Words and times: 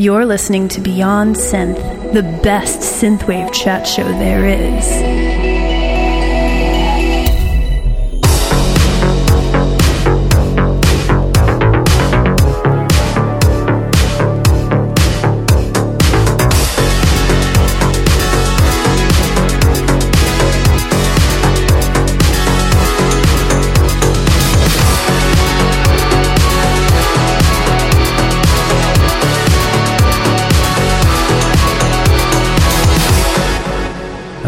You're 0.00 0.26
listening 0.26 0.68
to 0.68 0.80
Beyond 0.80 1.34
Synth, 1.34 2.12
the 2.12 2.22
best 2.22 3.02
synthwave 3.02 3.52
chat 3.52 3.84
show 3.84 4.04
there 4.04 4.46
is. 4.46 5.37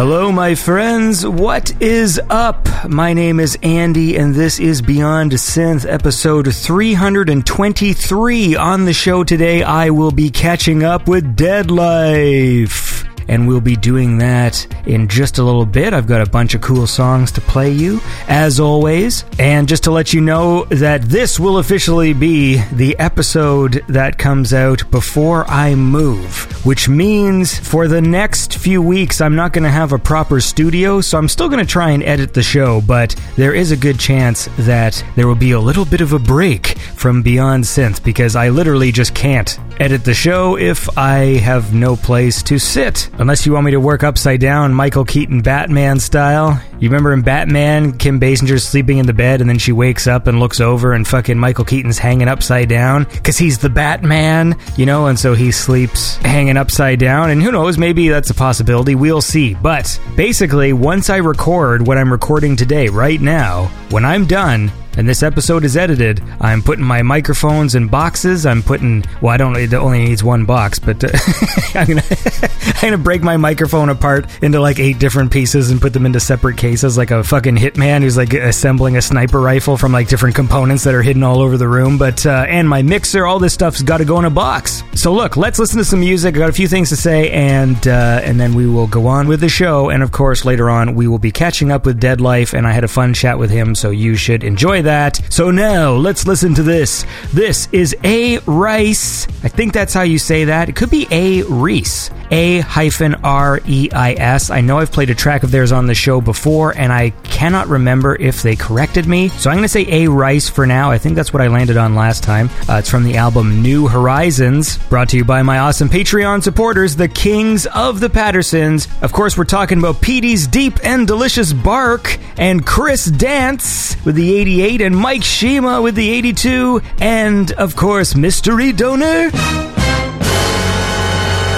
Hello, 0.02 0.32
my 0.32 0.54
friends. 0.54 1.27
What 1.27 1.82
is 1.82 2.18
up? 2.30 2.66
My 2.88 3.12
name 3.12 3.38
is 3.38 3.59
Andy, 3.62 4.16
and 4.16 4.34
this 4.34 4.59
is 4.59 4.80
Beyond 4.80 5.32
Synth, 5.32 5.84
episode 5.86 6.54
323. 6.54 8.56
On 8.56 8.86
the 8.86 8.95
show 8.95 9.24
today, 9.24 9.62
I 9.62 9.90
will 9.90 10.10
be 10.10 10.30
catching 10.30 10.84
up 10.84 11.06
with 11.06 11.36
Deadlife 11.36 13.09
and 13.30 13.46
we'll 13.46 13.60
be 13.60 13.76
doing 13.76 14.18
that 14.18 14.66
in 14.86 15.06
just 15.06 15.38
a 15.38 15.42
little 15.42 15.64
bit. 15.64 15.94
I've 15.94 16.08
got 16.08 16.20
a 16.20 16.28
bunch 16.28 16.54
of 16.54 16.60
cool 16.60 16.88
songs 16.88 17.30
to 17.32 17.40
play 17.40 17.70
you, 17.70 18.00
as 18.26 18.58
always. 18.58 19.24
And 19.38 19.68
just 19.68 19.84
to 19.84 19.92
let 19.92 20.12
you 20.12 20.20
know 20.20 20.64
that 20.64 21.02
this 21.02 21.38
will 21.38 21.58
officially 21.58 22.12
be 22.12 22.60
the 22.72 22.98
episode 22.98 23.84
that 23.88 24.18
comes 24.18 24.52
out 24.52 24.90
before 24.90 25.48
I 25.48 25.76
move, 25.76 26.66
which 26.66 26.88
means 26.88 27.56
for 27.56 27.86
the 27.86 28.00
next 28.00 28.56
few 28.56 28.82
weeks, 28.82 29.20
I'm 29.20 29.37
not 29.37 29.52
going 29.52 29.62
to 29.62 29.70
have 29.70 29.92
a 29.92 29.98
proper 29.98 30.40
studio, 30.40 31.00
so 31.00 31.16
I'm 31.16 31.28
still 31.28 31.48
going 31.48 31.65
to 31.65 31.72
try 31.72 31.90
and 31.90 32.02
edit 32.02 32.34
the 32.34 32.42
show, 32.42 32.80
but 32.80 33.15
there 33.37 33.54
is 33.54 33.70
a 33.70 33.76
good 33.76 34.00
chance 34.00 34.48
that 34.59 35.04
there 35.15 35.28
will 35.28 35.37
be 35.37 35.52
a 35.52 35.60
little 35.60 35.84
bit 35.84 36.00
of 36.00 36.12
a 36.12 36.18
break 36.18 36.78
from 36.96 37.22
Beyond 37.22 37.62
Synth 37.62 38.02
because 38.02 38.34
I 38.34 38.48
literally 38.48 38.90
just 38.90 39.15
can't 39.15 39.56
edit 39.78 40.04
the 40.04 40.15
show 40.15 40.59
if 40.59 40.98
I 40.98 41.38
have 41.38 41.72
no 41.72 41.94
place 41.96 42.42
to 42.44 42.59
sit. 42.59 43.09
Unless 43.21 43.45
you 43.45 43.52
want 43.52 43.66
me 43.66 43.73
to 43.73 43.80
work 43.80 44.02
upside 44.02 44.40
down, 44.40 44.73
Michael 44.73 45.04
Keaton 45.04 45.43
Batman 45.43 46.01
style. 46.01 46.59
You 46.79 46.88
remember 46.88 47.13
in 47.13 47.21
Batman, 47.21 47.99
Kim 47.99 48.18
Basinger's 48.18 48.66
sleeping 48.66 48.96
in 48.96 49.04
the 49.04 49.12
bed 49.12 49.43
and 49.43 49.51
then 49.51 49.59
she 49.59 49.73
wakes 49.73 50.07
up 50.07 50.27
and 50.27 50.40
looks 50.40 50.59
over 50.59 50.95
and 50.95 51.07
fucking 51.07 51.37
Michael 51.38 51.66
Keaton's 51.66 51.99
hanging 51.99 52.29
upside 52.29 52.71
down 52.71 53.04
because 53.04 53.37
he's 53.37 53.59
the 53.59 53.68
Batman, 53.68 54.57
you 54.79 54.87
know, 54.87 55.09
and 55.09 55.18
so 55.18 55.35
he 55.35 55.51
sleeps 55.52 56.16
hanging 56.16 56.57
upside 56.57 56.99
down. 56.99 57.29
And 57.29 57.43
who 57.43 57.52
knows, 57.52 57.77
maybe 57.77 58.09
that's 58.09 58.30
a 58.30 58.35
possibility. 58.35 58.95
We'll 58.95 59.21
see. 59.21 59.52
But 59.52 60.01
basically, 60.16 60.73
once 60.73 61.10
I 61.10 61.18
record 61.18 61.87
what 61.87 61.99
I'm 61.99 62.10
recording 62.10 62.57
today, 62.57 62.88
right 62.88 63.21
now, 63.21 63.66
when 63.90 64.06
I'm 64.06 64.25
done, 64.25 64.72
and 64.97 65.09
this 65.09 65.22
episode 65.22 65.65
is 65.65 65.77
edited, 65.77 66.22
I'm 66.41 66.62
putting 66.62 66.84
my 66.84 67.03
microphones 67.03 67.75
in 67.75 67.88
boxes. 67.88 68.44
I'm 68.47 68.62
putting, 68.62 69.05
well, 69.21 69.33
I 69.33 69.37
don't, 69.37 69.56
it 69.56 69.72
only 69.75 70.05
needs 70.05 70.25
one 70.25 70.44
box, 70.44 70.78
but 70.78 71.03
uh, 71.05 71.10
I'm 71.75 71.87
gonna, 71.87 72.03
I'm 72.66 72.91
gonna 72.91 72.99
break 72.99 73.22
my 73.22 73.37
microphone 73.37 73.88
apart 73.88 74.27
into 74.43 74.61
like 74.61 74.78
eight 74.78 74.99
different 74.99 75.31
pieces 75.31 75.71
and 75.71 75.81
put 75.81 75.93
them 75.93 76.06
into 76.06 76.21
separate 76.21 76.56
cases, 76.56 76.99
like 76.99 77.11
a 77.11 77.22
fucking 77.22 77.56
hitman 77.56 78.03
who's 78.03 78.16
like 78.16 78.33
assembling 78.33 78.97
a 78.97 79.03
sniper 79.03 79.41
rifle 79.41 79.77
from 79.77 79.93
like 79.93 80.09
different 80.09 80.34
components 80.34 80.84
that 80.84 80.94
are 80.94 81.03
hidden 81.03 81.22
all 81.22 81.41
over 81.41 81.56
the 81.56 81.69
room. 81.69 81.97
But 81.97 82.27
uh, 82.27 82.47
and 82.49 82.69
my 82.69 82.83
mixer, 82.83 83.27
all 83.27 83.38
this 83.38 83.55
stuff's 83.55 83.83
got 83.83 83.99
to 83.99 84.05
go 84.05 84.19
in 84.19 84.25
a 84.25 84.31
box. 84.31 84.83
So 84.94 85.12
look, 85.12 85.37
let's 85.37 85.59
listen 85.59 85.78
to 85.78 85.84
some 85.84 86.00
music. 86.00 86.34
I 86.34 86.38
got 86.38 86.50
a 86.50 86.53
few 86.53 86.69
things 86.69 86.88
to 86.91 86.97
say, 86.97 87.31
and 87.31 87.87
uh, 87.87 88.21
and 88.22 88.41
then 88.41 88.55
we 88.55 88.66
will 88.66 88.87
go 88.87 89.06
on 89.06 89.28
with 89.28 89.41
the 89.41 89.49
show. 89.49 89.88
And 89.88 90.03
of 90.03 90.12
course, 90.12 90.44
later 90.44 90.69
on, 90.69 90.94
we 90.94 91.06
will 91.06 91.19
be 91.19 91.33
catching 91.33 91.71
up 91.71 91.87
with 91.87 92.00
Deadlife, 92.00 92.55
and 92.55 92.66
I 92.66 92.72
had 92.72 92.84
a 92.84 92.88
fun 92.88 93.15
chat 93.15 93.39
with 93.39 93.50
him, 93.50 93.75
so 93.75 93.91
you 93.91 94.17
should 94.17 94.45
enjoy 94.45 94.80
that. 94.83 95.21
So 95.31 95.51
now 95.51 95.93
let's 95.93 96.27
listen 96.27 96.55
to 96.55 96.63
this. 96.63 97.05
This 97.33 97.69
is 97.73 97.97
A 98.05 98.39
Rice. 98.41 99.27
I 99.45 99.49
think 99.49 99.73
that's 99.73 99.95
how 99.95 100.03
you 100.03 100.19
say 100.19 100.45
that. 100.45 100.69
It 100.69 100.77
could 100.77 100.91
be 100.91 101.07
A 101.11 101.43
Reese. 101.43 102.11
A 102.33 102.61
hyphen 102.61 103.17
R 103.17 103.61
E 103.67 103.89
I 103.93 104.13
S. 104.13 104.51
I 104.51 104.61
know 104.61 104.79
I've 104.79 104.93
played 104.93 105.11
a 105.11 105.15
track 105.15 105.43
of 105.43 105.51
theirs 105.51 105.73
on 105.73 105.87
the 105.87 105.95
show 105.95 106.21
before, 106.21 106.77
and 106.77 106.93
I 106.93 107.11
cannot 107.25 107.67
remember 107.67 108.15
if 108.15 108.43
they 108.43 108.55
corrected 108.55 109.07
me. 109.07 109.29
So 109.29 109.51
I'm 109.51 109.57
going 109.57 109.65
to 109.65 109.69
say 109.69 109.87
A 109.89 110.09
Rice 110.09 110.49
for 110.49 110.65
now. 110.65 110.91
I 110.93 110.99
think 110.99 111.17
that's 111.17 111.33
what 111.33 111.43
I 111.43 111.49
landed 111.49 111.77
on 111.77 111.97
last 111.97 112.23
time. 112.23 112.49
Uh, 112.69 112.75
it's 112.75 112.89
from 112.89 113.03
the 113.03 113.17
album 113.17 113.62
New 113.62 113.89
Horizons, 113.89 114.79
brought 114.89 115.09
to 115.09 115.17
you 115.17 115.25
by 115.25 115.43
my 115.43 115.59
awesome 115.59 115.89
Patreon 115.89 116.43
supporters, 116.43 116.95
the 116.95 117.09
Kings 117.09 117.67
of 117.67 117.99
the 117.99 118.11
Pattersons. 118.11 118.87
Of 119.03 119.12
course, 119.12 119.37
we're 119.37 119.45
talking 119.45 119.79
about 119.79 120.01
Petey's 120.01 120.47
Deep 120.47 120.79
and 120.85 121.09
Delicious 121.09 121.53
Bark, 121.53 122.19
and 122.37 122.65
Chris 122.65 123.07
Dance 123.07 123.97
with 124.05 124.15
the 124.15 124.35
88, 124.37 124.69
and 124.78 124.97
Mike 124.97 125.25
Shima 125.25 125.82
with 125.82 125.97
the 125.97 126.08
82, 126.10 126.81
and 127.00 127.50
of 127.53 127.75
course, 127.75 128.14
Mystery 128.14 128.72
Donor. 128.72 129.31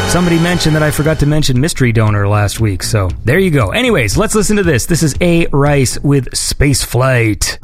Somebody 0.08 0.38
mentioned 0.38 0.74
that 0.76 0.82
I 0.82 0.90
forgot 0.90 1.18
to 1.20 1.26
mention 1.26 1.60
Mystery 1.60 1.92
Donor 1.92 2.26
last 2.26 2.58
week, 2.58 2.82
so 2.82 3.10
there 3.24 3.38
you 3.38 3.50
go. 3.50 3.68
Anyways, 3.68 4.16
let's 4.16 4.34
listen 4.34 4.56
to 4.56 4.62
this. 4.62 4.86
This 4.86 5.02
is 5.02 5.14
A. 5.20 5.46
Rice 5.48 5.98
with 6.00 6.34
Space 6.34 6.82
Flight. 6.82 7.58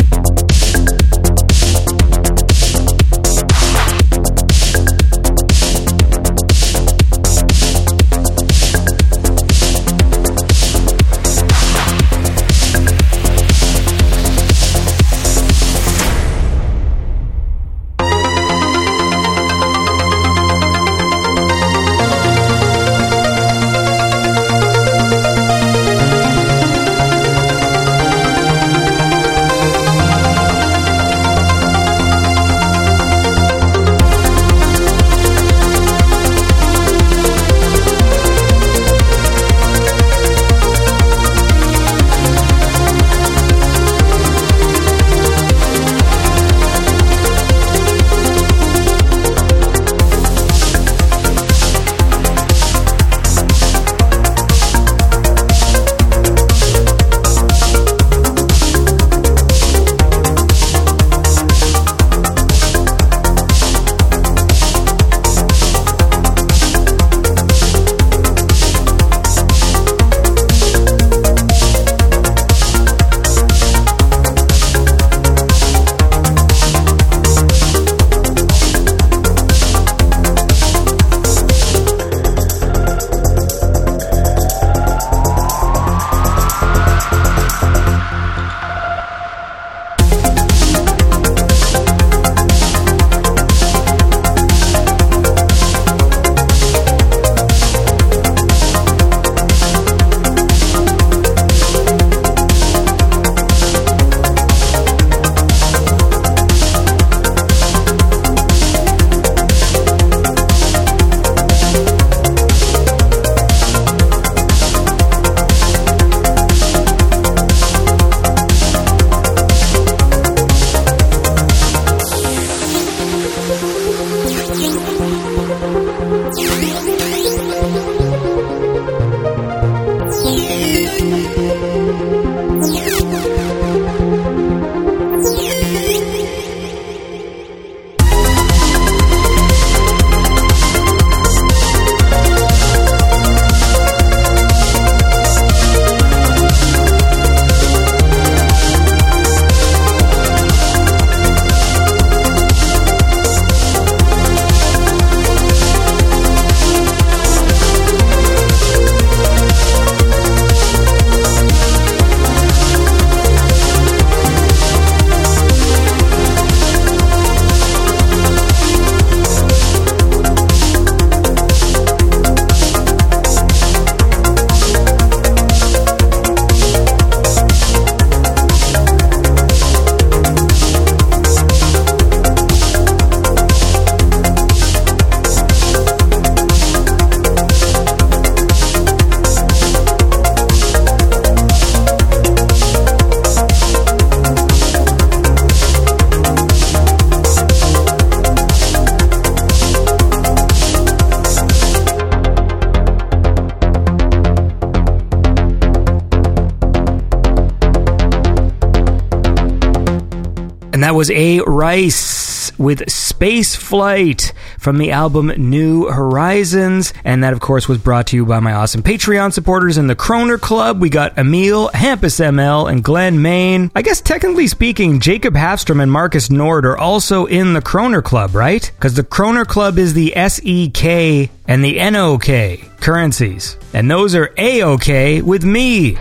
Was 210.99 211.11
A. 211.13 211.39
Rice 211.43 212.51
with 212.59 212.91
Space 212.91 213.55
Flight 213.55 214.33
from 214.59 214.79
the 214.79 214.91
album 214.91 215.29
New 215.29 215.87
Horizons. 215.87 216.93
And 217.05 217.23
that, 217.23 217.33
of 217.33 217.39
course, 217.39 217.69
was 217.69 217.79
brought 217.79 218.09
to 218.09 218.17
you 218.17 218.27
by 218.27 218.41
my 218.41 218.53
awesome 218.53 218.83
Patreon 218.83 219.33
supporters 219.33 219.79
in 219.79 219.87
the 219.87 219.95
Kroner 219.95 220.39
Club. 220.39 220.81
We 220.81 220.89
got 220.89 221.17
Emil, 221.17 221.69
Hampus 221.69 222.19
ML, 222.19 222.69
and 222.69 222.83
Glenn 222.83 223.23
Main. 223.23 223.71
I 223.77 223.83
guess, 223.83 224.01
technically 224.01 224.49
speaking, 224.49 224.99
Jacob 224.99 225.35
Hafstrom 225.35 225.81
and 225.81 225.93
Marcus 225.93 226.31
Nord 226.31 226.67
are 226.67 226.77
also 226.77 227.27
in 227.27 227.53
the 227.53 227.63
Kroner 227.63 228.03
Club, 228.03 228.35
right? 228.35 228.69
Because 228.75 228.95
the 228.95 229.05
Kroner 229.05 229.47
Club 229.47 229.79
is 229.79 229.95
the 229.95 230.13
SEK 230.17 231.31
and 231.47 231.65
the 231.65 231.79
NOK 231.91 232.81
currencies. 232.81 233.57
And 233.73 233.89
those 233.89 234.17
are 234.17 234.33
A-OK 234.37 235.23
with 235.23 235.45
me. 235.45 235.97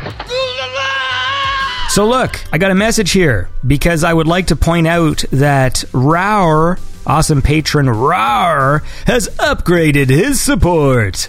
So 1.97 2.05
look, 2.05 2.39
I 2.53 2.59
got 2.59 2.69
a 2.69 2.75
message 2.75 3.09
here 3.09 3.49
because 3.65 4.03
I 4.03 4.13
would 4.13 4.27
like 4.27 4.45
to 4.47 4.55
point 4.55 4.85
out 4.85 5.25
that 5.31 5.83
Raur, 5.93 6.77
awesome 7.07 7.41
patron 7.41 7.89
Raur, 7.89 8.83
has 9.07 9.29
upgraded 9.39 10.07
his 10.07 10.39
support. 10.39 11.27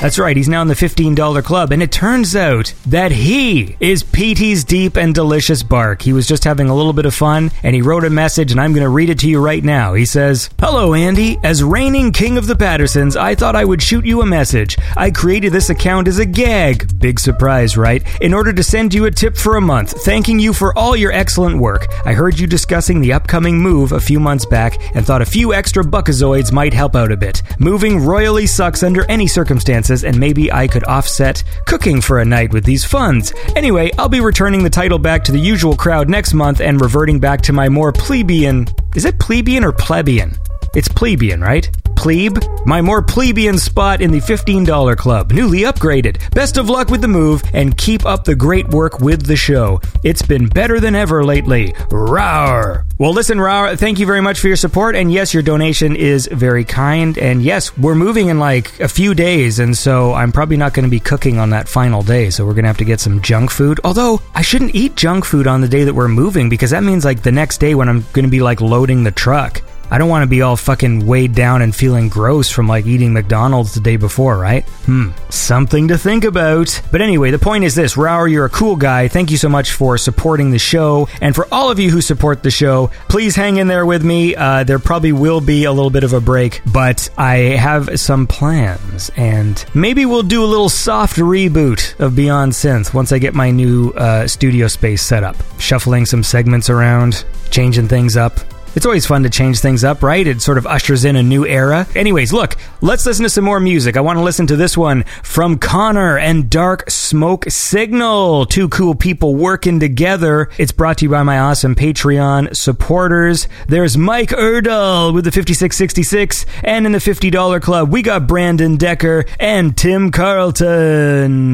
That's 0.00 0.18
right, 0.18 0.36
he's 0.36 0.48
now 0.48 0.60
in 0.60 0.68
the 0.68 0.74
$15 0.74 1.42
club, 1.44 1.72
and 1.72 1.82
it 1.82 1.90
turns 1.92 2.36
out 2.36 2.74
that 2.86 3.12
he 3.12 3.76
is 3.80 4.02
Petey's 4.02 4.62
Deep 4.64 4.96
and 4.96 5.14
Delicious 5.14 5.62
Bark. 5.62 6.02
He 6.02 6.12
was 6.12 6.26
just 6.26 6.44
having 6.44 6.68
a 6.68 6.74
little 6.74 6.92
bit 6.92 7.06
of 7.06 7.14
fun, 7.14 7.50
and 7.62 7.74
he 7.74 7.80
wrote 7.80 8.04
a 8.04 8.10
message, 8.10 8.50
and 8.50 8.60
I'm 8.60 8.72
going 8.72 8.82
to 8.82 8.88
read 8.90 9.08
it 9.08 9.20
to 9.20 9.30
you 9.30 9.40
right 9.40 9.62
now. 9.62 9.94
He 9.94 10.04
says, 10.04 10.50
Hello, 10.58 10.94
Andy. 10.94 11.38
As 11.42 11.62
reigning 11.62 12.12
king 12.12 12.36
of 12.36 12.46
the 12.48 12.56
Pattersons, 12.56 13.16
I 13.16 13.34
thought 13.34 13.56
I 13.56 13.64
would 13.64 13.80
shoot 13.80 14.04
you 14.04 14.20
a 14.20 14.26
message. 14.26 14.76
I 14.96 15.10
created 15.10 15.52
this 15.52 15.70
account 15.70 16.08
as 16.08 16.18
a 16.18 16.26
gag. 16.26 16.98
Big 16.98 17.18
surprise, 17.18 17.76
right? 17.76 18.02
In 18.20 18.34
order 18.34 18.52
to 18.52 18.62
send 18.62 18.92
you 18.92 19.06
a 19.06 19.10
tip 19.10 19.36
for 19.36 19.56
a 19.56 19.62
month, 19.62 19.92
thanking 20.04 20.38
you 20.38 20.52
for 20.52 20.76
all 20.76 20.96
your 20.96 21.12
excellent 21.12 21.58
work. 21.58 21.86
I 22.04 22.12
heard 22.14 22.38
you 22.38 22.46
discussing 22.46 23.00
the 23.00 23.12
upcoming 23.12 23.58
move 23.58 23.92
a 23.92 24.00
few 24.00 24.18
months 24.20 24.44
back, 24.44 24.76
and 24.94 25.06
thought 25.06 25.22
a 25.22 25.26
few 25.26 25.54
extra 25.54 25.84
buckazoids 25.84 26.52
might 26.52 26.74
help 26.74 26.94
out 26.94 27.12
a 27.12 27.16
bit. 27.16 27.42
Moving 27.58 28.04
royally 28.04 28.46
sucks 28.46 28.82
under 28.82 29.08
any 29.08 29.28
circumstances 29.28 29.83
and 29.90 30.18
maybe 30.18 30.50
I 30.52 30.66
could 30.66 30.84
offset 30.84 31.42
cooking 31.66 32.00
for 32.00 32.18
a 32.18 32.24
night 32.24 32.52
with 32.52 32.64
these 32.64 32.84
funds. 32.84 33.32
Anyway, 33.54 33.90
I'll 33.98 34.08
be 34.08 34.20
returning 34.20 34.64
the 34.64 34.70
title 34.70 34.98
back 34.98 35.24
to 35.24 35.32
the 35.32 35.38
usual 35.38 35.76
crowd 35.76 36.08
next 36.08 36.34
month 36.34 36.60
and 36.60 36.80
reverting 36.80 37.20
back 37.20 37.42
to 37.42 37.52
my 37.52 37.68
more 37.68 37.92
plebeian. 37.92 38.66
Is 38.94 39.04
it 39.04 39.18
plebeian 39.18 39.64
or 39.64 39.72
plebeian? 39.72 40.38
It's 40.74 40.88
plebeian, 40.88 41.40
right? 41.40 41.70
Plebe, 41.96 42.38
my 42.66 42.82
more 42.82 43.00
plebeian 43.00 43.56
spot 43.56 44.00
in 44.00 44.10
the 44.10 44.18
$15 44.18 44.96
club, 44.96 45.32
newly 45.32 45.60
upgraded. 45.60 46.18
Best 46.32 46.56
of 46.56 46.68
luck 46.68 46.90
with 46.90 47.00
the 47.00 47.08
move 47.08 47.42
and 47.54 47.76
keep 47.78 48.04
up 48.04 48.24
the 48.24 48.34
great 48.34 48.68
work 48.68 49.00
with 49.00 49.26
the 49.26 49.36
show. 49.36 49.80
It's 50.02 50.20
been 50.20 50.48
better 50.48 50.80
than 50.80 50.94
ever 50.94 51.24
lately. 51.24 51.72
Rawr! 51.90 52.84
Well, 52.98 53.12
listen, 53.12 53.38
Rawr, 53.38 53.78
thank 53.78 53.98
you 53.98 54.06
very 54.06 54.20
much 54.20 54.38
for 54.38 54.48
your 54.48 54.56
support. 54.56 54.96
And 54.96 55.12
yes, 55.12 55.32
your 55.32 55.42
donation 55.42 55.96
is 55.96 56.28
very 56.30 56.64
kind. 56.64 57.16
And 57.18 57.42
yes, 57.42 57.76
we're 57.78 57.94
moving 57.94 58.28
in 58.28 58.38
like 58.38 58.78
a 58.80 58.88
few 58.88 59.14
days. 59.14 59.58
And 59.58 59.76
so 59.76 60.12
I'm 60.12 60.32
probably 60.32 60.56
not 60.56 60.74
going 60.74 60.84
to 60.84 60.90
be 60.90 61.00
cooking 61.00 61.38
on 61.38 61.50
that 61.50 61.68
final 61.68 62.02
day. 62.02 62.30
So 62.30 62.44
we're 62.44 62.54
going 62.54 62.64
to 62.64 62.68
have 62.68 62.78
to 62.78 62.84
get 62.84 63.00
some 63.00 63.22
junk 63.22 63.50
food. 63.50 63.80
Although 63.82 64.20
I 64.34 64.42
shouldn't 64.42 64.74
eat 64.74 64.96
junk 64.96 65.24
food 65.24 65.46
on 65.46 65.60
the 65.60 65.68
day 65.68 65.84
that 65.84 65.94
we're 65.94 66.08
moving 66.08 66.48
because 66.48 66.70
that 66.70 66.82
means 66.82 67.04
like 67.04 67.22
the 67.22 67.32
next 67.32 67.58
day 67.58 67.74
when 67.74 67.88
I'm 67.88 68.04
going 68.12 68.24
to 68.24 68.30
be 68.30 68.42
like 68.42 68.60
loading 68.60 69.04
the 69.04 69.10
truck. 69.10 69.62
I 69.94 69.98
don't 69.98 70.08
want 70.08 70.24
to 70.24 70.28
be 70.28 70.42
all 70.42 70.56
fucking 70.56 71.06
weighed 71.06 71.36
down 71.36 71.62
and 71.62 71.72
feeling 71.72 72.08
gross 72.08 72.50
from 72.50 72.66
like 72.66 72.84
eating 72.84 73.12
McDonald's 73.12 73.74
the 73.74 73.80
day 73.80 73.94
before, 73.96 74.36
right? 74.36 74.64
Hmm, 74.86 75.10
something 75.30 75.86
to 75.86 75.96
think 75.96 76.24
about. 76.24 76.82
But 76.90 77.00
anyway, 77.00 77.30
the 77.30 77.38
point 77.38 77.62
is 77.62 77.76
this 77.76 77.96
Raur, 77.96 78.26
you're 78.26 78.44
a 78.44 78.50
cool 78.50 78.74
guy. 78.74 79.06
Thank 79.06 79.30
you 79.30 79.36
so 79.36 79.48
much 79.48 79.70
for 79.70 79.96
supporting 79.96 80.50
the 80.50 80.58
show. 80.58 81.08
And 81.20 81.32
for 81.32 81.46
all 81.54 81.70
of 81.70 81.78
you 81.78 81.92
who 81.92 82.00
support 82.00 82.42
the 82.42 82.50
show, 82.50 82.90
please 83.08 83.36
hang 83.36 83.58
in 83.58 83.68
there 83.68 83.86
with 83.86 84.04
me. 84.04 84.34
Uh, 84.34 84.64
there 84.64 84.80
probably 84.80 85.12
will 85.12 85.40
be 85.40 85.62
a 85.62 85.70
little 85.70 85.90
bit 85.90 86.02
of 86.02 86.12
a 86.12 86.20
break, 86.20 86.60
but 86.72 87.08
I 87.16 87.36
have 87.36 88.00
some 88.00 88.26
plans. 88.26 89.12
And 89.16 89.64
maybe 89.74 90.06
we'll 90.06 90.24
do 90.24 90.42
a 90.42 90.44
little 90.44 90.70
soft 90.70 91.18
reboot 91.18 92.00
of 92.00 92.16
Beyond 92.16 92.50
Synth 92.50 92.92
once 92.92 93.12
I 93.12 93.18
get 93.20 93.32
my 93.32 93.52
new 93.52 93.90
uh, 93.90 94.26
studio 94.26 94.66
space 94.66 95.02
set 95.02 95.22
up. 95.22 95.36
Shuffling 95.60 96.04
some 96.04 96.24
segments 96.24 96.68
around, 96.68 97.24
changing 97.52 97.86
things 97.86 98.16
up. 98.16 98.40
It's 98.74 98.84
always 98.86 99.06
fun 99.06 99.22
to 99.22 99.30
change 99.30 99.60
things 99.60 99.84
up, 99.84 100.02
right? 100.02 100.26
It 100.26 100.42
sort 100.42 100.58
of 100.58 100.66
ushers 100.66 101.04
in 101.04 101.14
a 101.14 101.22
new 101.22 101.46
era. 101.46 101.86
Anyways, 101.94 102.32
look, 102.32 102.56
let's 102.80 103.06
listen 103.06 103.22
to 103.22 103.30
some 103.30 103.44
more 103.44 103.60
music. 103.60 103.96
I 103.96 104.00
want 104.00 104.18
to 104.18 104.22
listen 104.24 104.48
to 104.48 104.56
this 104.56 104.76
one 104.76 105.04
from 105.22 105.58
Connor 105.58 106.18
and 106.18 106.50
Dark 106.50 106.90
Smoke 106.90 107.44
Signal. 107.48 108.46
Two 108.46 108.68
cool 108.68 108.96
people 108.96 109.36
working 109.36 109.78
together. 109.78 110.50
It's 110.58 110.72
brought 110.72 110.98
to 110.98 111.04
you 111.04 111.10
by 111.10 111.22
my 111.22 111.38
awesome 111.38 111.76
Patreon 111.76 112.56
supporters. 112.56 113.46
There's 113.68 113.96
Mike 113.96 114.30
Erdel 114.30 115.14
with 115.14 115.24
the 115.24 115.30
5666, 115.30 116.44
and 116.64 116.84
in 116.84 116.90
the 116.90 116.98
$50 116.98 117.62
club, 117.62 117.92
we 117.92 118.02
got 118.02 118.26
Brandon 118.26 118.76
Decker 118.76 119.24
and 119.38 119.76
Tim 119.76 120.10
Carlton. 120.10 121.46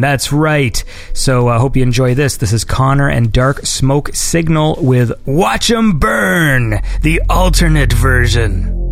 That's 0.00 0.32
right. 0.32 0.82
So 1.12 1.48
I 1.48 1.56
uh, 1.56 1.58
hope 1.58 1.76
you 1.76 1.82
enjoy 1.82 2.14
this. 2.14 2.38
This 2.38 2.54
is 2.54 2.64
Connor 2.64 3.10
and 3.10 3.30
Dark 3.30 3.66
Smoke 3.66 4.14
Signal 4.14 4.78
with 4.80 5.12
Watch 5.26 5.70
'em 5.70 5.98
Burn 5.98 6.37
the 7.02 7.20
alternate 7.28 7.92
version. 7.92 8.87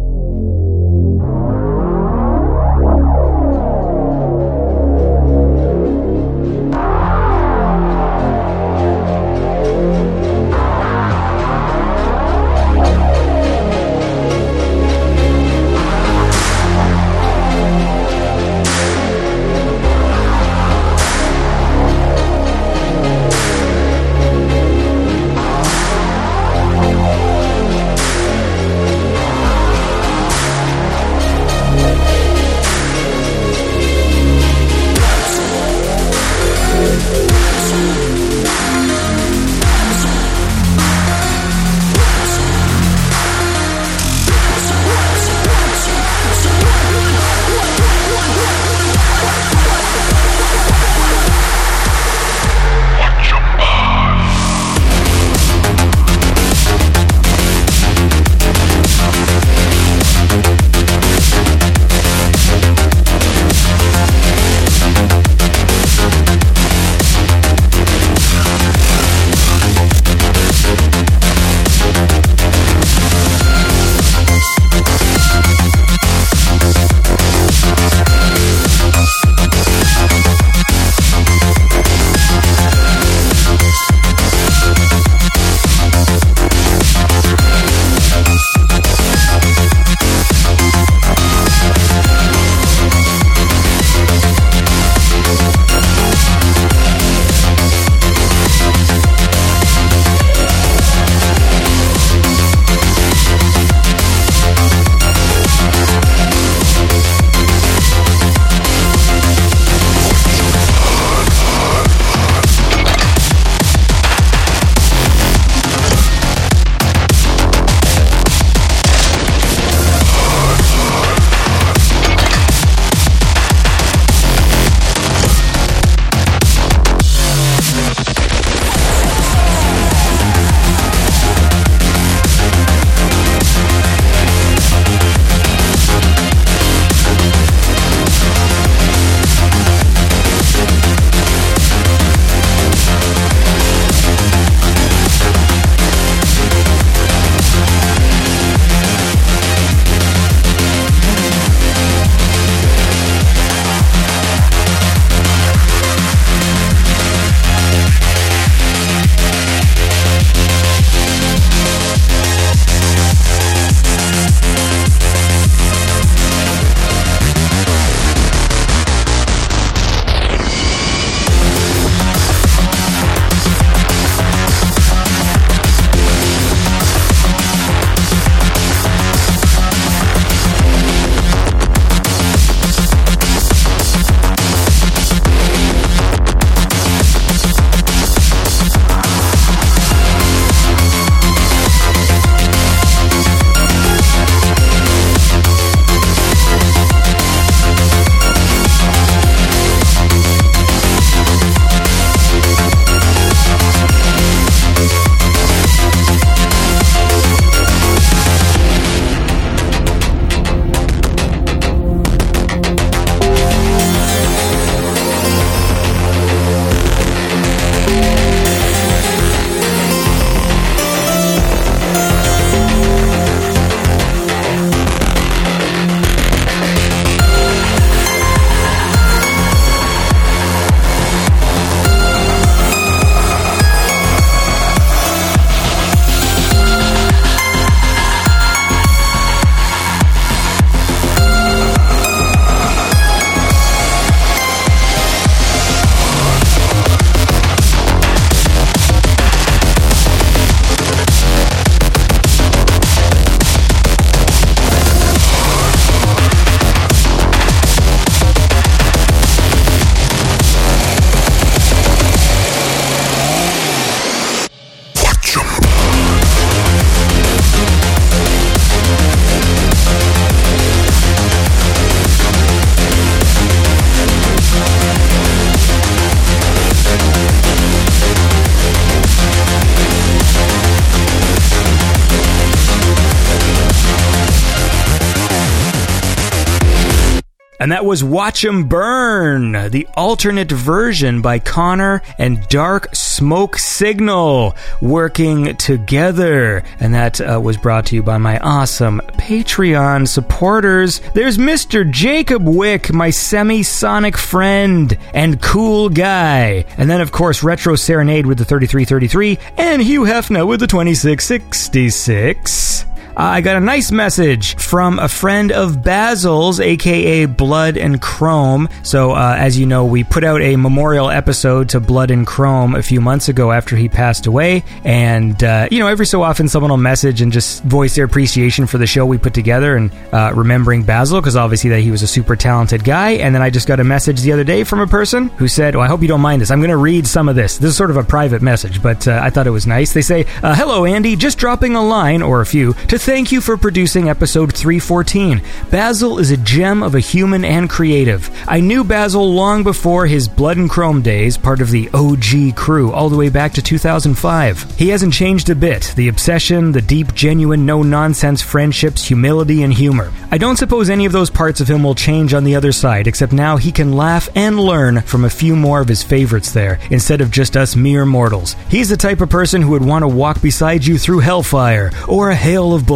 And 287.66 287.72
that 287.72 287.84
was 287.84 288.04
Watch 288.04 288.44
'em 288.44 288.68
Burn, 288.68 289.70
the 289.72 289.88
alternate 289.96 290.52
version 290.52 291.20
by 291.20 291.40
Connor 291.40 292.00
and 292.16 292.48
Dark 292.48 292.94
Smoke 292.94 293.58
Signal 293.58 294.54
working 294.80 295.56
together. 295.56 296.62
And 296.78 296.94
that 296.94 297.20
uh, 297.20 297.40
was 297.40 297.56
brought 297.56 297.86
to 297.86 297.96
you 297.96 298.04
by 298.04 298.18
my 298.18 298.38
awesome 298.38 299.00
Patreon 299.14 300.06
supporters. 300.06 301.00
There's 301.12 301.38
Mr. 301.38 301.90
Jacob 301.90 302.46
Wick, 302.46 302.92
my 302.92 303.10
semi 303.10 303.64
sonic 303.64 304.16
friend 304.16 304.96
and 305.12 305.42
cool 305.42 305.88
guy. 305.88 306.66
And 306.78 306.88
then, 306.88 307.00
of 307.00 307.10
course, 307.10 307.42
Retro 307.42 307.74
Serenade 307.74 308.26
with 308.26 308.38
the 308.38 308.44
3333 308.44 309.40
and 309.58 309.82
Hugh 309.82 310.02
Hefner 310.02 310.46
with 310.46 310.60
the 310.60 310.68
2666. 310.68 312.86
I 313.18 313.40
got 313.40 313.56
a 313.56 313.60
nice 313.60 313.90
message 313.90 314.56
from 314.56 314.98
a 314.98 315.08
friend 315.08 315.50
of 315.50 315.82
Basil's, 315.82 316.60
aka 316.60 317.24
Blood 317.24 317.78
and 317.78 318.00
Chrome. 318.00 318.68
So, 318.82 319.12
uh, 319.12 319.34
as 319.38 319.58
you 319.58 319.64
know, 319.64 319.86
we 319.86 320.04
put 320.04 320.22
out 320.22 320.42
a 320.42 320.56
memorial 320.56 321.08
episode 321.08 321.70
to 321.70 321.80
Blood 321.80 322.10
and 322.10 322.26
Chrome 322.26 322.74
a 322.74 322.82
few 322.82 323.00
months 323.00 323.30
ago 323.30 323.52
after 323.52 323.74
he 323.74 323.88
passed 323.88 324.26
away. 324.26 324.64
And, 324.84 325.42
uh, 325.42 325.66
you 325.70 325.78
know, 325.78 325.86
every 325.86 326.04
so 326.04 326.22
often 326.22 326.46
someone 326.46 326.70
will 326.70 326.76
message 326.76 327.22
and 327.22 327.32
just 327.32 327.62
voice 327.62 327.94
their 327.94 328.04
appreciation 328.04 328.66
for 328.66 328.76
the 328.76 328.86
show 328.86 329.06
we 329.06 329.16
put 329.16 329.32
together 329.32 329.76
and 329.76 329.90
uh, 330.12 330.32
remembering 330.34 330.82
Basil, 330.82 331.18
because 331.18 331.36
obviously 331.36 331.70
that 331.70 331.80
he 331.80 331.90
was 331.90 332.02
a 332.02 332.06
super 332.06 332.36
talented 332.36 332.84
guy. 332.84 333.12
And 333.12 333.34
then 333.34 333.40
I 333.40 333.48
just 333.48 333.66
got 333.66 333.80
a 333.80 333.84
message 333.84 334.20
the 334.20 334.32
other 334.32 334.44
day 334.44 334.62
from 334.62 334.80
a 334.80 334.86
person 334.86 335.28
who 335.30 335.48
said, 335.48 335.74
Oh, 335.74 335.80
I 335.80 335.86
hope 335.88 336.02
you 336.02 336.08
don't 336.08 336.20
mind 336.20 336.42
this. 336.42 336.50
I'm 336.50 336.60
going 336.60 336.68
to 336.68 336.76
read 336.76 337.06
some 337.06 337.30
of 337.30 337.34
this. 337.34 337.56
This 337.56 337.70
is 337.70 337.76
sort 337.78 337.90
of 337.90 337.96
a 337.96 338.04
private 338.04 338.42
message, 338.42 338.82
but 338.82 339.08
uh, 339.08 339.20
I 339.22 339.30
thought 339.30 339.46
it 339.46 339.52
was 339.52 339.66
nice. 339.66 339.94
They 339.94 340.02
say, 340.02 340.26
uh, 340.42 340.54
Hello, 340.54 340.84
Andy. 340.84 341.16
Just 341.16 341.38
dropping 341.38 341.76
a 341.76 341.82
line 341.82 342.20
or 342.20 342.42
a 342.42 342.46
few 342.46 342.74
to 342.88 342.98
thank 343.06 343.30
you 343.30 343.40
for 343.40 343.56
producing 343.56 344.08
episode 344.08 344.52
314. 344.52 345.40
Basil 345.70 346.18
is 346.18 346.32
a 346.32 346.36
gem 346.36 346.82
of 346.82 346.96
a 346.96 346.98
human 346.98 347.44
and 347.44 347.70
creative. 347.70 348.28
I 348.48 348.58
knew 348.58 348.82
Basil 348.82 349.32
long 349.32 349.62
before 349.62 350.06
his 350.06 350.26
Blood 350.26 350.56
and 350.56 350.68
Chrome 350.68 351.02
days, 351.02 351.38
part 351.38 351.60
of 351.60 351.70
the 351.70 351.88
OG 351.94 352.56
crew, 352.56 352.90
all 352.90 353.08
the 353.08 353.16
way 353.16 353.28
back 353.28 353.52
to 353.52 353.62
2005. 353.62 354.76
He 354.76 354.88
hasn't 354.88 355.14
changed 355.14 355.48
a 355.50 355.54
bit 355.54 355.94
the 355.94 356.08
obsession, 356.08 356.72
the 356.72 356.82
deep, 356.82 357.14
genuine, 357.14 357.64
no 357.64 357.84
nonsense 357.84 358.42
friendships, 358.42 359.04
humility, 359.04 359.62
and 359.62 359.72
humor. 359.72 360.12
I 360.32 360.38
don't 360.38 360.56
suppose 360.56 360.90
any 360.90 361.06
of 361.06 361.12
those 361.12 361.30
parts 361.30 361.60
of 361.60 361.68
him 361.68 361.84
will 361.84 361.94
change 361.94 362.34
on 362.34 362.42
the 362.42 362.56
other 362.56 362.72
side, 362.72 363.06
except 363.06 363.32
now 363.32 363.56
he 363.56 363.70
can 363.70 363.92
laugh 363.92 364.28
and 364.34 364.58
learn 364.58 365.02
from 365.02 365.24
a 365.24 365.30
few 365.30 365.54
more 365.54 365.80
of 365.80 365.86
his 365.86 366.02
favorites 366.02 366.50
there, 366.50 366.80
instead 366.90 367.20
of 367.20 367.30
just 367.30 367.56
us 367.56 367.76
mere 367.76 368.04
mortals. 368.04 368.56
He's 368.68 368.88
the 368.88 368.96
type 368.96 369.20
of 369.20 369.30
person 369.30 369.62
who 369.62 369.70
would 369.70 369.84
want 369.84 370.02
to 370.02 370.08
walk 370.08 370.42
beside 370.42 370.84
you 370.84 370.98
through 370.98 371.20
hellfire 371.20 371.92
or 372.08 372.30
a 372.30 372.34
hail 372.34 372.74
of 372.74 372.84
bullets. 372.84 372.95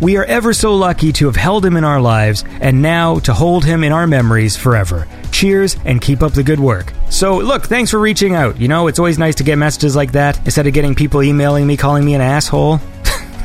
We 0.00 0.16
are 0.16 0.24
ever 0.24 0.52
so 0.52 0.74
lucky 0.74 1.12
to 1.12 1.26
have 1.26 1.36
held 1.36 1.64
him 1.64 1.76
in 1.76 1.84
our 1.84 2.00
lives 2.00 2.44
and 2.60 2.82
now 2.82 3.18
to 3.20 3.34
hold 3.34 3.64
him 3.64 3.84
in 3.84 3.92
our 3.92 4.06
memories 4.06 4.56
forever. 4.56 5.06
Cheers 5.32 5.76
and 5.84 6.00
keep 6.00 6.22
up 6.22 6.32
the 6.32 6.42
good 6.42 6.60
work. 6.60 6.92
So, 7.08 7.38
look, 7.38 7.64
thanks 7.64 7.90
for 7.90 7.98
reaching 7.98 8.34
out. 8.34 8.60
You 8.60 8.68
know, 8.68 8.86
it's 8.86 8.98
always 8.98 9.18
nice 9.18 9.36
to 9.36 9.44
get 9.44 9.56
messages 9.56 9.96
like 9.96 10.12
that 10.12 10.38
instead 10.44 10.66
of 10.66 10.74
getting 10.74 10.94
people 10.94 11.22
emailing 11.22 11.66
me 11.66 11.76
calling 11.76 12.04
me 12.04 12.14
an 12.14 12.20
asshole. 12.20 12.80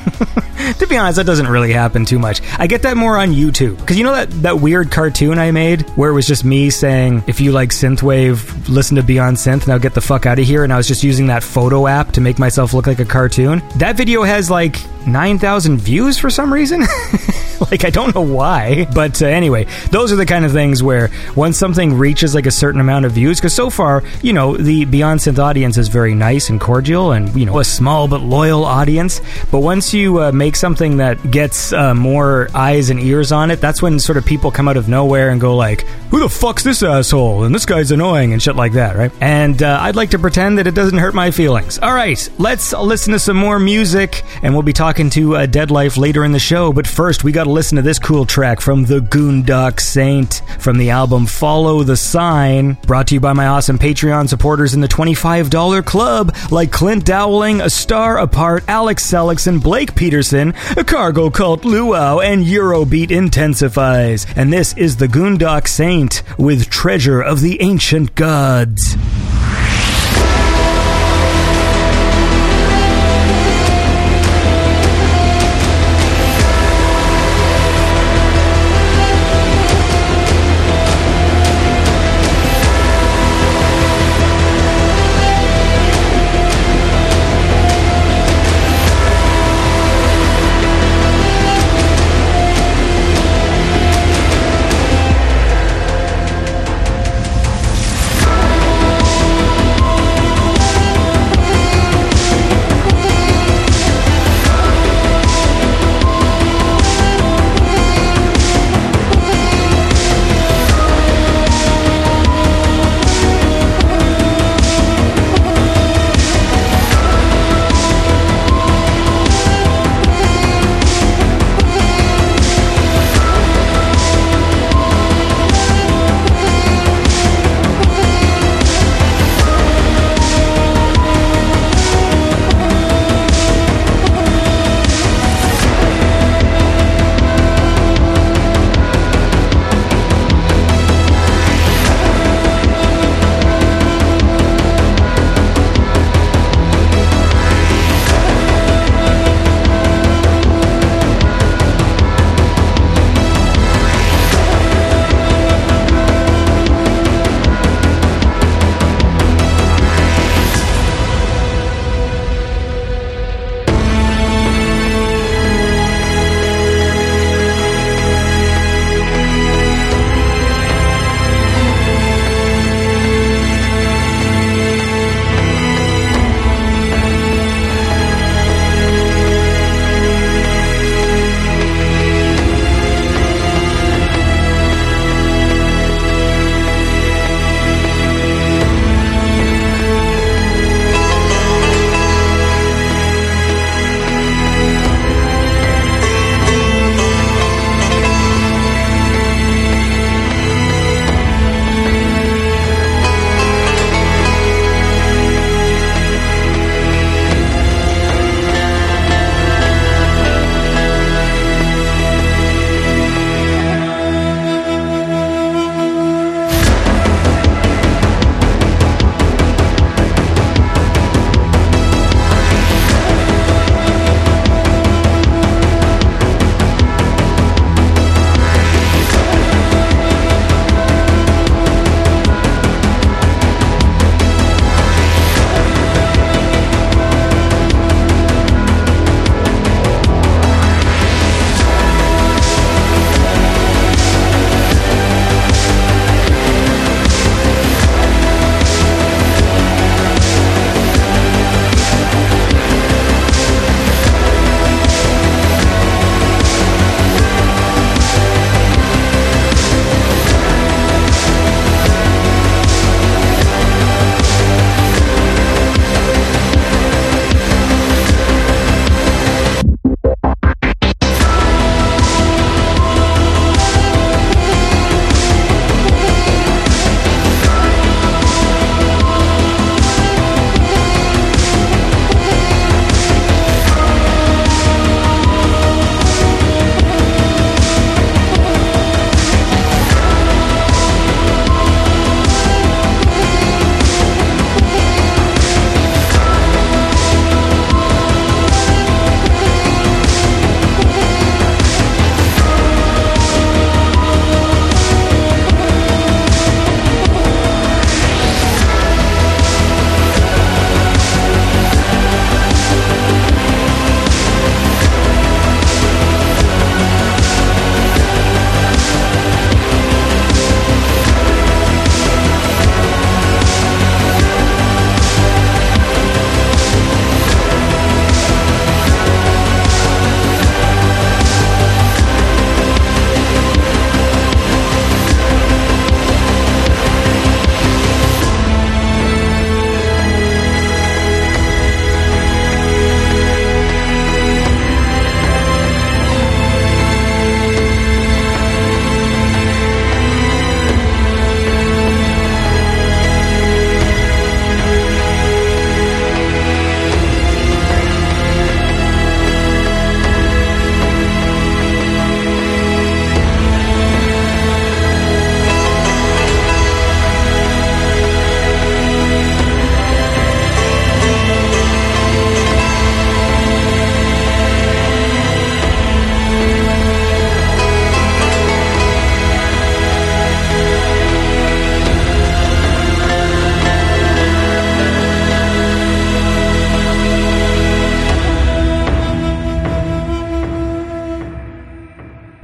to 0.78 0.88
be 0.88 0.98
honest, 0.98 1.18
that 1.18 1.26
doesn't 1.26 1.48
really 1.48 1.72
happen 1.72 2.06
too 2.06 2.20
much. 2.20 2.42
I 2.60 2.68
get 2.68 2.84
that 2.84 2.98
more 2.98 3.18
on 3.18 3.30
YouTube. 3.30 3.78
Because 3.78 3.98
you 3.98 4.04
know 4.04 4.14
that, 4.14 4.30
that 4.44 4.60
weird 4.60 4.92
cartoon 4.92 5.40
I 5.40 5.52
made 5.52 5.82
where 5.92 6.10
it 6.10 6.14
was 6.14 6.28
just 6.28 6.46
me 6.46 6.70
saying, 6.70 7.24
if 7.28 7.40
you 7.40 7.52
like 7.52 7.70
synthwave, 7.70 8.70
listen 8.70 8.96
to 8.98 9.04
Beyond 9.04 9.38
Synth, 9.38 9.68
now 9.68 9.78
get 9.78 9.94
the 9.94 10.02
fuck 10.02 10.26
out 10.26 10.40
of 10.40 10.46
here. 10.46 10.64
And 10.64 10.72
I 10.72 10.78
was 10.78 10.88
just 10.88 11.04
using 11.04 11.28
that 11.28 11.44
photo 11.44 11.88
app 11.88 12.12
to 12.14 12.22
make 12.22 12.40
myself 12.40 12.74
look 12.74 12.88
like 12.88 13.00
a 13.00 13.06
cartoon. 13.06 13.64
That 13.78 13.98
video 13.98 14.24
has 14.24 14.50
like 14.50 14.78
9,000 15.08 15.78
views 15.78 16.18
for 16.18 16.30
some 16.30 16.54
reason. 16.54 16.82
like, 17.72 17.86
I 17.86 17.90
don't 17.90 18.14
know 18.14 18.22
why. 18.22 18.88
But 18.94 19.22
uh, 19.22 19.28
anyway, 19.28 19.66
those 19.92 20.12
are 20.12 20.16
the 20.16 20.26
kind 20.26 20.46
of 20.46 20.52
things 20.52 20.84
where 20.84 21.10
once 21.36 21.58
something 21.58 21.94
reaches 21.94 22.36
like 22.36 22.46
a 22.46 22.52
certain 22.52 22.82
amount 22.82 23.06
of 23.06 23.14
views, 23.14 23.40
because 23.40 23.54
so 23.54 23.70
far, 23.70 24.04
you 24.22 24.34
know, 24.34 24.56
the 24.58 24.86
Beyond 24.86 25.20
Synth 25.20 25.40
audience 25.40 25.78
is 25.78 25.88
very 25.88 26.16
nice 26.16 26.50
and 26.50 26.60
cordial 26.60 27.12
and, 27.12 27.34
you 27.36 27.46
know, 27.46 27.60
a 27.60 27.64
small 27.64 28.08
but 28.08 28.22
loyal 28.22 28.66
audience. 28.66 29.22
But 29.52 29.60
once 29.60 29.94
you 29.94 30.22
uh, 30.22 30.32
make 30.32 30.56
something 30.56 30.98
that 30.98 31.32
gets 31.32 31.74
uh, 31.74 31.94
more 31.94 32.50
eyes 32.54 32.90
and 32.90 33.00
ears 33.00 33.32
on 33.32 33.52
it, 33.52 33.62
that's 33.62 33.82
when 33.82 34.00
sort 34.00 34.18
of 34.18 34.26
people 34.26 34.52
come 34.52 34.68
out 34.68 34.78
of 34.78 34.88
nowhere 34.88 35.30
and 35.30 35.40
go 35.40 35.56
like, 35.56 35.82
who 36.12 36.20
the 36.20 36.30
fuck's 36.30 36.64
this 36.64 36.84
asshole? 36.84 37.44
And 37.44 37.54
this 37.54 37.66
guy's 37.66 37.92
annoying 37.92 38.34
and 38.34 38.42
shit 38.42 38.56
like 38.56 38.74
that, 38.74 38.96
right? 38.96 39.12
And 39.22 39.62
uh, 39.62 39.80
I'd 39.82 39.96
like 39.96 40.12
to 40.12 40.20
pretend 40.20 40.58
that 40.58 40.68
it 40.68 40.76
doesn't 40.76 40.98
hurt 40.98 41.14
my 41.14 41.32
feelings. 41.32 41.80
All 41.80 41.94
right, 41.94 42.30
let's 42.38 42.74
listen 42.74 43.14
to 43.14 43.20
some 43.20 43.38
more 43.38 43.60
music 43.60 44.24
and 44.42 44.54
we'll 44.54 44.64
be 44.64 44.74
talking 44.74 44.95
to 44.96 45.36
uh, 45.36 45.46
Deadlife 45.46 45.98
later 45.98 46.24
in 46.24 46.32
the 46.32 46.40
show. 46.40 46.72
But 46.72 46.88
first, 46.88 47.24
we 47.24 47.34
got 47.34 47.44
to 47.44 47.52
listen 47.52 47.76
to 47.76 47.82
this 47.82 48.00
cool 48.00 48.26
track 48.26 48.62
from 48.62 48.86
the 48.86 49.00
Goondock 49.00 49.82
Saint 49.82 50.42
from 50.58 50.78
the 50.78 50.90
album 50.90 51.26
Follow 51.26 51.84
the 51.84 51.98
Sign, 51.98 52.74
brought 52.88 53.08
to 53.08 53.16
you 53.16 53.20
by 53.20 53.34
my 53.34 53.48
awesome 53.48 53.78
Patreon 53.78 54.30
supporters 54.30 54.74
in 54.74 54.80
the 54.80 54.88
$25 54.88 55.86
club 55.86 56.34
like 56.50 56.72
Clint 56.72 57.06
Dowling, 57.06 57.60
A 57.60 57.70
Star 57.70 58.20
Apart, 58.20 58.64
Alex 58.70 59.06
Selix, 59.06 59.48
and 59.48 59.62
Blake 59.62 59.96
Peterson, 59.96 60.54
a 60.78 60.84
cargo 60.84 61.30
cult 61.30 61.66
luau, 61.66 62.20
and 62.20 62.46
Eurobeat 62.46 63.12
intensifies. 63.12 64.26
And 64.38 64.54
this 64.54 64.76
is 64.78 64.96
the 64.96 65.08
Goondock 65.08 65.68
Saint 65.68 66.24
with 66.38 66.70
Treasure 66.70 67.22
of 67.22 67.42
the 67.42 67.62
Ancient 67.62 68.16
Gods. 68.16 68.96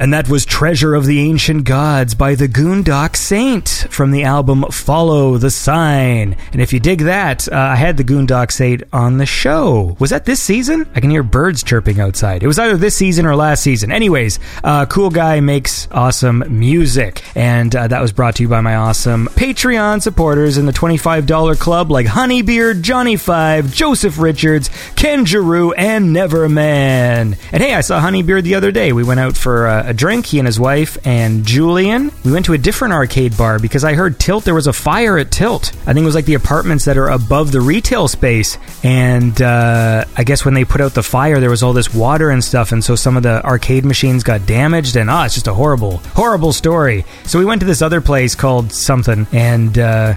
And 0.02 0.12
that 0.16 0.28
was 0.28 0.48
Treasure 0.48 0.96
of 0.96 1.06
the 1.06 1.20
Ancient 1.20 1.64
Gods 1.64 2.16
by 2.16 2.34
the 2.34 2.48
Goondock 2.48 3.16
Saint 3.16 3.86
from 3.92 4.10
the 4.10 4.24
album 4.24 4.66
Follow 4.72 5.38
the 5.38 5.52
Sign. 5.52 6.36
And 6.52 6.60
if 6.60 6.74
you 6.74 6.80
dig 6.80 7.02
that, 7.02 7.48
uh, 7.48 7.56
I 7.56 7.76
had 7.76 7.98
the 7.98 8.04
Goondock 8.04 8.52
Saint 8.52 8.82
on 8.92 9.20
the 9.20 9.28
show. 9.28 9.96
Was 10.00 10.10
that 10.10 10.26
this 10.26 10.42
season? 10.42 10.90
I 10.96 11.02
can 11.02 11.12
hear 11.12 11.22
birds 11.22 11.62
chirping 11.62 12.00
outside. 12.00 12.42
It 12.42 12.48
was 12.48 12.58
either 12.58 12.78
this 12.78 12.96
season 12.96 13.28
or 13.28 13.36
last 13.36 13.62
season. 13.62 13.92
Anyways, 13.92 14.40
uh, 14.64 14.88
cool 14.88 15.12
guy 15.12 15.40
makes 15.40 15.88
awesome 15.92 16.46
music. 16.50 17.22
And 17.36 17.76
uh, 17.76 17.88
that 17.88 18.02
was 18.02 18.12
brought 18.12 18.38
to 18.38 18.42
you 18.42 18.50
by 18.50 18.62
my 18.62 18.78
awesome 18.78 19.28
Patreon 19.34 20.02
supporters 20.02 20.58
in 20.58 20.66
the 20.66 20.74
$25 20.74 21.60
club 21.60 21.92
like 21.92 22.08
Honeybeard, 22.08 22.82
Johnny 22.82 23.18
Five, 23.18 23.72
Joseph 23.72 24.18
Richards, 24.18 24.72
Ken 24.96 25.28
Giroux, 25.28 25.74
and 25.74 26.16
Neverman. 26.16 27.38
And 27.52 27.62
hey, 27.62 27.76
I 27.76 27.82
saw 27.82 28.00
Honeybeard 28.00 28.46
the 28.46 28.56
other 28.56 28.72
day. 28.72 28.94
We 28.94 29.04
went 29.04 29.20
out 29.20 29.38
for 29.38 29.68
uh, 29.68 29.91
a 29.92 29.94
drink, 29.94 30.26
he 30.26 30.40
and 30.40 30.48
his 30.48 30.60
wife 30.60 30.98
and 31.06 31.46
Julian. 31.46 32.12
We 32.24 32.32
went 32.32 32.46
to 32.46 32.54
a 32.54 32.58
different 32.58 32.94
arcade 32.94 33.38
bar 33.38 33.60
because 33.60 33.84
I 33.84 33.94
heard 33.94 34.20
Tilt, 34.20 34.46
there 34.46 34.56
was 34.56 34.68
a 34.68 34.74
fire 34.74 35.18
at 35.18 35.32
Tilt. 35.32 35.74
I 35.86 35.94
think 35.94 36.04
it 36.04 36.06
was 36.06 36.16
like 36.16 36.26
the 36.26 36.34
apartments 36.34 36.86
that 36.86 36.98
are 36.98 37.10
above 37.10 37.52
the 37.52 37.60
retail 37.60 38.08
space. 38.08 38.58
And 38.84 39.40
uh, 39.42 40.06
I 40.16 40.24
guess 40.24 40.46
when 40.46 40.54
they 40.54 40.64
put 40.64 40.80
out 40.80 40.94
the 40.94 41.04
fire, 41.04 41.42
there 41.42 41.50
was 41.50 41.62
all 41.62 41.74
this 41.74 41.94
water 41.94 42.30
and 42.30 42.42
stuff. 42.42 42.72
And 42.72 42.82
so 42.82 42.96
some 42.96 43.18
of 43.18 43.24
the 43.24 43.44
arcade 43.46 43.84
machines 43.84 44.24
got 44.24 44.46
damaged. 44.48 44.96
And 44.96 45.10
ah, 45.10 45.26
it's 45.26 45.34
just 45.34 45.48
a 45.48 45.54
horrible, 45.54 45.98
horrible 46.16 46.54
story. 46.54 47.04
So 47.26 47.38
we 47.38 47.46
went 47.46 47.60
to 47.60 47.68
this 47.68 47.82
other 47.82 48.00
place 48.00 48.34
called 48.34 48.72
something, 48.72 49.28
and 49.34 49.78
uh, 49.78 50.16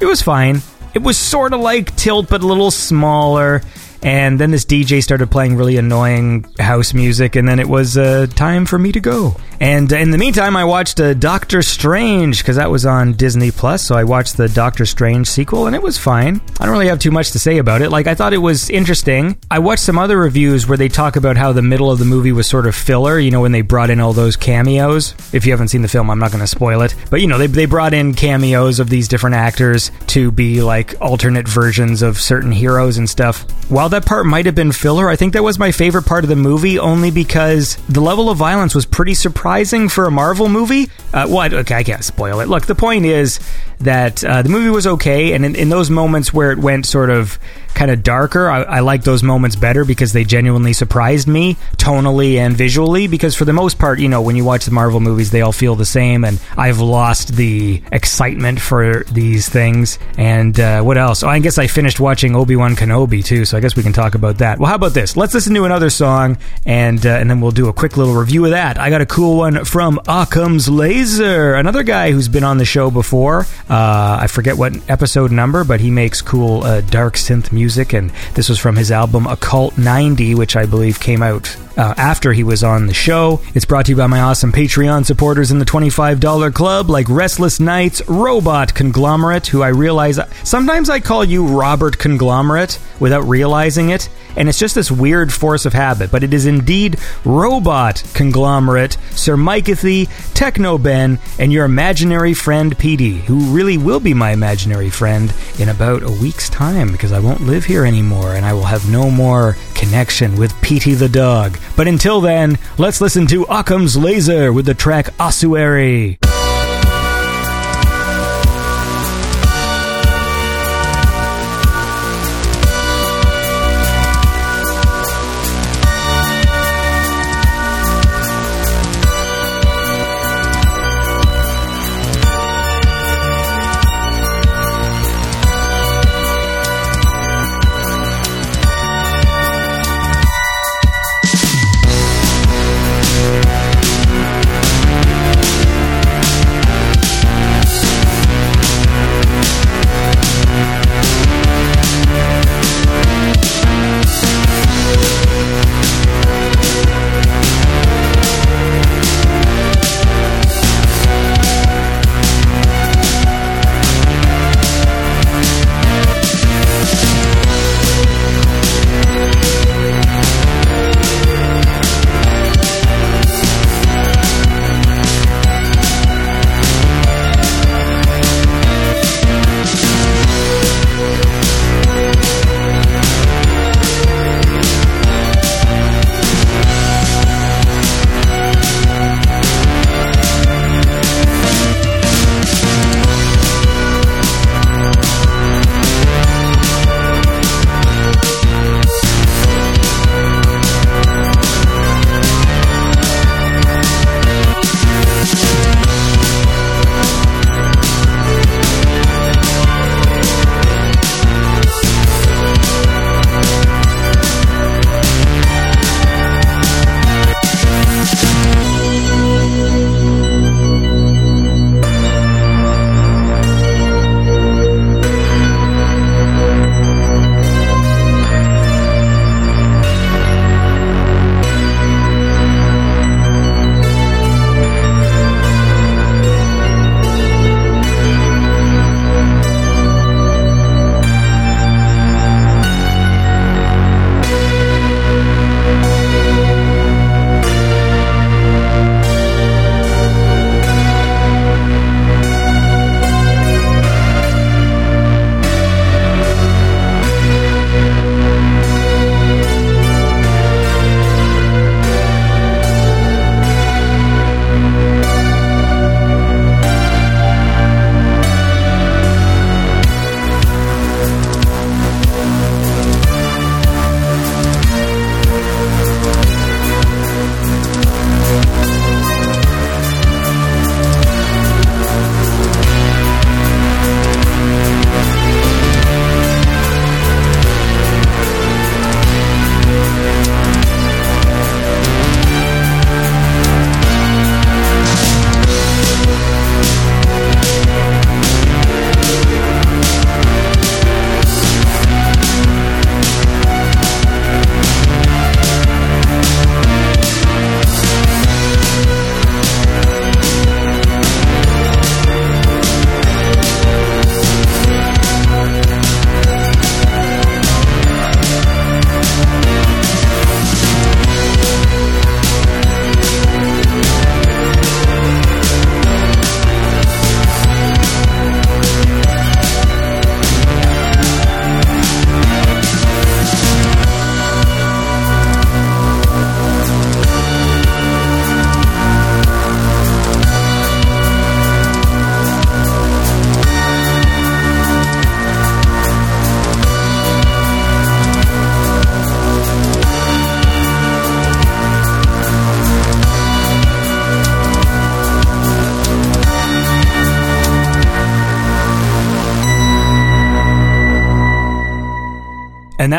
it 0.00 0.06
was 0.06 0.20
fine. 0.20 0.60
It 0.94 1.02
was 1.02 1.16
sort 1.16 1.54
of 1.54 1.60
like 1.60 1.96
Tilt, 1.96 2.28
but 2.28 2.42
a 2.42 2.46
little 2.46 2.70
smaller. 2.70 3.62
And 4.02 4.38
then 4.40 4.50
this 4.50 4.64
DJ 4.64 5.02
started 5.02 5.30
playing 5.30 5.56
really 5.56 5.76
annoying 5.76 6.46
house 6.58 6.92
music, 6.92 7.36
and 7.36 7.48
then 7.48 7.58
it 7.58 7.68
was 7.68 7.96
uh, 7.96 8.26
time 8.34 8.66
for 8.66 8.78
me 8.78 8.92
to 8.92 9.00
go. 9.00 9.36
And 9.60 9.92
in 9.92 10.10
the 10.10 10.18
meantime, 10.18 10.56
I 10.56 10.64
watched 10.64 10.98
uh, 10.98 11.14
Doctor 11.14 11.62
Strange 11.62 12.38
because 12.38 12.56
that 12.56 12.70
was 12.70 12.84
on 12.84 13.12
Disney 13.12 13.52
Plus. 13.52 13.86
So 13.86 13.94
I 13.94 14.02
watched 14.02 14.36
the 14.36 14.48
Doctor 14.48 14.84
Strange 14.84 15.28
sequel, 15.28 15.66
and 15.68 15.76
it 15.76 15.82
was 15.82 15.96
fine. 15.96 16.40
I 16.58 16.64
don't 16.64 16.72
really 16.72 16.88
have 16.88 16.98
too 16.98 17.12
much 17.12 17.30
to 17.30 17.38
say 17.38 17.58
about 17.58 17.80
it. 17.80 17.90
Like 17.90 18.08
I 18.08 18.16
thought 18.16 18.32
it 18.32 18.38
was 18.38 18.70
interesting. 18.70 19.38
I 19.52 19.60
watched 19.60 19.84
some 19.84 19.98
other 19.98 20.18
reviews 20.18 20.66
where 20.66 20.78
they 20.78 20.88
talk 20.88 21.14
about 21.14 21.36
how 21.36 21.52
the 21.52 21.62
middle 21.62 21.92
of 21.92 22.00
the 22.00 22.04
movie 22.04 22.32
was 22.32 22.48
sort 22.48 22.66
of 22.66 22.74
filler. 22.74 23.20
You 23.20 23.30
know, 23.30 23.40
when 23.40 23.52
they 23.52 23.62
brought 23.62 23.90
in 23.90 24.00
all 24.00 24.12
those 24.12 24.34
cameos. 24.34 25.14
If 25.32 25.46
you 25.46 25.52
haven't 25.52 25.68
seen 25.68 25.82
the 25.82 25.88
film, 25.88 26.10
I'm 26.10 26.18
not 26.18 26.32
going 26.32 26.40
to 26.40 26.46
spoil 26.48 26.82
it. 26.82 26.96
But 27.08 27.20
you 27.20 27.28
know, 27.28 27.38
they 27.38 27.46
they 27.46 27.66
brought 27.66 27.94
in 27.94 28.14
cameos 28.14 28.80
of 28.80 28.90
these 28.90 29.06
different 29.06 29.36
actors 29.36 29.92
to 30.08 30.32
be 30.32 30.60
like 30.60 30.94
alternate 31.00 31.46
versions 31.46 32.02
of 32.02 32.18
certain 32.18 32.50
heroes 32.50 32.98
and 32.98 33.08
stuff. 33.08 33.42
While 33.70 33.91
that 33.92 34.04
part 34.04 34.26
might 34.26 34.46
have 34.46 34.54
been 34.54 34.72
filler, 34.72 35.08
I 35.08 35.16
think 35.16 35.32
that 35.32 35.42
was 35.42 35.58
my 35.58 35.72
favorite 35.72 36.04
part 36.04 36.24
of 36.24 36.28
the 36.28 36.36
movie, 36.36 36.78
only 36.78 37.10
because 37.10 37.76
the 37.88 38.00
level 38.00 38.28
of 38.28 38.36
violence 38.36 38.74
was 38.74 38.84
pretty 38.84 39.14
surprising 39.14 39.88
for 39.88 40.06
a 40.06 40.10
Marvel 40.10 40.48
movie. 40.48 40.90
Uh, 41.14 41.26
well, 41.28 41.54
okay, 41.54 41.76
I 41.76 41.82
can't 41.82 42.04
spoil 42.04 42.40
it. 42.40 42.48
Look, 42.48 42.66
the 42.66 42.74
point 42.74 43.06
is 43.06 43.40
that 43.80 44.24
uh, 44.24 44.42
the 44.42 44.48
movie 44.48 44.70
was 44.70 44.86
okay, 44.86 45.32
and 45.32 45.44
in, 45.44 45.54
in, 45.54 45.68
those 45.68 45.90
moments 45.90 46.32
where 46.32 46.52
it 46.52 46.58
went 46.58 46.86
sort 46.86 47.10
of 47.10 47.38
kind 47.74 47.90
of 47.90 48.02
darker, 48.02 48.48
I, 48.48 48.62
I 48.62 48.80
like 48.80 49.04
those 49.04 49.22
moments 49.22 49.56
better 49.56 49.84
because 49.84 50.12
they 50.12 50.24
genuinely 50.24 50.72
surprised 50.72 51.28
me 51.28 51.56
tonally 51.76 52.36
and 52.36 52.56
visually. 52.56 53.06
Because 53.06 53.34
for 53.34 53.44
the 53.44 53.52
most 53.52 53.78
part, 53.78 53.98
you 53.98 54.08
know, 54.08 54.22
when 54.22 54.36
you 54.36 54.44
watch 54.44 54.64
the 54.64 54.70
Marvel 54.70 55.00
movies, 55.00 55.30
they 55.30 55.40
all 55.40 55.52
feel 55.52 55.74
the 55.74 55.84
same, 55.84 56.24
and 56.24 56.40
I've 56.56 56.80
lost 56.80 57.36
the 57.36 57.82
excitement 57.92 58.60
for 58.60 59.04
these 59.12 59.48
things. 59.48 59.98
And 60.18 60.58
uh, 60.58 60.82
what 60.82 60.98
else? 60.98 61.22
Oh, 61.22 61.28
I 61.28 61.38
guess 61.38 61.58
I 61.58 61.66
finished 61.66 62.00
watching 62.00 62.36
Obi 62.36 62.56
Wan 62.56 62.76
Kenobi 62.76 63.24
too, 63.24 63.44
so 63.44 63.56
I 63.56 63.60
guess 63.60 63.76
we 63.76 63.82
can 63.82 63.92
talk 63.92 64.14
about 64.14 64.38
that. 64.38 64.58
Well, 64.58 64.68
how 64.68 64.76
about 64.76 64.94
this? 64.94 65.16
Let's 65.16 65.34
listen 65.34 65.54
to 65.54 65.64
another 65.64 65.90
song, 65.90 66.38
and 66.66 67.04
uh, 67.04 67.10
and 67.10 67.30
then 67.30 67.40
we'll 67.40 67.50
do 67.50 67.68
a 67.68 67.72
quick 67.72 67.96
little 67.96 68.14
review 68.14 68.44
of 68.44 68.50
that. 68.50 68.78
I 68.78 68.90
got 68.90 69.00
a 69.00 69.06
cool 69.06 69.38
one 69.38 69.64
from 69.64 70.00
Occam's 70.08 70.68
Laser, 70.68 71.54
another 71.54 71.82
guy 71.82 72.12
who's 72.12 72.28
been 72.28 72.44
on 72.44 72.58
the 72.58 72.64
show 72.64 72.90
before. 72.90 73.46
Uh, 73.68 74.18
I 74.20 74.26
forget 74.26 74.56
what 74.56 74.72
episode 74.90 75.30
number, 75.30 75.64
but 75.64 75.80
he 75.80 75.90
makes 75.90 76.20
cool 76.22 76.62
uh, 76.64 76.80
dark 76.82 77.14
synth 77.14 77.52
music, 77.52 77.61
and 77.92 78.10
this 78.34 78.48
was 78.48 78.58
from 78.58 78.76
his 78.76 78.90
album 78.90 79.26
Occult 79.26 79.78
90, 79.78 80.34
which 80.34 80.56
I 80.56 80.66
believe 80.66 81.00
came 81.00 81.22
out 81.22 81.56
uh, 81.76 81.94
after 81.96 82.32
he 82.32 82.44
was 82.44 82.62
on 82.62 82.86
the 82.86 82.94
show. 82.94 83.40
It's 83.54 83.64
brought 83.64 83.86
to 83.86 83.92
you 83.92 83.96
by 83.96 84.06
my 84.06 84.20
awesome 84.20 84.52
Patreon 84.52 85.06
supporters 85.06 85.50
in 85.50 85.58
the 85.58 85.64
$25 85.64 86.52
club, 86.54 86.90
like 86.90 87.08
Restless 87.08 87.60
Nights, 87.60 88.02
Robot 88.08 88.74
Conglomerate, 88.74 89.46
who 89.46 89.62
I 89.62 89.68
realize 89.68 90.18
sometimes 90.44 90.90
I 90.90 91.00
call 91.00 91.24
you 91.24 91.46
Robert 91.46 91.98
Conglomerate 91.98 92.78
without 93.00 93.22
realizing 93.22 93.90
it, 93.90 94.08
and 94.36 94.48
it's 94.48 94.58
just 94.58 94.74
this 94.74 94.90
weird 94.90 95.32
force 95.32 95.64
of 95.64 95.72
habit, 95.72 96.10
but 96.10 96.22
it 96.22 96.34
is 96.34 96.46
indeed 96.46 96.98
Robot 97.24 98.02
Conglomerate, 98.14 98.96
Sir 99.10 99.36
Mikathy, 99.36 100.08
Techno 100.34 100.78
Ben, 100.78 101.18
and 101.38 101.52
your 101.52 101.64
imaginary 101.64 102.34
friend 102.34 102.76
PD, 102.76 103.20
who 103.20 103.54
really 103.54 103.78
will 103.78 104.00
be 104.00 104.14
my 104.14 104.32
imaginary 104.32 104.90
friend 104.90 105.32
in 105.58 105.68
about 105.68 106.02
a 106.02 106.10
week's 106.10 106.48
time 106.48 106.92
because 106.92 107.12
I 107.12 107.20
won't 107.20 107.42
live 107.42 107.64
here 107.64 107.84
anymore 107.84 108.34
and 108.34 108.44
I 108.44 108.52
will 108.52 108.64
have 108.64 108.90
no 108.90 109.10
more 109.10 109.56
connection 109.74 110.36
with 110.36 110.58
Petey 110.62 110.94
the 110.94 111.08
dog. 111.08 111.58
But 111.76 111.88
until 111.88 112.20
then, 112.20 112.58
let's 112.78 113.00
listen 113.00 113.26
to 113.28 113.44
Occam's 113.44 113.96
Laser 113.96 114.52
with 114.52 114.66
the 114.66 114.74
track 114.74 115.08
Ossuary. 115.18 116.18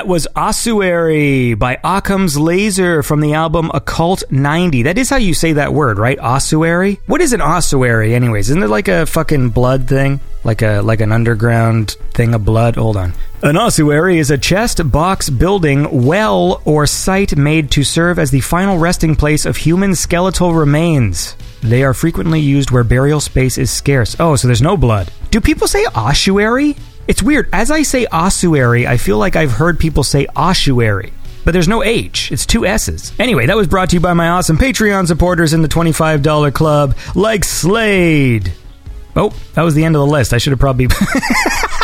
That 0.04 0.10
was 0.10 0.28
Ossuary 0.36 1.54
by 1.54 1.80
Occam's 1.82 2.38
Laser 2.38 3.02
from 3.04 3.22
the 3.22 3.36
album 3.36 3.72
Occult 3.74 4.22
90. 4.30 4.84
That 4.84 4.98
is 4.98 5.10
how 5.10 5.16
you 5.16 5.34
say 5.34 5.54
that 5.54 5.74
word, 5.74 5.98
right? 5.98 6.20
Ossuary? 6.20 7.00
What 7.06 7.22
is 7.22 7.32
an 7.32 7.39
ossuary 7.39 8.13
anyways? 8.13 8.50
Isn't 8.50 8.63
it 8.63 8.68
like 8.68 8.89
a 8.89 9.06
fucking 9.06 9.52
blood 9.52 9.88
thing? 9.88 10.20
Like 10.44 10.62
a 10.62 10.82
like 10.82 11.00
an 11.00 11.13
underground 11.13 11.92
thing 12.13 12.34
of 12.34 12.44
blood? 12.44 12.76
Hold 12.76 12.98
on. 12.98 13.13
An 13.44 13.56
ossuary 13.56 14.20
is 14.20 14.30
a 14.30 14.38
chest, 14.38 14.92
box, 14.92 15.30
building, 15.30 16.06
well, 16.06 16.62
or 16.66 16.86
site 16.86 17.38
made 17.38 17.72
to 17.72 17.86
serve 17.86 18.20
as 18.20 18.30
the 18.30 18.42
final 18.42 18.78
resting 18.80 19.16
place 19.16 19.46
of 19.46 19.56
human 19.56 19.96
skeletal 19.96 20.54
remains. 20.54 21.38
They 21.62 21.82
are 21.86 21.94
frequently 21.94 22.42
used 22.42 22.72
where 22.72 22.84
burial 22.84 23.22
space 23.22 23.58
is 23.58 23.72
scarce. 23.72 24.18
Oh, 24.20 24.36
so 24.36 24.50
there's 24.50 24.62
no 24.62 24.76
blood. 24.76 25.13
Do 25.32 25.39
people 25.39 25.68
say 25.70 25.86
ossuary? 25.96 26.76
It's 27.08 27.22
weird. 27.22 27.50
As 27.52 27.70
I 27.72 27.84
say 27.84 28.06
ossuary, 28.06 28.88
I 28.88 28.98
feel 28.98 29.18
like 29.18 29.36
I've 29.36 29.52
heard 29.52 29.80
people 29.80 30.04
say 30.04 30.28
ossuary. 30.36 31.13
But 31.46 31.52
there's 31.52 31.68
no 31.68 31.84
H. 31.84 32.32
It's 32.32 32.46
two 32.46 32.66
S's. 32.66 33.12
Anyway, 33.20 33.48
that 33.48 33.58
was 33.58 33.68
brought 33.68 33.89
to 33.89 33.98
you 33.98 34.00
by 34.00 34.13
my 34.13 34.30
awesome 34.30 34.58
Patreon 34.58 35.08
supporters 35.08 35.54
in 35.54 35.62
the 35.62 35.68
$25 35.68 36.54
club, 36.54 36.96
like 37.16 37.44
Slade. 37.44 38.54
Oh, 39.16 39.36
that 39.54 39.63
was 39.63 39.76
the 39.76 39.84
end 39.84 39.96
of 39.96 40.00
the 40.00 40.08
list. 40.08 40.34
I 40.34 40.38
should 40.38 40.52
have 40.52 40.60
probably. 40.60 40.88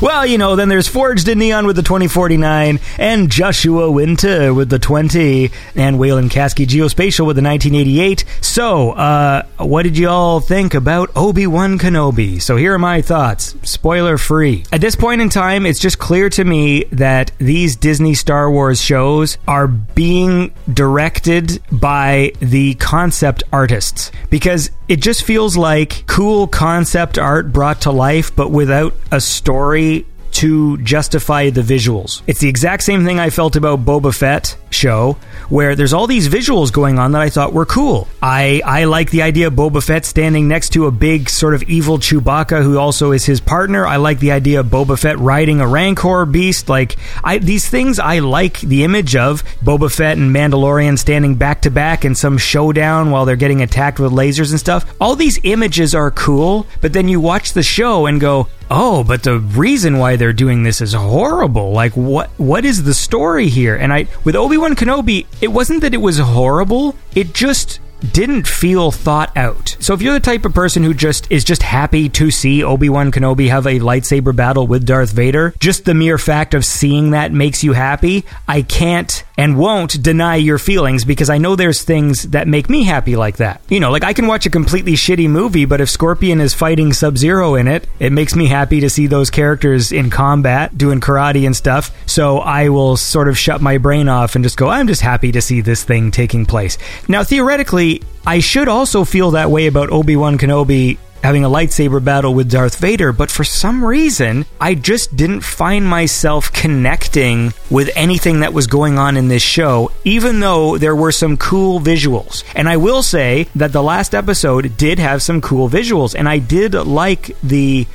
Well, 0.00 0.24
you 0.24 0.38
know, 0.38 0.56
then 0.56 0.70
there's 0.70 0.88
Forged 0.88 1.28
in 1.28 1.38
Neon 1.38 1.66
with 1.66 1.76
the 1.76 1.82
2049, 1.82 2.80
and 2.96 3.30
Joshua 3.30 3.90
Winter 3.90 4.54
with 4.54 4.70
the 4.70 4.78
20, 4.78 5.50
and 5.74 5.98
Wayland 5.98 6.30
Kasky 6.30 6.66
Geospatial 6.66 7.26
with 7.26 7.36
the 7.36 7.42
1988. 7.42 8.24
So, 8.40 8.92
uh, 8.92 9.42
what 9.58 9.82
did 9.82 9.98
y'all 9.98 10.40
think 10.40 10.72
about 10.72 11.10
Obi 11.14 11.46
Wan 11.46 11.78
Kenobi? 11.78 12.40
So, 12.40 12.56
here 12.56 12.72
are 12.72 12.78
my 12.78 13.02
thoughts, 13.02 13.54
spoiler 13.62 14.16
free. 14.16 14.64
At 14.72 14.80
this 14.80 14.96
point 14.96 15.20
in 15.20 15.28
time, 15.28 15.66
it's 15.66 15.78
just 15.78 15.98
clear 15.98 16.30
to 16.30 16.44
me 16.44 16.84
that 16.92 17.32
these 17.36 17.76
Disney 17.76 18.14
Star 18.14 18.50
Wars 18.50 18.80
shows 18.80 19.36
are 19.46 19.68
being 19.68 20.54
directed 20.72 21.62
by 21.70 22.32
the 22.40 22.72
concept 22.76 23.42
artists 23.52 24.10
because 24.30 24.70
it 24.88 25.00
just 25.00 25.24
feels 25.24 25.56
like 25.56 26.04
cool 26.06 26.46
concept 26.48 27.18
art 27.18 27.52
brought 27.52 27.82
to 27.82 27.92
life, 27.92 28.34
but 28.34 28.50
without 28.50 28.94
a 29.12 29.20
story 29.20 29.89
to 30.32 30.78
justify 30.78 31.50
the 31.50 31.62
visuals. 31.62 32.22
It's 32.26 32.40
the 32.40 32.48
exact 32.48 32.82
same 32.82 33.04
thing 33.04 33.18
I 33.18 33.30
felt 33.30 33.56
about 33.56 33.84
Boba 33.84 34.14
Fett 34.14 34.56
show, 34.70 35.16
where 35.48 35.74
there's 35.74 35.92
all 35.92 36.06
these 36.06 36.28
visuals 36.28 36.72
going 36.72 36.98
on 36.98 37.12
that 37.12 37.22
I 37.22 37.30
thought 37.30 37.52
were 37.52 37.66
cool. 37.66 38.08
I, 38.22 38.62
I 38.64 38.84
like 38.84 39.10
the 39.10 39.22
idea 39.22 39.48
of 39.48 39.54
Boba 39.54 39.84
Fett 39.84 40.04
standing 40.04 40.48
next 40.48 40.70
to 40.74 40.86
a 40.86 40.90
big 40.90 41.28
sort 41.28 41.54
of 41.54 41.62
evil 41.64 41.98
Chewbacca 41.98 42.62
who 42.62 42.78
also 42.78 43.12
is 43.12 43.24
his 43.24 43.40
partner. 43.40 43.86
I 43.86 43.96
like 43.96 44.20
the 44.20 44.32
idea 44.32 44.60
of 44.60 44.66
Boba 44.66 44.98
Fett 44.98 45.18
riding 45.18 45.60
a 45.60 45.66
Rancor 45.66 46.24
beast. 46.26 46.68
Like, 46.68 46.96
I, 47.24 47.38
these 47.38 47.68
things 47.68 47.98
I 47.98 48.20
like 48.20 48.60
the 48.60 48.84
image 48.84 49.16
of 49.16 49.42
Boba 49.64 49.92
Fett 49.92 50.18
and 50.18 50.34
Mandalorian 50.34 50.98
standing 50.98 51.34
back 51.34 51.62
to 51.62 51.70
back 51.70 52.04
in 52.04 52.14
some 52.14 52.38
showdown 52.38 53.10
while 53.10 53.24
they're 53.24 53.36
getting 53.36 53.62
attacked 53.62 53.98
with 53.98 54.12
lasers 54.12 54.50
and 54.50 54.60
stuff. 54.60 54.94
All 55.00 55.16
these 55.16 55.38
images 55.42 55.94
are 55.94 56.10
cool, 56.10 56.66
but 56.80 56.92
then 56.92 57.08
you 57.08 57.20
watch 57.20 57.52
the 57.52 57.62
show 57.62 58.06
and 58.06 58.20
go, 58.20 58.48
oh, 58.70 59.04
but 59.04 59.22
the 59.24 59.38
reason 59.38 59.98
why 59.98 60.16
they're 60.16 60.32
doing 60.32 60.62
this 60.62 60.80
is 60.80 60.94
horrible. 60.94 61.72
Like, 61.72 61.96
what 61.96 62.30
what 62.38 62.64
is 62.64 62.84
the 62.84 62.94
story 62.94 63.48
here? 63.48 63.76
And 63.76 63.92
I 63.92 64.06
with 64.24 64.36
Obi 64.36 64.56
Wan 64.56 64.74
Kenobi, 64.74 65.26
it 65.40 65.48
wasn't 65.48 65.82
that 65.82 65.94
it 65.94 65.98
was 65.98 66.18
horrible. 66.18 66.94
It 67.14 67.34
just 67.34 67.80
didn't 68.12 68.46
feel 68.46 68.90
thought 68.90 69.36
out. 69.36 69.69
So 69.80 69.94
if 69.94 70.02
you're 70.02 70.12
the 70.12 70.20
type 70.20 70.44
of 70.44 70.52
person 70.52 70.82
who 70.82 70.92
just 70.92 71.32
is 71.32 71.42
just 71.42 71.62
happy 71.62 72.10
to 72.10 72.30
see 72.30 72.62
Obi-Wan 72.62 73.10
Kenobi 73.10 73.48
have 73.48 73.66
a 73.66 73.80
lightsaber 73.80 74.36
battle 74.36 74.66
with 74.66 74.84
Darth 74.84 75.10
Vader, 75.10 75.54
just 75.58 75.86
the 75.86 75.94
mere 75.94 76.18
fact 76.18 76.52
of 76.52 76.66
seeing 76.66 77.12
that 77.12 77.32
makes 77.32 77.64
you 77.64 77.72
happy, 77.72 78.26
I 78.46 78.60
can't 78.60 79.24
and 79.38 79.56
won't 79.56 80.02
deny 80.02 80.36
your 80.36 80.58
feelings 80.58 81.06
because 81.06 81.30
I 81.30 81.38
know 81.38 81.56
there's 81.56 81.82
things 81.82 82.24
that 82.24 82.46
make 82.46 82.68
me 82.68 82.82
happy 82.84 83.16
like 83.16 83.38
that. 83.38 83.62
You 83.70 83.80
know, 83.80 83.90
like 83.90 84.04
I 84.04 84.12
can 84.12 84.26
watch 84.26 84.44
a 84.44 84.50
completely 84.50 84.92
shitty 84.92 85.30
movie, 85.30 85.64
but 85.64 85.80
if 85.80 85.88
Scorpion 85.88 86.42
is 86.42 86.52
fighting 86.52 86.92
Sub-Zero 86.92 87.54
in 87.54 87.66
it, 87.66 87.88
it 87.98 88.12
makes 88.12 88.36
me 88.36 88.48
happy 88.48 88.80
to 88.80 88.90
see 88.90 89.06
those 89.06 89.30
characters 89.30 89.92
in 89.92 90.10
combat 90.10 90.76
doing 90.76 91.00
karate 91.00 91.46
and 91.46 91.56
stuff. 91.56 91.90
So 92.04 92.40
I 92.40 92.68
will 92.68 92.98
sort 92.98 93.28
of 93.28 93.38
shut 93.38 93.62
my 93.62 93.78
brain 93.78 94.10
off 94.10 94.34
and 94.34 94.44
just 94.44 94.58
go, 94.58 94.68
I'm 94.68 94.86
just 94.86 95.00
happy 95.00 95.32
to 95.32 95.40
see 95.40 95.62
this 95.62 95.84
thing 95.84 96.10
taking 96.10 96.44
place. 96.44 96.76
Now, 97.08 97.24
theoretically, 97.24 98.02
I 98.26 98.40
should 98.40 98.68
also 98.68 99.04
feel 99.04 99.32
that 99.32 99.50
way 99.50 99.66
about 99.66 99.90
Obi 99.90 100.16
Wan 100.16 100.38
Kenobi 100.38 100.98
having 101.22 101.44
a 101.44 101.50
lightsaber 101.50 102.02
battle 102.02 102.34
with 102.34 102.50
Darth 102.50 102.78
Vader, 102.78 103.12
but 103.12 103.30
for 103.30 103.44
some 103.44 103.84
reason, 103.84 104.46
I 104.60 104.74
just 104.74 105.16
didn't 105.16 105.42
find 105.42 105.84
myself 105.86 106.52
connecting 106.52 107.52
with 107.70 107.90
anything 107.94 108.40
that 108.40 108.54
was 108.54 108.66
going 108.66 108.98
on 108.98 109.16
in 109.16 109.28
this 109.28 109.42
show, 109.42 109.92
even 110.04 110.40
though 110.40 110.78
there 110.78 110.96
were 110.96 111.12
some 111.12 111.36
cool 111.36 111.80
visuals. 111.80 112.42
And 112.54 112.68
I 112.68 112.78
will 112.78 113.02
say 113.02 113.48
that 113.54 113.72
the 113.72 113.82
last 113.82 114.14
episode 114.14 114.76
did 114.76 114.98
have 114.98 115.22
some 115.22 115.40
cool 115.40 115.68
visuals, 115.68 116.14
and 116.18 116.28
I 116.28 116.38
did 116.38 116.74
like 116.74 117.36
the 117.42 117.86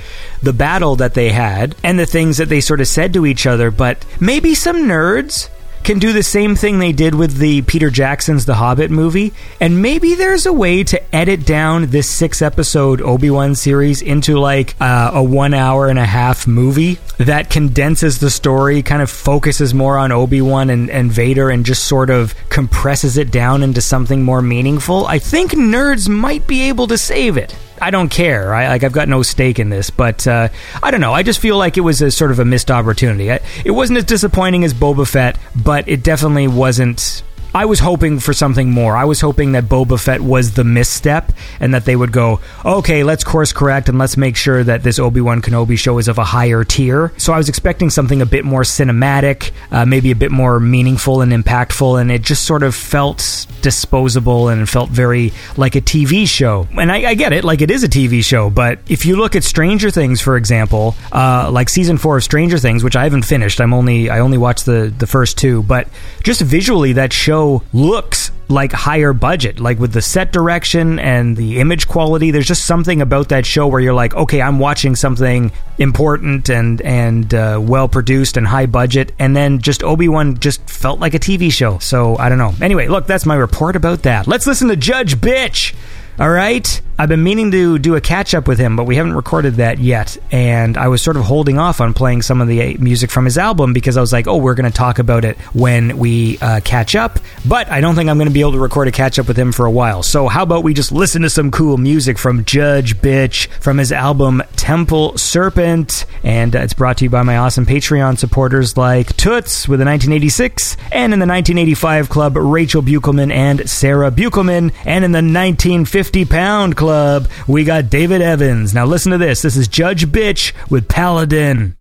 the 0.44 0.54
battle 0.54 0.96
that 0.98 1.16
they 1.16 1.32
had 1.32 1.76
and 1.84 1.98
the 1.98 2.06
things 2.06 2.38
that 2.38 2.50
they 2.50 2.62
sort 2.62 2.82
of 2.82 2.88
said 2.88 3.14
to 3.14 3.26
each 3.26 3.48
other, 3.48 3.72
but 3.72 4.06
maybe 4.20 4.54
some 4.54 4.84
nerds 4.84 5.50
can 5.86 6.00
do 6.00 6.12
the 6.12 6.24
same 6.24 6.56
thing 6.56 6.80
they 6.80 6.91
did 6.91 7.13
with 7.13 7.38
the 7.38 7.62
Peter 7.62 7.91
Jackson's 7.91 8.45
The 8.45 8.56
Hobbit 8.56 8.89
movie, 8.89 9.34
and 9.62 9.84
maybe 9.84 10.15
there's 10.15 10.48
a 10.48 10.52
way 10.52 10.84
to 10.84 11.15
edit 11.15 11.45
down 11.45 11.88
this 11.88 12.10
six 12.10 12.41
episode 12.41 13.02
Obi 13.02 13.30
Wan 13.30 13.54
series 13.54 14.02
into 14.02 14.39
like 14.39 14.76
uh, 14.82 15.12
a 15.13 15.24
one 15.24 15.54
hour 15.54 15.88
and 15.88 16.00
a 16.00 16.06
half 16.06 16.48
movie 16.48 16.98
that 17.19 17.52
condenses 17.52 18.17
the 18.17 18.32
story, 18.32 18.82
kind 18.82 19.04
of 19.04 19.12
focuses 19.12 19.76
more 19.76 20.00
on 20.00 20.12
Obi 20.12 20.41
Wan 20.41 20.71
and, 20.71 20.89
and 20.89 21.12
Vader, 21.12 21.52
and 21.52 21.63
just 21.63 21.84
sort 21.84 22.10
of 22.10 22.34
compresses 22.50 23.15
it 23.17 23.30
down 23.30 23.62
into 23.62 23.80
something 23.80 24.24
more 24.24 24.41
meaningful. 24.41 25.06
I 25.06 25.19
think 25.19 25.52
nerds 25.52 26.10
might 26.10 26.48
be 26.48 26.63
able 26.63 26.88
to 26.88 26.98
save 26.98 27.38
it. 27.38 27.56
I 27.82 27.92
don't 27.92 28.10
care. 28.10 28.54
I 28.54 28.68
like 28.70 28.84
I've 28.84 28.92
got 28.92 29.10
no 29.10 29.22
stake 29.24 29.60
in 29.60 29.70
this, 29.70 29.90
but 29.90 30.26
uh, 30.28 30.50
I 30.82 30.92
don't 30.92 31.02
know. 31.02 31.14
I 31.14 31.24
just 31.24 31.40
feel 31.40 31.58
like 31.58 31.78
it 31.78 31.82
was 31.82 32.02
a 32.02 32.12
sort 32.12 32.32
of 32.32 32.40
a 32.40 32.46
missed 32.46 32.72
opportunity. 32.72 33.32
I, 33.32 33.42
it 33.64 33.72
wasn't 33.72 33.98
as 33.98 34.06
disappointing 34.06 34.64
as 34.64 34.74
Boba 34.74 35.08
Fett, 35.08 35.38
but 35.56 35.88
it 35.88 36.04
definitely 36.04 36.48
wasn't 36.48 37.24
I 37.56 37.63
was 37.63 37.80
hoping 37.80 38.20
for 38.20 38.34
something 38.34 38.70
more. 38.70 38.98
I 38.98 39.06
was 39.06 39.22
hoping 39.22 39.54
that 39.54 39.63
Boba 39.63 39.98
Fett 39.98 40.20
was 40.20 40.56
the 40.56 40.65
misstep 40.65 41.32
and 41.62 41.74
that 41.74 41.86
they 41.86 41.96
would 41.96 42.12
go, 42.12 42.41
okay, 42.65 43.06
let's 43.06 43.24
course 43.24 43.54
correct 43.54 43.88
and 43.88 43.98
let's 43.98 44.18
make 44.18 44.36
sure 44.36 44.62
that 44.62 44.84
this 44.84 45.00
Obi 45.00 45.22
Wan 45.22 45.41
Kenobi 45.41 45.80
show 45.80 45.98
is 45.98 46.10
of 46.10 46.18
a 46.18 46.26
higher 46.26 46.65
tier. 46.65 47.13
So 47.15 47.32
I 47.32 47.38
was 47.38 47.48
expecting 47.48 47.89
something 47.89 48.22
a 48.22 48.26
bit 48.26 48.44
more 48.44 48.63
cinematic, 48.63 49.52
uh, 49.72 49.86
maybe 49.86 50.12
a 50.12 50.18
bit 50.18 50.32
more 50.32 50.60
meaningful 50.60 51.22
and 51.22 51.32
impactful, 51.32 52.02
and 52.02 52.12
it 52.12 52.24
just 52.24 52.44
sort 52.44 52.62
of 52.62 52.76
felt 52.76 53.48
disposable 53.62 54.50
and 54.50 54.68
felt 54.70 54.89
very 54.89 55.32
like 55.56 55.78
a 55.78 55.82
TV 55.82 56.28
show. 56.28 56.68
And 56.78 56.91
I, 56.91 57.12
I 57.12 57.13
get 57.13 57.32
it, 57.32 57.46
like 57.46 57.62
it 57.62 57.72
is 57.72 57.86
a 57.86 57.89
TV 57.89 58.22
show, 58.22 58.50
but 58.50 58.80
if 58.89 59.06
you 59.06 59.15
look 59.15 59.34
at 59.34 59.46
Stranger 59.46 59.91
Things, 59.91 60.20
for 60.20 60.36
example, 60.36 60.94
uh, 61.13 61.50
like 61.54 61.70
season 61.70 61.98
four 61.98 62.18
of 62.18 62.24
Stranger 62.26 62.58
Things, 62.58 62.84
which 62.84 62.98
I 62.98 63.04
haven't 63.04 63.24
finished, 63.24 63.62
I'm 63.62 63.74
only 63.74 64.10
I 64.10 64.20
only 64.20 64.38
watched 64.38 64.65
the 64.65 64.94
the 64.98 65.08
first 65.08 65.38
two, 65.38 65.63
but 65.63 65.88
just 66.22 66.41
visually 66.41 66.91
that 66.94 67.13
show 67.13 67.45
looks 67.74 68.32
like 68.48 68.72
higher 68.72 69.14
budget, 69.14 69.60
like 69.60 69.80
with 69.80 69.92
the 69.92 70.02
set 70.02 70.32
direction 70.32 71.00
and 71.00 71.36
the 71.36 71.60
image 71.60 71.88
quality. 71.88 72.32
There's 72.32 72.48
just 72.48 72.66
something 72.66 73.02
about 73.02 73.30
that 73.30 73.46
show 73.46 73.68
where 73.68 73.82
you're 73.82 73.94
like, 73.94 74.14
okay, 74.16 74.42
I'm 74.42 74.60
watching 74.60 74.96
something 74.96 75.52
important 75.78 76.50
and 76.50 76.82
and 76.82 77.34
uh, 77.34 77.60
well 77.62 77.88
produced 77.88 78.38
and 78.38 78.48
high 78.48 78.68
budget, 78.68 79.14
and 79.20 79.36
then 79.36 79.60
just 79.60 79.84
Obi 79.84 80.08
Wan 80.08 80.40
just 80.40 80.70
felt 80.70 81.00
like 81.00 81.14
a 81.14 81.20
TV 81.20 81.52
show. 81.52 81.80
So 81.80 82.18
I 82.18 82.30
don't 82.30 82.38
know. 82.38 82.54
Anyway, 82.62 82.88
look, 82.88 83.08
that's 83.08 83.26
my 83.26 83.36
report 83.36 83.76
about 83.76 84.04
that. 84.04 84.28
Let's 84.28 84.48
listen 84.48 84.68
to 84.70 84.76
Judge 84.76 85.16
Bitch. 85.18 85.74
All 86.18 86.30
right. 86.30 86.82
I've 86.98 87.10
been 87.10 87.24
meaning 87.24 87.52
to 87.52 87.78
do 87.78 87.96
a 87.96 88.02
catch 88.02 88.34
up 88.34 88.48
with 88.48 88.58
him, 88.58 88.78
but 88.78 88.86
we 88.86 88.96
haven't 88.96 89.16
recorded 89.16 89.56
that 89.56 89.80
yet. 89.80 90.18
And 90.32 90.78
I 90.78 90.88
was 90.88 91.02
sort 91.02 91.18
of 91.18 91.24
holding 91.24 91.58
off 91.58 91.82
on 91.82 91.94
playing 91.94 92.22
some 92.22 92.40
of 92.40 92.48
the 92.48 92.78
music 92.78 93.12
from 93.12 93.26
his 93.26 93.38
album 93.38 93.74
because 93.74 93.98
I 93.98 94.02
was 94.02 94.14
like, 94.14 94.28
oh, 94.28 94.38
we're 94.38 94.56
going 94.56 94.72
to 94.72 94.76
talk 94.76 94.98
about 94.98 95.26
it 95.26 95.38
when 95.54 95.98
we 95.98 96.38
uh, 96.40 96.62
catch 96.64 96.96
up. 96.96 97.20
But 97.46 97.70
I 97.70 97.82
don't 97.82 97.96
think 97.96 98.10
I'm 98.10 98.18
going 98.18 98.30
to 98.30 98.34
be 98.34 98.40
able 98.40 98.54
to 98.54 98.60
record 98.60 98.88
a 98.88 98.94
catch 98.94 99.20
up 99.20 99.28
with 99.28 99.38
him 99.38 99.52
for 99.52 99.66
a 99.66 99.72
while. 99.72 100.04
So 100.04 100.30
how 100.30 100.44
about 100.44 100.64
we 100.64 100.74
just 100.74 100.94
listen 100.94 101.24
to 101.24 101.30
some 101.30 101.52
cool 101.52 101.78
music 101.78 102.18
from 102.18 102.46
Judge 102.46 102.96
Bitch 102.96 103.48
from 103.60 103.78
his 103.78 103.92
album 103.92 104.42
Temple 104.56 105.18
Serpent? 105.18 106.06
And 106.24 106.56
uh, 106.56 106.60
it's 106.60 106.74
brought 106.74 107.00
to 107.00 107.04
you 107.04 107.10
by 107.10 107.24
my 107.24 107.38
awesome 107.38 107.66
Patreon 107.66 108.18
supporters 108.18 108.78
like 108.78 109.18
Toots 109.18 109.68
with 109.68 109.80
the 109.80 109.86
1986, 109.86 110.78
and 110.94 111.12
in 111.12 111.20
the 111.20 111.28
1985 111.28 112.08
club, 112.08 112.38
Rachel 112.38 112.82
Buchelman 112.82 113.34
and 113.34 113.70
Sarah 113.70 114.12
Buchelman, 114.12 114.72
and 114.86 115.04
in 115.04 115.12
the 115.12 115.18
1950 115.18 116.24
pound 116.24 116.78
club, 116.78 116.85
Club, 116.86 117.28
we 117.48 117.63
got 117.63 117.89
David 117.89 118.21
Evans. 118.21 118.71
Now 118.71 118.86
listen 118.86 119.12
to 119.12 119.17
this. 119.17 119.41
This 119.41 119.58
is 119.58 119.67
Judge 119.67 120.06
Bitch 120.06 120.54
with 120.69 120.88
Paladin. 120.88 121.76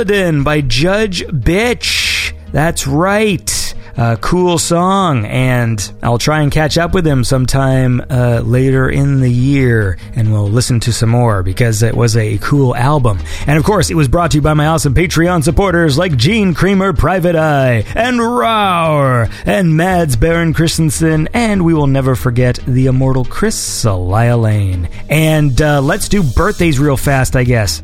Paladin 0.00 0.42
by 0.42 0.62
Judge 0.62 1.22
Bitch. 1.26 2.32
That's 2.52 2.86
right. 2.86 3.74
Uh, 3.98 4.16
cool 4.16 4.56
song, 4.56 5.26
and 5.26 5.92
I'll 6.02 6.16
try 6.16 6.40
and 6.40 6.50
catch 6.50 6.78
up 6.78 6.94
with 6.94 7.06
him 7.06 7.22
sometime 7.22 8.00
uh, 8.08 8.40
later 8.42 8.88
in 8.88 9.20
the 9.20 9.28
year, 9.30 9.98
and 10.14 10.32
we'll 10.32 10.48
listen 10.48 10.80
to 10.80 10.92
some 10.94 11.10
more 11.10 11.42
because 11.42 11.82
it 11.82 11.94
was 11.94 12.16
a 12.16 12.38
cool 12.38 12.74
album. 12.74 13.18
And 13.46 13.58
of 13.58 13.64
course, 13.64 13.90
it 13.90 13.94
was 13.94 14.08
brought 14.08 14.30
to 14.30 14.38
you 14.38 14.40
by 14.40 14.54
my 14.54 14.68
awesome 14.68 14.94
Patreon 14.94 15.44
supporters 15.44 15.98
like 15.98 16.16
Gene 16.16 16.54
Creamer, 16.54 16.94
Private 16.94 17.36
Eye, 17.36 17.84
and 17.94 18.20
Roar, 18.20 19.28
and 19.44 19.76
Mads 19.76 20.16
Baron 20.16 20.54
Christensen, 20.54 21.28
and 21.34 21.62
we 21.62 21.74
will 21.74 21.88
never 21.88 22.16
forget 22.16 22.58
the 22.66 22.86
immortal 22.86 23.26
Chris 23.26 23.54
Celia 23.54 24.38
Lane. 24.38 24.88
And 25.10 25.60
uh, 25.60 25.82
let's 25.82 26.08
do 26.08 26.22
birthdays 26.22 26.78
real 26.78 26.96
fast, 26.96 27.36
I 27.36 27.44
guess. 27.44 27.82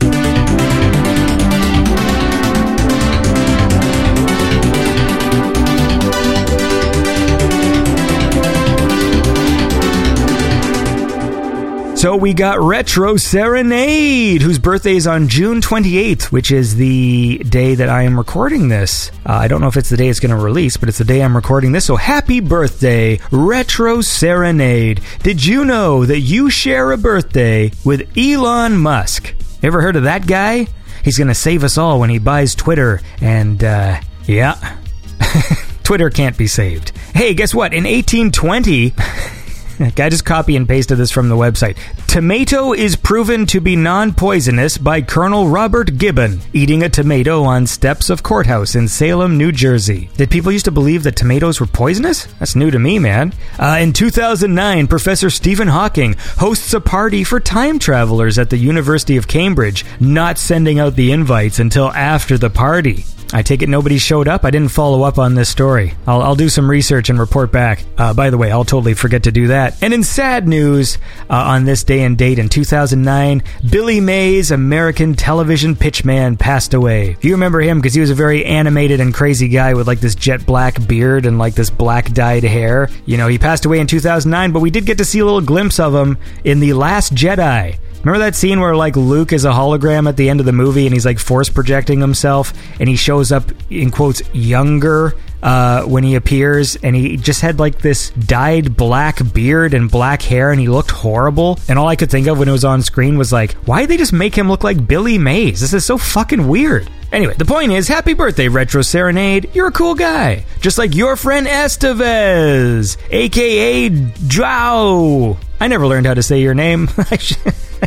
So 12.06 12.14
we 12.14 12.34
got 12.34 12.60
Retro 12.60 13.16
Serenade, 13.16 14.40
whose 14.40 14.60
birthday 14.60 14.94
is 14.94 15.08
on 15.08 15.26
June 15.26 15.60
28th, 15.60 16.30
which 16.30 16.52
is 16.52 16.76
the 16.76 17.38
day 17.38 17.74
that 17.74 17.88
I 17.88 18.04
am 18.04 18.16
recording 18.16 18.68
this. 18.68 19.10
Uh, 19.26 19.32
I 19.32 19.48
don't 19.48 19.60
know 19.60 19.66
if 19.66 19.76
it's 19.76 19.88
the 19.88 19.96
day 19.96 20.06
it's 20.06 20.20
going 20.20 20.30
to 20.30 20.40
release, 20.40 20.76
but 20.76 20.88
it's 20.88 20.98
the 20.98 21.04
day 21.04 21.20
I'm 21.20 21.34
recording 21.34 21.72
this. 21.72 21.84
So 21.84 21.96
happy 21.96 22.38
birthday, 22.38 23.18
Retro 23.32 24.02
Serenade. 24.02 25.00
Did 25.24 25.44
you 25.44 25.64
know 25.64 26.06
that 26.06 26.20
you 26.20 26.48
share 26.48 26.92
a 26.92 26.96
birthday 26.96 27.72
with 27.84 28.16
Elon 28.16 28.76
Musk? 28.76 29.34
Ever 29.64 29.82
heard 29.82 29.96
of 29.96 30.04
that 30.04 30.28
guy? 30.28 30.68
He's 31.02 31.18
going 31.18 31.26
to 31.26 31.34
save 31.34 31.64
us 31.64 31.76
all 31.76 31.98
when 31.98 32.10
he 32.10 32.20
buys 32.20 32.54
Twitter. 32.54 33.00
And, 33.20 33.64
uh, 33.64 34.00
yeah. 34.26 34.78
Twitter 35.82 36.10
can't 36.10 36.38
be 36.38 36.46
saved. 36.46 36.90
Hey, 37.14 37.34
guess 37.34 37.52
what? 37.52 37.74
In 37.74 37.82
1820, 37.82 38.94
I 39.98 40.08
just 40.08 40.24
copy 40.24 40.56
and 40.56 40.68
pasted 40.68 40.98
this 40.98 41.10
from 41.10 41.28
the 41.28 41.34
website. 41.34 41.76
Tomato 42.06 42.72
is 42.72 42.96
proven 42.96 43.46
to 43.46 43.60
be 43.60 43.76
non 43.76 44.12
poisonous 44.12 44.78
by 44.78 45.02
Colonel 45.02 45.48
Robert 45.48 45.98
Gibbon 45.98 46.40
eating 46.52 46.82
a 46.82 46.88
tomato 46.88 47.42
on 47.44 47.66
steps 47.66 48.08
of 48.10 48.22
courthouse 48.22 48.74
in 48.74 48.88
Salem, 48.88 49.36
New 49.36 49.52
Jersey. 49.52 50.08
Did 50.16 50.30
people 50.30 50.52
used 50.52 50.64
to 50.64 50.70
believe 50.70 51.02
that 51.02 51.16
tomatoes 51.16 51.60
were 51.60 51.66
poisonous? 51.66 52.26
That's 52.38 52.56
new 52.56 52.70
to 52.70 52.78
me, 52.78 52.98
man. 52.98 53.32
Uh, 53.58 53.78
in 53.80 53.92
2009, 53.92 54.86
Professor 54.86 55.30
Stephen 55.30 55.68
Hawking 55.68 56.14
hosts 56.38 56.72
a 56.72 56.80
party 56.80 57.24
for 57.24 57.40
time 57.40 57.78
travelers 57.78 58.38
at 58.38 58.50
the 58.50 58.56
University 58.56 59.16
of 59.16 59.28
Cambridge, 59.28 59.84
not 60.00 60.38
sending 60.38 60.78
out 60.78 60.96
the 60.96 61.12
invites 61.12 61.58
until 61.58 61.90
after 61.92 62.38
the 62.38 62.50
party. 62.50 63.04
I 63.32 63.42
take 63.42 63.62
it 63.62 63.68
nobody 63.68 63.98
showed 63.98 64.28
up. 64.28 64.44
I 64.44 64.50
didn't 64.50 64.70
follow 64.70 65.02
up 65.02 65.18
on 65.18 65.34
this 65.34 65.48
story. 65.48 65.94
I'll, 66.06 66.22
I'll 66.22 66.36
do 66.36 66.48
some 66.48 66.70
research 66.70 67.10
and 67.10 67.18
report 67.18 67.50
back. 67.50 67.84
Uh, 67.98 68.14
by 68.14 68.30
the 68.30 68.38
way, 68.38 68.52
I'll 68.52 68.64
totally 68.64 68.94
forget 68.94 69.24
to 69.24 69.32
do 69.32 69.48
that. 69.48 69.82
And 69.82 69.92
in 69.92 70.04
sad 70.04 70.46
news, 70.46 70.98
uh, 71.28 71.34
on 71.34 71.64
this 71.64 71.82
day 71.82 72.02
and 72.02 72.16
date 72.16 72.38
in 72.38 72.48
2009, 72.48 73.42
Billy 73.68 74.00
Mays, 74.00 74.50
American 74.50 75.14
television 75.14 75.74
pitchman, 75.74 76.38
passed 76.38 76.72
away. 76.72 77.16
You 77.20 77.32
remember 77.32 77.60
him 77.60 77.78
because 77.78 77.94
he 77.94 78.00
was 78.00 78.10
a 78.10 78.14
very 78.14 78.44
animated 78.44 79.00
and 79.00 79.12
crazy 79.12 79.48
guy 79.48 79.74
with 79.74 79.86
like 79.86 80.00
this 80.00 80.14
jet 80.14 80.46
black 80.46 80.86
beard 80.86 81.26
and 81.26 81.38
like 81.38 81.54
this 81.54 81.70
black 81.70 82.12
dyed 82.12 82.44
hair. 82.44 82.88
You 83.06 83.16
know, 83.16 83.28
he 83.28 83.38
passed 83.38 83.64
away 83.64 83.80
in 83.80 83.86
2009, 83.86 84.52
but 84.52 84.60
we 84.60 84.70
did 84.70 84.86
get 84.86 84.98
to 84.98 85.04
see 85.04 85.18
a 85.18 85.24
little 85.24 85.40
glimpse 85.40 85.80
of 85.80 85.94
him 85.94 86.18
in 86.44 86.60
The 86.60 86.74
Last 86.74 87.14
Jedi. 87.14 87.78
Remember 88.06 88.24
that 88.24 88.36
scene 88.36 88.60
where 88.60 88.76
like 88.76 88.94
Luke 88.94 89.32
is 89.32 89.44
a 89.44 89.50
hologram 89.50 90.08
at 90.08 90.16
the 90.16 90.30
end 90.30 90.38
of 90.38 90.46
the 90.46 90.52
movie 90.52 90.86
and 90.86 90.94
he's 90.94 91.04
like 91.04 91.18
force 91.18 91.48
projecting 91.48 91.98
himself 91.98 92.52
and 92.78 92.88
he 92.88 92.94
shows 92.94 93.32
up 93.32 93.42
in 93.68 93.90
quotes 93.90 94.22
younger 94.32 95.14
uh, 95.42 95.82
when 95.82 96.04
he 96.04 96.14
appears 96.14 96.76
and 96.76 96.94
he 96.94 97.16
just 97.16 97.40
had 97.40 97.58
like 97.58 97.80
this 97.80 98.10
dyed 98.10 98.76
black 98.76 99.18
beard 99.34 99.74
and 99.74 99.90
black 99.90 100.22
hair 100.22 100.52
and 100.52 100.60
he 100.60 100.68
looked 100.68 100.92
horrible 100.92 101.58
and 101.68 101.80
all 101.80 101.88
I 101.88 101.96
could 101.96 102.08
think 102.08 102.28
of 102.28 102.38
when 102.38 102.48
it 102.48 102.52
was 102.52 102.64
on 102.64 102.80
screen 102.80 103.18
was 103.18 103.32
like 103.32 103.54
why 103.66 103.80
did 103.80 103.90
they 103.90 103.96
just 103.96 104.12
make 104.12 104.36
him 104.36 104.48
look 104.48 104.62
like 104.62 104.86
Billy 104.86 105.18
Mays? 105.18 105.60
This 105.60 105.72
is 105.72 105.84
so 105.84 105.98
fucking 105.98 106.46
weird. 106.46 106.88
Anyway, 107.10 107.34
the 107.34 107.44
point 107.44 107.72
is, 107.72 107.88
happy 107.88 108.14
birthday, 108.14 108.46
Retro 108.46 108.82
Serenade. 108.82 109.50
You're 109.52 109.68
a 109.68 109.72
cool 109.72 109.94
guy. 109.94 110.44
Just 110.60 110.78
like 110.78 110.94
your 110.94 111.16
friend 111.16 111.46
Estevez, 111.48 112.98
aka 113.10 113.88
Drow. 113.88 115.38
I 115.60 115.68
never 115.68 115.86
learned 115.86 116.06
how 116.06 116.14
to 116.14 116.22
say 116.22 116.40
your 116.40 116.54
name. 116.54 116.88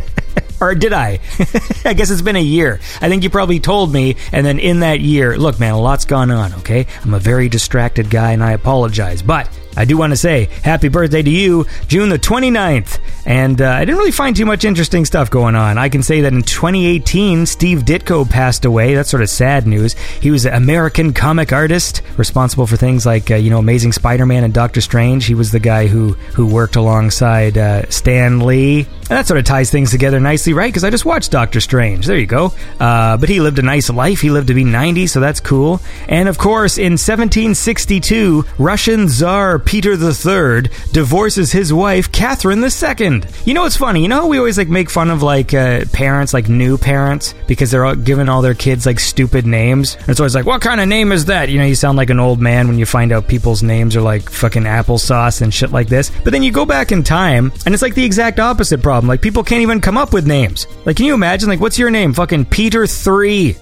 or 0.60 0.74
did 0.74 0.92
I? 0.92 1.20
I 1.84 1.94
guess 1.94 2.10
it's 2.10 2.22
been 2.22 2.36
a 2.36 2.40
year. 2.40 2.80
I 3.00 3.08
think 3.08 3.22
you 3.22 3.30
probably 3.30 3.60
told 3.60 3.92
me, 3.92 4.16
and 4.32 4.44
then 4.44 4.58
in 4.58 4.80
that 4.80 5.00
year, 5.00 5.36
look, 5.36 5.58
man, 5.58 5.72
a 5.72 5.80
lot's 5.80 6.04
gone 6.04 6.30
on, 6.30 6.52
okay? 6.54 6.86
I'm 7.02 7.14
a 7.14 7.18
very 7.18 7.48
distracted 7.48 8.10
guy, 8.10 8.32
and 8.32 8.42
I 8.42 8.52
apologize. 8.52 9.22
But 9.22 9.48
I 9.76 9.84
do 9.84 9.96
want 9.96 10.12
to 10.12 10.16
say 10.16 10.46
happy 10.62 10.88
birthday 10.88 11.22
to 11.22 11.30
you, 11.30 11.66
June 11.86 12.08
the 12.08 12.18
29th. 12.18 12.98
And 13.26 13.60
uh, 13.60 13.70
I 13.70 13.84
didn't 13.84 13.98
really 13.98 14.10
find 14.10 14.34
too 14.34 14.46
much 14.46 14.64
interesting 14.64 15.04
stuff 15.04 15.30
going 15.30 15.54
on. 15.54 15.78
I 15.78 15.88
can 15.88 16.02
say 16.02 16.22
that 16.22 16.32
in 16.32 16.42
2018, 16.42 17.46
Steve 17.46 17.80
Ditko 17.80 18.28
passed 18.28 18.64
away. 18.64 18.94
That's 18.94 19.10
sort 19.10 19.22
of 19.22 19.30
sad 19.30 19.66
news. 19.66 19.94
He 19.94 20.30
was 20.30 20.46
an 20.46 20.54
American 20.54 21.12
comic 21.12 21.52
artist 21.52 22.02
responsible 22.16 22.66
for 22.66 22.76
things 22.76 23.06
like, 23.06 23.30
uh, 23.30 23.36
you 23.36 23.50
know, 23.50 23.58
Amazing 23.58 23.92
Spider 23.92 24.26
Man 24.26 24.44
and 24.44 24.52
Doctor 24.52 24.80
Strange. 24.80 25.26
He 25.26 25.34
was 25.34 25.52
the 25.52 25.60
guy 25.60 25.86
who, 25.86 26.14
who 26.34 26.46
worked 26.46 26.76
alongside 26.76 27.56
uh, 27.56 27.88
Stan 27.90 28.40
Lee. 28.40 28.80
And 28.80 29.18
that 29.18 29.26
sort 29.26 29.38
of 29.38 29.44
ties 29.44 29.70
things 29.70 29.90
together 29.90 30.20
nicely, 30.20 30.52
right? 30.52 30.68
Because 30.68 30.84
I 30.84 30.90
just 30.90 31.04
watched 31.04 31.30
Doctor 31.30 31.60
Strange. 31.60 32.06
There 32.06 32.18
you 32.18 32.26
go. 32.26 32.52
Uh, 32.78 33.16
but 33.16 33.28
he 33.28 33.40
lived 33.40 33.58
a 33.58 33.62
nice 33.62 33.90
life. 33.90 34.20
He 34.20 34.30
lived 34.30 34.48
to 34.48 34.54
be 34.54 34.64
90, 34.64 35.06
so 35.06 35.20
that's 35.20 35.40
cool. 35.40 35.80
And 36.08 36.28
of 36.28 36.38
course, 36.38 36.78
in 36.78 36.92
1762, 36.92 38.44
Russian 38.58 39.08
Tsar 39.08 39.59
Peter 39.60 39.92
III 39.92 40.70
divorces 40.92 41.52
his 41.52 41.72
wife, 41.72 42.10
Catherine 42.10 42.62
II. 42.62 43.22
You 43.44 43.54
know 43.54 43.62
what's 43.62 43.76
funny? 43.76 44.02
You 44.02 44.08
know 44.08 44.26
we 44.26 44.38
always 44.38 44.58
like 44.58 44.68
make 44.68 44.90
fun 44.90 45.10
of 45.10 45.22
like 45.22 45.52
uh, 45.54 45.84
parents, 45.92 46.32
like 46.32 46.48
new 46.48 46.78
parents, 46.78 47.34
because 47.46 47.70
they're 47.70 47.84
all 47.84 47.94
giving 47.96 48.28
all 48.28 48.42
their 48.42 48.54
kids 48.54 48.86
like 48.86 49.00
stupid 49.00 49.46
names. 49.46 49.96
And 49.96 50.08
it's 50.08 50.20
always 50.20 50.34
like, 50.34 50.46
what 50.46 50.62
kind 50.62 50.80
of 50.80 50.88
name 50.88 51.12
is 51.12 51.26
that? 51.26 51.48
You 51.48 51.58
know, 51.58 51.64
you 51.64 51.74
sound 51.74 51.98
like 51.98 52.10
an 52.10 52.20
old 52.20 52.40
man 52.40 52.68
when 52.68 52.78
you 52.78 52.86
find 52.86 53.12
out 53.12 53.28
people's 53.28 53.62
names 53.62 53.96
are 53.96 54.00
like 54.02 54.30
fucking 54.30 54.64
applesauce 54.64 55.42
and 55.42 55.52
shit 55.52 55.72
like 55.72 55.88
this. 55.88 56.10
But 56.24 56.32
then 56.32 56.42
you 56.42 56.52
go 56.52 56.64
back 56.64 56.92
in 56.92 57.02
time, 57.02 57.52
and 57.66 57.74
it's 57.74 57.82
like 57.82 57.94
the 57.94 58.04
exact 58.04 58.40
opposite 58.40 58.82
problem. 58.82 59.08
Like 59.08 59.22
people 59.22 59.42
can't 59.42 59.62
even 59.62 59.80
come 59.80 59.96
up 59.96 60.12
with 60.12 60.26
names. 60.26 60.66
Like, 60.84 60.96
can 60.96 61.06
you 61.06 61.14
imagine? 61.14 61.48
Like, 61.48 61.60
what's 61.60 61.78
your 61.78 61.90
name? 61.90 62.12
Fucking 62.12 62.46
Peter 62.46 62.86
Three. 62.86 63.56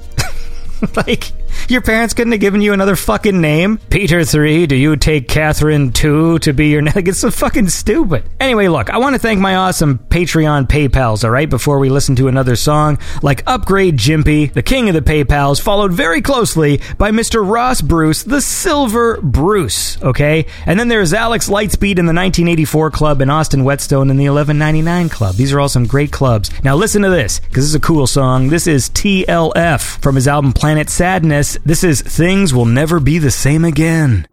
like 0.96 1.32
your 1.68 1.80
parents 1.82 2.14
couldn't 2.14 2.32
have 2.32 2.40
given 2.40 2.62
you 2.62 2.72
another 2.72 2.96
fucking 2.96 3.40
name? 3.40 3.78
Peter 3.90 4.24
3, 4.24 4.66
do 4.66 4.76
you 4.76 4.96
take 4.96 5.28
Catherine 5.28 5.92
2 5.92 6.38
to 6.40 6.52
be 6.52 6.68
your 6.68 6.82
name? 6.82 6.94
It's 7.08 7.20
so 7.20 7.30
fucking 7.30 7.68
stupid. 7.70 8.24
Anyway, 8.38 8.68
look, 8.68 8.90
I 8.90 8.98
want 8.98 9.14
to 9.14 9.18
thank 9.18 9.40
my 9.40 9.56
awesome 9.56 9.98
Patreon 9.98 10.66
PayPals, 10.68 11.24
alright, 11.24 11.48
before 11.48 11.78
we 11.78 11.88
listen 11.88 12.16
to 12.16 12.28
another 12.28 12.54
song, 12.54 12.98
like 13.22 13.42
Upgrade 13.46 13.96
Jimpy, 13.96 14.52
the 14.52 14.62
king 14.62 14.88
of 14.88 14.94
the 14.94 15.00
PayPals, 15.00 15.60
followed 15.60 15.92
very 15.92 16.20
closely 16.20 16.80
by 16.98 17.10
Mr. 17.10 17.48
Ross 17.48 17.80
Bruce, 17.80 18.22
the 18.24 18.42
Silver 18.42 19.20
Bruce, 19.22 20.00
okay? 20.02 20.44
And 20.66 20.78
then 20.78 20.88
there's 20.88 21.14
Alex 21.14 21.48
Lightspeed 21.48 21.98
in 21.98 22.06
the 22.06 22.12
1984 22.12 22.90
Club 22.90 23.20
and 23.22 23.30
Austin 23.30 23.64
Whetstone 23.64 24.10
in 24.10 24.16
the 24.18 24.28
1199 24.28 25.08
Club. 25.08 25.36
These 25.36 25.52
are 25.52 25.60
all 25.60 25.68
some 25.68 25.86
great 25.86 26.12
clubs. 26.12 26.50
Now 26.62 26.76
listen 26.76 27.02
to 27.02 27.10
this, 27.10 27.40
because 27.40 27.64
this 27.64 27.70
is 27.70 27.74
a 27.74 27.80
cool 27.80 28.06
song. 28.06 28.48
This 28.48 28.66
is 28.66 28.90
TLF 28.90 30.00
from 30.02 30.14
his 30.16 30.28
album 30.28 30.52
Planet 30.52 30.90
Sadness. 30.90 31.47
This 31.56 31.84
is 31.84 32.02
Things 32.02 32.52
Will 32.52 32.64
Never 32.64 33.00
Be 33.00 33.18
the 33.18 33.30
Same 33.30 33.64
Again. 33.64 34.26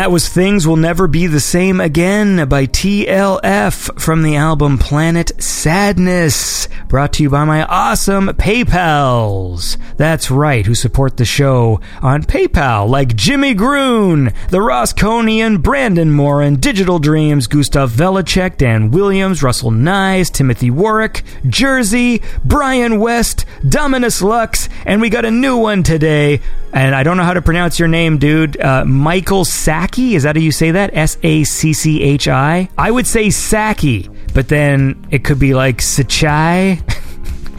That 0.00 0.10
was 0.10 0.30
Things 0.30 0.66
Will 0.66 0.76
Never 0.76 1.06
Be 1.06 1.26
the 1.26 1.40
Same 1.40 1.78
Again 1.78 2.48
by 2.48 2.64
TLF 2.64 4.00
from 4.00 4.22
the 4.22 4.34
album 4.34 4.78
Planet 4.78 5.30
Sadness, 5.42 6.68
brought 6.88 7.12
to 7.12 7.22
you 7.22 7.28
by 7.28 7.44
my 7.44 7.64
awesome 7.64 8.28
PayPals. 8.28 9.76
That's 9.98 10.30
right, 10.30 10.64
who 10.64 10.74
support 10.74 11.18
the 11.18 11.26
show 11.26 11.82
on 12.00 12.22
PayPal, 12.22 12.88
like 12.88 13.14
Jimmy 13.14 13.54
Groon, 13.54 14.32
the 14.48 14.60
Rosconian, 14.60 15.60
Brandon 15.62 16.10
Morin, 16.10 16.56
Digital 16.56 16.98
Dreams, 16.98 17.46
Gustav 17.46 17.90
Velicek, 17.90 18.56
Dan 18.56 18.90
Williams, 18.90 19.42
Russell 19.42 19.70
Nyes, 19.70 20.32
Timothy 20.32 20.70
Warwick, 20.70 21.24
Jersey, 21.46 22.22
Brian 22.42 23.00
West, 23.00 23.44
Dominus 23.68 24.22
Lux, 24.22 24.70
and 24.86 25.02
we 25.02 25.10
got 25.10 25.26
a 25.26 25.30
new 25.30 25.58
one 25.58 25.82
today. 25.82 26.40
And 26.72 26.94
I 26.94 27.02
don't 27.02 27.16
know 27.16 27.24
how 27.24 27.34
to 27.34 27.42
pronounce 27.42 27.78
your 27.78 27.88
name, 27.88 28.18
dude. 28.18 28.60
Uh, 28.60 28.84
Michael 28.84 29.44
Sacchi? 29.44 30.14
Is 30.14 30.22
that 30.22 30.36
how 30.36 30.42
you 30.42 30.52
say 30.52 30.70
that? 30.70 30.90
S 30.94 31.18
A 31.22 31.44
C 31.44 31.72
C 31.72 32.02
H 32.02 32.28
I? 32.28 32.68
I 32.78 32.90
would 32.90 33.06
say 33.06 33.30
Saki, 33.30 34.08
but 34.34 34.48
then 34.48 35.06
it 35.10 35.24
could 35.24 35.38
be 35.38 35.54
like 35.54 35.78
Sachai. 35.78 36.80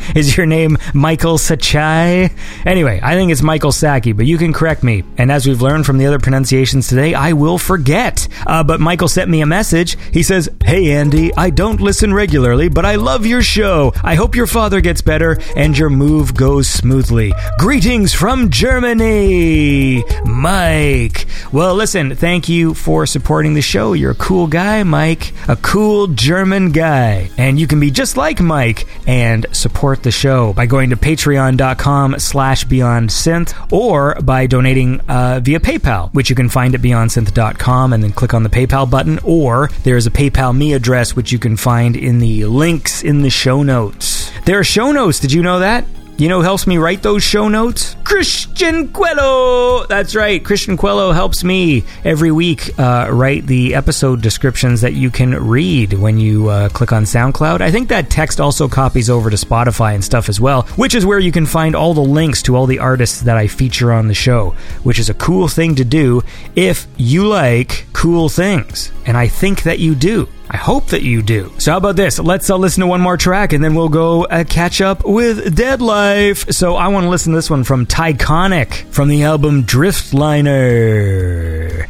Is 0.15 0.35
your 0.37 0.45
name 0.45 0.77
Michael 0.93 1.37
Sachai? 1.37 2.31
Anyway, 2.65 2.99
I 3.03 3.15
think 3.15 3.31
it's 3.31 3.41
Michael 3.41 3.71
Saki, 3.71 4.11
but 4.11 4.25
you 4.25 4.37
can 4.37 4.53
correct 4.53 4.83
me. 4.83 5.03
And 5.17 5.31
as 5.31 5.47
we've 5.47 5.61
learned 5.61 5.85
from 5.85 5.97
the 5.97 6.05
other 6.05 6.19
pronunciations 6.19 6.87
today, 6.87 7.13
I 7.13 7.33
will 7.33 7.57
forget. 7.57 8.27
Uh, 8.45 8.63
but 8.63 8.79
Michael 8.79 9.07
sent 9.07 9.29
me 9.29 9.41
a 9.41 9.45
message. 9.45 9.97
He 10.11 10.23
says, 10.23 10.49
Hey 10.63 10.91
Andy, 10.91 11.33
I 11.35 11.49
don't 11.49 11.81
listen 11.81 12.13
regularly, 12.13 12.69
but 12.69 12.85
I 12.85 12.95
love 12.95 13.25
your 13.25 13.41
show. 13.41 13.93
I 14.03 14.15
hope 14.15 14.35
your 14.35 14.47
father 14.47 14.81
gets 14.81 15.01
better 15.01 15.37
and 15.55 15.77
your 15.77 15.89
move 15.89 16.33
goes 16.35 16.69
smoothly. 16.69 17.33
Greetings 17.57 18.13
from 18.13 18.49
Germany, 18.49 20.03
Mike. 20.25 21.27
Well, 21.51 21.75
listen, 21.75 22.15
thank 22.15 22.47
you 22.47 22.73
for 22.73 23.05
supporting 23.05 23.53
the 23.53 23.61
show. 23.61 23.93
You're 23.93 24.11
a 24.11 24.15
cool 24.15 24.47
guy, 24.47 24.83
Mike. 24.83 25.33
A 25.47 25.55
cool 25.55 26.07
German 26.07 26.71
guy. 26.71 27.29
And 27.37 27.59
you 27.59 27.67
can 27.67 27.79
be 27.79 27.91
just 27.91 28.17
like 28.17 28.39
Mike 28.39 28.87
and 29.07 29.45
support 29.51 29.90
the 29.99 30.11
show 30.11 30.53
by 30.53 30.65
going 30.65 30.89
to 30.89 30.95
patreon.com 30.95 32.19
slash 32.19 32.65
beyondsynth 32.65 33.71
or 33.71 34.15
by 34.21 34.47
donating 34.47 34.99
uh, 35.01 35.39
via 35.41 35.59
PayPal, 35.59 36.13
which 36.13 36.29
you 36.29 36.35
can 36.35 36.49
find 36.49 36.75
at 36.75 36.81
beyondsynth.com 36.81 37.93
and 37.93 38.03
then 38.03 38.11
click 38.11 38.33
on 38.33 38.43
the 38.43 38.49
PayPal 38.49 38.89
button, 38.89 39.19
or 39.23 39.69
there's 39.83 40.07
a 40.07 40.11
PayPal 40.11 40.55
me 40.55 40.73
address, 40.73 41.15
which 41.15 41.31
you 41.31 41.39
can 41.39 41.57
find 41.57 41.95
in 41.95 42.19
the 42.19 42.45
links 42.45 43.03
in 43.03 43.21
the 43.21 43.29
show 43.29 43.63
notes. 43.63 44.31
There 44.45 44.59
are 44.59 44.63
show 44.63 44.91
notes. 44.91 45.19
Did 45.19 45.31
you 45.31 45.41
know 45.41 45.59
that? 45.59 45.85
You 46.21 46.29
know 46.29 46.37
who 46.37 46.43
helps 46.43 46.67
me 46.67 46.77
write 46.77 47.01
those 47.01 47.23
show 47.23 47.47
notes? 47.47 47.95
Christian 48.03 48.89
Quello! 48.89 49.87
That's 49.87 50.13
right, 50.13 50.45
Christian 50.45 50.77
Quello 50.77 51.13
helps 51.13 51.43
me 51.43 51.83
every 52.05 52.29
week 52.29 52.77
uh, 52.77 53.07
write 53.11 53.47
the 53.47 53.73
episode 53.73 54.21
descriptions 54.21 54.81
that 54.81 54.93
you 54.93 55.09
can 55.09 55.33
read 55.33 55.93
when 55.93 56.19
you 56.19 56.47
uh, 56.47 56.69
click 56.69 56.91
on 56.91 57.05
SoundCloud. 57.05 57.61
I 57.61 57.71
think 57.71 57.89
that 57.89 58.11
text 58.11 58.39
also 58.39 58.67
copies 58.67 59.09
over 59.09 59.31
to 59.31 59.35
Spotify 59.35 59.95
and 59.95 60.03
stuff 60.03 60.29
as 60.29 60.39
well, 60.39 60.61
which 60.75 60.93
is 60.93 61.07
where 61.07 61.17
you 61.17 61.31
can 61.31 61.47
find 61.47 61.75
all 61.75 61.95
the 61.95 62.01
links 62.01 62.43
to 62.43 62.55
all 62.55 62.67
the 62.67 62.77
artists 62.77 63.21
that 63.21 63.37
I 63.37 63.47
feature 63.47 63.91
on 63.91 64.07
the 64.07 64.13
show, 64.13 64.51
which 64.83 64.99
is 64.99 65.09
a 65.09 65.15
cool 65.15 65.47
thing 65.47 65.73
to 65.73 65.83
do 65.83 66.21
if 66.55 66.85
you 66.97 67.25
like 67.25 67.87
cool 67.93 68.29
things. 68.29 68.91
And 69.07 69.17
I 69.17 69.27
think 69.27 69.63
that 69.63 69.79
you 69.79 69.95
do. 69.95 70.29
I 70.53 70.57
hope 70.57 70.87
that 70.87 71.01
you 71.01 71.21
do. 71.21 71.49
So 71.59 71.71
how 71.71 71.77
about 71.77 71.95
this? 71.95 72.19
Let's 72.19 72.49
uh, 72.49 72.57
listen 72.57 72.81
to 72.81 72.87
one 72.87 72.99
more 72.99 73.15
track 73.15 73.53
and 73.53 73.63
then 73.63 73.73
we'll 73.73 73.87
go 73.87 74.25
uh, 74.25 74.43
catch 74.43 74.81
up 74.81 75.05
with 75.05 75.55
Deadlife. 75.55 76.53
So 76.53 76.75
I 76.75 76.89
want 76.89 77.05
to 77.05 77.09
listen 77.09 77.31
to 77.31 77.37
this 77.37 77.49
one 77.49 77.63
from 77.63 77.85
Tyconic 77.85 78.83
from 78.91 79.07
the 79.07 79.23
album 79.23 79.63
Driftliner. 79.63 81.07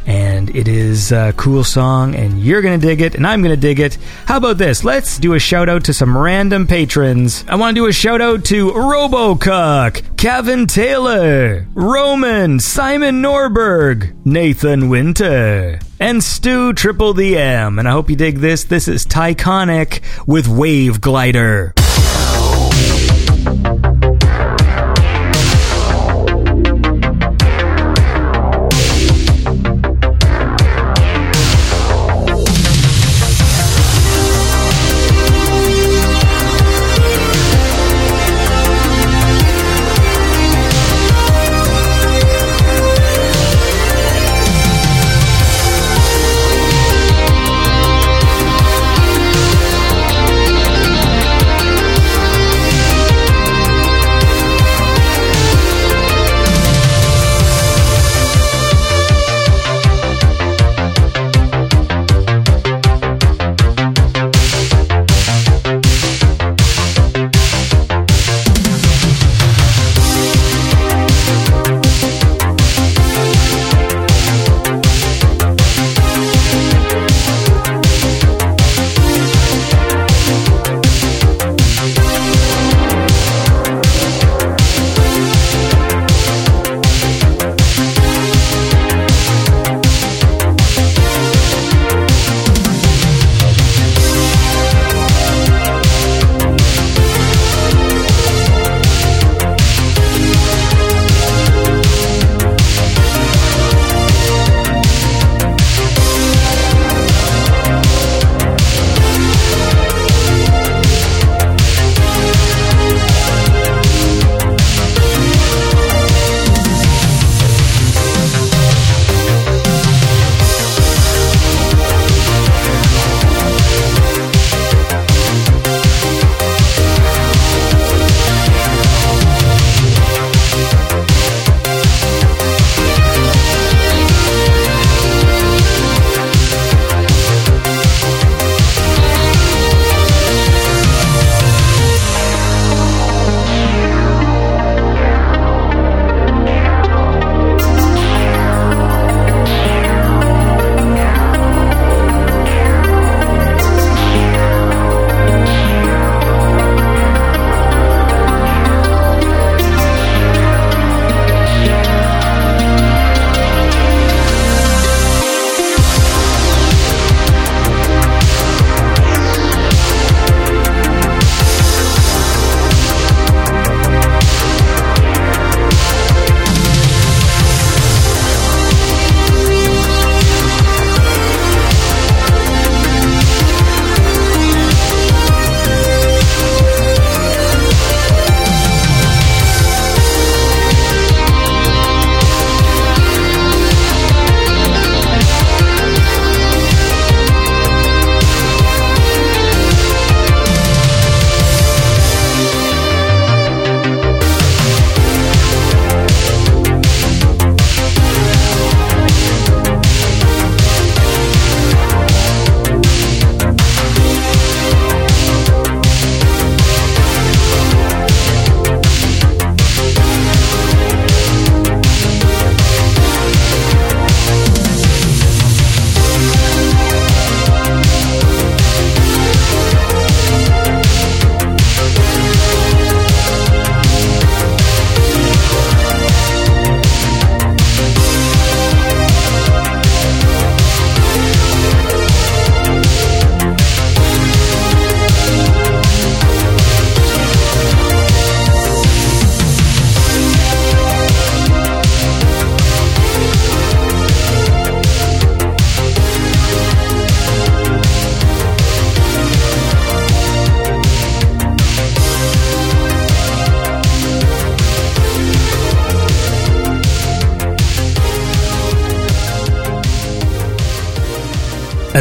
And 0.06 0.54
it 0.54 0.68
is 0.68 1.10
a 1.10 1.34
cool 1.36 1.64
song 1.64 2.14
and 2.14 2.40
you're 2.40 2.62
going 2.62 2.80
to 2.80 2.86
dig 2.86 3.00
it 3.00 3.16
and 3.16 3.26
I'm 3.26 3.42
going 3.42 3.52
to 3.52 3.60
dig 3.60 3.80
it. 3.80 3.98
How 4.26 4.36
about 4.36 4.58
this? 4.58 4.84
Let's 4.84 5.18
do 5.18 5.34
a 5.34 5.40
shout 5.40 5.68
out 5.68 5.82
to 5.86 5.92
some 5.92 6.16
random 6.16 6.68
patrons. 6.68 7.44
I 7.48 7.56
want 7.56 7.74
to 7.74 7.80
do 7.82 7.86
a 7.88 7.92
shout 7.92 8.20
out 8.20 8.44
to 8.44 8.70
Robocock, 8.70 10.16
Kevin 10.16 10.68
Taylor, 10.68 11.66
Roman, 11.74 12.60
Simon 12.60 13.20
Norberg, 13.20 14.14
Nathan 14.24 14.88
Winter, 14.88 15.80
and 16.02 16.22
Stu 16.22 16.72
Triple 16.72 17.14
the 17.14 17.38
M. 17.38 17.78
And 17.78 17.86
I 17.86 17.92
hope 17.92 18.10
you 18.10 18.16
dig 18.16 18.38
this. 18.38 18.64
This 18.64 18.88
is 18.88 19.06
Tyconic 19.06 20.00
with 20.26 20.48
Wave 20.48 21.00
Glider. 21.00 21.74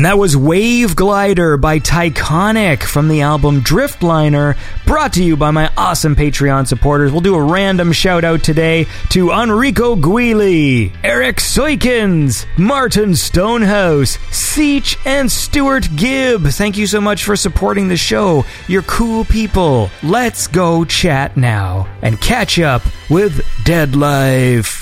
And 0.01 0.07
that 0.07 0.17
was 0.17 0.35
Wave 0.35 0.95
Glider 0.95 1.57
by 1.57 1.77
Tyconic 1.77 2.81
from 2.81 3.07
the 3.07 3.21
album 3.21 3.61
Driftliner, 3.61 4.57
brought 4.83 5.13
to 5.13 5.23
you 5.23 5.37
by 5.37 5.51
my 5.51 5.71
awesome 5.77 6.15
Patreon 6.15 6.65
supporters. 6.65 7.11
We'll 7.11 7.21
do 7.21 7.35
a 7.35 7.43
random 7.43 7.91
shout 7.91 8.23
out 8.23 8.43
today 8.43 8.87
to 9.11 9.29
Enrico 9.29 9.95
Guili, 9.95 10.91
Eric 11.03 11.35
Soikins, 11.37 12.47
Martin 12.57 13.13
Stonehouse, 13.13 14.17
Seach, 14.31 14.97
and 15.05 15.31
Stuart 15.31 15.87
Gibb. 15.95 16.47
Thank 16.47 16.79
you 16.79 16.87
so 16.87 16.99
much 16.99 17.23
for 17.23 17.35
supporting 17.35 17.87
the 17.87 17.95
show. 17.95 18.43
You're 18.67 18.81
cool 18.81 19.23
people. 19.25 19.91
Let's 20.01 20.47
go 20.47 20.83
chat 20.83 21.37
now 21.37 21.87
and 22.01 22.19
catch 22.19 22.57
up 22.57 22.81
with 23.11 23.37
Deadlife. 23.65 24.80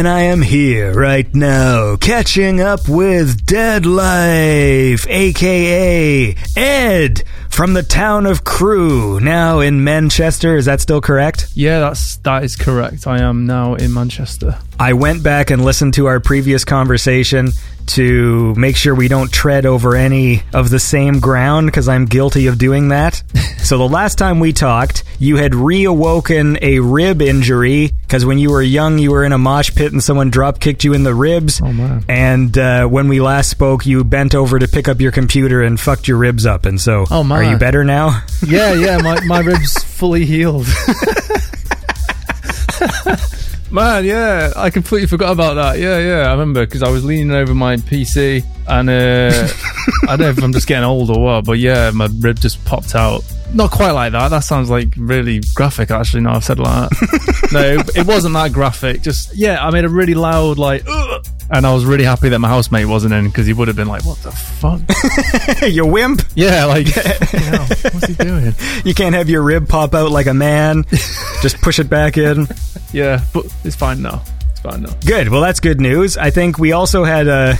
And 0.00 0.08
I 0.08 0.20
am 0.20 0.40
here 0.40 0.94
right 0.94 1.28
now, 1.34 1.96
catching 1.96 2.62
up 2.62 2.88
with 2.88 3.44
Deadlife, 3.44 5.06
aka 5.06 6.34
Ed 6.56 7.22
from 7.50 7.74
the 7.74 7.82
town 7.82 8.24
of 8.24 8.42
Crewe, 8.42 9.20
now 9.20 9.60
in 9.60 9.84
Manchester. 9.84 10.56
Is 10.56 10.64
that 10.64 10.80
still 10.80 11.02
correct? 11.02 11.50
Yeah, 11.54 11.80
that's 11.80 12.16
that 12.16 12.44
is 12.44 12.56
correct. 12.56 13.06
I 13.06 13.20
am 13.20 13.44
now 13.44 13.74
in 13.74 13.92
Manchester. 13.92 14.58
I 14.78 14.94
went 14.94 15.22
back 15.22 15.50
and 15.50 15.66
listened 15.66 15.92
to 15.94 16.06
our 16.06 16.18
previous 16.18 16.64
conversation 16.64 17.50
to 17.88 18.54
make 18.54 18.76
sure 18.76 18.94
we 18.94 19.08
don't 19.08 19.30
tread 19.30 19.66
over 19.66 19.96
any 19.96 20.42
of 20.54 20.70
the 20.70 20.78
same 20.78 21.20
ground 21.20 21.66
because 21.66 21.88
I'm 21.88 22.06
guilty 22.06 22.46
of 22.46 22.56
doing 22.56 22.88
that. 22.88 23.22
so 23.58 23.76
the 23.76 23.88
last 23.88 24.16
time 24.16 24.40
we 24.40 24.54
talked, 24.54 25.04
you 25.18 25.36
had 25.36 25.52
reawoken 25.52 26.56
a 26.62 26.78
rib 26.78 27.20
injury 27.20 27.90
because 28.10 28.26
when 28.26 28.40
you 28.40 28.50
were 28.50 28.60
young, 28.60 28.98
you 28.98 29.12
were 29.12 29.22
in 29.22 29.30
a 29.32 29.38
mosh 29.38 29.72
pit 29.72 29.92
and 29.92 30.02
someone 30.02 30.30
drop 30.30 30.58
kicked 30.58 30.82
you 30.82 30.94
in 30.94 31.04
the 31.04 31.14
ribs. 31.14 31.60
Oh 31.62 31.72
man! 31.72 32.04
And 32.08 32.58
uh, 32.58 32.88
when 32.88 33.06
we 33.06 33.20
last 33.20 33.50
spoke, 33.50 33.86
you 33.86 34.02
bent 34.02 34.34
over 34.34 34.58
to 34.58 34.66
pick 34.66 34.88
up 34.88 35.00
your 35.00 35.12
computer 35.12 35.62
and 35.62 35.78
fucked 35.78 36.08
your 36.08 36.16
ribs 36.18 36.44
up. 36.44 36.66
And 36.66 36.80
so, 36.80 37.06
Oh, 37.08 37.22
man. 37.22 37.38
are 37.38 37.44
you 37.52 37.56
better 37.56 37.84
now? 37.84 38.24
Yeah, 38.44 38.72
yeah, 38.74 38.98
my 38.98 39.20
my 39.26 39.38
ribs 39.40 39.74
fully 39.84 40.24
healed. 40.26 40.66
Man, 43.70 44.04
yeah, 44.04 44.52
I 44.56 44.70
completely 44.70 45.06
forgot 45.06 45.30
about 45.30 45.54
that. 45.54 45.78
Yeah, 45.78 45.98
yeah, 45.98 46.26
I 46.28 46.32
remember 46.32 46.66
because 46.66 46.82
I 46.82 46.90
was 46.90 47.04
leaning 47.04 47.30
over 47.30 47.54
my 47.54 47.76
PC 47.76 48.44
and 48.66 48.90
uh, 48.90 49.48
I 50.08 50.16
don't 50.16 50.20
know 50.20 50.28
if 50.30 50.42
I'm 50.42 50.52
just 50.52 50.66
getting 50.66 50.82
old 50.84 51.08
or 51.16 51.22
what, 51.22 51.44
but 51.44 51.58
yeah, 51.60 51.92
my 51.94 52.08
rib 52.18 52.40
just 52.40 52.64
popped 52.64 52.96
out. 52.96 53.22
Not 53.52 53.70
quite 53.70 53.90
like 53.90 54.12
that. 54.12 54.28
That 54.28 54.40
sounds 54.40 54.70
like 54.70 54.94
really 54.96 55.40
graphic, 55.54 55.90
actually. 55.90 56.20
Now 56.20 56.36
I've 56.36 56.44
said 56.44 56.60
like 56.60 56.88
that. 56.90 57.48
no, 57.52 58.00
it, 58.00 58.06
wasn't 58.06 58.34
that 58.34 58.52
graphic. 58.52 59.02
Just 59.02 59.34
yeah, 59.36 59.64
I 59.64 59.70
made 59.70 59.84
a 59.84 59.88
really 59.88 60.14
loud 60.14 60.56
like, 60.58 60.84
"Ugh," 60.86 61.26
and 61.50 61.66
I 61.66 61.74
was 61.74 61.84
really 61.84 62.04
happy 62.04 62.28
that 62.28 62.38
my 62.38 62.48
housemate 62.48 62.86
wasn't 62.86 63.12
in 63.12 63.26
because 63.26 63.46
he 63.46 63.52
would 63.52 63.66
have 63.66 63.76
been 63.76 63.88
like, 63.88 64.04
"What 64.04 64.18
the 64.18 64.30
fuck?" 64.30 64.80
you 65.68 65.84
wimp. 65.84 66.22
Yeah, 66.36 66.66
like, 66.66 66.94
yeah, 66.94 67.58
what's 67.66 68.06
he 68.06 68.14
doing? 68.14 68.54
You 68.84 68.94
can't 68.94 69.16
have 69.16 69.28
your 69.28 69.42
rib 69.42 69.68
pop 69.68 69.94
out 69.94 70.12
like 70.12 70.26
a 70.26 70.34
man. 70.34 70.84
Just 71.42 71.60
push 71.60 71.80
it 71.80 71.90
back 71.90 72.16
in. 72.16 72.46
Yeah, 72.92 73.24
but 73.32 73.46
it's 73.64 73.76
fine 73.76 74.00
now. 74.00 74.22
It's 74.50 74.60
fine 74.60 74.82
now. 74.82 74.94
Good. 75.04 75.28
Well, 75.28 75.40
that's 75.40 75.58
good 75.58 75.80
news. 75.80 76.16
I 76.16 76.30
think 76.30 76.58
we 76.58 76.72
also 76.72 77.02
had 77.02 77.26
a. 77.26 77.58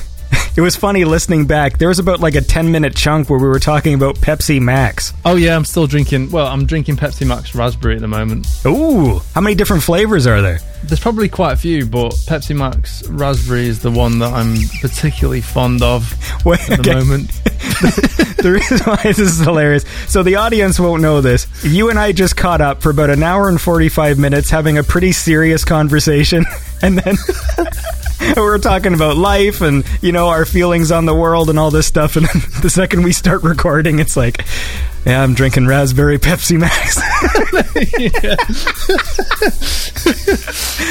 It 0.57 0.62
was 0.62 0.74
funny 0.74 1.05
listening 1.05 1.46
back. 1.46 1.78
There 1.78 1.88
was 1.88 1.98
about 2.01 2.20
like 2.20 2.34
a 2.34 2.40
10 2.40 2.70
minute 2.72 2.96
chunk 2.96 3.30
where 3.30 3.38
we 3.38 3.46
were 3.46 3.61
talking 3.61 3.94
about 3.94 4.16
Pepsi 4.16 4.61
Max. 4.61 5.12
Oh 5.24 5.36
yeah, 5.36 5.55
I'm 5.55 5.64
still 5.64 5.86
drinking. 5.86 6.30
Well, 6.30 6.46
I'm 6.46 6.66
drinking 6.66 6.96
Pepsi 6.96 7.26
Max 7.26 7.55
raspberry 7.55 7.94
at 7.94 8.01
the 8.01 8.09
moment. 8.09 8.46
Ooh, 8.66 9.20
how 9.34 9.40
many 9.40 9.55
different 9.55 9.82
flavors 9.82 10.26
are 10.26 10.42
there? 10.42 10.59
There's 10.82 11.01
probably 11.01 11.28
quite 11.28 11.53
a 11.53 11.57
few, 11.57 11.86
but 11.86 12.12
Pepsi 12.26 12.57
Max 12.57 13.07
raspberry 13.09 13.68
is 13.68 13.80
the 13.80 13.90
one 13.90 14.18
that 14.18 14.32
I'm 14.32 14.57
particularly 14.80 15.40
fond 15.40 15.82
of 15.82 16.12
Wait, 16.44 16.61
at 16.68 16.82
the 16.82 16.90
okay. 16.90 16.98
moment. 16.98 17.28
the 18.40 18.53
reason 18.53 18.78
why 18.78 18.96
this 19.05 19.18
is 19.18 19.38
hilarious. 19.38 19.84
So 20.09 20.22
the 20.22 20.36
audience 20.36 20.80
won't 20.80 21.01
know 21.03 21.20
this. 21.20 21.46
You 21.64 21.90
and 21.90 21.98
I 21.98 22.12
just 22.12 22.36
caught 22.36 22.61
up 22.61 22.82
for 22.82 22.90
about 22.90 23.11
an 23.11 23.22
hour 23.22 23.48
and 23.48 23.61
45 23.61 24.18
minutes 24.18 24.51
having 24.51 24.78
a 24.78 24.82
pretty 24.82 25.12
serious 25.12 25.64
conversation. 25.64 26.44
And 26.82 26.96
then 26.96 27.14
we 28.21 28.33
were 28.43 28.59
talking 28.59 28.95
about 28.95 29.16
life 29.16 29.61
and, 29.61 29.85
you 30.03 30.12
know, 30.12 30.29
our 30.29 30.45
feelings 30.45 30.91
on 30.91 31.07
the 31.07 31.14
world 31.14 31.51
and 31.51 31.59
all 31.59 31.71
this 31.71 31.87
stuff. 31.87 32.16
And 32.16 32.27
the 32.62 32.71
second 32.71 33.03
we 33.03 33.12
start 33.12 33.43
recording, 33.43 33.99
it's 33.99 34.16
like, 34.16 34.45
yeah, 35.07 35.23
I'm 35.23 35.35
drinking 35.35 35.66
raspberry 35.66 36.18
Pepsi 36.18 36.59
Max. 36.59 37.01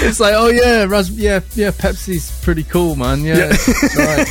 It's 0.01 0.19
like, 0.19 0.33
oh 0.35 0.47
yeah, 0.47 0.85
ras- 0.85 1.09
yeah, 1.09 1.41
yeah. 1.55 1.71
Pepsi's 1.71 2.31
pretty 2.41 2.63
cool, 2.63 2.95
man. 2.95 3.23
Yeah, 3.23 3.49
right. 3.97 4.27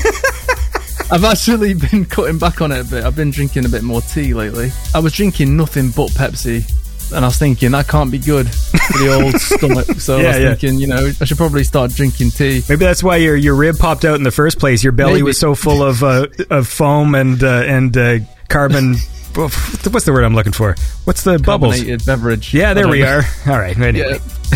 I've 1.11 1.25
actually 1.25 1.75
been 1.75 2.05
cutting 2.07 2.39
back 2.39 2.61
on 2.61 2.73
it 2.73 2.81
a 2.81 2.85
bit. 2.85 3.05
I've 3.05 3.17
been 3.17 3.31
drinking 3.31 3.67
a 3.67 3.69
bit 3.69 3.83
more 3.83 4.01
tea 4.01 4.35
lately. 4.35 4.73
I 4.95 5.01
was 5.01 5.13
drinking 5.13 5.57
nothing 5.57 5.91
but 5.91 6.11
Pepsi. 6.11 6.71
And 7.13 7.25
I 7.25 7.29
was 7.29 7.39
thinking 7.39 7.71
that 7.73 7.89
can't 7.89 8.11
be 8.11 8.19
good 8.19 8.49
for 8.51 8.99
the 8.99 9.13
old 9.23 9.35
stomach. 9.41 10.01
So 10.01 10.19
Yeah, 10.19 10.25
I 10.25 10.29
was 10.29 10.39
yeah. 10.39 10.55
thinking, 10.55 10.79
you 10.81 10.87
know, 10.87 11.11
I 11.21 11.25
should 11.25 11.37
probably 11.37 11.65
start 11.65 11.91
drinking 11.93 12.31
tea. 12.31 12.63
Maybe 12.69 12.85
that's 12.85 13.03
why 13.03 13.17
your 13.17 13.37
your 13.37 13.55
rib 13.55 13.79
popped 13.79 14.05
out 14.05 14.15
in 14.17 14.23
the 14.23 14.31
first 14.31 14.59
place. 14.59 14.83
Your 14.83 14.93
belly 14.93 15.15
Maybe. 15.15 15.23
was 15.25 15.41
so 15.41 15.55
full 15.55 15.83
of 15.83 16.03
uh, 16.03 16.27
of 16.51 16.69
foam 16.69 17.15
and 17.15 17.43
uh, 17.43 17.63
and 17.67 17.97
uh, 17.97 18.19
carbon. 18.49 18.95
What's 19.35 20.05
the 20.05 20.13
word 20.13 20.25
I'm 20.25 20.35
looking 20.35 20.53
for? 20.53 20.75
What's 21.05 21.23
the 21.23 21.39
bubbles? 21.39 21.77
Carbonated 21.77 22.05
beverage. 22.05 22.53
Yeah, 22.53 22.75
there 22.75 22.89
we 22.89 23.01
know. 23.03 23.19
are. 23.47 23.53
All 23.53 23.59
right. 23.59 23.79
Anyway. 23.79 24.13
Yeah. 24.13 24.19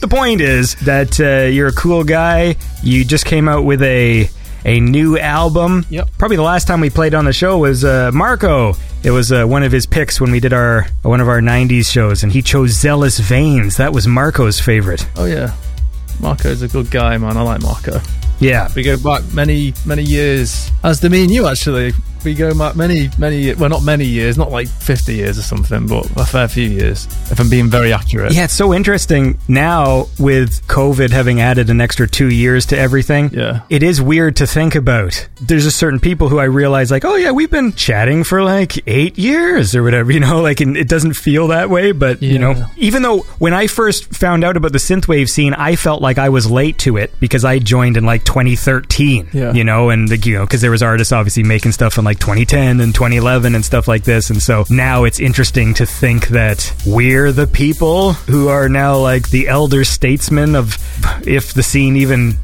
the 0.00 0.08
point 0.10 0.40
is 0.40 0.74
that 0.76 1.20
uh, 1.20 1.46
you're 1.48 1.68
a 1.68 1.72
cool 1.72 2.02
guy. 2.02 2.56
You 2.82 3.04
just 3.04 3.26
came 3.26 3.48
out 3.48 3.64
with 3.64 3.82
a 3.82 4.28
a 4.64 4.80
new 4.80 5.18
album. 5.18 5.84
Yep. 5.90 6.10
Probably 6.18 6.36
the 6.36 6.42
last 6.42 6.66
time 6.66 6.80
we 6.80 6.90
played 6.90 7.14
on 7.14 7.24
the 7.24 7.32
show 7.32 7.58
was 7.58 7.84
uh, 7.84 8.10
Marco. 8.12 8.74
It 9.02 9.10
was 9.10 9.30
uh, 9.30 9.44
one 9.44 9.62
of 9.62 9.72
his 9.72 9.86
picks 9.86 10.20
when 10.20 10.30
we 10.32 10.40
did 10.40 10.52
our 10.52 10.86
one 11.02 11.20
of 11.20 11.28
our 11.28 11.40
'90s 11.40 11.90
shows, 11.90 12.22
and 12.22 12.32
he 12.32 12.42
chose 12.42 12.70
"Zealous 12.70 13.18
Veins." 13.18 13.76
That 13.76 13.92
was 13.92 14.06
Marco's 14.06 14.60
favorite. 14.60 15.06
Oh 15.16 15.26
yeah, 15.26 15.54
Marco's 16.20 16.62
a 16.62 16.68
good 16.68 16.90
guy, 16.90 17.16
man. 17.18 17.36
I 17.36 17.42
like 17.42 17.62
Marco. 17.62 18.00
Yeah. 18.40 18.68
We 18.74 18.82
go 18.82 18.96
back 18.96 19.22
many, 19.32 19.74
many 19.84 20.02
years. 20.02 20.70
As 20.84 21.00
do 21.00 21.08
me 21.08 21.22
and 21.22 21.30
you, 21.30 21.46
actually. 21.46 21.92
We 22.24 22.34
go 22.34 22.52
many, 22.74 23.10
many. 23.18 23.54
Well, 23.54 23.68
not 23.70 23.82
many 23.82 24.04
years, 24.04 24.36
not 24.36 24.50
like 24.50 24.68
fifty 24.68 25.14
years 25.16 25.38
or 25.38 25.42
something, 25.42 25.86
but 25.86 26.10
a 26.16 26.24
fair 26.26 26.48
few 26.48 26.68
years. 26.68 27.06
If 27.30 27.40
I'm 27.40 27.48
being 27.48 27.68
very 27.68 27.92
accurate. 27.92 28.32
Yeah, 28.34 28.44
it's 28.44 28.54
so 28.54 28.74
interesting 28.74 29.38
now 29.48 30.06
with 30.18 30.66
COVID 30.68 31.10
having 31.10 31.40
added 31.40 31.70
an 31.70 31.80
extra 31.80 32.06
two 32.08 32.28
years 32.30 32.66
to 32.66 32.78
everything. 32.78 33.30
Yeah. 33.32 33.62
It 33.70 33.82
is 33.82 34.00
weird 34.02 34.36
to 34.36 34.46
think 34.46 34.74
about. 34.74 35.28
There's 35.40 35.64
just 35.64 35.76
certain 35.78 36.00
people 36.00 36.28
who 36.28 36.38
I 36.38 36.44
realize, 36.44 36.90
like, 36.90 37.04
oh, 37.04 37.14
yeah, 37.16 37.30
we've 37.30 37.50
been 37.50 37.72
chatting 37.72 38.24
for 38.24 38.42
like 38.42 38.82
eight 38.88 39.18
years 39.18 39.74
or 39.74 39.82
whatever, 39.82 40.10
you 40.18 40.20
know, 40.20 40.42
like, 40.42 40.60
and 40.60 40.76
it 40.76 40.88
doesn't 40.88 41.14
feel 41.14 41.48
that 41.48 41.70
way. 41.70 41.92
But, 41.92 42.22
you 42.22 42.38
know, 42.38 42.66
even 42.76 43.02
though 43.02 43.20
when 43.38 43.54
I 43.54 43.66
first 43.66 44.14
found 44.14 44.44
out 44.44 44.56
about 44.56 44.72
the 44.72 44.78
synthwave 44.78 45.28
scene, 45.28 45.54
I 45.54 45.76
felt 45.76 46.02
like 46.02 46.18
I 46.18 46.28
was 46.30 46.50
late 46.50 46.78
to 46.78 46.96
it 46.96 47.12
because 47.20 47.44
I 47.44 47.58
joined 47.58 47.96
in 47.96 48.04
like 48.04 48.24
2013, 48.24 49.28
Yeah. 49.32 49.52
you 49.52 49.64
know, 49.64 49.90
and, 49.90 50.08
the, 50.08 50.16
you 50.18 50.34
know, 50.34 50.44
because 50.44 50.60
there 50.60 50.70
was 50.70 50.82
artists 50.82 51.12
obviously 51.12 51.42
making 51.44 51.72
stuff 51.72 51.98
in 51.98 52.04
like 52.08 52.18
2010 52.20 52.80
and 52.80 52.94
2011 52.94 53.54
and 53.54 53.62
stuff 53.62 53.86
like 53.86 54.02
this. 54.02 54.30
And 54.30 54.40
so 54.40 54.64
now 54.70 55.04
it's 55.04 55.20
interesting 55.20 55.74
to 55.74 55.84
think 55.84 56.28
that 56.28 56.72
we're 56.86 57.32
the 57.32 57.46
people 57.46 58.14
who 58.14 58.48
are 58.48 58.66
now 58.66 58.96
like 58.96 59.28
the 59.28 59.46
elder 59.46 59.84
statesmen 59.84 60.54
of 60.56 60.78
if 61.26 61.52
the 61.52 61.62
scene 61.62 61.96
even 61.96 62.38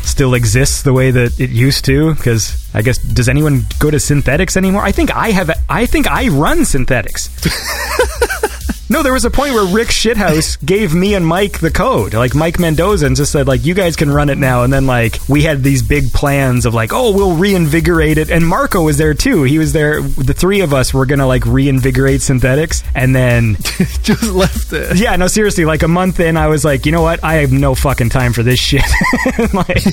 still 0.00 0.32
exists 0.32 0.80
the 0.80 0.94
way 0.94 1.10
that 1.10 1.38
it 1.38 1.50
used 1.50 1.84
to. 1.84 2.14
Because 2.14 2.56
i 2.72 2.80
guess 2.80 2.96
does 2.96 3.28
anyone 3.28 3.66
go 3.78 3.90
to 3.90 4.00
synthetics 4.00 4.56
anymore? 4.56 4.82
I 4.82 4.92
think 4.92 5.14
i 5.14 5.32
have 5.32 5.50
i 5.68 5.84
think 5.84 6.10
i 6.10 6.28
run 6.28 6.64
synthetics 6.64 7.28
no 8.90 9.02
there 9.02 9.12
was 9.14 9.24
a 9.24 9.30
point 9.30 9.54
where 9.54 9.64
rick 9.64 9.88
shithouse 9.88 10.62
gave 10.66 10.94
me 10.94 11.14
and 11.14 11.26
mike 11.26 11.60
the 11.60 11.70
code 11.70 12.12
like 12.12 12.34
mike 12.34 12.58
mendoza 12.58 13.06
and 13.06 13.16
just 13.16 13.32
said 13.32 13.46
like 13.46 13.64
you 13.64 13.72
guys 13.72 13.96
can 13.96 14.10
run 14.10 14.28
it 14.28 14.36
now 14.36 14.62
and 14.62 14.72
then 14.72 14.86
like 14.86 15.16
we 15.28 15.42
had 15.42 15.62
these 15.62 15.82
big 15.82 16.12
plans 16.12 16.66
of 16.66 16.74
like 16.74 16.92
oh 16.92 17.14
we'll 17.14 17.36
reinvigorate 17.36 18.18
it 18.18 18.30
and 18.30 18.46
marco 18.46 18.82
was 18.82 18.98
there 18.98 19.14
too 19.14 19.44
he 19.44 19.58
was 19.58 19.72
there 19.72 20.02
the 20.02 20.34
three 20.34 20.60
of 20.60 20.74
us 20.74 20.92
were 20.92 21.06
gonna 21.06 21.26
like 21.26 21.46
reinvigorate 21.46 22.20
synthetics 22.20 22.82
and 22.94 23.14
then 23.14 23.56
just 24.02 24.22
left 24.24 24.72
it. 24.72 24.96
yeah, 24.96 25.16
no, 25.16 25.26
seriously. 25.26 25.64
Like 25.64 25.82
a 25.82 25.88
month 25.88 26.20
in, 26.20 26.36
I 26.36 26.48
was 26.48 26.64
like, 26.64 26.86
you 26.86 26.92
know 26.92 27.02
what? 27.02 27.22
I 27.22 27.34
have 27.34 27.52
no 27.52 27.74
fucking 27.74 28.10
time 28.10 28.32
for 28.32 28.42
this 28.42 28.58
shit. 28.58 28.82
like, 29.54 29.84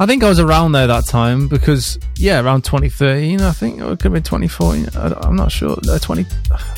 I 0.00 0.06
think 0.06 0.24
I 0.24 0.28
was 0.28 0.40
around 0.40 0.72
there 0.72 0.88
that 0.88 1.06
time 1.06 1.46
because 1.46 1.98
yeah, 2.16 2.40
around 2.40 2.64
2013, 2.64 3.40
I 3.40 3.52
think 3.52 3.80
or 3.80 3.92
it 3.92 4.00
could 4.00 4.04
have 4.04 4.12
been 4.12 4.22
2014. 4.22 4.88
I, 4.96 5.28
am 5.28 5.36
not 5.36 5.52
sure. 5.52 5.76
Uh, 5.88 5.98
20. 5.98 6.26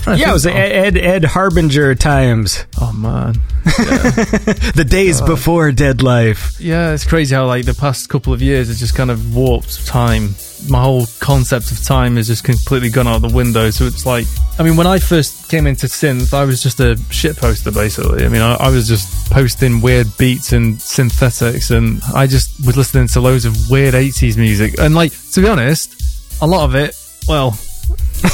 I'm 0.07 0.19
yeah, 0.19 0.31
it 0.31 0.33
was. 0.33 0.47
Ed, 0.47 0.53
Ed 0.55 0.97
Ed 0.99 1.25
Harbinger 1.25 1.95
times, 1.95 2.67
Oh 2.79 2.93
man. 2.93 3.35
the 3.65 4.87
days 4.87 5.21
before 5.23 5.71
Deadlife. 5.71 6.57
Yeah, 6.61 6.93
it's 6.93 7.05
crazy 7.05 7.35
how 7.35 7.47
like 7.47 7.65
the 7.65 7.75
past 7.75 8.09
couple 8.09 8.33
of 8.33 8.43
years 8.43 8.69
has 8.69 8.79
just 8.79 8.95
kind 8.95 9.11
of 9.11 9.35
warped 9.35 9.87
time 9.87 10.35
my 10.69 10.83
whole 10.83 11.07
concept 11.21 11.71
of 11.73 11.83
time 11.83 12.19
is 12.19 12.27
just 12.27 12.45
completely 12.45 12.91
gone 12.91 13.07
out 13.07 13.23
the 13.23 13.35
window. 13.35 13.71
So 13.71 13.85
it's 13.85 14.07
like, 14.07 14.27
I 14.59 14.63
mean, 14.63 14.77
when 14.77 14.87
I 14.87 14.99
first 14.99 15.51
came 15.51 15.67
into 15.67 15.87
synth, 15.87 16.33
I 16.33 16.45
was 16.45 16.63
just 16.63 16.81
a 16.81 16.97
shit 17.11 17.37
poster 17.37 17.71
basically. 17.71 18.25
I 18.25 18.29
mean, 18.29 18.43
I, 18.43 18.55
I 18.55 18.71
was 18.71 18.89
just 18.89 19.31
posting 19.31 19.81
weird 19.81 20.07
beats 20.19 20.53
and 20.53 20.81
synthetics, 20.81 21.71
and 21.71 22.01
I 22.15 22.27
just 22.27 22.65
was 22.65 22.77
listening 22.77 23.09
to 23.09 23.21
loads 23.21 23.45
of 23.45 23.71
weird 23.71 23.95
80s 23.95 24.37
music. 24.37 24.79
And 24.79 24.95
like, 24.95 25.13
to 25.33 25.41
be 25.41 25.49
honest, 25.49 26.41
a 26.43 26.47
lot 26.47 26.65
of 26.65 26.75
it, 26.75 26.95
well, 27.29 27.59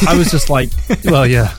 I 0.07 0.17
was 0.17 0.31
just 0.31 0.51
like, 0.51 0.71
well, 1.05 1.27
yeah. 1.27 1.55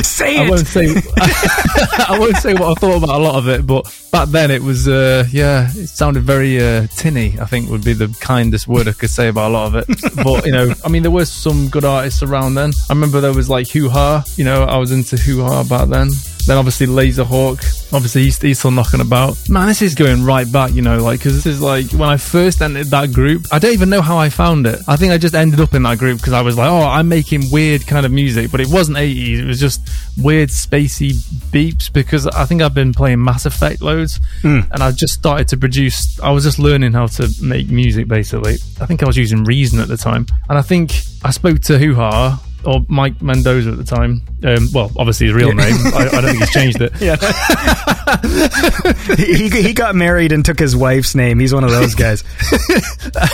Say 0.00 0.38
I 0.38 0.48
won't 0.48 0.66
say 0.66 0.86
I 1.16 2.16
won't 2.18 2.36
say 2.38 2.54
what 2.54 2.64
I 2.64 2.74
thought 2.74 3.02
about 3.02 3.20
a 3.20 3.22
lot 3.22 3.36
of 3.36 3.48
it, 3.48 3.66
but 3.66 3.84
back 4.10 4.28
then 4.28 4.50
it 4.50 4.62
was 4.62 4.88
uh, 4.88 5.24
yeah, 5.30 5.68
it 5.74 5.88
sounded 5.88 6.22
very 6.22 6.62
uh, 6.62 6.86
tinny. 6.96 7.38
I 7.38 7.44
think 7.44 7.68
would 7.68 7.84
be 7.84 7.92
the 7.92 8.08
kindest 8.20 8.66
word 8.66 8.88
I 8.88 8.92
could 8.92 9.10
say 9.10 9.28
about 9.28 9.50
a 9.50 9.52
lot 9.52 9.74
of 9.74 9.74
it. 9.76 9.98
But 10.22 10.46
you 10.46 10.52
know, 10.52 10.72
I 10.84 10.88
mean, 10.88 11.02
there 11.02 11.10
were 11.10 11.24
some 11.24 11.68
good 11.68 11.84
artists 11.84 12.22
around 12.22 12.54
then. 12.54 12.72
I 12.88 12.92
remember 12.92 13.20
there 13.20 13.34
was 13.34 13.50
like 13.50 13.68
Hoo 13.68 13.88
Ha. 13.88 14.24
You 14.36 14.44
know, 14.44 14.64
I 14.64 14.76
was 14.78 14.92
into 14.92 15.16
Hoo 15.16 15.42
Ha 15.42 15.64
back 15.64 15.88
then. 15.88 16.10
Then 16.46 16.58
obviously 16.58 16.86
Laserhawk. 16.86 17.92
Obviously 17.92 18.24
he's, 18.24 18.40
he's 18.40 18.58
still 18.58 18.70
knocking 18.70 19.00
about. 19.00 19.48
Man, 19.48 19.68
this 19.68 19.82
is 19.82 19.94
going 19.94 20.24
right 20.24 20.50
back. 20.50 20.72
You 20.72 20.82
know, 20.82 20.98
like 20.98 21.20
because 21.20 21.34
this 21.34 21.46
is 21.46 21.60
like 21.60 21.90
when 21.92 22.08
I 22.08 22.16
first 22.16 22.62
entered 22.62 22.88
that 22.88 23.12
group. 23.12 23.46
I 23.52 23.58
don't 23.58 23.72
even 23.72 23.90
know 23.90 24.02
how 24.02 24.18
I 24.18 24.28
found 24.28 24.66
it. 24.66 24.80
I 24.88 24.96
think 24.96 25.12
I 25.12 25.18
just 25.18 25.34
ended 25.34 25.60
up 25.60 25.74
in 25.74 25.82
that 25.84 25.98
group 25.98 26.18
because 26.18 26.32
I 26.32 26.42
was 26.42 26.56
like, 26.56 26.70
oh, 26.70 26.82
I'm 26.82 27.08
making 27.08 27.50
weird 27.50 27.86
kind 27.86 28.06
of 28.06 28.12
music, 28.12 28.50
but 28.50 28.60
it 28.60 28.68
wasn't 28.68 28.98
80s. 28.98 29.38
It 29.38 29.46
was 29.46 29.60
just 29.60 29.88
weird 30.18 30.48
spacey 30.48 31.12
beeps 31.52 31.92
because 31.92 32.26
I 32.26 32.44
think 32.44 32.62
I've 32.62 32.74
been 32.74 32.92
playing 32.92 33.22
Mass 33.22 33.46
Effect 33.46 33.80
loads 33.82 34.20
hmm. 34.42 34.60
and 34.70 34.82
I 34.82 34.90
just 34.92 35.14
started 35.14 35.48
to 35.48 35.56
produce. 35.56 36.18
I 36.20 36.30
was 36.30 36.44
just 36.44 36.58
learning 36.58 36.92
how 36.92 37.06
to 37.06 37.30
make 37.40 37.68
music 37.68 38.08
basically. 38.08 38.54
I 38.80 38.86
think 38.86 39.02
I 39.02 39.06
was 39.06 39.16
using 39.16 39.44
Reason 39.44 39.80
at 39.80 39.88
the 39.88 39.96
time, 39.96 40.26
and 40.48 40.58
I 40.58 40.62
think 40.62 40.92
I 41.24 41.30
spoke 41.30 41.60
to 41.62 41.78
Hoo 41.78 41.94
Ha 41.94 42.42
or 42.64 42.84
Mike 42.88 43.20
Mendoza 43.22 43.70
at 43.70 43.76
the 43.76 43.84
time. 43.84 44.22
Um, 44.44 44.68
well, 44.72 44.90
obviously 44.96 45.26
his 45.26 45.34
real 45.34 45.52
name. 45.52 45.74
I, 45.94 46.08
I 46.12 46.20
don't 46.20 46.30
think 46.30 46.38
he's 46.38 46.50
changed 46.50 46.80
it. 46.80 46.92
Yeah. 47.02 47.16
he, 49.16 49.48
he 49.48 49.72
got 49.72 49.96
married 49.96 50.32
and 50.32 50.44
took 50.44 50.58
his 50.58 50.76
wife's 50.76 51.14
name. 51.14 51.40
He's 51.40 51.52
one 51.52 51.64
of 51.64 51.70
those 51.70 51.94
guys. 51.94 52.22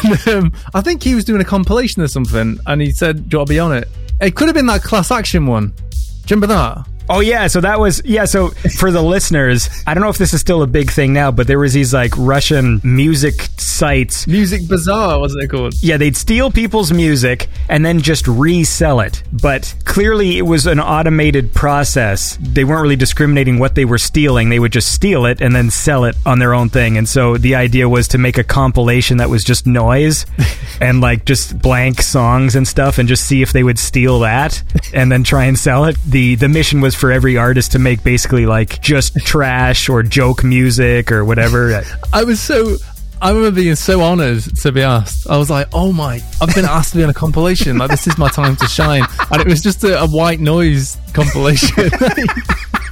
And, 0.04 0.28
um, 0.28 0.52
I 0.74 0.80
think 0.80 1.02
he 1.02 1.14
was 1.14 1.24
doing 1.24 1.40
a 1.40 1.44
compilation 1.44 2.02
or 2.02 2.08
something, 2.08 2.58
and 2.66 2.80
he 2.80 2.90
said, 2.90 3.28
"Do 3.28 3.34
you 3.34 3.38
want 3.38 3.48
to 3.48 3.54
be 3.54 3.58
on 3.58 3.76
it?" 3.76 3.88
It 4.20 4.34
could 4.34 4.48
have 4.48 4.54
been 4.54 4.66
that 4.66 4.82
class 4.82 5.10
action 5.10 5.46
one. 5.46 5.68
Do 5.68 6.34
you 6.34 6.36
remember 6.36 6.46
that? 6.48 6.86
Oh 7.11 7.20
yeah, 7.20 7.46
so 7.46 7.61
that 7.61 7.80
was 7.80 8.02
yeah. 8.04 8.24
So 8.26 8.48
for 8.78 8.90
the 8.90 9.02
listeners, 9.02 9.68
I 9.86 9.94
don't 9.94 10.02
know 10.02 10.11
if 10.11 10.18
this 10.18 10.34
is 10.34 10.40
still 10.40 10.62
a 10.62 10.66
big 10.66 10.90
thing 10.90 11.12
now, 11.12 11.30
but 11.30 11.46
there 11.46 11.59
was 11.59 11.72
these 11.72 11.94
like 11.94 12.12
Russian 12.16 12.80
music 12.84 13.48
sites. 13.56 14.26
Music 14.26 14.68
Bazaar, 14.68 15.18
wasn't 15.18 15.44
it 15.44 15.48
called? 15.48 15.74
Yeah, 15.82 15.96
they'd 15.96 16.16
steal 16.16 16.50
people's 16.50 16.92
music 16.92 17.48
and 17.68 17.84
then 17.84 18.00
just 18.00 18.26
resell 18.28 19.00
it. 19.00 19.22
But 19.32 19.74
clearly, 19.84 20.36
it 20.36 20.42
was 20.42 20.66
an 20.66 20.80
automated 20.80 21.54
process. 21.54 22.36
They 22.40 22.64
weren't 22.64 22.82
really 22.82 22.96
discriminating 22.96 23.59
what 23.59 23.74
they 23.74 23.84
were 23.84 23.98
stealing. 23.98 24.50
They 24.50 24.59
would 24.59 24.72
just 24.72 24.92
steal 24.92 25.24
it 25.26 25.40
and 25.40 25.54
then 25.54 25.70
sell 25.70 26.04
it 26.04 26.16
on 26.26 26.38
their 26.38 26.52
own 26.54 26.68
thing. 26.68 26.98
And 26.98 27.09
so 27.09 27.38
the 27.38 27.54
idea 27.54 27.88
was 27.88 28.09
to 28.09 28.18
make 28.18 28.36
a 28.36 28.44
compilation 28.44 29.16
that 29.18 29.30
was 29.30 29.44
just 29.44 29.66
noise 29.66 30.26
and 30.80 31.00
like 31.00 31.24
just 31.24 31.59
blank 31.59 32.02
songs 32.02 32.54
and 32.54 32.68
stuff, 32.68 32.98
and 32.98 33.09
just 33.09 33.24
see 33.24 33.40
if 33.40 33.52
they 33.52 33.62
would 33.62 33.78
steal 33.78 34.20
that 34.20 34.62
and 34.92 35.11
then 35.11 35.24
try 35.24 35.44
and 35.44 35.59
sell 35.59 35.84
it. 35.84 35.96
the 36.06 36.34
The 36.34 36.48
mission 36.48 36.80
was 36.80 36.97
for 36.99 37.12
every 37.12 37.36
artist 37.36 37.72
to 37.72 37.78
make 37.78 38.03
basically 38.03 38.46
like 38.46 38.80
just 38.80 39.16
trash 39.24 39.88
or 39.88 40.03
joke 40.03 40.44
music 40.44 41.11
or 41.12 41.24
whatever. 41.24 41.82
I 42.12 42.24
was 42.24 42.40
so. 42.40 42.76
I 43.20 43.30
remember 43.30 43.51
being 43.51 43.74
so 43.74 44.01
honoured 44.01 44.42
to 44.59 44.70
be 44.70 44.82
asked. 44.82 45.28
I 45.28 45.36
was 45.38 45.51
like, 45.51 45.68
"Oh 45.72 45.92
my! 45.92 46.20
I've 46.40 46.55
been 46.55 46.64
asked 46.64 46.92
to 46.92 46.99
be 46.99 47.05
on 47.05 47.11
a 47.11 47.14
compilation. 47.14 47.76
Like 47.78 47.90
this 47.90 48.07
is 48.07 48.16
my 48.16 48.28
time 48.28 48.57
to 48.57 48.66
shine." 48.66 49.03
And 49.30 49.40
it 49.40 49.46
was 49.46 49.61
just 49.61 49.82
a, 49.82 50.01
a 50.01 50.07
white 50.07 50.40
noise 50.40 50.96
compilation. 51.14 51.90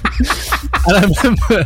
and 0.89 0.97
I 0.97 1.01
remember 1.23 1.65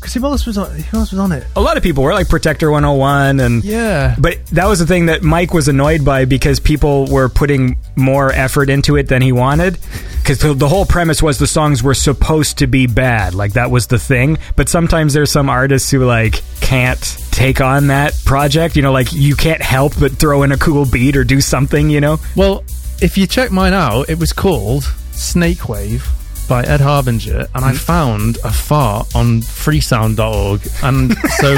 because 0.00 0.14
who 0.14 0.24
else 0.24 0.46
was 0.46 0.58
on? 0.58 0.70
Who 0.70 0.98
else 0.98 1.10
was 1.12 1.18
on 1.20 1.32
it? 1.32 1.44
a 1.56 1.60
lot 1.60 1.76
of 1.76 1.82
people 1.82 2.02
were 2.04 2.12
like 2.12 2.28
Protector 2.28 2.70
101 2.70 3.40
and 3.40 3.64
Yeah, 3.64 4.14
But 4.18 4.44
that 4.46 4.66
was 4.66 4.78
the 4.78 4.86
thing 4.86 5.06
that 5.06 5.22
Mike 5.22 5.52
was 5.52 5.68
annoyed 5.68 6.04
by 6.04 6.24
because 6.24 6.60
people 6.60 7.06
were 7.06 7.28
putting 7.28 7.76
more 7.96 8.32
effort 8.32 8.70
into 8.70 8.96
it 8.96 9.08
than 9.08 9.22
he 9.22 9.32
wanted. 9.32 9.78
Because 10.18 10.38
the 10.40 10.68
whole 10.68 10.84
premise 10.84 11.22
was 11.22 11.38
the 11.38 11.46
songs 11.46 11.82
were 11.82 11.94
supposed 11.94 12.58
to 12.58 12.66
be 12.66 12.86
bad, 12.86 13.34
like 13.34 13.54
that 13.54 13.70
was 13.70 13.86
the 13.86 13.98
thing. 13.98 14.38
But 14.54 14.68
sometimes 14.68 15.14
there's 15.14 15.30
some 15.32 15.48
artists 15.48 15.90
who 15.90 16.04
like 16.04 16.42
can't 16.60 17.00
take 17.30 17.60
on 17.60 17.86
that 17.88 18.14
project. 18.26 18.76
You 18.76 18.82
know, 18.82 18.92
like 18.92 19.12
you 19.12 19.34
can't 19.34 19.62
help 19.62 19.98
but 19.98 20.12
throw 20.12 20.42
in 20.42 20.52
a 20.52 20.58
cool 20.58 20.84
beat 20.84 21.16
or 21.16 21.24
do 21.24 21.40
something. 21.40 21.88
You 21.90 22.00
know, 22.00 22.18
Well, 22.36 22.64
if 23.00 23.16
you 23.16 23.26
check 23.26 23.50
mine 23.50 23.72
out, 23.72 24.10
it 24.10 24.18
was 24.18 24.32
called 24.32 24.84
Snake 25.12 25.68
Wave 25.68 26.06
by 26.50 26.64
Ed 26.64 26.80
Harbinger, 26.80 27.46
and 27.54 27.64
I 27.64 27.72
found 27.72 28.38
a 28.38 28.50
fart 28.50 29.14
on 29.14 29.40
freesound.org. 29.40 30.60
And 30.82 31.16
so, 31.38 31.54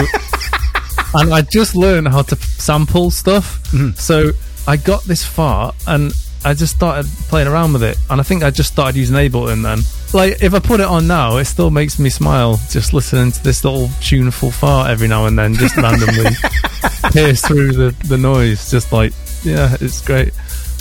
and 1.18 1.32
I 1.32 1.40
just 1.40 1.74
learned 1.74 2.08
how 2.08 2.20
to 2.20 2.36
sample 2.36 3.10
stuff. 3.10 3.62
Mm-hmm. 3.72 3.92
So 3.92 4.32
I 4.68 4.76
got 4.76 5.02
this 5.04 5.24
fart 5.24 5.74
and 5.86 6.12
I 6.44 6.52
just 6.52 6.76
started 6.76 7.10
playing 7.28 7.48
around 7.48 7.72
with 7.72 7.82
it. 7.82 7.96
And 8.10 8.20
I 8.20 8.22
think 8.22 8.42
I 8.42 8.50
just 8.50 8.70
started 8.70 8.98
using 8.98 9.16
Ableton 9.16 9.62
then. 9.62 9.78
Like, 10.12 10.42
if 10.42 10.52
I 10.52 10.58
put 10.58 10.80
it 10.80 10.86
on 10.86 11.06
now, 11.06 11.38
it 11.38 11.46
still 11.46 11.70
makes 11.70 11.98
me 11.98 12.10
smile 12.10 12.60
just 12.68 12.92
listening 12.92 13.32
to 13.32 13.42
this 13.42 13.64
little 13.64 13.88
tuneful 14.02 14.50
fart 14.50 14.90
every 14.90 15.08
now 15.08 15.24
and 15.24 15.38
then, 15.38 15.54
just 15.54 15.74
randomly 15.78 16.32
pierce 17.12 17.40
through 17.40 17.72
the, 17.72 17.96
the 18.08 18.18
noise. 18.18 18.70
Just 18.70 18.92
like, 18.92 19.14
yeah, 19.42 19.74
it's 19.80 20.04
great. 20.04 20.34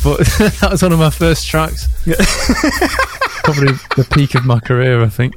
But 0.04 0.20
that 0.62 0.70
was 0.72 0.82
one 0.82 0.93
of 0.93 0.99
my 0.99 1.10
first 1.10 1.47
tracks. 1.47 1.88
Probably 3.43 3.74
the 3.95 4.08
peak 4.12 4.36
of 4.36 4.45
my 4.45 4.60
career, 4.60 5.04
I 5.04 5.10
think. 5.10 5.36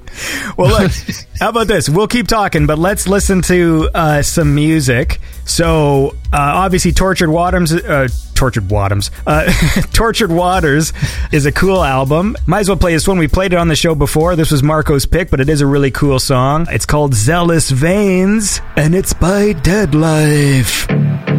Well, 0.57 0.69
look, 0.69 0.93
how 1.41 1.49
about 1.51 1.69
this? 1.69 1.89
We'll 1.89 2.09
keep 2.09 2.29
talking, 2.29 2.67
but 2.67 2.79
let's 2.79 3.09
listen 3.09 3.43
to 3.43 3.91
uh, 3.95 4.23
some 4.23 4.55
music. 4.55 5.21
So, 5.47 6.09
uh, 6.33 6.65
obviously, 6.65 6.93
Tortured 6.93 7.31
Waters, 7.31 7.73
uh, 7.73 8.09
Tortured 8.35 8.71
Waters, 8.71 9.11
uh, 9.27 9.51
Tortured 9.93 10.31
Waters 10.31 10.93
is 11.33 11.47
a 11.47 11.53
cool 11.53 11.83
album. 11.83 12.37
Might 12.47 12.61
as 12.61 12.69
well 12.69 12.79
play 12.79 12.93
this 12.93 13.09
one. 13.09 13.19
We 13.19 13.29
played 13.29 13.53
it 13.53 13.57
on 13.57 13.69
the 13.69 13.77
show 13.77 13.95
before. 13.95 14.37
This 14.37 14.51
was 14.51 14.63
Marco's 14.63 15.07
pick, 15.07 15.31
but 15.31 15.41
it 15.41 15.49
is 15.49 15.61
a 15.61 15.67
really 15.67 15.91
cool 15.91 16.19
song. 16.19 16.67
It's 16.71 16.87
called 16.87 17.15
Zealous 17.15 17.71
Veins, 17.71 18.61
and 18.77 18.95
it's 18.95 19.13
by 19.13 19.55
Deadlife. 19.55 21.34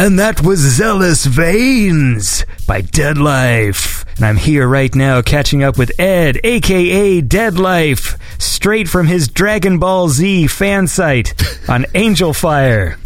And 0.00 0.18
that 0.18 0.40
was 0.40 0.60
Zealous 0.60 1.26
Veins 1.26 2.46
by 2.66 2.80
Deadlife. 2.80 4.06
And 4.16 4.24
I'm 4.24 4.38
here 4.38 4.66
right 4.66 4.94
now 4.94 5.20
catching 5.20 5.62
up 5.62 5.76
with 5.76 5.92
Ed, 6.00 6.40
aka 6.42 7.20
Deadlife, 7.20 8.18
straight 8.40 8.88
from 8.88 9.08
his 9.08 9.28
Dragon 9.28 9.78
Ball 9.78 10.08
Z 10.08 10.46
fan 10.46 10.86
site 10.86 11.34
on 11.68 11.82
Angelfire. 11.94 12.96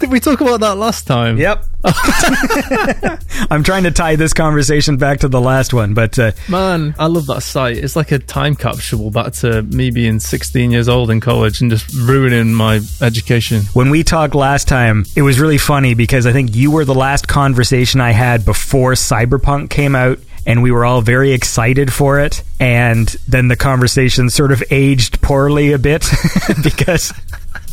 Did 0.00 0.10
we 0.10 0.18
talk 0.18 0.40
about 0.40 0.58
that 0.58 0.78
last 0.78 1.06
time? 1.06 1.38
Yep. 1.38 1.64
I'm 3.50 3.62
trying 3.62 3.82
to 3.84 3.90
tie 3.90 4.16
this 4.16 4.32
conversation 4.32 4.96
back 4.96 5.20
to 5.20 5.28
the 5.28 5.40
last 5.40 5.74
one, 5.74 5.94
but 5.94 6.18
uh, 6.18 6.32
Man, 6.48 6.94
I 6.98 7.06
love 7.06 7.26
that 7.26 7.42
site. 7.42 7.76
It's 7.78 7.96
like 7.96 8.12
a 8.12 8.18
time 8.18 8.54
capsule 8.56 9.10
back 9.10 9.32
to 9.34 9.62
me 9.62 9.90
being 9.90 10.20
16 10.20 10.70
years 10.70 10.88
old 10.88 11.10
in 11.10 11.20
college 11.20 11.60
and 11.60 11.70
just 11.70 11.92
ruining 11.94 12.54
my 12.54 12.80
education. 13.00 13.62
when 13.74 13.90
we 13.90 14.02
talked 14.02 14.34
last 14.34 14.68
time, 14.68 15.04
it 15.16 15.22
was 15.22 15.38
really 15.40 15.58
funny 15.58 15.94
because 15.94 16.26
I 16.26 16.32
think 16.32 16.54
you 16.54 16.70
were 16.70 16.84
the 16.84 16.94
last 16.94 17.28
conversation 17.28 18.00
I 18.00 18.12
had 18.12 18.44
before 18.44 18.92
Cyberpunk 18.92 19.70
came 19.70 19.94
out. 19.94 20.18
And 20.44 20.60
we 20.60 20.72
were 20.72 20.84
all 20.84 21.02
very 21.02 21.30
excited 21.30 21.92
for 21.92 22.18
it. 22.18 22.42
And 22.58 23.06
then 23.28 23.46
the 23.46 23.54
conversation 23.54 24.28
sort 24.28 24.50
of 24.50 24.60
aged 24.72 25.22
poorly 25.22 25.70
a 25.70 25.78
bit 25.78 26.04
because 26.64 27.12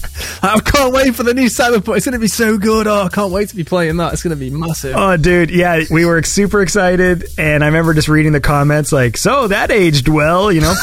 I 0.41 0.59
can't 0.59 0.93
wait 0.93 1.15
for 1.15 1.23
the 1.23 1.33
new 1.33 1.47
Cyberpunk. 1.47 1.97
It's 1.97 2.05
going 2.05 2.13
to 2.13 2.19
be 2.19 2.27
so 2.27 2.57
good. 2.57 2.87
Oh, 2.87 3.03
I 3.03 3.09
can't 3.09 3.31
wait 3.31 3.49
to 3.49 3.55
be 3.55 3.63
playing 3.63 3.97
that. 3.97 4.13
It's 4.13 4.23
going 4.23 4.35
to 4.35 4.39
be 4.39 4.49
massive. 4.49 4.95
Oh, 4.95 5.17
dude, 5.17 5.49
yeah, 5.49 5.83
we 5.91 6.05
were 6.05 6.23
super 6.23 6.61
excited, 6.61 7.25
and 7.37 7.63
I 7.63 7.67
remember 7.67 7.93
just 7.93 8.07
reading 8.07 8.31
the 8.31 8.41
comments 8.41 8.91
like, 8.91 9.17
"So 9.17 9.47
that 9.47 9.71
aged 9.71 10.07
well," 10.07 10.51
you 10.51 10.61
know. 10.61 10.73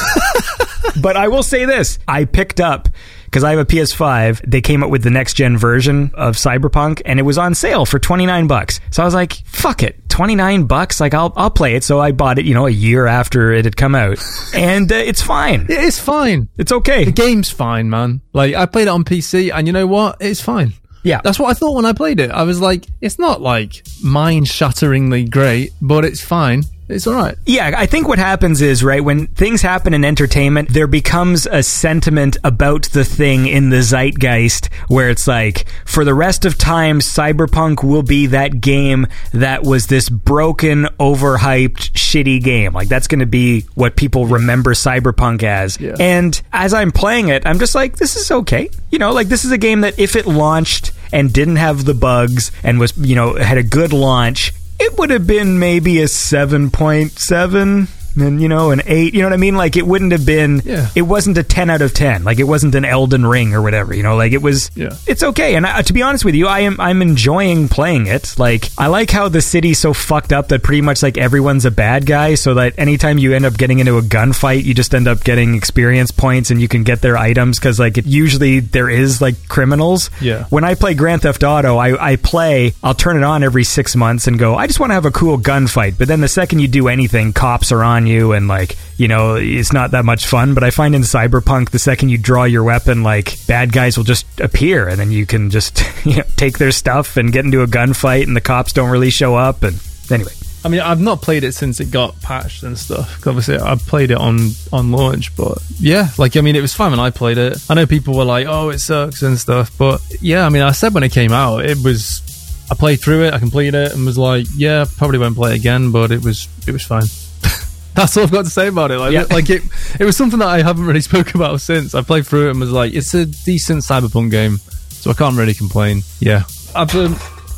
but 1.00 1.16
I 1.16 1.28
will 1.28 1.42
say 1.42 1.64
this: 1.64 1.98
I 2.06 2.24
picked 2.24 2.60
up 2.60 2.88
because 3.36 3.44
I 3.44 3.50
have 3.50 3.58
a 3.58 3.66
PS5. 3.66 4.50
They 4.50 4.62
came 4.62 4.82
up 4.82 4.88
with 4.88 5.02
the 5.02 5.10
next 5.10 5.34
gen 5.34 5.58
version 5.58 6.10
of 6.14 6.36
Cyberpunk, 6.36 7.02
and 7.04 7.18
it 7.18 7.22
was 7.22 7.36
on 7.36 7.54
sale 7.54 7.84
for 7.84 7.98
twenty 7.98 8.24
nine 8.24 8.46
bucks. 8.46 8.80
So 8.90 9.02
I 9.02 9.04
was 9.04 9.12
like, 9.12 9.34
"Fuck 9.44 9.82
it, 9.82 10.08
twenty 10.08 10.34
nine 10.34 10.64
bucks! 10.64 11.00
Like 11.00 11.12
I'll 11.12 11.34
I'll 11.36 11.50
play 11.50 11.74
it." 11.74 11.84
So 11.84 12.00
I 12.00 12.12
bought 12.12 12.38
it, 12.38 12.46
you 12.46 12.54
know, 12.54 12.66
a 12.66 12.70
year 12.70 13.04
after 13.04 13.52
it 13.52 13.66
had 13.66 13.76
come 13.76 13.94
out, 13.94 14.24
and 14.54 14.90
uh, 14.90 14.94
it's 14.94 15.20
fine. 15.20 15.66
It 15.68 15.82
is 15.82 16.00
fine. 16.00 16.48
It's 16.56 16.72
okay. 16.72 17.04
The 17.04 17.12
game's 17.12 17.50
fine, 17.50 17.90
man. 17.90 18.22
Like, 18.32 18.54
I 18.54 18.64
played 18.64 18.88
it 18.88 18.88
on 18.88 19.04
PC, 19.04 19.52
and 19.52 19.66
you 19.66 19.74
know 19.74 19.86
what? 19.86 20.16
It's 20.20 20.40
fine. 20.40 20.72
Yeah. 21.02 21.20
That's 21.22 21.38
what 21.38 21.50
I 21.50 21.52
thought 21.52 21.76
when 21.76 21.84
I 21.84 21.92
played 21.92 22.20
it. 22.20 22.30
I 22.30 22.44
was 22.44 22.62
like, 22.62 22.86
it's 23.02 23.18
not 23.18 23.42
like 23.42 23.86
mind 24.02 24.48
shatteringly 24.48 25.24
great, 25.24 25.72
but 25.82 26.06
it's 26.06 26.24
fine. 26.24 26.64
It's 26.88 27.06
all 27.06 27.14
right. 27.14 27.36
Yeah, 27.46 27.74
I 27.76 27.86
think 27.86 28.06
what 28.06 28.18
happens 28.18 28.62
is, 28.62 28.84
right, 28.84 29.02
when 29.02 29.26
things 29.26 29.60
happen 29.60 29.92
in 29.92 30.04
entertainment, 30.04 30.68
there 30.68 30.86
becomes 30.86 31.46
a 31.46 31.62
sentiment 31.62 32.36
about 32.44 32.84
the 32.86 33.04
thing 33.04 33.46
in 33.46 33.70
the 33.70 33.82
zeitgeist 33.82 34.72
where 34.88 35.10
it's 35.10 35.26
like, 35.26 35.66
for 35.84 36.04
the 36.04 36.14
rest 36.14 36.44
of 36.44 36.56
time, 36.56 37.00
Cyberpunk 37.00 37.82
will 37.82 38.04
be 38.04 38.26
that 38.26 38.60
game 38.60 39.08
that 39.32 39.64
was 39.64 39.88
this 39.88 40.08
broken, 40.08 40.84
overhyped, 41.00 41.90
shitty 41.90 42.42
game. 42.42 42.72
Like, 42.72 42.88
that's 42.88 43.08
going 43.08 43.20
to 43.20 43.26
be 43.26 43.62
what 43.74 43.96
people 43.96 44.26
remember 44.26 44.72
Cyberpunk 44.74 45.42
as. 45.42 45.80
Yeah. 45.80 45.96
And 45.98 46.40
as 46.52 46.72
I'm 46.72 46.92
playing 46.92 47.28
it, 47.28 47.42
I'm 47.46 47.58
just 47.58 47.74
like, 47.74 47.96
this 47.96 48.14
is 48.14 48.30
okay. 48.30 48.70
You 48.90 49.00
know, 49.00 49.12
like, 49.12 49.26
this 49.26 49.44
is 49.44 49.50
a 49.50 49.58
game 49.58 49.80
that 49.80 49.98
if 49.98 50.14
it 50.14 50.26
launched 50.26 50.92
and 51.12 51.32
didn't 51.32 51.56
have 51.56 51.84
the 51.84 51.94
bugs 51.94 52.52
and 52.62 52.78
was, 52.78 52.96
you 52.96 53.16
know, 53.16 53.34
had 53.34 53.58
a 53.58 53.64
good 53.64 53.92
launch, 53.92 54.52
it 54.78 54.98
would 54.98 55.10
have 55.10 55.26
been 55.26 55.58
maybe 55.58 56.00
a 56.00 56.06
7.7 56.06 57.88
and 58.16 58.40
you 58.40 58.48
know 58.48 58.70
an 58.70 58.80
8 58.86 59.14
you 59.14 59.20
know 59.20 59.26
what 59.26 59.32
i 59.34 59.36
mean 59.36 59.56
like 59.56 59.76
it 59.76 59.86
wouldn't 59.86 60.12
have 60.12 60.24
been 60.26 60.62
Yeah. 60.64 60.88
it 60.94 61.02
wasn't 61.02 61.38
a 61.38 61.42
10 61.42 61.70
out 61.70 61.82
of 61.82 61.92
10 61.94 62.24
like 62.24 62.38
it 62.38 62.44
wasn't 62.44 62.74
an 62.74 62.84
elden 62.84 63.24
ring 63.26 63.54
or 63.54 63.62
whatever 63.62 63.94
you 63.94 64.02
know 64.02 64.16
like 64.16 64.32
it 64.32 64.42
was 64.42 64.70
Yeah. 64.74 64.96
it's 65.06 65.22
okay 65.22 65.54
and 65.54 65.66
I, 65.66 65.82
to 65.82 65.92
be 65.92 66.02
honest 66.02 66.24
with 66.24 66.34
you 66.34 66.46
i 66.46 66.60
am 66.60 66.80
i'm 66.80 67.02
enjoying 67.02 67.68
playing 67.68 68.06
it 68.06 68.34
like 68.38 68.68
i 68.78 68.86
like 68.86 69.10
how 69.10 69.28
the 69.28 69.40
city's 69.42 69.78
so 69.78 69.92
fucked 69.92 70.32
up 70.32 70.48
that 70.48 70.62
pretty 70.62 70.82
much 70.82 71.02
like 71.02 71.18
everyone's 71.18 71.64
a 71.64 71.70
bad 71.70 72.06
guy 72.06 72.34
so 72.34 72.54
that 72.54 72.74
anytime 72.78 73.18
you 73.18 73.34
end 73.34 73.44
up 73.44 73.56
getting 73.56 73.78
into 73.78 73.96
a 73.98 74.02
gunfight 74.02 74.64
you 74.64 74.74
just 74.74 74.94
end 74.94 75.08
up 75.08 75.22
getting 75.24 75.54
experience 75.54 76.10
points 76.10 76.50
and 76.50 76.60
you 76.60 76.68
can 76.68 76.82
get 76.82 77.02
their 77.02 77.16
items 77.16 77.58
because 77.58 77.78
like 77.78 77.98
it 77.98 78.06
usually 78.06 78.60
there 78.60 78.88
is 78.88 79.20
like 79.20 79.48
criminals 79.48 80.10
Yeah. 80.20 80.44
when 80.50 80.64
I 80.64 80.74
play 80.74 80.94
Grand 80.94 81.22
Theft 81.22 81.42
Auto, 81.44 81.76
I, 81.76 82.12
I 82.12 82.16
play, 82.16 82.72
I'll 82.82 82.94
turn 82.94 83.16
it 83.16 83.22
on 83.22 83.42
every 83.42 83.64
six 83.64 83.94
months 83.96 84.26
and 84.26 84.38
go, 84.38 84.54
I 84.54 84.66
just 84.66 84.80
want 84.80 84.90
to 84.90 84.94
have 84.94 85.04
a 85.04 85.10
cool 85.10 85.38
gunfight. 85.38 85.98
But 85.98 86.08
then 86.08 86.20
the 86.20 86.28
second 86.28 86.60
you 86.60 86.68
do 86.68 86.88
anything, 86.88 87.32
cops 87.32 87.72
are 87.72 87.82
on 87.82 88.05
you 88.06 88.32
and 88.32 88.48
like, 88.48 88.76
you 88.96 89.08
know, 89.08 89.34
it's 89.36 89.72
not 89.72 89.92
that 89.92 90.04
much 90.04 90.26
fun. 90.26 90.54
But 90.54 90.64
I 90.64 90.70
find 90.70 90.94
in 90.94 91.02
Cyberpunk, 91.02 91.70
the 91.70 91.78
second 91.78 92.08
you 92.08 92.18
draw 92.18 92.44
your 92.44 92.64
weapon, 92.64 93.02
like 93.02 93.36
bad 93.46 93.72
guys 93.72 93.96
will 93.96 94.04
just 94.04 94.26
appear 94.40 94.88
and 94.88 94.98
then 94.98 95.10
you 95.10 95.26
can 95.26 95.50
just, 95.50 95.82
you 96.04 96.16
know, 96.16 96.24
take 96.36 96.58
their 96.58 96.72
stuff 96.72 97.16
and 97.16 97.32
get 97.32 97.44
into 97.44 97.62
a 97.62 97.66
gunfight 97.66 98.24
and 98.24 98.36
the 98.36 98.40
cops 98.40 98.72
don't 98.72 98.90
really 98.90 99.10
show 99.10 99.34
up. 99.34 99.62
And 99.62 99.80
anyway, 100.10 100.32
I 100.66 100.68
mean, 100.68 100.80
I've 100.80 101.00
not 101.00 101.22
played 101.22 101.44
it 101.44 101.52
since 101.52 101.78
it 101.78 101.92
got 101.92 102.20
patched 102.22 102.64
and 102.64 102.76
stuff. 102.76 103.24
obviously, 103.24 103.56
I 103.56 103.76
played 103.76 104.10
it 104.10 104.16
on 104.16 104.50
on 104.72 104.90
launch, 104.90 105.36
but 105.36 105.58
yeah, 105.78 106.08
like 106.18 106.36
I 106.36 106.40
mean, 106.40 106.56
it 106.56 106.60
was 106.60 106.74
fun 106.74 106.90
when 106.90 106.98
I 106.98 107.10
played 107.10 107.38
it. 107.38 107.64
I 107.70 107.74
know 107.74 107.86
people 107.86 108.16
were 108.16 108.24
like, 108.24 108.48
"Oh, 108.48 108.70
it 108.70 108.80
sucks" 108.80 109.22
and 109.22 109.38
stuff, 109.38 109.70
but 109.78 110.00
yeah, 110.20 110.44
I 110.44 110.48
mean, 110.48 110.62
I 110.62 110.72
said 110.72 110.92
when 110.92 111.04
it 111.04 111.12
came 111.12 111.30
out, 111.30 111.64
it 111.64 111.78
was. 111.84 112.20
I 112.68 112.74
played 112.74 113.00
through 113.00 113.26
it, 113.26 113.32
I 113.32 113.38
completed 113.38 113.76
it, 113.76 113.92
and 113.94 114.04
was 114.04 114.18
like, 114.18 114.46
"Yeah, 114.56 114.86
probably 114.96 115.20
won't 115.20 115.36
play 115.36 115.52
it 115.52 115.60
again," 115.60 115.92
but 115.92 116.10
it 116.10 116.24
was 116.24 116.48
it 116.66 116.72
was 116.72 116.82
fine. 116.82 117.04
That's 117.96 118.16
all 118.16 118.22
I've 118.24 118.30
got 118.30 118.44
to 118.44 118.50
say 118.50 118.68
about 118.68 118.90
it. 118.90 118.98
Like, 118.98 119.12
Yeah. 119.12 119.24
like 119.30 119.48
it, 119.50 119.62
it 119.98 120.04
was 120.04 120.16
something 120.16 120.38
that 120.38 120.48
I 120.48 120.62
haven't 120.62 120.84
really 120.86 121.00
spoke 121.10 121.34
about 121.34 121.60
since. 121.60 121.94
I 121.94 122.02
played 122.02 122.26
through 122.26 122.48
it 122.48 122.50
and 122.52 122.60
was 122.60 122.70
like, 122.70 122.92
"It's 122.94 123.12
a 123.14 123.24
decent 123.26 123.82
cyberpunk 123.82 124.30
game," 124.30 124.58
so 124.90 125.10
I 125.10 125.14
can't 125.14 125.36
really 125.36 125.54
complain. 125.54 126.02
Yeah, 126.20 126.44
I've 126.74 126.94
um, 126.94 127.14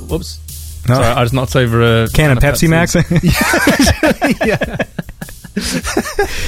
whoops. 0.08 0.38
No. 0.88 0.94
Sorry, 0.94 1.06
I 1.06 1.22
just 1.24 1.34
knocked 1.34 1.56
over 1.56 2.04
a 2.04 2.08
can 2.08 2.30
of 2.30 2.38
Pepsi, 2.38 2.68
Max. 2.68 2.94
yeah. 4.46 4.76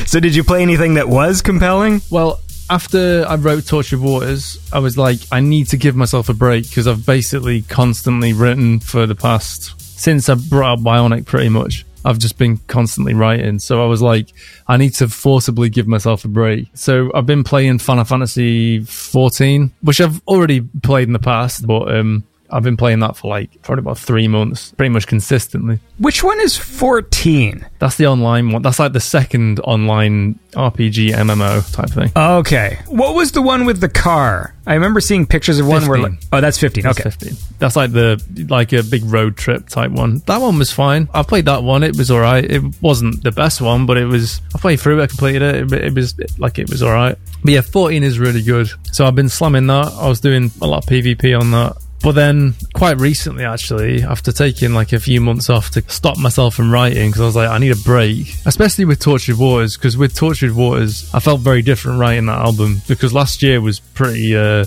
so 0.07 0.21
did 0.21 0.35
you 0.35 0.45
play 0.45 0.63
anything 0.63 0.95
that 0.95 1.09
was 1.09 1.43
compelling? 1.43 2.01
Well, 2.11 2.41
after 2.71 3.25
I 3.29 3.35
wrote 3.35 3.67
Tortured 3.67 4.01
Waters, 4.01 4.59
I 4.73 4.79
was 4.79 4.97
like, 4.97 5.19
I 5.33 5.41
need 5.41 5.69
to 5.69 5.77
give 5.77 5.97
myself 5.97 6.29
a 6.29 6.35
break 6.35 6.69
because 6.69 6.87
I've 6.87 7.05
basically 7.05 7.63
constantly 7.63 8.33
written 8.33 8.81
for 8.81 9.07
the 9.07 9.15
past 9.17 9.75
since 10.01 10.29
I 10.29 10.35
brought 10.35 10.75
up 10.79 10.81
Bionic. 10.81 11.27
Pretty 11.27 11.49
much, 11.49 11.85
I've 12.05 12.19
just 12.19 12.39
been 12.39 12.59
constantly 12.67 13.15
writing. 13.15 13.59
So 13.59 13.83
I 13.83 13.87
was 13.87 14.01
like, 14.03 14.29
I 14.67 14.77
need 14.77 14.95
to 14.95 15.09
forcibly 15.09 15.69
give 15.69 15.87
myself 15.87 16.25
a 16.25 16.29
break. 16.29 16.69
So 16.75 17.11
I've 17.15 17.27
been 17.27 17.45
playing 17.45 17.79
Final 17.79 18.05
Fantasy 18.05 18.81
14, 18.81 19.73
which 19.83 20.01
I've 20.01 20.21
already 20.27 20.61
played 20.61 21.09
in 21.09 21.13
the 21.13 21.19
past, 21.19 21.67
but 21.67 21.95
um, 21.95 22.25
I've 22.53 22.63
been 22.63 22.77
playing 22.77 23.01
that 23.01 23.17
for 23.17 23.29
like 23.29 23.63
probably 23.63 23.81
about 23.83 23.99
three 23.99 24.29
months, 24.29 24.73
pretty 24.73 24.91
much 24.91 25.07
consistently. 25.07 25.79
Which 25.99 26.23
one 26.25 26.41
is 26.41 26.57
14? 26.57 27.67
That's 27.79 27.97
the 27.97 28.07
online 28.07 28.51
one. 28.51 28.63
That's 28.63 28.79
like 28.79 28.93
the 28.93 29.01
second 29.01 29.61
online 29.61 30.39
RPG 30.53 31.11
MMO 31.13 31.73
type 31.73 31.91
thing. 31.91 32.11
Okay. 32.17 32.79
What 32.89 33.15
was 33.15 33.33
the 33.33 33.43
one 33.43 33.65
with 33.67 33.81
the 33.81 33.89
car? 33.89 34.55
I 34.67 34.75
remember 34.75 35.01
seeing 35.01 35.27
pictures 35.27 35.59
of 35.59 35.67
one 35.67 35.87
where. 35.87 35.99
15. 35.99 36.03
Like, 36.13 36.21
oh, 36.33 36.41
that's 36.41 36.59
15. 36.59 36.83
That's 36.83 37.01
Okay. 37.01 37.11
15. 37.11 37.37
That's 37.59 37.77
like 37.77 37.93
the 37.93 38.23
like 38.49 38.73
a 38.73 38.83
big 38.83 39.05
road 39.05 39.37
trip 39.37 39.69
type 39.69 39.91
one. 39.91 40.19
That 40.27 40.41
one 40.41 40.59
was 40.59 40.73
fine. 40.73 41.09
I 41.15 41.23
played 41.23 41.45
that 41.47 41.63
one. 41.63 41.83
It 41.83 41.97
was 41.97 42.11
all 42.11 42.21
right. 42.21 42.45
It 42.45 42.63
wasn't 42.81 43.23
the 43.23 43.33
best 43.33 43.61
one, 43.61 43.87
but 43.87 43.97
it 43.97 44.07
was. 44.07 44.41
I 44.55 44.59
played 44.59 44.81
through 44.81 45.01
it. 45.01 45.05
I 45.05 45.07
completed 45.07 45.43
it. 45.43 45.73
It, 45.73 45.85
it 45.87 45.95
was 45.95 46.15
like 46.39 46.59
it 46.59 46.71
was 46.71 46.83
all 46.83 46.93
right. 46.93 47.17
But 47.45 47.53
yeah, 47.53 47.61
14 47.63 48.03
is 48.03 48.19
really 48.19 48.43
good. 48.43 48.69
So 48.93 49.07
I've 49.07 49.15
been 49.15 49.29
slamming 49.29 49.67
that. 49.69 49.87
I 49.93 50.09
was 50.09 50.21
doing 50.21 50.51
a 50.61 50.67
lot 50.67 50.85
of 50.85 50.91
PvP 50.91 51.39
on 51.39 51.51
that. 51.53 51.77
But 52.03 52.13
then, 52.13 52.55
quite 52.73 52.99
recently, 52.99 53.45
actually, 53.45 54.03
after 54.03 54.33
taking 54.33 54.73
like 54.73 54.93
a 54.93 55.01
few 55.01 55.21
months 55.21 55.51
off 55.51 55.71
to 55.73 55.83
stop 55.89 56.19
myself 56.19 56.55
from 56.55 56.73
writing, 56.73 57.11
because 57.11 57.21
I 57.21 57.27
was 57.27 57.37
like, 57.37 57.51
I 57.51 57.59
need 57.59 57.73
a 57.73 57.77
break, 57.77 58.35
especially 58.47 58.87
with 58.87 59.01
Tortured 59.01 59.37
Waters, 59.37 59.77
because 59.77 59.97
with 59.97 60.15
Tortured 60.15 60.53
Waters, 60.53 61.11
I 61.13 61.21
felt 61.21 61.41
very 61.41 61.61
different 61.61 62.01
writing 62.01 62.27
that 62.27 62.39
album, 62.39 62.81
because 62.89 63.13
last 63.13 63.43
year 63.43 63.61
was 63.61 63.81
pretty, 63.81 64.35
uh, 64.35 64.65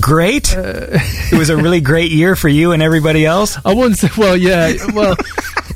Great. 0.00 0.54
it 0.56 1.38
was 1.38 1.50
a 1.50 1.56
really 1.56 1.80
great 1.80 2.10
year 2.10 2.34
for 2.36 2.48
you 2.48 2.72
and 2.72 2.82
everybody 2.82 3.24
else. 3.24 3.58
I 3.64 3.74
wouldn't 3.74 3.98
say. 3.98 4.08
Well, 4.16 4.36
yeah. 4.36 4.74
Well, 4.92 5.16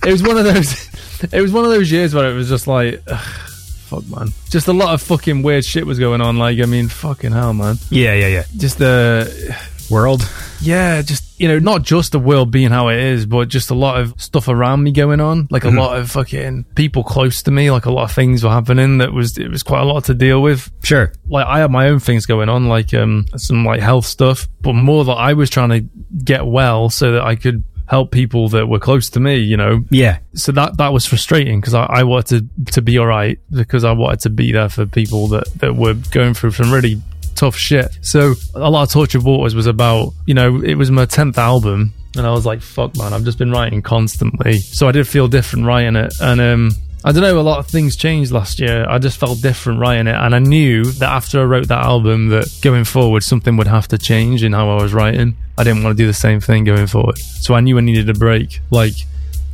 it 0.05 0.13
was 0.13 0.23
one 0.23 0.39
of 0.39 0.45
those. 0.45 0.89
It 1.33 1.41
was 1.43 1.51
one 1.51 1.65
of 1.65 1.73
those 1.73 1.91
years 1.91 2.15
where 2.15 2.31
it 2.31 2.35
was 2.35 2.49
just 2.49 2.69
like, 2.69 3.03
ugh, 3.09 3.19
fuck, 3.19 4.07
man. 4.07 4.29
Just 4.51 4.69
a 4.69 4.73
lot 4.73 4.95
of 4.95 5.03
fucking 5.03 5.43
weird 5.43 5.65
shit 5.65 5.85
was 5.85 5.99
going 5.99 6.21
on. 6.21 6.39
Like, 6.39 6.61
I 6.61 6.65
mean, 6.65 6.87
fucking 6.87 7.33
hell, 7.33 7.53
man. 7.53 7.75
Yeah, 7.91 8.15
yeah, 8.15 8.29
yeah. 8.29 8.45
Just 8.57 8.79
the, 8.79 9.59
World. 9.91 10.29
yeah, 10.61 11.03
just 11.03 11.25
you 11.41 11.47
know, 11.49 11.59
not 11.59 11.83
just 11.83 12.13
the 12.13 12.19
world 12.19 12.51
being 12.51 12.71
how 12.71 12.89
it 12.89 12.99
is, 12.99 13.25
but 13.25 13.49
just 13.49 13.71
a 13.71 13.75
lot 13.75 14.01
of 14.01 14.21
stuff 14.21 14.49
around 14.49 14.83
me 14.83 14.91
going 14.91 15.21
on. 15.21 15.47
Like 15.51 15.65
a 15.65 15.71
lot 15.71 15.97
of 15.99 16.11
fucking 16.11 16.65
people 16.75 17.05
close 17.05 17.43
to 17.45 17.51
me. 17.51 17.71
Like 17.71 17.87
a 17.87 17.93
lot 17.93 18.05
of 18.05 18.13
things 18.13 18.43
were 18.43 18.51
happening. 18.51 18.99
That 18.99 19.13
was 19.13 19.39
it 19.39 19.49
was 19.49 19.63
quite 19.63 19.81
a 19.83 19.85
lot 19.85 20.05
to 20.05 20.15
deal 20.15 20.43
with 20.43 20.71
Sure. 20.83 21.13
like 21.29 21.47
I 21.47 21.61
had 21.61 21.71
my 21.71 21.89
own 21.89 22.01
things 22.01 22.27
going 22.27 22.49
on, 22.49 22.67
like 22.69 22.93
um 22.93 23.27
some 23.37 23.65
like 23.65 23.81
health 23.81 24.07
stuff, 24.07 24.49
but 24.61 24.73
more 24.73 25.05
that 25.05 25.13
I 25.13 25.33
was 25.35 25.49
trying 25.49 25.71
to 25.71 25.81
get 26.25 26.47
well 26.47 26.91
so 26.91 27.13
that 27.13 27.23
I 27.23 27.37
could 27.37 27.63
help 27.87 28.11
people 28.11 28.51
that 28.51 28.67
were 28.67 28.79
close 28.79 29.09
to 29.09 29.21
me, 29.21 29.37
you 29.37 29.57
know. 29.57 29.83
Yeah. 29.91 30.19
So 30.35 30.53
that 30.53 30.77
that 30.77 30.93
was 30.93 31.07
frustrating 31.07 31.61
because 31.61 31.73
I, 31.75 31.85
I 31.85 32.03
wanted 32.03 32.51
to 32.67 32.73
to 32.73 32.83
be 32.83 32.99
all 32.99 33.07
right 33.07 33.39
because 33.51 33.85
I 33.85 33.93
wanted 33.93 34.21
to 34.21 34.31
be 34.31 34.53
there 34.53 34.69
for 34.69 34.87
people 34.87 35.29
that 35.29 35.47
that 35.61 35.77
were 35.77 35.95
going 35.95 36.35
through 36.35 36.51
some 36.51 36.73
really 36.73 37.01
tough 37.39 37.57
shit. 37.57 37.97
So 38.03 38.35
a 38.55 38.71
lot 38.71 38.83
of 38.83 38.91
Tortured 38.91 39.23
Waters 39.23 39.55
was 39.55 39.67
about, 39.67 40.13
you 40.27 40.35
know, 40.35 40.61
it 40.61 40.75
was 40.75 40.91
my 40.91 41.07
10th 41.07 41.39
album. 41.39 41.93
And 42.17 42.27
I 42.27 42.31
was 42.33 42.45
like, 42.45 42.61
fuck, 42.63 42.97
man, 42.97 43.13
I've 43.13 43.25
just 43.25 43.39
been 43.39 43.53
writing 43.53 43.81
constantly. 43.81 44.59
So 44.59 44.89
I 44.89 44.93
did 44.93 45.07
feel 45.07 45.29
different 45.29 45.67
writing 45.67 45.95
it. 45.95 46.13
And, 46.21 46.41
um, 46.41 46.71
I 47.05 47.13
don't 47.13 47.23
know, 47.23 47.39
a 47.39 47.43
lot 47.43 47.61
of 47.61 47.69
things 47.69 47.95
changed 47.95 48.33
last 48.33 48.59
year. 48.59 48.85
I 48.89 48.99
just 48.99 49.19
felt 49.19 49.41
different 49.41 49.79
writing 49.79 50.09
it. 50.09 50.17
And 50.17 50.35
I 50.35 50.41
knew 50.41 50.85
that 50.85 51.09
after 51.09 51.41
I 51.41 51.45
wrote 51.45 51.69
that 51.69 51.85
album, 51.85 52.29
that 52.31 52.53
going 52.61 52.85
forward, 52.85 53.23
something 53.23 53.57
would 53.57 53.69
have 53.69 53.87
to 53.89 53.99
change 53.99 54.43
in 54.43 54.53
how 54.53 54.71
I 54.71 54.83
was 54.83 54.93
writing. 54.93 55.37
I 55.57 55.63
didn't 55.63 55.85
want 55.85 55.97
to 55.97 56.03
do 56.03 56.09
the 56.09 56.15
same 56.15 56.41
thing 56.41 56.65
going 56.65 56.89
forward. 56.89 57.19
So 57.19 57.55
I 57.55 57.61
knew 57.61 57.79
I 57.79 57.83
needed 57.83 58.11
a 58.11 58.15
break. 58.15 58.61
Like, 58.71 58.95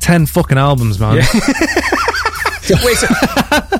10 0.00 0.26
fucking 0.26 0.58
albums, 0.58 0.98
man. 0.98 1.22
Wait, 2.70 2.96
so, 2.96 3.06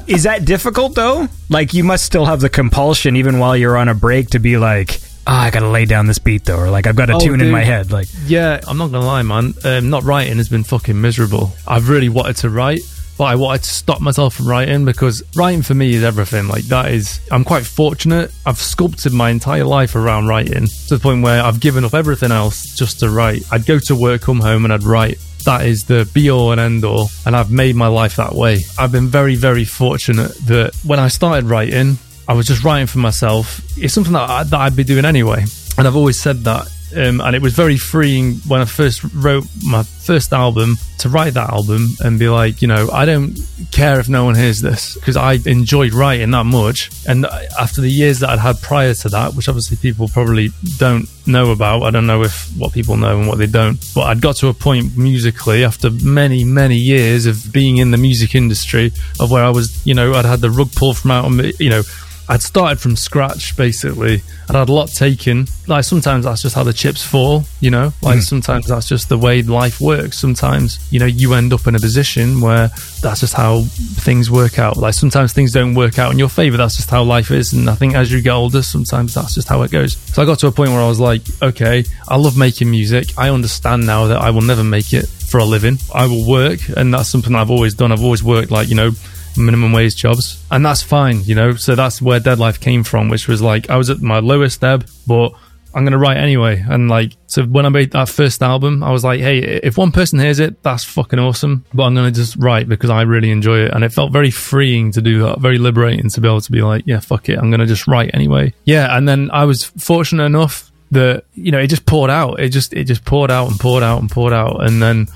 is 0.07 0.25
that 0.25 0.45
difficult 0.45 0.95
though? 0.95 1.29
Like 1.49 1.73
you 1.75 1.85
must 1.85 2.05
still 2.05 2.27
have 2.27 2.41
the 2.41 2.51
compulsion 2.51 3.17
even 3.17 3.39
while 3.39 3.57
you're 3.57 3.77
on 3.77 3.89
a 3.89 3.95
break 3.95 4.31
to 4.31 4.39
be 4.39 4.57
like, 4.59 5.01
ah, 5.27 5.45
I 5.45 5.51
gotta 5.51 5.69
lay 5.69 5.85
down 5.87 6.07
this 6.07 6.19
beat 6.19 6.45
though, 6.45 6.59
or 6.59 6.71
like 6.71 6.87
I've 6.87 6.97
got 6.97 7.11
a 7.11 7.15
Oh, 7.15 7.19
tune 7.21 7.41
in 7.41 7.51
my 7.51 7.63
head. 7.65 7.91
Like, 7.91 8.09
Yeah, 8.27 8.61
I'm 8.67 8.77
not 8.79 8.91
gonna 8.91 9.07
lie, 9.07 9.23
man. 9.23 9.55
Um, 9.65 9.91
not 9.91 10.03
writing 10.05 10.37
has 10.37 10.49
been 10.49 10.65
fucking 10.65 11.01
miserable. 11.01 11.53
I've 11.67 11.89
really 11.89 12.09
wanted 12.11 12.37
to 12.39 12.51
write, 12.51 12.81
but 13.17 13.25
I 13.25 13.37
wanted 13.37 13.63
to 13.63 13.71
stop 13.71 14.01
myself 14.03 14.35
from 14.35 14.49
writing 14.49 14.85
because 14.85 15.23
writing 15.35 15.63
for 15.63 15.73
me 15.75 15.95
is 15.95 16.05
everything. 16.05 16.49
Like 16.49 16.65
that 16.65 16.91
is, 16.93 17.21
I'm 17.31 17.45
quite 17.45 17.65
fortunate. 17.65 18.33
I've 18.45 18.59
sculpted 18.59 19.13
my 19.15 19.31
entire 19.31 19.65
life 19.65 19.95
around 19.97 20.27
writing 20.27 20.67
to 20.67 20.97
the 20.97 21.01
point 21.01 21.23
where 21.23 21.43
I've 21.43 21.61
given 21.61 21.85
up 21.85 21.95
everything 21.95 22.33
else 22.33 22.77
just 22.77 23.01
to 23.01 23.09
write. 23.09 23.43
I'd 23.51 23.65
go 23.65 23.79
to 23.79 23.97
work, 23.97 24.21
come 24.23 24.41
home, 24.41 24.65
and 24.65 24.73
I'd 24.75 24.83
write. 24.83 25.19
That 25.45 25.67
is 25.67 25.85
the 25.85 26.09
be 26.15 26.31
all 26.31 26.53
and 26.53 26.61
end 26.61 26.85
all, 26.85 27.11
and 27.27 27.37
I've 27.37 27.51
made 27.51 27.77
my 27.77 27.89
life 27.89 28.17
that 28.17 28.35
way. 28.35 28.61
I've 28.79 28.93
been 28.93 29.09
very, 29.09 29.37
very 29.37 29.65
fortunate 29.65 30.35
that 30.47 30.75
when 30.85 30.99
I 30.99 31.09
started 31.09 31.45
writing, 31.45 31.99
I 32.27 32.33
was 32.33 32.47
just 32.47 32.65
writing 32.65 32.87
for 32.87 32.99
myself. 32.99 33.61
It's 33.77 33.93
something 33.93 34.15
that, 34.15 34.29
I, 34.29 34.43
that 34.45 34.59
I'd 34.59 34.77
be 34.77 34.85
doing 34.85 35.05
anyway. 35.05 35.45
And 35.77 35.87
I've 35.87 35.97
always 35.97 36.19
said 36.19 36.45
that. 36.45 36.69
Um, 36.97 37.21
and 37.21 37.35
it 37.35 37.43
was 37.43 37.55
very 37.55 37.77
freeing 37.77 38.35
when 38.49 38.61
I 38.61 38.65
first 38.65 39.03
wrote 39.15 39.45
my 39.65 39.83
first 39.83 40.33
album 40.33 40.77
to 40.99 41.09
write 41.09 41.35
that 41.35 41.51
album 41.51 41.89
and 42.01 42.19
be 42.19 42.29
like, 42.29 42.63
you 42.63 42.69
know, 42.69 42.89
I 42.91 43.05
don't 43.05 43.39
care 43.73 43.99
if 43.99 44.09
no 44.09 44.25
one 44.25 44.35
hears 44.35 44.61
this 44.61 44.95
because 44.95 45.17
I 45.17 45.35
enjoyed 45.47 45.93
writing 45.93 46.31
that 46.31 46.45
much. 46.45 46.91
And 47.07 47.27
after 47.59 47.81
the 47.81 47.91
years 47.91 48.21
that 48.21 48.31
I'd 48.31 48.39
had 48.39 48.61
prior 48.61 48.95
to 48.95 49.09
that, 49.11 49.35
which 49.35 49.49
obviously 49.49 49.77
people 49.77 50.09
probably 50.09 50.51
don't 50.79 51.09
know 51.27 51.51
about, 51.53 51.83
I 51.83 51.91
don't 51.91 52.07
know 52.07 52.23
if 52.23 52.49
what 52.57 52.73
people 52.73 52.97
know 52.97 53.19
and 53.19 53.29
what 53.29 53.39
they 53.39 53.47
don't, 53.47 53.79
but 53.95 54.03
I'd 54.03 54.21
got 54.21 54.37
to 54.37 54.49
a 54.49 54.55
point 54.55 54.97
musically 54.97 55.65
after 55.65 55.91
many, 55.91 56.45
many 56.45 56.77
years 56.77 57.27
of 57.27 57.53
being 57.53 57.79
in 57.79 57.91
the 57.91 57.99
music 57.99 58.35
industry 58.35 58.93
of 59.21 59.31
where 59.31 59.45
I 59.45 59.51
was, 59.51 59.85
you 59.87 59.95
know, 59.95 60.15
I'd 60.15 60.25
had 60.25 60.41
the 60.41 60.51
rug 60.51 60.73
pulled 60.73 60.99
from 60.99 61.11
out 61.11 61.25
on 61.25 61.37
me, 61.37 61.53
you 61.59 61.71
know, 61.71 61.83
I'd 62.29 62.43
started 62.43 62.81
from 62.81 62.97
scratch 62.97 63.57
basically. 63.57 64.23
I'd 64.49 64.57
had 64.57 64.69
a 64.69 64.73
lot 64.73 64.89
taken. 64.89 65.47
Like 65.67 65.85
sometimes 65.85 66.25
that's 66.25 66.43
just 66.43 66.55
how 66.55 66.63
the 66.63 66.73
chips 66.73 67.03
fall, 67.05 67.45
you 67.61 67.71
know. 67.71 67.93
Like 68.03 68.17
mm-hmm. 68.17 68.21
sometimes 68.21 68.67
that's 68.67 68.89
just 68.89 69.09
the 69.09 69.19
way 69.19 69.43
life 69.43 69.81
works. 69.81 70.19
Sometimes 70.19 70.87
you 70.93 71.01
know 71.01 71.07
you 71.07 71.35
end 71.35 71.53
up 71.53 71.67
in 71.67 71.75
a 71.75 71.79
position 71.79 72.41
where 72.41 72.69
that's 73.03 73.21
just 73.21 73.35
how 73.35 73.63
things 73.63 74.31
work 74.31 74.59
out. 74.59 74.77
Like 74.77 74.95
sometimes 74.95 75.33
things 75.33 75.53
don't 75.53 75.75
work 75.75 75.99
out 75.99 76.13
in 76.13 76.19
your 76.19 76.29
favor. 76.29 76.57
That's 76.57 76.77
just 76.77 76.91
how 76.91 77.03
life 77.03 77.31
is. 77.31 77.53
And 77.53 77.69
I 77.69 77.75
think 77.75 77.95
as 77.95 78.11
you 78.11 78.21
get 78.23 78.33
older, 78.33 78.63
sometimes 78.63 79.15
that's 79.15 79.35
just 79.35 79.49
how 79.49 79.63
it 79.63 79.71
goes. 79.71 79.97
So 79.97 80.23
I 80.23 80.27
got 80.27 80.39
to 80.41 80.47
a 80.47 80.53
point 80.53 80.71
where 80.71 80.81
I 80.81 80.89
was 80.89 81.01
like, 81.01 81.23
okay, 81.43 81.85
I 82.09 82.17
love 82.17 82.37
making 82.39 82.71
music. 82.71 83.09
I 83.19 83.31
understand 83.31 83.87
now 83.87 84.07
that 84.07 84.21
I 84.21 84.31
will 84.31 84.43
never 84.43 84.65
make 84.65 84.93
it 84.93 85.07
for 85.07 85.39
a 85.39 85.45
living. 85.45 85.79
I 85.93 86.07
will 86.07 86.27
work, 86.29 86.61
and 86.77 86.95
that's 86.95 87.09
something 87.09 87.35
I've 87.35 87.51
always 87.51 87.75
done. 87.75 87.93
I've 87.93 88.03
always 88.03 88.23
worked 88.23 88.51
like 88.51 88.69
you 88.69 88.77
know 88.77 88.93
minimum 89.37 89.73
wage 89.73 89.97
jobs. 89.97 90.43
And 90.51 90.65
that's 90.65 90.83
fine 90.83 91.23
you 91.25 91.35
know. 91.35 91.55
So 91.55 91.75
that's 91.75 92.01
where 92.01 92.21
Deadlife 92.21 92.61
came 92.61 92.85
from 92.85 93.09
which 93.09 93.29
was 93.29 93.43
like 93.43 93.71
i 93.71 93.77
was 93.77 93.91
at 93.91 94.01
my 94.01 94.19
lowest 94.19 94.63
ebb 94.63 94.87
but 95.07 95.33
i'm 95.75 95.85
gonna 95.85 95.99
write 95.99 96.17
anyway. 96.17 96.65
And 96.69 96.89
like 96.89 97.17
so 97.27 97.45
when 97.45 97.67
i 97.67 97.69
made 97.69 97.91
that 97.93 98.09
first 98.09 98.43
album 98.43 98.83
i 98.83 98.91
was 98.91 99.05
like 99.05 99.21
hey 99.21 99.39
if 99.39 99.77
one 99.77 99.93
person 99.93 100.19
hears 100.19 100.39
it 100.39 100.63
that's 100.63 100.85
fucking 100.85 101.19
awesome. 101.19 101.65
But 101.75 101.85
i'm 101.85 101.95
gonna 101.95 102.11
just 102.11 102.37
write 102.37 102.69
because 102.69 102.91
i 102.91 103.03
really 103.03 103.31
enjoy 103.31 103.61
it. 103.61 103.73
And 103.73 103.85
it 103.85 103.93
felt 103.93 104.13
very 104.13 104.31
freeing 104.31 104.93
to 104.93 105.03
do 105.03 105.23
that 105.25 105.41
very 105.41 105.59
liberating 105.59 106.09
to 106.11 106.21
be 106.21 106.29
able 106.29 106.41
to 106.41 106.53
be 106.53 106.63
like 106.63 106.85
yeah 106.87 107.01
fuck 107.01 107.29
it 107.29 107.39
i'm 107.39 107.51
gonna 107.51 107.67
just 107.67 107.87
write 107.87 108.11
anyway. 108.15 108.53
Yeah 108.65 108.97
and 108.97 109.09
then 109.09 109.31
i 109.33 109.45
was 109.45 109.65
fortunate 109.65 110.25
enough 110.25 110.71
that 110.95 111.25
you 111.35 111.51
know 111.53 111.59
it 111.59 111.67
just 111.69 111.87
poured 111.87 112.11
out. 112.11 112.41
It 112.41 112.49
just 112.49 112.73
it 112.73 112.85
just 112.85 113.05
poured 113.05 113.31
out 113.31 113.51
and 113.51 113.61
poured 113.61 113.83
out 113.83 114.01
and 114.01 114.11
poured 114.11 114.33
out. 114.33 114.65
And 114.65 114.83
then 114.83 115.09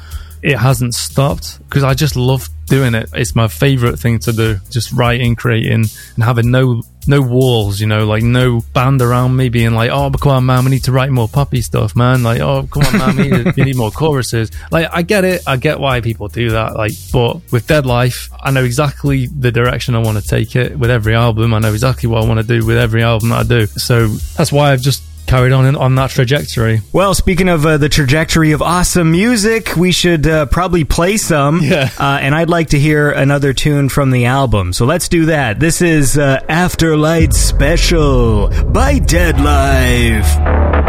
it 0.43 0.56
hasn't 0.56 0.94
stopped 0.94 1.59
because 1.69 1.85
I 1.85 1.94
just 1.94 2.16
love 2.16 2.48
doing 2.69 2.94
it. 2.94 3.09
It's 3.15 3.35
my 3.35 3.48
favorite 3.48 3.98
thing 3.98 4.19
to 4.20 4.32
do. 4.32 4.56
Just 4.70 4.93
writing, 4.93 5.35
creating, 5.35 5.86
and 6.15 6.24
having 6.24 6.51
no 6.51 6.82
no 7.06 7.20
walls. 7.20 7.81
You 7.81 7.86
know, 7.86 8.06
like 8.06 8.23
no 8.23 8.60
band 8.74 9.02
around 9.02 9.36
me 9.36 9.48
being 9.48 9.74
like, 9.74 9.90
"Oh, 9.90 10.10
come 10.10 10.32
on, 10.32 10.47
man, 10.47 10.65
we 10.65 10.70
need 10.70 10.85
to 10.85 10.93
write 10.93 11.10
more 11.10 11.28
puppy 11.28 11.62
stuff, 11.62 11.97
man." 11.97 12.23
Like, 12.23 12.40
"Oh, 12.40 12.69
come 12.70 12.85
on, 12.85 12.98
man, 12.98 13.16
we 13.16 13.28
need, 13.28 13.56
we 13.56 13.65
need 13.65 13.77
more 13.77 13.90
choruses." 13.90 14.51
Like, 14.70 14.89
I 14.93 15.02
get 15.02 15.24
it. 15.24 15.43
I 15.47 15.56
get 15.56 15.81
why 15.81 16.01
people 16.01 16.28
do 16.28 16.51
that. 16.51 16.74
Like, 16.74 16.93
but 17.12 17.40
with 17.51 17.66
Deadlife, 17.66 18.31
I 18.40 18.51
know 18.51 18.65
exactly 18.65 19.27
the 19.27 19.51
direction 19.51 19.94
I 19.94 19.98
want 19.98 20.19
to 20.19 20.27
take 20.27 20.55
it 20.55 20.78
with 20.78 20.90
every 20.90 21.15
album. 21.15 21.55
I 21.55 21.59
know 21.59 21.73
exactly 21.73 22.09
what 22.09 22.23
I 22.23 22.27
want 22.27 22.39
to 22.40 22.47
do 22.47 22.65
with 22.65 22.77
every 22.77 23.02
album 23.02 23.31
that 23.31 23.40
I 23.40 23.44
do. 23.44 23.66
So 23.66 24.09
that's 24.36 24.52
why 24.52 24.73
I've 24.73 24.82
just 24.82 25.02
carried 25.29 25.53
on 25.53 25.67
in, 25.67 25.77
on 25.77 25.95
that 25.97 26.11
trajectory. 26.11 26.81
well, 26.93 27.15
speaking 27.15 27.49
of 27.49 27.65
uh, 27.65 27.77
the 27.77 27.89
trajectory 27.89 28.53
of 28.53 28.63
awesome 28.63 29.13
music, 29.13 29.77
we 29.77 29.93
should 29.93 30.27
uh, 30.27 30.47
probably 30.47 30.85
play 30.85 31.17
some. 31.17 31.61
Yeah. 31.69 31.91
Uh, 31.99 32.19
and 32.23 32.35
I'd 32.35 32.49
like 32.49 32.69
to 32.69 32.79
hear 32.79 33.11
another 33.11 33.53
tune 33.53 33.91
from 33.91 34.11
the 34.11 34.25
album. 34.25 34.73
So 34.73 34.87
let's 34.87 35.09
do 35.09 35.27
that. 35.27 35.61
This 35.61 35.83
is 35.83 36.17
uh, 36.17 36.41
Afterlight 36.49 37.35
Special 37.35 38.49
by 38.73 38.99
Deadlife. 38.99 40.88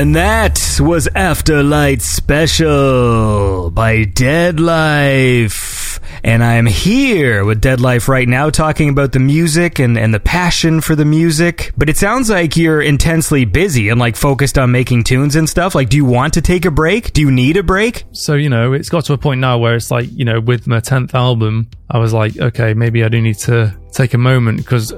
And 0.00 0.16
that 0.16 0.78
was 0.80 1.08
Afterlight 1.08 2.00
Special 2.00 3.70
by 3.70 4.06
Deadlife. 4.06 6.00
And 6.24 6.42
I'm 6.42 6.64
here 6.64 7.44
with 7.44 7.60
Deadlife 7.60 8.08
right 8.08 8.26
now 8.26 8.48
talking 8.48 8.88
about 8.88 9.12
the 9.12 9.18
music 9.18 9.78
and, 9.78 9.98
and 9.98 10.14
the 10.14 10.18
passion 10.18 10.80
for 10.80 10.96
the 10.96 11.04
music. 11.04 11.72
But 11.76 11.90
it 11.90 11.98
sounds 11.98 12.30
like 12.30 12.56
you're 12.56 12.80
intensely 12.80 13.44
busy 13.44 13.90
and 13.90 14.00
like 14.00 14.16
focused 14.16 14.56
on 14.56 14.72
making 14.72 15.04
tunes 15.04 15.36
and 15.36 15.46
stuff. 15.46 15.74
Like, 15.74 15.90
do 15.90 15.98
you 15.98 16.06
want 16.06 16.32
to 16.32 16.40
take 16.40 16.64
a 16.64 16.70
break? 16.70 17.12
Do 17.12 17.20
you 17.20 17.30
need 17.30 17.58
a 17.58 17.62
break? 17.62 18.04
So, 18.12 18.36
you 18.36 18.48
know, 18.48 18.72
it's 18.72 18.88
got 18.88 19.04
to 19.04 19.12
a 19.12 19.18
point 19.18 19.42
now 19.42 19.58
where 19.58 19.74
it's 19.74 19.90
like, 19.90 20.08
you 20.10 20.24
know, 20.24 20.40
with 20.40 20.66
my 20.66 20.80
10th 20.80 21.12
album, 21.12 21.68
I 21.90 21.98
was 21.98 22.14
like, 22.14 22.38
okay, 22.38 22.72
maybe 22.72 23.04
I 23.04 23.08
do 23.08 23.20
need 23.20 23.36
to 23.40 23.76
take 23.92 24.14
a 24.14 24.18
moment 24.18 24.56
because 24.64 24.94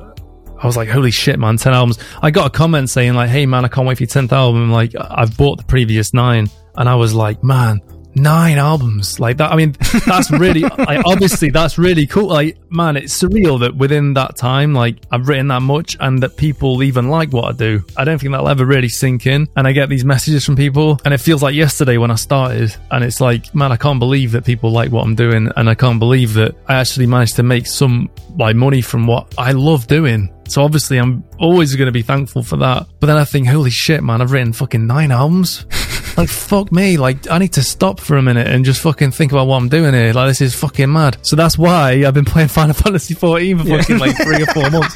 I 0.62 0.66
was 0.66 0.76
like, 0.76 0.88
holy 0.88 1.10
shit, 1.10 1.38
man, 1.40 1.56
10 1.56 1.72
albums. 1.72 1.98
I 2.22 2.30
got 2.30 2.46
a 2.46 2.50
comment 2.50 2.88
saying, 2.88 3.14
like, 3.14 3.30
hey, 3.30 3.46
man, 3.46 3.64
I 3.64 3.68
can't 3.68 3.86
wait 3.86 3.98
for 3.98 4.04
your 4.04 4.08
10th 4.08 4.30
album. 4.30 4.70
Like, 4.70 4.94
I've 4.98 5.36
bought 5.36 5.58
the 5.58 5.64
previous 5.64 6.14
nine. 6.14 6.48
And 6.76 6.88
I 6.88 6.94
was 6.94 7.14
like, 7.14 7.42
man, 7.42 7.80
nine 8.14 8.58
albums 8.58 9.18
like 9.18 9.38
that. 9.38 9.52
I 9.52 9.56
mean, 9.56 9.72
that's 10.06 10.30
really, 10.30 10.60
like, 10.60 11.04
obviously, 11.04 11.50
that's 11.50 11.78
really 11.78 12.06
cool. 12.06 12.28
Like, 12.28 12.58
man, 12.70 12.96
it's 12.96 13.20
surreal 13.20 13.60
that 13.60 13.74
within 13.74 14.14
that 14.14 14.36
time, 14.36 14.74
like, 14.74 14.96
I've 15.10 15.28
written 15.28 15.48
that 15.48 15.62
much 15.62 15.96
and 16.00 16.22
that 16.22 16.36
people 16.36 16.82
even 16.82 17.08
like 17.08 17.32
what 17.32 17.44
I 17.44 17.52
do. 17.52 17.84
I 17.96 18.04
don't 18.04 18.18
think 18.18 18.32
that'll 18.32 18.48
ever 18.48 18.64
really 18.64 18.88
sink 18.88 19.26
in. 19.26 19.48
And 19.56 19.66
I 19.66 19.72
get 19.72 19.88
these 19.88 20.04
messages 20.04 20.44
from 20.44 20.56
people, 20.56 21.00
and 21.04 21.12
it 21.12 21.18
feels 21.18 21.42
like 21.42 21.54
yesterday 21.54 21.96
when 21.96 22.10
I 22.10 22.16
started. 22.16 22.74
And 22.90 23.04
it's 23.04 23.20
like, 23.20 23.54
man, 23.54 23.72
I 23.72 23.76
can't 23.76 23.98
believe 23.98 24.32
that 24.32 24.44
people 24.44 24.70
like 24.70 24.90
what 24.90 25.04
I'm 25.04 25.14
doing. 25.14 25.50
And 25.56 25.68
I 25.68 25.74
can't 25.74 25.98
believe 25.98 26.34
that 26.34 26.54
I 26.68 26.74
actually 26.74 27.06
managed 27.06 27.36
to 27.36 27.42
make 27.42 27.66
some, 27.66 28.10
like, 28.38 28.56
money 28.56 28.80
from 28.80 29.06
what 29.06 29.34
I 29.38 29.52
love 29.52 29.86
doing. 29.86 30.32
So 30.52 30.62
obviously, 30.62 30.98
I'm 30.98 31.24
always 31.38 31.74
going 31.76 31.86
to 31.86 31.92
be 31.92 32.02
thankful 32.02 32.42
for 32.42 32.58
that. 32.58 32.86
But 33.00 33.06
then 33.06 33.16
I 33.16 33.24
think, 33.24 33.48
holy 33.48 33.70
shit, 33.70 34.02
man, 34.02 34.20
I've 34.20 34.32
written 34.32 34.52
fucking 34.52 34.86
nine 34.86 35.10
albums. 35.10 35.64
like, 36.18 36.28
fuck 36.28 36.70
me. 36.70 36.98
Like, 36.98 37.30
I 37.30 37.38
need 37.38 37.54
to 37.54 37.62
stop 37.62 37.98
for 37.98 38.18
a 38.18 38.22
minute 38.22 38.46
and 38.46 38.62
just 38.62 38.82
fucking 38.82 39.12
think 39.12 39.32
about 39.32 39.46
what 39.46 39.56
I'm 39.56 39.70
doing 39.70 39.94
here. 39.94 40.12
Like, 40.12 40.28
this 40.28 40.42
is 40.42 40.54
fucking 40.54 40.92
mad. 40.92 41.16
So 41.22 41.36
that's 41.36 41.56
why 41.56 42.04
I've 42.04 42.12
been 42.12 42.26
playing 42.26 42.48
Final 42.48 42.74
Fantasy 42.74 43.14
14 43.14 43.60
for 43.60 43.64
fucking 43.64 43.96
like 43.96 44.14
three 44.22 44.42
or 44.42 44.46
four 44.46 44.68
months. 44.68 44.94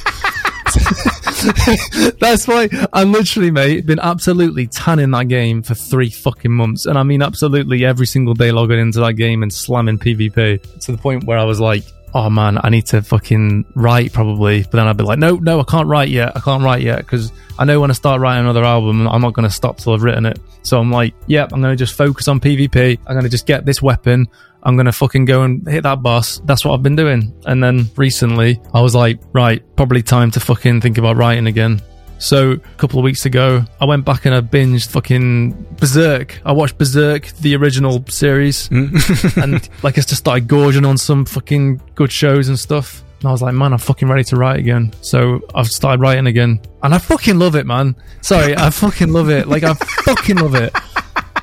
That's 2.20 2.46
why 2.46 2.68
I'm 2.92 3.12
literally, 3.12 3.50
mate, 3.50 3.86
been 3.86 3.98
absolutely 3.98 4.66
tanning 4.66 5.10
that 5.12 5.28
game 5.28 5.62
for 5.62 5.74
three 5.74 6.10
fucking 6.10 6.52
months. 6.52 6.84
And 6.84 6.98
I 6.98 7.02
mean, 7.02 7.22
absolutely 7.22 7.84
every 7.84 8.06
single 8.06 8.34
day 8.34 8.52
logging 8.52 8.78
into 8.78 9.00
that 9.00 9.14
game 9.14 9.42
and 9.42 9.52
slamming 9.52 9.98
PvP 9.98 10.80
to 10.80 10.92
the 10.92 10.98
point 10.98 11.24
where 11.24 11.38
I 11.38 11.44
was 11.44 11.60
like, 11.60 11.84
oh 12.14 12.30
man, 12.30 12.58
I 12.62 12.70
need 12.70 12.86
to 12.86 13.02
fucking 13.02 13.64
write 13.74 14.12
probably. 14.12 14.62
But 14.62 14.72
then 14.72 14.86
I'd 14.86 14.96
be 14.96 15.04
like, 15.04 15.18
no, 15.18 15.36
no, 15.36 15.60
I 15.60 15.64
can't 15.64 15.88
write 15.88 16.08
yet. 16.08 16.36
I 16.36 16.40
can't 16.40 16.62
write 16.62 16.82
yet 16.82 16.98
because 16.98 17.32
I 17.58 17.64
know 17.64 17.80
when 17.80 17.90
I 17.90 17.94
start 17.94 18.20
writing 18.20 18.44
another 18.44 18.64
album, 18.64 19.06
I'm 19.08 19.20
not 19.20 19.34
going 19.34 19.48
to 19.48 19.54
stop 19.54 19.78
till 19.78 19.94
I've 19.94 20.02
written 20.02 20.26
it. 20.26 20.38
So 20.62 20.78
I'm 20.78 20.90
like, 20.90 21.14
yep, 21.26 21.52
I'm 21.52 21.60
going 21.60 21.72
to 21.72 21.76
just 21.76 21.94
focus 21.94 22.28
on 22.28 22.40
PvP. 22.40 22.98
I'm 23.06 23.14
going 23.14 23.24
to 23.24 23.30
just 23.30 23.46
get 23.46 23.64
this 23.64 23.80
weapon. 23.80 24.26
I'm 24.62 24.74
going 24.76 24.86
to 24.86 24.92
fucking 24.92 25.26
go 25.26 25.42
and 25.42 25.66
hit 25.66 25.84
that 25.84 26.02
boss. 26.02 26.40
That's 26.44 26.64
what 26.64 26.74
I've 26.74 26.82
been 26.82 26.96
doing. 26.96 27.32
And 27.46 27.62
then 27.62 27.88
recently 27.96 28.60
I 28.74 28.80
was 28.80 28.94
like, 28.94 29.20
right, 29.32 29.62
probably 29.76 30.02
time 30.02 30.30
to 30.32 30.40
fucking 30.40 30.80
think 30.80 30.98
about 30.98 31.16
writing 31.16 31.46
again. 31.46 31.80
So 32.18 32.52
a 32.52 32.58
couple 32.78 32.98
of 32.98 33.04
weeks 33.04 33.26
ago, 33.26 33.64
I 33.80 33.84
went 33.84 34.04
back 34.04 34.24
and 34.24 34.34
I 34.34 34.40
binged 34.40 34.88
fucking 34.88 35.76
Berserk. 35.78 36.40
I 36.44 36.52
watched 36.52 36.78
Berserk, 36.78 37.26
the 37.40 37.54
original 37.56 38.04
series, 38.08 38.68
hmm. 38.68 38.96
and 39.40 39.68
like 39.82 39.98
I 39.98 40.00
just 40.00 40.16
started 40.16 40.48
gorging 40.48 40.84
on 40.84 40.98
some 40.98 41.24
fucking 41.24 41.80
good 41.94 42.10
shows 42.10 42.48
and 42.48 42.58
stuff. 42.58 43.02
And 43.20 43.28
I 43.28 43.32
was 43.32 43.42
like, 43.42 43.54
man, 43.54 43.72
I'm 43.72 43.78
fucking 43.78 44.08
ready 44.08 44.24
to 44.24 44.36
write 44.36 44.58
again. 44.58 44.92
So 45.00 45.40
I've 45.54 45.68
started 45.68 46.00
writing 46.00 46.26
again, 46.26 46.60
and 46.82 46.94
I 46.94 46.98
fucking 46.98 47.38
love 47.38 47.54
it, 47.54 47.66
man. 47.66 47.96
Sorry, 48.22 48.56
I 48.56 48.70
fucking 48.82 49.12
love 49.12 49.30
it. 49.30 49.48
Like 49.48 49.62
I 49.62 49.74
fucking 49.74 50.36
love 50.36 50.54
it. 50.54 50.74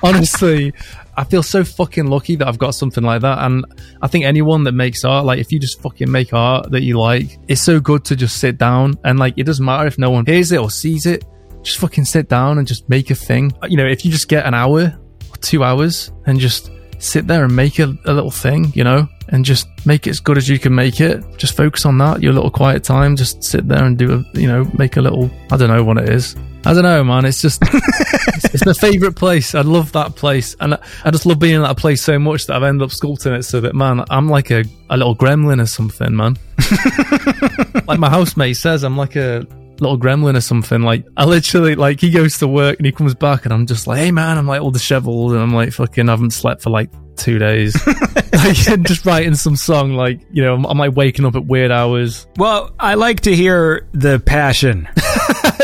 Honestly, 0.01 0.73
I 1.15 1.23
feel 1.23 1.43
so 1.43 1.63
fucking 1.63 2.07
lucky 2.07 2.35
that 2.37 2.47
I've 2.47 2.57
got 2.57 2.75
something 2.75 3.03
like 3.03 3.21
that. 3.21 3.39
And 3.39 3.65
I 4.01 4.07
think 4.07 4.25
anyone 4.25 4.63
that 4.63 4.71
makes 4.71 5.05
art, 5.05 5.25
like 5.25 5.39
if 5.39 5.51
you 5.51 5.59
just 5.59 5.81
fucking 5.81 6.11
make 6.11 6.33
art 6.33 6.71
that 6.71 6.81
you 6.81 6.99
like, 6.99 7.37
it's 7.47 7.61
so 7.61 7.79
good 7.79 8.03
to 8.05 8.15
just 8.15 8.39
sit 8.39 8.57
down 8.57 8.95
and 9.03 9.19
like 9.19 9.35
it 9.37 9.43
doesn't 9.43 9.65
matter 9.65 9.85
if 9.87 9.97
no 9.97 10.09
one 10.09 10.25
hears 10.25 10.51
it 10.51 10.59
or 10.59 10.71
sees 10.71 11.05
it. 11.05 11.25
Just 11.61 11.77
fucking 11.77 12.05
sit 12.05 12.27
down 12.27 12.57
and 12.57 12.67
just 12.67 12.89
make 12.89 13.09
a 13.09 13.15
thing. 13.15 13.51
You 13.69 13.77
know, 13.77 13.85
if 13.85 14.03
you 14.03 14.11
just 14.11 14.27
get 14.27 14.45
an 14.45 14.53
hour 14.53 14.81
or 14.81 15.37
two 15.39 15.63
hours 15.63 16.11
and 16.25 16.39
just 16.39 16.71
sit 16.99 17.27
there 17.27 17.43
and 17.43 17.55
make 17.55 17.79
a, 17.79 17.95
a 18.05 18.13
little 18.13 18.31
thing, 18.31 18.71
you 18.75 18.83
know, 18.83 19.07
and 19.29 19.45
just 19.45 19.67
make 19.85 20.07
it 20.07 20.11
as 20.11 20.19
good 20.19 20.37
as 20.37 20.49
you 20.49 20.59
can 20.59 20.73
make 20.73 20.99
it. 20.99 21.23
Just 21.37 21.55
focus 21.55 21.85
on 21.85 21.97
that. 21.99 22.21
Your 22.21 22.33
little 22.33 22.51
quiet 22.51 22.83
time. 22.83 23.15
Just 23.15 23.43
sit 23.43 23.67
there 23.67 23.83
and 23.83 23.97
do 23.97 24.13
a, 24.13 24.39
you 24.39 24.47
know, 24.47 24.69
make 24.77 24.97
a 24.97 25.01
little. 25.01 25.29
I 25.51 25.57
don't 25.57 25.69
know 25.69 25.83
what 25.83 25.97
it 25.97 26.09
is. 26.09 26.35
I 26.65 26.73
don't 26.73 26.83
know, 26.83 27.03
man. 27.03 27.25
It's 27.25 27.41
just, 27.41 27.61
it's, 27.61 28.45
it's 28.53 28.65
my 28.65 28.73
favorite 28.73 29.15
place. 29.15 29.53
I 29.53 29.61
love 29.61 29.91
that 29.91 30.15
place, 30.15 30.55
and 30.59 30.75
I, 30.75 30.79
I 31.03 31.11
just 31.11 31.25
love 31.25 31.39
being 31.39 31.55
in 31.55 31.61
that 31.61 31.77
place 31.77 32.01
so 32.01 32.17
much 32.17 32.47
that 32.47 32.55
I've 32.55 32.63
ended 32.63 32.83
up 32.83 32.89
sculpting 32.89 33.37
it 33.37 33.43
so 33.43 33.59
that, 33.61 33.75
man, 33.75 34.03
I'm 34.09 34.29
like 34.29 34.49
a, 34.49 34.63
a 34.89 34.95
little 34.95 35.15
gremlin 35.15 35.61
or 35.61 35.65
something, 35.65 36.15
man. 36.15 36.37
like 37.87 37.99
my 37.99 38.09
housemate 38.09 38.55
says, 38.55 38.83
I'm 38.83 38.95
like 38.95 39.17
a 39.17 39.45
little 39.79 39.97
gremlin 39.97 40.37
or 40.37 40.41
something. 40.41 40.81
Like 40.81 41.05
I 41.17 41.25
literally, 41.25 41.75
like 41.75 41.99
he 41.99 42.09
goes 42.09 42.37
to 42.37 42.47
work 42.47 42.77
and 42.77 42.85
he 42.85 42.91
comes 42.91 43.13
back, 43.13 43.43
and 43.43 43.53
I'm 43.53 43.65
just 43.65 43.85
like, 43.85 43.99
hey, 43.99 44.11
man, 44.11 44.37
I'm 44.37 44.47
like 44.47 44.61
all 44.61 44.71
disheveled, 44.71 45.33
and 45.33 45.41
I'm 45.41 45.53
like 45.53 45.73
fucking, 45.73 46.07
I 46.07 46.11
haven't 46.13 46.31
slept 46.31 46.61
for 46.61 46.69
like 46.69 46.89
two 47.15 47.39
days. 47.39 47.75
like 48.33 48.55
just 48.83 49.05
writing 49.05 49.35
some 49.35 49.55
song, 49.55 49.93
like 49.93 50.19
you 50.31 50.43
know, 50.43 50.55
I'm, 50.55 50.65
I'm 50.65 50.77
like 50.77 50.95
waking 50.95 51.25
up 51.25 51.35
at 51.35 51.45
weird 51.45 51.71
hours. 51.71 52.27
Well, 52.37 52.71
I 52.79 52.95
like 52.95 53.21
to 53.21 53.35
hear 53.35 53.87
the 53.91 54.19
passion. 54.19 54.87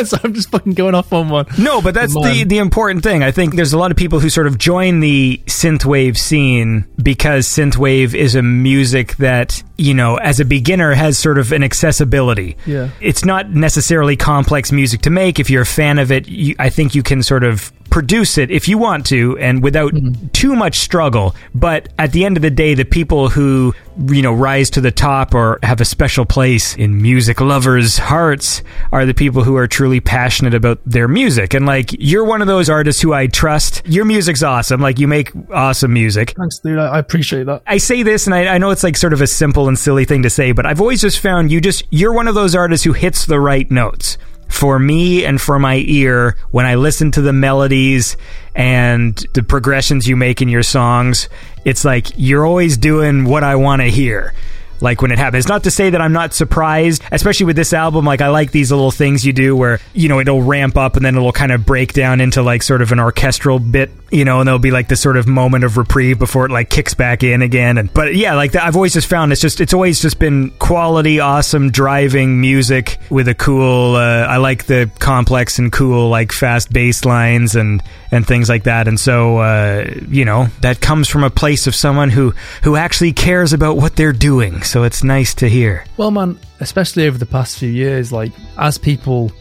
so 0.05 0.17
I'm 0.23 0.33
just 0.33 0.49
fucking 0.49 0.73
going 0.73 0.95
off 0.95 1.11
on 1.13 1.29
one. 1.29 1.45
No, 1.57 1.81
but 1.81 1.93
that's 1.93 2.13
the 2.13 2.43
the 2.45 2.59
important 2.59 3.03
thing. 3.03 3.23
I 3.23 3.31
think 3.31 3.55
there's 3.55 3.73
a 3.73 3.77
lot 3.77 3.91
of 3.91 3.97
people 3.97 4.19
who 4.19 4.29
sort 4.29 4.47
of 4.47 4.57
join 4.57 4.99
the 4.99 5.41
synthwave 5.45 6.17
scene 6.17 6.87
because 7.01 7.47
synthwave 7.47 8.13
is 8.13 8.35
a 8.35 8.41
music 8.41 9.15
that, 9.17 9.61
you 9.77 9.93
know, 9.93 10.15
as 10.17 10.39
a 10.39 10.45
beginner 10.45 10.93
has 10.93 11.17
sort 11.17 11.37
of 11.37 11.51
an 11.51 11.63
accessibility. 11.63 12.57
Yeah. 12.65 12.89
It's 13.01 13.25
not 13.25 13.49
necessarily 13.49 14.15
complex 14.15 14.71
music 14.71 15.01
to 15.01 15.09
make. 15.09 15.39
If 15.39 15.49
you're 15.49 15.63
a 15.63 15.65
fan 15.65 15.99
of 15.99 16.11
it, 16.11 16.27
you, 16.27 16.55
I 16.59 16.69
think 16.69 16.95
you 16.95 17.03
can 17.03 17.23
sort 17.23 17.43
of 17.43 17.71
produce 17.89 18.37
it 18.37 18.51
if 18.51 18.67
you 18.67 18.77
want 18.77 19.05
to 19.07 19.37
and 19.37 19.63
without 19.63 19.93
mm-hmm. 19.93 20.27
too 20.29 20.55
much 20.55 20.79
struggle. 20.79 21.35
But 21.53 21.89
at 21.97 22.11
the 22.11 22.25
end 22.25 22.37
of 22.37 22.41
the 22.41 22.49
day, 22.49 22.73
the 22.73 22.85
people 22.85 23.29
who, 23.29 23.73
you 24.07 24.21
know, 24.21 24.33
rise 24.33 24.69
to 24.71 24.81
the 24.81 24.91
top 24.91 25.33
or 25.33 25.59
have 25.63 25.81
a 25.81 25.85
special 25.85 26.25
place 26.25 26.75
in 26.75 27.01
music 27.01 27.41
lovers' 27.41 27.97
hearts 27.97 28.63
are 28.91 29.05
the 29.05 29.13
people 29.13 29.43
who 29.43 29.55
are 29.55 29.67
truly 29.67 29.99
passionate 29.99 30.53
about 30.53 30.79
their 30.85 31.07
music. 31.07 31.53
And 31.53 31.65
like, 31.65 31.89
you're 31.97 32.25
one 32.25 32.41
of 32.41 32.47
those 32.47 32.69
artists 32.69 33.01
who 33.01 33.13
I 33.13 33.27
trust. 33.27 33.81
Your 33.85 34.05
music's 34.05 34.43
awesome. 34.43 34.81
Like, 34.81 34.99
you 34.99 35.07
make 35.07 35.31
awesome 35.51 35.93
music. 35.93 36.33
Thanks, 36.37 36.59
dude. 36.59 36.79
I, 36.79 36.87
I 36.87 36.99
appreciate 36.99 37.45
that. 37.45 37.63
I 37.67 37.77
say 37.77 38.03
this, 38.03 38.27
and 38.27 38.33
I, 38.33 38.55
I 38.55 38.57
know 38.57 38.69
it's 38.69 38.83
like 38.83 38.97
sort 38.97 39.13
of 39.13 39.21
a 39.21 39.27
simple 39.27 39.67
and 39.67 39.77
silly 39.77 40.05
thing 40.05 40.23
to 40.23 40.29
say, 40.29 40.51
but 40.51 40.65
I've 40.65 40.81
always 40.81 41.01
just 41.01 41.19
found 41.19 41.51
you 41.51 41.59
just, 41.61 41.83
you're 41.89 42.13
one 42.13 42.27
of 42.27 42.35
those 42.35 42.55
artists 42.55 42.83
who 42.83 42.93
hits 42.93 43.25
the 43.25 43.39
right 43.39 43.69
notes. 43.69 44.17
For 44.49 44.77
me 44.77 45.23
and 45.23 45.39
for 45.39 45.57
my 45.57 45.83
ear, 45.85 46.35
when 46.51 46.65
I 46.65 46.75
listen 46.75 47.11
to 47.11 47.21
the 47.21 47.31
melodies 47.31 48.17
and 48.53 49.15
the 49.33 49.43
progressions 49.43 50.07
you 50.07 50.17
make 50.17 50.41
in 50.41 50.49
your 50.49 50.63
songs, 50.63 51.29
it's 51.63 51.85
like 51.85 52.07
you're 52.17 52.45
always 52.45 52.75
doing 52.75 53.23
what 53.23 53.43
I 53.43 53.55
want 53.55 53.81
to 53.81 53.89
hear. 53.89 54.33
Like 54.81 55.01
when 55.01 55.11
it 55.11 55.17
happens. 55.17 55.47
Not 55.47 55.63
to 55.63 55.71
say 55.71 55.89
that 55.89 56.01
I'm 56.01 56.13
not 56.13 56.33
surprised, 56.33 57.03
especially 57.11 57.45
with 57.47 57.55
this 57.55 57.73
album. 57.73 58.05
Like 58.05 58.21
I 58.21 58.29
like 58.29 58.51
these 58.51 58.71
little 58.71 58.91
things 58.91 59.25
you 59.25 59.33
do 59.33 59.55
where, 59.55 59.79
you 59.93 60.07
know, 60.07 60.19
it'll 60.19 60.41
ramp 60.41 60.77
up 60.77 60.95
and 60.95 61.05
then 61.05 61.15
it'll 61.15 61.31
kind 61.31 61.51
of 61.51 61.65
break 61.65 61.93
down 61.93 62.21
into 62.21 62.41
like 62.41 62.63
sort 62.63 62.81
of 62.81 62.91
an 62.91 62.99
orchestral 62.99 63.59
bit, 63.59 63.91
you 64.11 64.25
know, 64.25 64.39
and 64.39 64.47
there'll 64.47 64.59
be 64.59 64.71
like 64.71 64.87
this 64.87 65.01
sort 65.01 65.17
of 65.17 65.27
moment 65.27 65.63
of 65.63 65.77
reprieve 65.77 66.17
before 66.19 66.45
it 66.45 66.51
like 66.51 66.69
kicks 66.69 66.93
back 66.93 67.23
in 67.23 67.41
again. 67.41 67.77
And, 67.77 67.93
but 67.93 68.15
yeah, 68.15 68.35
like 68.35 68.55
I've 68.55 68.75
always 68.75 68.93
just 68.93 69.07
found 69.07 69.31
it's 69.31 69.41
just, 69.41 69.59
it's 69.61 69.73
always 69.73 70.01
just 70.01 70.19
been 70.19 70.51
quality, 70.59 71.19
awesome 71.19 71.71
driving 71.71 72.39
music 72.39 72.97
with 73.09 73.27
a 73.27 73.35
cool, 73.35 73.95
uh, 73.95 74.25
I 74.25 74.37
like 74.37 74.65
the 74.65 74.89
complex 74.99 75.59
and 75.59 75.71
cool, 75.71 76.09
like 76.09 76.31
fast 76.31 76.71
bass 76.71 77.05
lines 77.05 77.55
and, 77.55 77.83
and 78.11 78.25
things 78.25 78.49
like 78.49 78.63
that. 78.63 78.87
And 78.87 78.99
so, 78.99 79.37
uh, 79.37 79.85
you 80.07 80.25
know, 80.25 80.47
that 80.61 80.81
comes 80.81 81.07
from 81.07 81.23
a 81.23 81.29
place 81.29 81.67
of 81.67 81.75
someone 81.75 82.09
who, 82.09 82.33
who 82.63 82.75
actually 82.75 83.13
cares 83.13 83.53
about 83.53 83.77
what 83.77 83.95
they're 83.95 84.13
doing. 84.13 84.63
So 84.63 84.83
it's 84.83 85.03
nice 85.03 85.33
to 85.35 85.49
hear. 85.49 85.85
Well, 85.97 86.11
man, 86.11 86.39
especially 86.59 87.07
over 87.07 87.17
the 87.17 87.25
past 87.25 87.57
few 87.57 87.69
years, 87.69 88.11
like 88.11 88.31
as 88.57 88.77
people 88.77 89.31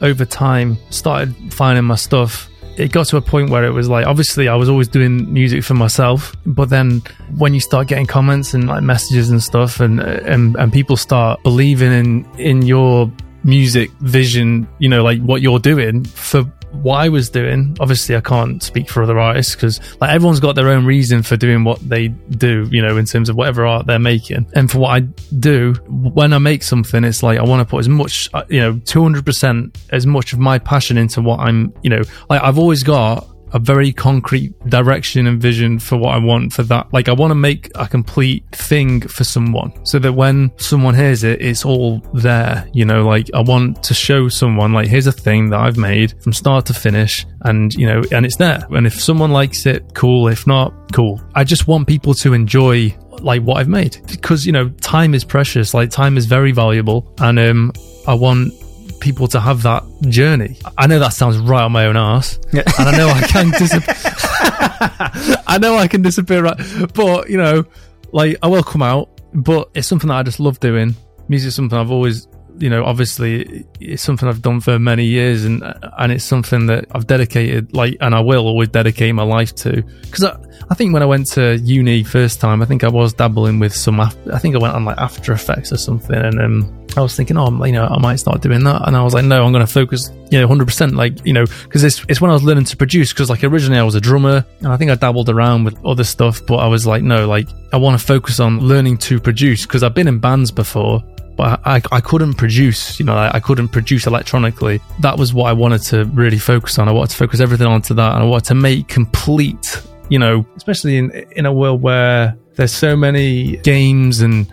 over 0.00 0.24
time 0.24 0.78
started 0.90 1.34
finding 1.52 1.84
my 1.84 1.96
stuff, 1.96 2.48
it 2.76 2.92
got 2.92 3.06
to 3.08 3.16
a 3.16 3.20
point 3.20 3.50
where 3.50 3.64
it 3.64 3.72
was 3.72 3.88
like, 3.88 4.06
obviously, 4.06 4.46
I 4.46 4.54
was 4.54 4.68
always 4.68 4.86
doing 4.86 5.32
music 5.32 5.64
for 5.64 5.74
myself, 5.74 6.36
but 6.46 6.68
then 6.70 7.02
when 7.36 7.52
you 7.52 7.58
start 7.58 7.88
getting 7.88 8.06
comments 8.06 8.54
and 8.54 8.68
like 8.68 8.84
messages 8.84 9.30
and 9.30 9.42
stuff, 9.42 9.80
and 9.80 9.98
and 9.98 10.54
and 10.54 10.72
people 10.72 10.96
start 10.96 11.42
believing 11.42 11.90
in 11.90 12.24
in 12.38 12.62
your 12.62 13.10
music 13.42 13.90
vision, 14.00 14.68
you 14.78 14.88
know, 14.88 15.02
like 15.02 15.20
what 15.22 15.42
you're 15.42 15.58
doing 15.58 16.04
for 16.04 16.44
what 16.72 16.96
I 16.96 17.08
was 17.08 17.30
doing. 17.30 17.76
Obviously, 17.80 18.16
I 18.16 18.20
can't 18.20 18.62
speak 18.62 18.88
for 18.88 19.02
other 19.02 19.18
artists 19.18 19.54
because 19.54 19.80
like 20.00 20.10
everyone's 20.10 20.40
got 20.40 20.54
their 20.54 20.68
own 20.68 20.84
reason 20.84 21.22
for 21.22 21.36
doing 21.36 21.64
what 21.64 21.80
they 21.86 22.08
do, 22.08 22.68
you 22.70 22.82
know, 22.82 22.96
in 22.96 23.04
terms 23.04 23.28
of 23.28 23.36
whatever 23.36 23.66
art 23.66 23.86
they're 23.86 23.98
making. 23.98 24.46
And 24.54 24.70
for 24.70 24.78
what 24.78 24.90
I 24.90 25.00
do, 25.00 25.74
when 25.88 26.32
I 26.32 26.38
make 26.38 26.62
something, 26.62 27.04
it's 27.04 27.22
like 27.22 27.38
I 27.38 27.42
want 27.44 27.66
to 27.66 27.70
put 27.70 27.80
as 27.80 27.88
much, 27.88 28.28
uh, 28.34 28.44
you 28.48 28.60
know, 28.60 28.74
200% 28.74 29.76
as 29.90 30.06
much 30.06 30.32
of 30.32 30.38
my 30.38 30.58
passion 30.58 30.98
into 30.98 31.20
what 31.20 31.40
I'm, 31.40 31.72
you 31.82 31.90
know, 31.90 32.02
like 32.28 32.42
I've 32.42 32.58
always 32.58 32.82
got 32.82 33.26
a 33.52 33.58
very 33.58 33.92
concrete 33.92 34.58
direction 34.68 35.26
and 35.26 35.40
vision 35.40 35.78
for 35.78 35.96
what 35.96 36.14
I 36.14 36.18
want 36.18 36.52
for 36.52 36.62
that. 36.64 36.92
Like 36.92 37.08
I 37.08 37.12
want 37.12 37.30
to 37.30 37.34
make 37.34 37.70
a 37.74 37.88
complete 37.88 38.44
thing 38.52 39.00
for 39.00 39.24
someone 39.24 39.72
so 39.84 39.98
that 39.98 40.12
when 40.12 40.50
someone 40.58 40.94
hears 40.94 41.24
it, 41.24 41.40
it's 41.40 41.64
all 41.64 42.00
there. 42.14 42.68
You 42.72 42.84
know, 42.84 43.06
like 43.06 43.30
I 43.34 43.40
want 43.40 43.82
to 43.84 43.94
show 43.94 44.28
someone 44.28 44.72
like, 44.72 44.88
here's 44.88 45.06
a 45.06 45.12
thing 45.12 45.50
that 45.50 45.60
I've 45.60 45.78
made 45.78 46.20
from 46.22 46.32
start 46.32 46.66
to 46.66 46.74
finish 46.74 47.26
and, 47.42 47.72
you 47.74 47.86
know, 47.86 48.02
and 48.12 48.26
it's 48.26 48.36
there. 48.36 48.66
And 48.70 48.86
if 48.86 49.00
someone 49.00 49.30
likes 49.30 49.66
it, 49.66 49.94
cool. 49.94 50.28
If 50.28 50.46
not, 50.46 50.92
cool. 50.92 51.20
I 51.34 51.44
just 51.44 51.66
want 51.66 51.88
people 51.88 52.14
to 52.14 52.32
enjoy 52.32 52.96
like 53.20 53.42
what 53.42 53.58
I've 53.58 53.68
made 53.68 53.98
because, 54.08 54.46
you 54.46 54.52
know, 54.52 54.68
time 54.80 55.14
is 55.14 55.24
precious. 55.24 55.74
Like 55.74 55.90
time 55.90 56.16
is 56.16 56.26
very 56.26 56.52
valuable. 56.52 57.12
And, 57.18 57.38
um, 57.38 57.72
I 58.06 58.14
want 58.14 58.54
people 59.00 59.28
to 59.28 59.40
have 59.40 59.62
that 59.62 59.84
journey. 60.02 60.56
I 60.76 60.86
know 60.86 60.98
that 60.98 61.12
sounds 61.12 61.38
right 61.38 61.62
on 61.62 61.72
my 61.72 61.86
own 61.86 61.96
ass, 61.96 62.38
yeah. 62.52 62.62
and 62.78 62.88
I 62.88 62.96
know 62.96 63.08
I 63.08 63.22
can 63.22 63.50
disappear. 63.58 63.94
I 65.46 65.58
know 65.60 65.76
I 65.76 65.88
can 65.88 66.02
disappear, 66.02 66.42
right? 66.42 66.58
But 66.94 67.30
you 67.30 67.36
know, 67.36 67.64
like 68.12 68.36
I 68.42 68.46
will 68.48 68.62
come 68.62 68.82
out, 68.82 69.20
but 69.34 69.70
it's 69.74 69.88
something 69.88 70.08
that 70.08 70.16
I 70.16 70.22
just 70.22 70.40
love 70.40 70.60
doing. 70.60 70.94
Music 71.28 71.48
is 71.48 71.54
something 71.54 71.78
I've 71.78 71.90
always, 71.90 72.26
you 72.58 72.70
know, 72.70 72.84
obviously 72.84 73.66
it's 73.80 74.02
something 74.02 74.28
I've 74.28 74.42
done 74.42 74.60
for 74.60 74.78
many 74.78 75.04
years, 75.04 75.44
and 75.44 75.62
and 75.98 76.12
it's 76.12 76.24
something 76.24 76.66
that 76.66 76.86
I've 76.92 77.06
dedicated, 77.06 77.74
like, 77.74 77.96
and 78.00 78.14
I 78.14 78.20
will 78.20 78.46
always 78.46 78.68
dedicate 78.68 79.14
my 79.14 79.24
life 79.24 79.54
to. 79.56 79.82
Because 80.02 80.24
I, 80.24 80.38
I 80.70 80.74
think 80.74 80.92
when 80.92 81.02
I 81.02 81.06
went 81.06 81.26
to 81.32 81.58
uni 81.58 82.04
first 82.04 82.40
time, 82.40 82.62
I 82.62 82.64
think 82.64 82.84
I 82.84 82.88
was 82.88 83.12
dabbling 83.12 83.58
with 83.58 83.74
some. 83.74 84.00
I 84.00 84.08
think 84.38 84.54
I 84.54 84.58
went 84.58 84.74
on 84.74 84.84
like 84.84 84.98
After 84.98 85.32
Effects 85.32 85.72
or 85.72 85.76
something, 85.76 86.16
and 86.16 86.40
um, 86.40 86.77
I 86.98 87.02
was 87.02 87.14
thinking, 87.14 87.36
oh, 87.38 87.64
you 87.64 87.72
know, 87.72 87.86
I 87.86 87.98
might 88.00 88.16
start 88.16 88.42
doing 88.42 88.64
that. 88.64 88.86
And 88.86 88.96
I 88.96 89.04
was 89.04 89.14
like, 89.14 89.24
no, 89.24 89.44
I'm 89.44 89.52
going 89.52 89.64
to 89.64 89.72
focus, 89.72 90.10
you 90.30 90.40
know, 90.40 90.48
100%. 90.48 90.96
Like, 90.96 91.24
you 91.24 91.32
know, 91.32 91.46
because 91.46 91.84
it's, 91.84 92.04
it's 92.08 92.20
when 92.20 92.30
I 92.30 92.34
was 92.34 92.42
learning 92.42 92.64
to 92.64 92.76
produce, 92.76 93.12
because 93.12 93.30
like 93.30 93.44
originally 93.44 93.78
I 93.78 93.84
was 93.84 93.94
a 93.94 94.00
drummer 94.00 94.44
and 94.58 94.68
I 94.68 94.76
think 94.76 94.90
I 94.90 94.96
dabbled 94.96 95.28
around 95.28 95.62
with 95.64 95.84
other 95.86 96.02
stuff, 96.02 96.44
but 96.44 96.56
I 96.56 96.66
was 96.66 96.86
like, 96.86 97.04
no, 97.04 97.28
like, 97.28 97.48
I 97.72 97.76
want 97.76 97.98
to 97.98 98.04
focus 98.04 98.40
on 98.40 98.58
learning 98.58 98.98
to 98.98 99.20
produce 99.20 99.64
because 99.64 99.84
I've 99.84 99.94
been 99.94 100.08
in 100.08 100.18
bands 100.18 100.50
before. 100.50 101.02
But 101.36 101.60
I, 101.64 101.80
I 101.92 102.00
couldn't 102.00 102.34
produce, 102.34 102.98
you 102.98 103.06
know, 103.06 103.14
I, 103.14 103.36
I 103.36 103.40
couldn't 103.40 103.68
produce 103.68 104.08
electronically. 104.08 104.80
That 104.98 105.16
was 105.16 105.32
what 105.32 105.44
I 105.44 105.52
wanted 105.52 105.82
to 105.82 106.04
really 106.06 106.38
focus 106.38 106.80
on. 106.80 106.88
I 106.88 106.92
wanted 106.92 107.10
to 107.10 107.16
focus 107.16 107.38
everything 107.38 107.68
onto 107.68 107.94
that 107.94 108.14
and 108.14 108.24
I 108.24 108.26
wanted 108.26 108.46
to 108.46 108.56
make 108.56 108.88
complete, 108.88 109.80
you 110.08 110.18
know, 110.18 110.44
especially 110.56 110.96
in, 110.96 111.12
in 111.12 111.46
a 111.46 111.52
world 111.52 111.80
where 111.80 112.36
there's 112.56 112.72
so 112.72 112.96
many 112.96 113.58
games 113.58 114.20
and 114.20 114.50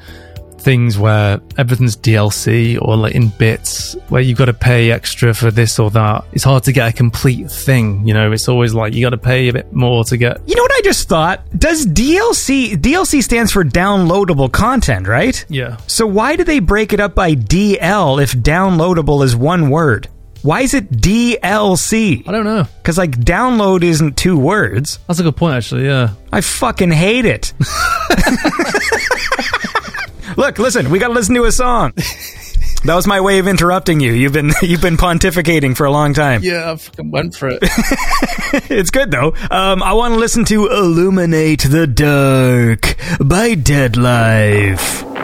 things 0.66 0.98
where 0.98 1.40
everything's 1.60 1.96
DLC 1.96 2.82
or 2.82 2.98
like 2.98 3.14
in 3.14 3.30
bits 3.30 3.94
where 4.10 4.20
you've 4.20 4.40
got 4.40 4.46
to 4.46 4.54
pay 4.54 4.92
extra 4.92 5.32
for 5.32 5.52
this 5.52 5.78
or 5.78 5.92
that. 5.92 6.26
It's 6.34 6.44
hard 6.44 6.64
to 6.64 6.74
get 6.74 6.90
a 6.90 6.92
complete 6.92 7.52
thing. 7.52 8.06
You 8.08 8.16
know, 8.16 8.32
it's 8.32 8.50
always 8.50 8.74
like 8.74 8.94
you 8.94 9.06
got 9.06 9.12
to 9.12 9.18
pay 9.18 9.48
a 9.48 9.54
bit 9.54 9.72
more 9.72 10.04
to 10.06 10.18
get. 10.18 10.42
You 10.48 10.56
know 10.56 10.64
what 10.64 10.72
I 10.74 10.82
just 10.84 11.08
thought? 11.08 11.46
Does 11.58 11.86
DLC 11.86 12.76
DLC 12.76 13.22
stands 13.22 13.52
for 13.52 13.64
downloadable 13.64 14.52
content, 14.52 15.08
right? 15.08 15.46
Yeah. 15.50 15.78
So 15.86 16.08
why 16.08 16.36
do 16.36 16.44
they 16.44 16.60
break 16.60 16.94
it 16.94 17.00
up 17.00 17.14
by 17.14 17.36
DL 17.36 18.22
if 18.22 18.34
downloadable 18.34 19.24
is 19.24 19.36
one 19.36 19.70
word? 19.70 20.10
Why 20.42 20.62
is 20.62 20.74
it 20.76 20.92
DLC? 20.92 22.28
I 22.28 22.32
don't 22.32 22.44
know. 22.44 22.68
Because, 22.78 23.00
like, 23.00 23.18
download 23.18 23.82
isn't 23.82 24.16
two 24.16 24.38
words. 24.38 25.00
That's 25.08 25.20
a 25.20 25.24
good 25.24 25.36
point, 25.36 25.56
actually, 25.56 25.86
yeah. 25.86 26.14
I 26.32 26.42
fucking 26.42 26.92
hate 26.92 27.26
it. 27.26 27.52
Look, 30.38 30.60
listen, 30.60 30.90
we 30.90 31.00
got 31.00 31.08
to 31.08 31.14
listen 31.14 31.36
to 31.36 31.46
a 31.46 31.52
song. 31.52 31.94
That 32.86 32.94
was 32.94 33.08
my 33.08 33.20
way 33.20 33.40
of 33.40 33.48
interrupting 33.48 34.00
you. 34.00 34.12
You've 34.14 34.34
been 34.34 34.52
you've 34.62 34.82
been 34.82 34.96
pontificating 34.96 35.76
for 35.76 35.88
a 35.88 35.92
long 35.92 36.14
time. 36.14 36.44
Yeah, 36.44 36.72
I 36.72 36.76
fucking 36.76 37.10
went 37.10 37.36
for 37.36 37.50
it. 37.50 37.58
it's 38.70 38.92
good 38.92 39.10
though. 39.10 39.34
Um, 39.50 39.82
I 39.82 39.94
want 39.94 40.14
to 40.14 40.20
listen 40.20 40.46
to 40.46 40.68
"Illuminate 40.68 41.64
the 41.64 41.88
Dark" 41.88 42.96
by 43.28 43.56
Deadlife. 43.56 45.02
And 45.04 45.15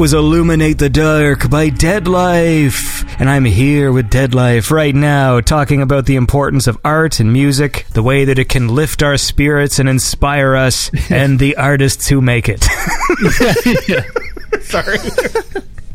was 0.00 0.14
Illuminate 0.14 0.78
the 0.78 0.88
Dark 0.88 1.50
by 1.50 1.68
Deadlife. 1.68 3.04
And 3.20 3.28
I'm 3.28 3.44
here 3.44 3.92
with 3.92 4.08
Deadlife 4.08 4.70
right 4.70 4.94
now, 4.94 5.40
talking 5.40 5.82
about 5.82 6.06
the 6.06 6.16
importance 6.16 6.66
of 6.66 6.78
art 6.82 7.20
and 7.20 7.30
music, 7.30 7.84
the 7.92 8.02
way 8.02 8.24
that 8.24 8.38
it 8.38 8.48
can 8.48 8.68
lift 8.68 9.02
our 9.02 9.18
spirits 9.18 9.78
and 9.78 9.90
inspire 9.90 10.56
us, 10.56 10.90
and 11.10 11.38
the 11.38 11.58
artists 11.58 12.08
who 12.08 12.22
make 12.22 12.48
it. 12.48 12.62
Sorry. 14.62 14.96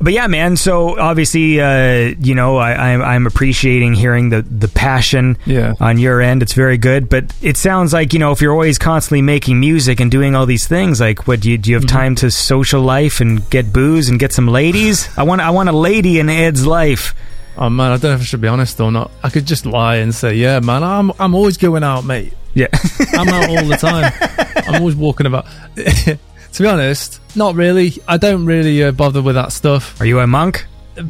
But 0.06 0.14
yeah, 0.14 0.28
man. 0.28 0.56
So 0.56 0.98
obviously, 0.98 1.60
uh, 1.60 2.14
you 2.20 2.36
know, 2.36 2.58
I, 2.58 2.92
I'm, 2.94 3.02
I'm 3.02 3.28
appreciating 3.28 3.96
hearing 3.96 4.30
the 4.30 4.44
the 4.44 4.68
passion 4.68 5.38
Yeah. 5.46 5.74
on 5.82 5.98
your 5.98 6.22
end. 6.22 6.44
It's 6.44 6.54
very 6.54 6.78
good. 6.78 7.10
But 7.10 7.34
it 7.42 7.58
sounds 7.58 7.92
like 7.92 8.14
you 8.14 8.20
know, 8.20 8.32
if 8.32 8.40
you're 8.40 8.54
always 8.54 8.78
constantly 8.78 9.24
making 9.24 9.60
music 9.60 10.00
and 10.00 10.12
doing 10.12 10.36
all 10.36 10.46
these 10.46 10.68
things, 10.68 11.02
like, 11.02 11.28
what 11.28 11.40
do 11.42 11.50
you 11.50 11.58
do? 11.58 11.72
You 11.72 11.76
have 11.78 11.84
Mm-hmm. 11.86 11.98
time 11.98 12.16
to 12.18 12.30
social 12.32 12.82
life 12.84 13.20
and 13.20 13.50
get 13.50 13.74
booze 13.74 14.08
and 14.08 14.20
get 14.20 14.32
some 14.32 14.48
ladies? 14.48 15.10
I 15.18 15.24
want 15.24 15.42
I 15.42 15.50
want 15.50 15.70
a 15.70 15.76
lady 15.76 16.20
in 16.20 16.30
Ed's 16.30 16.66
life. 16.68 17.16
Oh 17.58 17.70
man, 17.70 17.92
I 17.92 17.98
don't 17.98 18.12
know 18.12 18.16
if 18.16 18.22
I 18.22 18.24
should 18.26 18.42
be 18.42 18.48
honest 18.48 18.80
or 18.80 18.92
not. 18.92 19.10
I 19.24 19.30
could 19.32 19.46
just 19.48 19.66
lie 19.66 19.96
and 19.98 20.14
say, 20.14 20.36
yeah, 20.36 20.60
man, 20.60 20.84
I'm 20.84 21.12
I'm 21.20 21.34
always 21.34 21.58
going 21.58 21.84
out, 21.84 22.06
mate. 22.06 22.34
Yeah. 22.54 22.68
I'm 23.14 23.28
out 23.30 23.50
all 23.50 23.66
the 23.66 23.78
time. 23.78 24.14
I'm 24.68 24.76
always 24.82 24.96
walking 24.96 25.26
about. 25.26 25.46
to 26.56 26.64
be 26.64 26.70
honest, 26.70 27.20
not 27.36 27.56
really. 27.56 27.94
I 28.08 28.18
don't 28.18 28.46
really 28.46 28.84
uh, 28.84 28.92
bother 28.92 29.22
with 29.22 29.36
that 29.36 29.52
stuff. 29.52 30.00
Are 30.00 30.06
you 30.06 30.20
a 30.20 30.28
monk? 30.28 30.66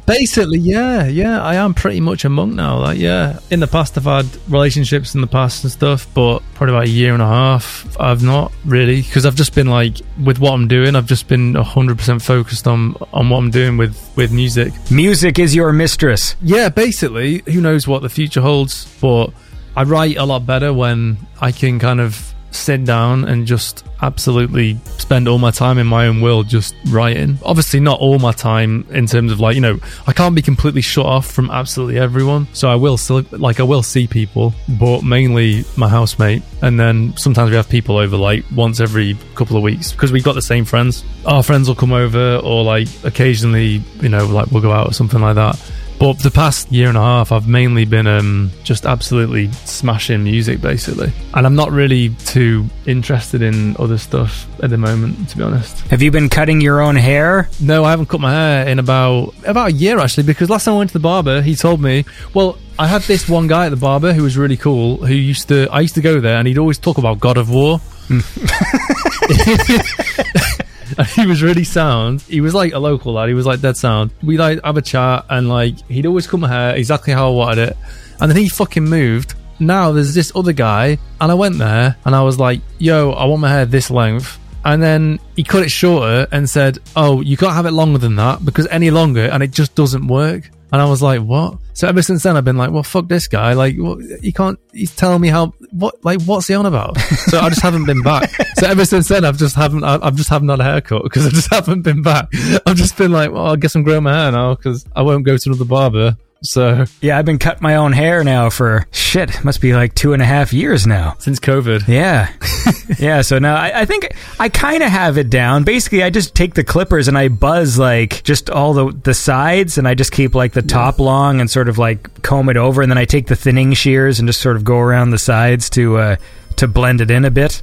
Basically, 0.07 0.57
yeah, 0.57 1.05
yeah, 1.05 1.43
I 1.43 1.55
am 1.55 1.75
pretty 1.75 1.99
much 1.99 2.25
a 2.25 2.29
monk 2.29 2.55
now. 2.55 2.79
Like, 2.79 2.97
yeah, 2.97 3.39
in 3.51 3.59
the 3.59 3.67
past, 3.67 3.95
I've 3.95 4.05
had 4.05 4.25
relationships 4.51 5.13
in 5.13 5.21
the 5.21 5.27
past 5.27 5.63
and 5.63 5.71
stuff, 5.71 6.07
but 6.15 6.41
probably 6.55 6.73
about 6.73 6.87
a 6.87 6.89
year 6.89 7.13
and 7.13 7.21
a 7.21 7.27
half, 7.27 7.95
I've 7.99 8.23
not 8.23 8.51
really 8.65 9.03
because 9.03 9.27
I've 9.27 9.35
just 9.35 9.53
been 9.53 9.67
like 9.67 9.97
with 10.23 10.39
what 10.39 10.53
I'm 10.53 10.67
doing. 10.67 10.95
I've 10.95 11.05
just 11.05 11.27
been 11.27 11.53
hundred 11.53 11.99
percent 11.99 12.23
focused 12.23 12.65
on 12.65 12.95
on 13.13 13.29
what 13.29 13.37
I'm 13.37 13.51
doing 13.51 13.77
with 13.77 13.95
with 14.15 14.31
music. 14.31 14.73
Music 14.89 15.37
is 15.37 15.53
your 15.53 15.71
mistress. 15.71 16.35
Yeah, 16.41 16.69
basically, 16.69 17.43
who 17.45 17.61
knows 17.61 17.87
what 17.87 18.01
the 18.01 18.09
future 18.09 18.41
holds, 18.41 18.91
but 18.99 19.27
I 19.75 19.83
write 19.83 20.17
a 20.17 20.25
lot 20.25 20.47
better 20.47 20.73
when 20.73 21.17
I 21.39 21.51
can 21.51 21.77
kind 21.77 22.01
of 22.01 22.33
sit 22.55 22.85
down 22.85 23.25
and 23.25 23.45
just 23.45 23.85
absolutely 24.01 24.77
spend 24.97 25.27
all 25.27 25.37
my 25.37 25.51
time 25.51 25.77
in 25.77 25.87
my 25.87 26.07
own 26.07 26.21
world 26.21 26.47
just 26.47 26.75
writing. 26.87 27.37
Obviously, 27.43 27.79
not 27.79 27.99
all 27.99 28.19
my 28.19 28.31
time 28.31 28.85
in 28.91 29.07
terms 29.07 29.31
of 29.31 29.39
like, 29.39 29.55
you 29.55 29.61
know, 29.61 29.79
I 30.07 30.13
can't 30.13 30.35
be 30.35 30.41
completely 30.41 30.81
shut 30.81 31.05
off 31.05 31.29
from 31.29 31.49
absolutely 31.49 31.99
everyone. 31.99 32.47
So 32.53 32.69
I 32.69 32.75
will 32.75 32.97
still, 32.97 33.23
like, 33.31 33.59
I 33.59 33.63
will 33.63 33.83
see 33.83 34.07
people, 34.07 34.53
but 34.79 35.03
mainly 35.03 35.65
my 35.75 35.87
housemate. 35.87 36.43
And 36.61 36.79
then 36.79 37.15
sometimes 37.17 37.49
we 37.49 37.55
have 37.55 37.69
people 37.69 37.97
over 37.97 38.17
like 38.17 38.43
once 38.55 38.79
every 38.79 39.17
couple 39.35 39.57
of 39.57 39.63
weeks 39.63 39.91
because 39.91 40.11
we've 40.11 40.23
got 40.23 40.35
the 40.35 40.41
same 40.41 40.65
friends. 40.65 41.03
Our 41.25 41.43
friends 41.43 41.67
will 41.67 41.75
come 41.75 41.93
over 41.93 42.37
or 42.37 42.63
like 42.63 42.87
occasionally, 43.03 43.81
you 44.01 44.09
know, 44.09 44.25
like 44.25 44.51
we'll 44.51 44.61
go 44.61 44.71
out 44.71 44.87
or 44.87 44.93
something 44.93 45.21
like 45.21 45.35
that. 45.35 45.59
But 45.97 46.19
the 46.19 46.31
past 46.31 46.71
year 46.71 46.89
and 46.89 46.97
a 46.97 47.01
half, 47.01 47.31
I've 47.31 47.47
mainly 47.47 47.85
been 47.85 48.05
um, 48.05 48.51
just 48.63 48.85
absolutely 48.85 49.49
smashing 49.51 50.23
music, 50.23 50.61
basically. 50.61 51.11
And 51.33 51.45
I'm 51.45 51.55
not 51.55 51.71
really 51.71 52.09
too 52.25 52.65
interested 52.85 53.41
in 53.41 53.77
other 53.77 53.97
stuff 53.97 54.47
at 54.61 54.69
the 54.69 54.77
moment, 54.77 55.29
to 55.29 55.37
be 55.37 55.43
honest. 55.43 55.79
Have 55.87 56.01
you 56.01 56.11
been 56.11 56.27
cutting 56.27 56.59
your 56.59 56.81
own 56.81 56.97
hair? 56.97 57.49
No, 57.61 57.85
I 57.85 57.91
haven't 57.91 58.07
cut 58.07 58.19
my 58.19 58.33
hair 58.33 58.67
in 58.67 58.79
about 58.79 59.33
about 59.45 59.69
a 59.69 59.73
year 59.73 59.99
actually, 59.99 60.23
because 60.23 60.49
last 60.49 60.65
time 60.65 60.75
I 60.75 60.77
went 60.79 60.89
to 60.89 60.95
the 60.95 60.99
barber, 60.99 61.41
he 61.41 61.55
told 61.55 61.81
me, 61.81 62.03
well, 62.33 62.57
I 62.77 62.87
had 62.87 63.03
this 63.03 63.29
one 63.29 63.47
guy 63.47 63.67
at 63.67 63.69
the 63.69 63.77
barber 63.77 64.11
who 64.11 64.23
was 64.23 64.37
really 64.37 64.57
cool, 64.57 64.97
who 64.97 65.13
used 65.13 65.47
to 65.47 65.69
I 65.71 65.79
used 65.79 65.95
to 65.95 66.01
go 66.01 66.19
there, 66.19 66.37
and 66.37 66.47
he'd 66.47 66.57
always 66.57 66.77
talk 66.77 66.97
about 66.97 67.19
God 67.19 67.37
of 67.37 67.49
War. 67.49 67.79
He 71.15 71.25
was 71.25 71.43
really 71.43 71.63
sound. 71.63 72.21
He 72.21 72.41
was 72.41 72.53
like 72.53 72.73
a 72.73 72.79
local 72.79 73.13
lad. 73.13 73.27
He 73.27 73.35
was 73.35 73.45
like 73.45 73.61
dead 73.61 73.77
sound. 73.77 74.11
We 74.23 74.37
like 74.37 74.63
have 74.63 74.77
a 74.77 74.81
chat, 74.81 75.25
and 75.29 75.49
like 75.49 75.77
he'd 75.87 76.05
always 76.05 76.31
my 76.33 76.47
hair 76.47 76.75
exactly 76.75 77.13
how 77.13 77.27
I 77.27 77.33
wanted 77.33 77.69
it. 77.69 77.77
And 78.19 78.31
then 78.31 78.37
he 78.37 78.49
fucking 78.49 78.83
moved. 78.83 79.35
Now 79.59 79.91
there's 79.91 80.13
this 80.13 80.31
other 80.35 80.53
guy, 80.53 80.97
and 81.19 81.31
I 81.31 81.35
went 81.35 81.57
there, 81.57 81.95
and 82.05 82.15
I 82.15 82.21
was 82.23 82.39
like, 82.39 82.61
"Yo, 82.77 83.11
I 83.11 83.25
want 83.25 83.41
my 83.41 83.49
hair 83.49 83.65
this 83.65 83.89
length." 83.89 84.39
And 84.63 84.81
then 84.81 85.19
he 85.35 85.43
cut 85.43 85.63
it 85.63 85.71
shorter 85.71 86.27
and 86.31 86.49
said, 86.49 86.79
"Oh, 86.95 87.21
you 87.21 87.37
can't 87.37 87.53
have 87.53 87.65
it 87.65 87.71
longer 87.71 87.99
than 87.99 88.15
that 88.15 88.43
because 88.43 88.67
any 88.67 88.89
longer, 88.89 89.25
and 89.25 89.43
it 89.43 89.51
just 89.51 89.75
doesn't 89.75 90.07
work." 90.07 90.49
And 90.75 90.81
I 90.81 90.89
was 90.89 91.01
like, 91.01 91.21
"What?" 91.21 91.59
So 91.71 91.87
ever 91.87 92.01
since 92.01 92.23
then, 92.23 92.35
I've 92.35 92.43
been 92.43 92.57
like, 92.57 92.69
"Well, 92.69 92.83
fuck 92.83 93.07
this 93.07 93.29
guy! 93.29 93.53
Like, 93.53 93.77
what, 93.77 93.99
he 94.21 94.33
can't. 94.33 94.59
He's 94.73 94.93
telling 94.93 95.21
me 95.21 95.29
how. 95.29 95.53
What? 95.71 96.03
Like, 96.03 96.21
what's 96.23 96.47
he 96.47 96.53
on 96.53 96.65
about?" 96.65 96.97
So 97.31 97.39
I 97.39 97.47
just 97.47 97.61
haven't 97.61 97.85
been 97.85 98.01
back. 98.01 98.29
So 98.57 98.67
ever 98.67 98.83
since 98.83 99.07
then, 99.07 99.23
I've 99.23 99.37
just 99.37 99.55
haven't. 99.55 99.85
I've 99.85 100.17
just 100.17 100.27
haven't 100.29 100.49
had 100.49 100.59
a 100.59 100.65
haircut 100.65 101.03
because 101.03 101.27
I 101.27 101.29
just 101.29 101.49
haven't 101.53 101.83
been 101.83 102.01
back. 102.01 102.27
I've 102.65 102.75
just 102.75 102.97
been 102.97 103.13
like, 103.13 103.31
"Well, 103.31 103.53
I 103.53 103.55
guess 103.55 103.73
I'm 103.73 103.83
growing 103.83 104.03
my 104.03 104.11
hair 104.13 104.33
now 104.33 104.55
because 104.55 104.85
I 104.93 105.01
won't 105.01 105.25
go 105.25 105.37
to 105.37 105.49
another 105.49 105.63
barber." 105.63 106.17
So 106.41 106.85
Yeah, 107.01 107.17
I've 107.17 107.25
been 107.25 107.39
cutting 107.39 107.63
my 107.63 107.75
own 107.75 107.91
hair 107.91 108.23
now 108.23 108.49
for 108.49 108.85
shit. 108.91 109.43
Must 109.43 109.59
be 109.61 109.73
like 109.73 109.95
two 109.95 110.13
and 110.13 110.21
a 110.21 110.25
half 110.25 110.53
years 110.53 110.85
now. 110.85 111.15
since 111.19 111.39
COVID, 111.39 111.87
Yeah. 111.87 112.31
yeah, 112.99 113.21
so 113.21 113.39
now 113.39 113.55
I, 113.55 113.81
I 113.81 113.85
think 113.85 114.15
I 114.39 114.49
kind 114.49 114.83
of 114.83 114.89
have 114.89 115.17
it 115.17 115.29
down. 115.29 115.63
Basically, 115.63 116.03
I 116.03 116.09
just 116.09 116.35
take 116.35 116.53
the 116.53 116.63
clippers 116.63 117.07
and 117.07 117.17
I 117.17 117.29
buzz 117.29 117.79
like 117.79 118.23
just 118.23 118.49
all 118.49 118.73
the, 118.73 118.91
the 119.03 119.13
sides 119.13 119.77
and 119.77 119.87
I 119.87 119.95
just 119.95 120.11
keep 120.11 120.35
like 120.35 120.53
the 120.53 120.61
top 120.61 120.99
long 120.99 121.39
and 121.41 121.49
sort 121.49 121.69
of 121.69 121.77
like 121.77 122.21
comb 122.21 122.49
it 122.49 122.57
over. 122.57 122.81
And 122.81 122.91
then 122.91 122.97
I 122.97 123.05
take 123.05 123.27
the 123.27 123.35
thinning 123.35 123.73
shears 123.73 124.19
and 124.19 124.27
just 124.27 124.41
sort 124.41 124.55
of 124.55 124.63
go 124.63 124.77
around 124.77 125.09
the 125.11 125.17
sides 125.17 125.69
to, 125.71 125.97
uh, 125.97 126.15
to 126.57 126.67
blend 126.67 127.01
it 127.01 127.09
in 127.11 127.25
a 127.25 127.31
bit. 127.31 127.61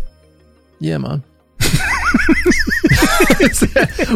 Yeah, 0.80 0.98
man. 0.98 1.22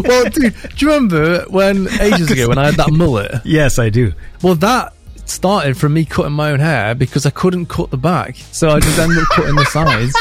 well, 0.05 0.25
dude, 0.31 0.55
do 0.55 0.87
you 0.87 0.93
remember 0.93 1.45
when 1.49 1.89
ages 2.01 2.31
ago 2.31 2.49
when 2.49 2.59
I 2.59 2.67
had 2.67 2.75
that 2.77 2.93
mullet? 2.93 3.33
Yes, 3.45 3.79
I 3.79 3.91
do. 3.91 4.13
Well, 4.43 4.55
that 4.57 4.93
started 5.25 5.77
from 5.77 5.95
me 5.95 6.05
cutting 6.05 6.33
my 6.33 6.51
own 6.53 6.61
hair 6.61 6.95
because 6.95 7.27
I 7.27 7.31
couldn't 7.31 7.67
cut 7.67 7.91
the 7.91 7.97
back, 7.97 8.37
so 8.37 8.71
I 8.71 8.81
just 8.81 8.99
ended 8.99 9.19
up 9.19 9.29
cutting 9.29 9.55
the 9.57 9.65
sides. 9.67 10.15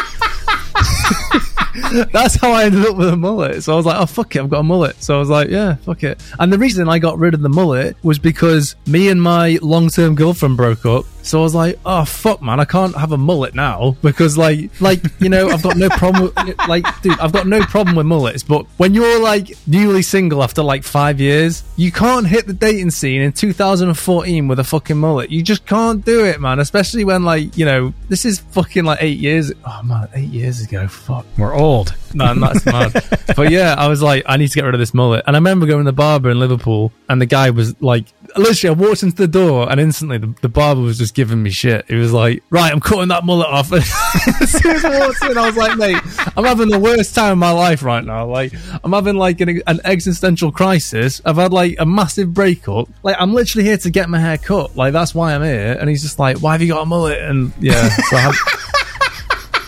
That's 2.11 2.35
how 2.35 2.51
I 2.51 2.65
ended 2.65 2.85
up 2.85 2.95
with 2.95 3.09
a 3.09 3.17
mullet. 3.17 3.63
So 3.63 3.73
I 3.73 3.75
was 3.75 3.85
like, 3.85 3.99
oh, 3.99 4.05
fuck 4.05 4.35
it, 4.35 4.39
I've 4.41 4.49
got 4.49 4.59
a 4.59 4.63
mullet. 4.63 5.01
So 5.03 5.15
I 5.15 5.19
was 5.19 5.29
like, 5.29 5.49
yeah, 5.49 5.75
fuck 5.75 6.03
it. 6.03 6.21
And 6.39 6.51
the 6.51 6.57
reason 6.57 6.87
I 6.89 6.99
got 6.99 7.17
rid 7.17 7.33
of 7.33 7.41
the 7.41 7.49
mullet 7.49 7.97
was 8.03 8.19
because 8.19 8.75
me 8.87 9.09
and 9.09 9.21
my 9.21 9.59
long 9.61 9.89
term 9.89 10.15
girlfriend 10.15 10.57
broke 10.57 10.85
up. 10.85 11.05
So 11.25 11.39
I 11.39 11.41
was 11.41 11.55
like, 11.55 11.79
oh, 11.83 12.05
fuck, 12.05 12.41
man, 12.43 12.59
I 12.59 12.65
can't 12.65 12.95
have 12.95 13.11
a 13.11 13.17
mullet 13.17 13.55
now 13.55 13.97
because, 14.03 14.37
like, 14.37 14.69
like 14.79 15.01
you 15.19 15.27
know, 15.27 15.49
I've 15.49 15.63
got 15.63 15.75
no 15.75 15.89
problem 15.89 16.25
with, 16.25 16.57
like, 16.67 16.85
dude, 17.01 17.19
I've 17.19 17.31
got 17.31 17.47
no 17.47 17.61
problem 17.61 17.95
with 17.95 18.05
mullets. 18.05 18.43
But 18.43 18.67
when 18.77 18.93
you're, 18.93 19.19
like, 19.19 19.57
newly 19.65 20.03
single 20.03 20.43
after, 20.43 20.61
like, 20.61 20.83
five 20.83 21.19
years, 21.19 21.63
you 21.77 21.91
can't 21.91 22.27
hit 22.27 22.45
the 22.45 22.53
dating 22.53 22.91
scene 22.91 23.23
in 23.23 23.31
2014 23.31 24.47
with 24.47 24.59
a 24.59 24.63
fucking 24.63 24.97
mullet. 24.97 25.31
You 25.31 25.41
just 25.41 25.65
can't 25.65 26.05
do 26.05 26.23
it, 26.25 26.39
man. 26.39 26.59
Especially 26.59 27.03
when, 27.03 27.23
like, 27.23 27.57
you 27.57 27.65
know, 27.65 27.91
this 28.07 28.23
is 28.23 28.39
fucking, 28.39 28.85
like, 28.85 29.01
eight 29.01 29.17
years. 29.17 29.51
Oh, 29.65 29.81
man, 29.83 30.07
eight 30.13 30.29
years 30.29 30.61
ago. 30.61 30.87
Fuck. 30.87 31.25
We're 31.39 31.55
old. 31.55 31.95
Man, 32.13 32.39
that's 32.39 32.65
mad. 32.65 32.93
But 33.35 33.51
yeah, 33.51 33.75
I 33.77 33.89
was 33.89 34.01
like, 34.01 34.23
I 34.27 34.37
need 34.37 34.47
to 34.49 34.55
get 34.55 34.63
rid 34.63 34.75
of 34.75 34.79
this 34.79 34.93
mullet. 34.93 35.23
And 35.27 35.35
I 35.35 35.39
remember 35.39 35.65
going 35.65 35.83
to 35.83 35.91
the 35.91 35.95
barber 35.95 36.29
in 36.29 36.39
Liverpool, 36.39 36.93
and 37.09 37.19
the 37.19 37.25
guy 37.25 37.49
was 37.49 37.79
like, 37.81 38.05
literally, 38.37 38.75
I 38.75 38.79
walked 38.79 39.03
into 39.03 39.15
the 39.15 39.27
door, 39.27 39.69
and 39.71 39.79
instantly 39.79 40.17
the, 40.17 40.33
the 40.41 40.49
barber 40.49 40.81
was 40.81 40.97
just 40.97 41.13
giving 41.13 41.41
me 41.41 41.49
shit. 41.49 41.85
He 41.87 41.95
was 41.95 42.13
like, 42.13 42.43
right, 42.49 42.71
I'm 42.71 42.79
cutting 42.79 43.09
that 43.09 43.23
mullet 43.25 43.47
off. 43.47 43.71
as 43.73 44.51
soon 44.51 44.71
as 44.71 44.85
I 44.85 44.99
walked 44.99 45.23
in, 45.23 45.37
I 45.37 45.45
was 45.47 45.57
like, 45.57 45.77
mate, 45.77 45.97
I'm 46.37 46.45
having 46.45 46.69
the 46.69 46.79
worst 46.79 47.15
time 47.15 47.33
of 47.33 47.37
my 47.37 47.51
life 47.51 47.83
right 47.83 48.03
now. 48.03 48.25
Like, 48.25 48.53
I'm 48.83 48.93
having 48.93 49.15
like 49.15 49.41
an, 49.41 49.61
an 49.67 49.79
existential 49.85 50.51
crisis. 50.51 51.21
I've 51.25 51.37
had 51.37 51.53
like 51.53 51.75
a 51.79 51.85
massive 51.85 52.33
breakup. 52.33 52.89
Like, 53.03 53.15
I'm 53.19 53.33
literally 53.33 53.65
here 53.65 53.77
to 53.77 53.89
get 53.89 54.09
my 54.09 54.19
hair 54.19 54.37
cut. 54.37 54.75
Like, 54.75 54.93
that's 54.93 55.15
why 55.15 55.33
I'm 55.33 55.43
here. 55.43 55.77
And 55.79 55.89
he's 55.89 56.01
just 56.01 56.19
like, 56.19 56.39
why 56.39 56.53
have 56.53 56.61
you 56.61 56.69
got 56.69 56.83
a 56.83 56.85
mullet? 56.85 57.19
And 57.19 57.53
yeah, 57.59 57.89
so 57.89 58.17
I 58.17 58.19
had, 58.19 58.35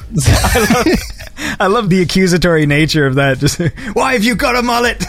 I 0.27 0.73
love 0.73 1.16
the 1.37 2.01
accusatory 2.01 2.65
nature 2.65 3.05
of 3.05 3.15
that. 3.15 3.39
Just, 3.39 3.59
why 3.93 4.13
have 4.13 4.23
you 4.23 4.35
got 4.35 4.55
a 4.55 4.61
mullet? 4.61 5.03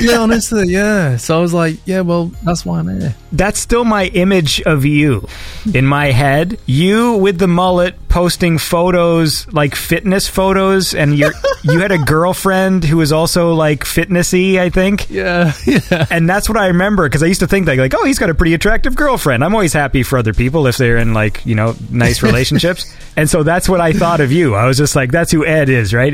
yeah, 0.00 0.18
honestly, 0.18 0.68
yeah. 0.68 1.16
So 1.16 1.38
I 1.38 1.40
was 1.40 1.54
like, 1.54 1.78
yeah, 1.86 2.00
well, 2.00 2.26
that's 2.44 2.64
why 2.64 2.78
I'm 2.78 2.88
here. 2.88 3.14
That's 3.32 3.60
still 3.60 3.84
my 3.84 4.06
image 4.06 4.60
of 4.62 4.84
you 4.84 5.26
in 5.72 5.86
my 5.86 6.12
head. 6.12 6.58
You 6.66 7.14
with 7.14 7.38
the 7.38 7.48
mullet 7.48 8.08
posting 8.10 8.58
photos, 8.58 9.46
like 9.52 9.74
fitness 9.74 10.28
photos, 10.28 10.94
and 10.94 11.16
you 11.16 11.30
you 11.62 11.78
had 11.80 11.92
a 11.92 11.98
girlfriend 12.04 12.84
who 12.84 12.98
was 12.98 13.12
also 13.12 13.54
like 13.54 13.84
fitnessy, 13.84 14.58
I 14.58 14.68
think. 14.68 15.08
Yeah, 15.08 15.52
yeah. 15.66 16.06
And 16.10 16.28
that's 16.28 16.48
what 16.48 16.58
I 16.58 16.66
remember 16.66 17.08
because 17.08 17.22
I 17.22 17.26
used 17.26 17.40
to 17.40 17.46
think 17.46 17.66
like, 17.66 17.78
like, 17.78 17.94
oh, 17.94 18.04
he's 18.04 18.18
got 18.18 18.28
a 18.28 18.34
pretty 18.34 18.52
attractive 18.52 18.94
girlfriend. 18.96 19.42
I'm 19.42 19.54
always 19.54 19.72
happy 19.72 20.02
for 20.02 20.18
other 20.18 20.34
people 20.34 20.66
if 20.66 20.76
they're 20.76 20.98
in 20.98 21.14
like 21.14 21.46
you 21.46 21.54
know 21.54 21.74
nice 21.90 22.22
relationships. 22.22 22.94
and 23.16 23.30
so 23.30 23.42
that's 23.42 23.68
what 23.68 23.80
I 23.80 23.92
thought 23.92 24.20
of 24.20 24.30
you. 24.32 24.54
I 24.54 24.66
was 24.66 24.76
just 24.76 24.94
like, 24.96 25.10
that's 25.12 25.32
who 25.32 25.46
Ed 25.46 25.68
is, 25.70 25.94
right? 25.94 26.12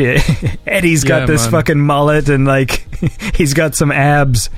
Eddie's 0.67 1.03
got 1.05 1.21
Yeah, 1.21 1.27
this 1.27 1.43
man. 1.45 1.51
fucking 1.51 1.81
mullet 1.81 2.29
and 2.29 2.45
like 2.47 2.85
he's 3.35 3.55
got 3.55 3.75
some 3.75 3.91
abs. 3.91 4.51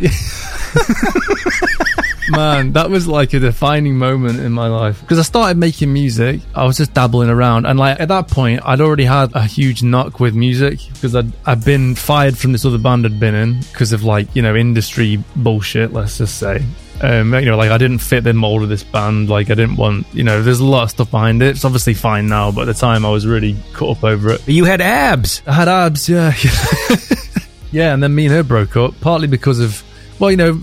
Man, 2.30 2.72
that 2.72 2.90
was 2.90 3.06
like 3.06 3.32
a 3.32 3.38
defining 3.38 3.96
moment 3.96 4.40
in 4.40 4.52
my 4.52 4.68
life 4.68 5.00
because 5.00 5.18
I 5.18 5.22
started 5.22 5.56
making 5.56 5.92
music. 5.92 6.40
I 6.54 6.64
was 6.64 6.76
just 6.76 6.94
dabbling 6.94 7.30
around, 7.30 7.66
and 7.66 7.78
like 7.78 8.00
at 8.00 8.08
that 8.08 8.28
point, 8.28 8.60
I'd 8.64 8.80
already 8.80 9.04
had 9.04 9.34
a 9.34 9.44
huge 9.44 9.82
knock 9.82 10.20
with 10.20 10.34
music 10.34 10.80
because 10.92 11.14
I'd 11.14 11.32
I'd 11.46 11.64
been 11.64 11.94
fired 11.94 12.36
from 12.36 12.52
this 12.52 12.64
other 12.64 12.78
band 12.78 13.06
I'd 13.06 13.20
been 13.20 13.34
in 13.34 13.60
because 13.60 13.92
of 13.92 14.04
like 14.04 14.34
you 14.34 14.42
know 14.42 14.54
industry 14.54 15.22
bullshit. 15.36 15.92
Let's 15.92 16.18
just 16.18 16.38
say. 16.38 16.64
Um, 17.00 17.32
you 17.34 17.42
know, 17.42 17.56
like 17.56 17.70
I 17.70 17.78
didn't 17.78 17.98
fit 17.98 18.24
the 18.24 18.34
mold 18.34 18.64
of 18.64 18.68
this 18.68 18.82
band. 18.82 19.28
Like 19.28 19.50
I 19.50 19.54
didn't 19.54 19.76
want, 19.76 20.06
you 20.12 20.24
know, 20.24 20.42
there's 20.42 20.58
a 20.58 20.64
lot 20.64 20.82
of 20.84 20.90
stuff 20.90 21.10
behind 21.10 21.42
it. 21.42 21.50
It's 21.50 21.64
obviously 21.64 21.94
fine 21.94 22.26
now, 22.26 22.50
but 22.50 22.62
at 22.62 22.74
the 22.74 22.74
time 22.74 23.06
I 23.06 23.10
was 23.10 23.24
really 23.24 23.56
caught 23.72 23.98
up 23.98 24.04
over 24.04 24.32
it. 24.32 24.48
You 24.48 24.64
had 24.64 24.80
abs. 24.80 25.42
I 25.46 25.52
had 25.52 25.68
abs, 25.68 26.08
yeah. 26.08 26.34
yeah, 27.70 27.94
and 27.94 28.02
then 28.02 28.14
me 28.14 28.26
and 28.26 28.34
her 28.34 28.42
broke 28.42 28.76
up, 28.76 29.00
partly 29.00 29.28
because 29.28 29.60
of, 29.60 29.84
well, 30.18 30.30
you 30.30 30.36
know, 30.36 30.60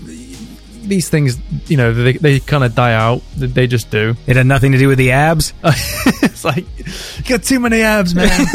these 0.88 1.08
things, 1.08 1.38
you 1.66 1.76
know, 1.76 1.92
they, 1.92 2.12
they 2.14 2.40
kind 2.40 2.64
of 2.64 2.74
die 2.74 2.94
out. 2.94 3.22
They 3.36 3.66
just 3.66 3.90
do. 3.90 4.14
It 4.26 4.36
had 4.36 4.46
nothing 4.46 4.72
to 4.72 4.78
do 4.78 4.88
with 4.88 4.98
the 4.98 5.12
abs. 5.12 5.52
it's 5.64 6.44
like, 6.44 6.66
you 7.18 7.24
got 7.24 7.42
too 7.42 7.60
many 7.60 7.82
abs, 7.82 8.14
man. 8.14 8.28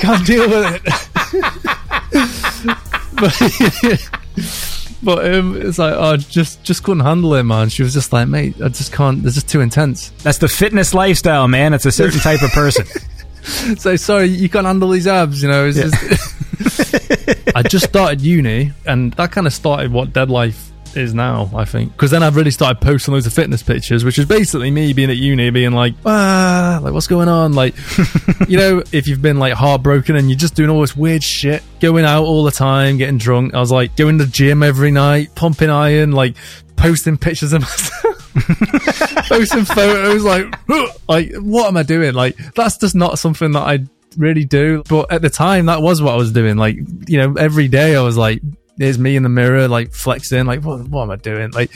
Can't 0.00 0.26
deal 0.26 0.48
with 0.48 0.74
it. 0.74 0.82
but, 3.14 4.10
but 5.02 5.34
um, 5.34 5.60
it's 5.60 5.78
like, 5.78 5.94
oh, 5.96 6.16
just 6.16 6.62
just 6.62 6.82
couldn't 6.82 7.04
handle 7.04 7.34
it, 7.34 7.42
man. 7.44 7.68
She 7.68 7.82
was 7.82 7.92
just 7.92 8.12
like, 8.12 8.28
mate, 8.28 8.54
I 8.62 8.68
just 8.68 8.92
can't. 8.92 9.24
It's 9.24 9.34
just 9.34 9.48
too 9.48 9.60
intense. 9.60 10.10
That's 10.22 10.38
the 10.38 10.48
fitness 10.48 10.94
lifestyle, 10.94 11.48
man. 11.48 11.74
It's 11.74 11.86
a 11.86 11.92
certain 11.92 12.20
type 12.20 12.42
of 12.42 12.50
person. 12.50 12.86
so 13.78 13.96
sorry, 13.96 14.26
you 14.26 14.48
can't 14.48 14.66
handle 14.66 14.90
these 14.90 15.06
abs. 15.06 15.42
You 15.42 15.48
know, 15.48 15.66
it's 15.66 15.78
just. 15.78 16.32
I 17.56 17.62
just 17.62 17.86
started 17.86 18.20
uni, 18.20 18.72
and 18.86 19.12
that 19.14 19.32
kind 19.32 19.46
of 19.46 19.52
started 19.52 19.92
what 19.92 20.12
Deadlife 20.12 20.72
is 20.96 21.14
now, 21.14 21.50
I 21.54 21.64
think. 21.64 21.92
Because 21.92 22.10
then 22.10 22.22
I've 22.22 22.36
really 22.36 22.50
started 22.50 22.80
posting 22.80 23.14
loads 23.14 23.26
of 23.26 23.32
fitness 23.32 23.62
pictures, 23.62 24.04
which 24.04 24.18
is 24.18 24.26
basically 24.26 24.70
me 24.70 24.92
being 24.92 25.10
at 25.10 25.16
uni, 25.16 25.50
being 25.50 25.72
like, 25.72 25.94
ah, 26.04 26.80
like 26.82 26.92
what's 26.92 27.06
going 27.06 27.28
on? 27.28 27.52
Like, 27.52 27.74
you 28.48 28.58
know, 28.58 28.82
if 28.92 29.06
you've 29.06 29.22
been 29.22 29.38
like 29.38 29.54
heartbroken 29.54 30.16
and 30.16 30.28
you're 30.28 30.38
just 30.38 30.54
doing 30.54 30.70
all 30.70 30.80
this 30.80 30.96
weird 30.96 31.22
shit, 31.22 31.62
going 31.80 32.04
out 32.04 32.24
all 32.24 32.44
the 32.44 32.50
time, 32.50 32.98
getting 32.98 33.18
drunk. 33.18 33.54
I 33.54 33.60
was 33.60 33.72
like 33.72 33.96
going 33.96 34.18
to 34.18 34.24
the 34.24 34.30
gym 34.30 34.62
every 34.62 34.90
night, 34.90 35.34
pumping 35.34 35.70
iron, 35.70 36.12
like 36.12 36.36
posting 36.76 37.16
pictures 37.16 37.52
of 37.52 37.62
myself. 37.62 38.21
Posting 39.28 39.64
photos 39.64 40.24
like 40.24 40.54
like 41.08 41.34
what 41.36 41.68
am 41.68 41.76
I 41.76 41.82
doing? 41.82 42.14
Like 42.14 42.36
that's 42.54 42.78
just 42.78 42.94
not 42.94 43.18
something 43.18 43.52
that 43.52 43.62
I 43.62 43.80
really 44.16 44.44
do. 44.44 44.82
But 44.88 45.12
at 45.12 45.22
the 45.22 45.30
time 45.30 45.66
that 45.66 45.82
was 45.82 46.02
what 46.02 46.14
I 46.14 46.16
was 46.16 46.32
doing. 46.32 46.56
Like, 46.56 46.76
you 47.06 47.18
know, 47.18 47.34
every 47.34 47.68
day 47.68 47.96
I 47.96 48.02
was 48.02 48.16
like 48.16 48.42
there's 48.76 48.98
me 48.98 49.16
in 49.16 49.22
the 49.22 49.28
mirror, 49.28 49.68
like 49.68 49.92
flexing, 49.92 50.46
like 50.46 50.62
what, 50.62 50.88
what 50.88 51.02
am 51.02 51.10
I 51.10 51.16
doing? 51.16 51.50
Like, 51.50 51.70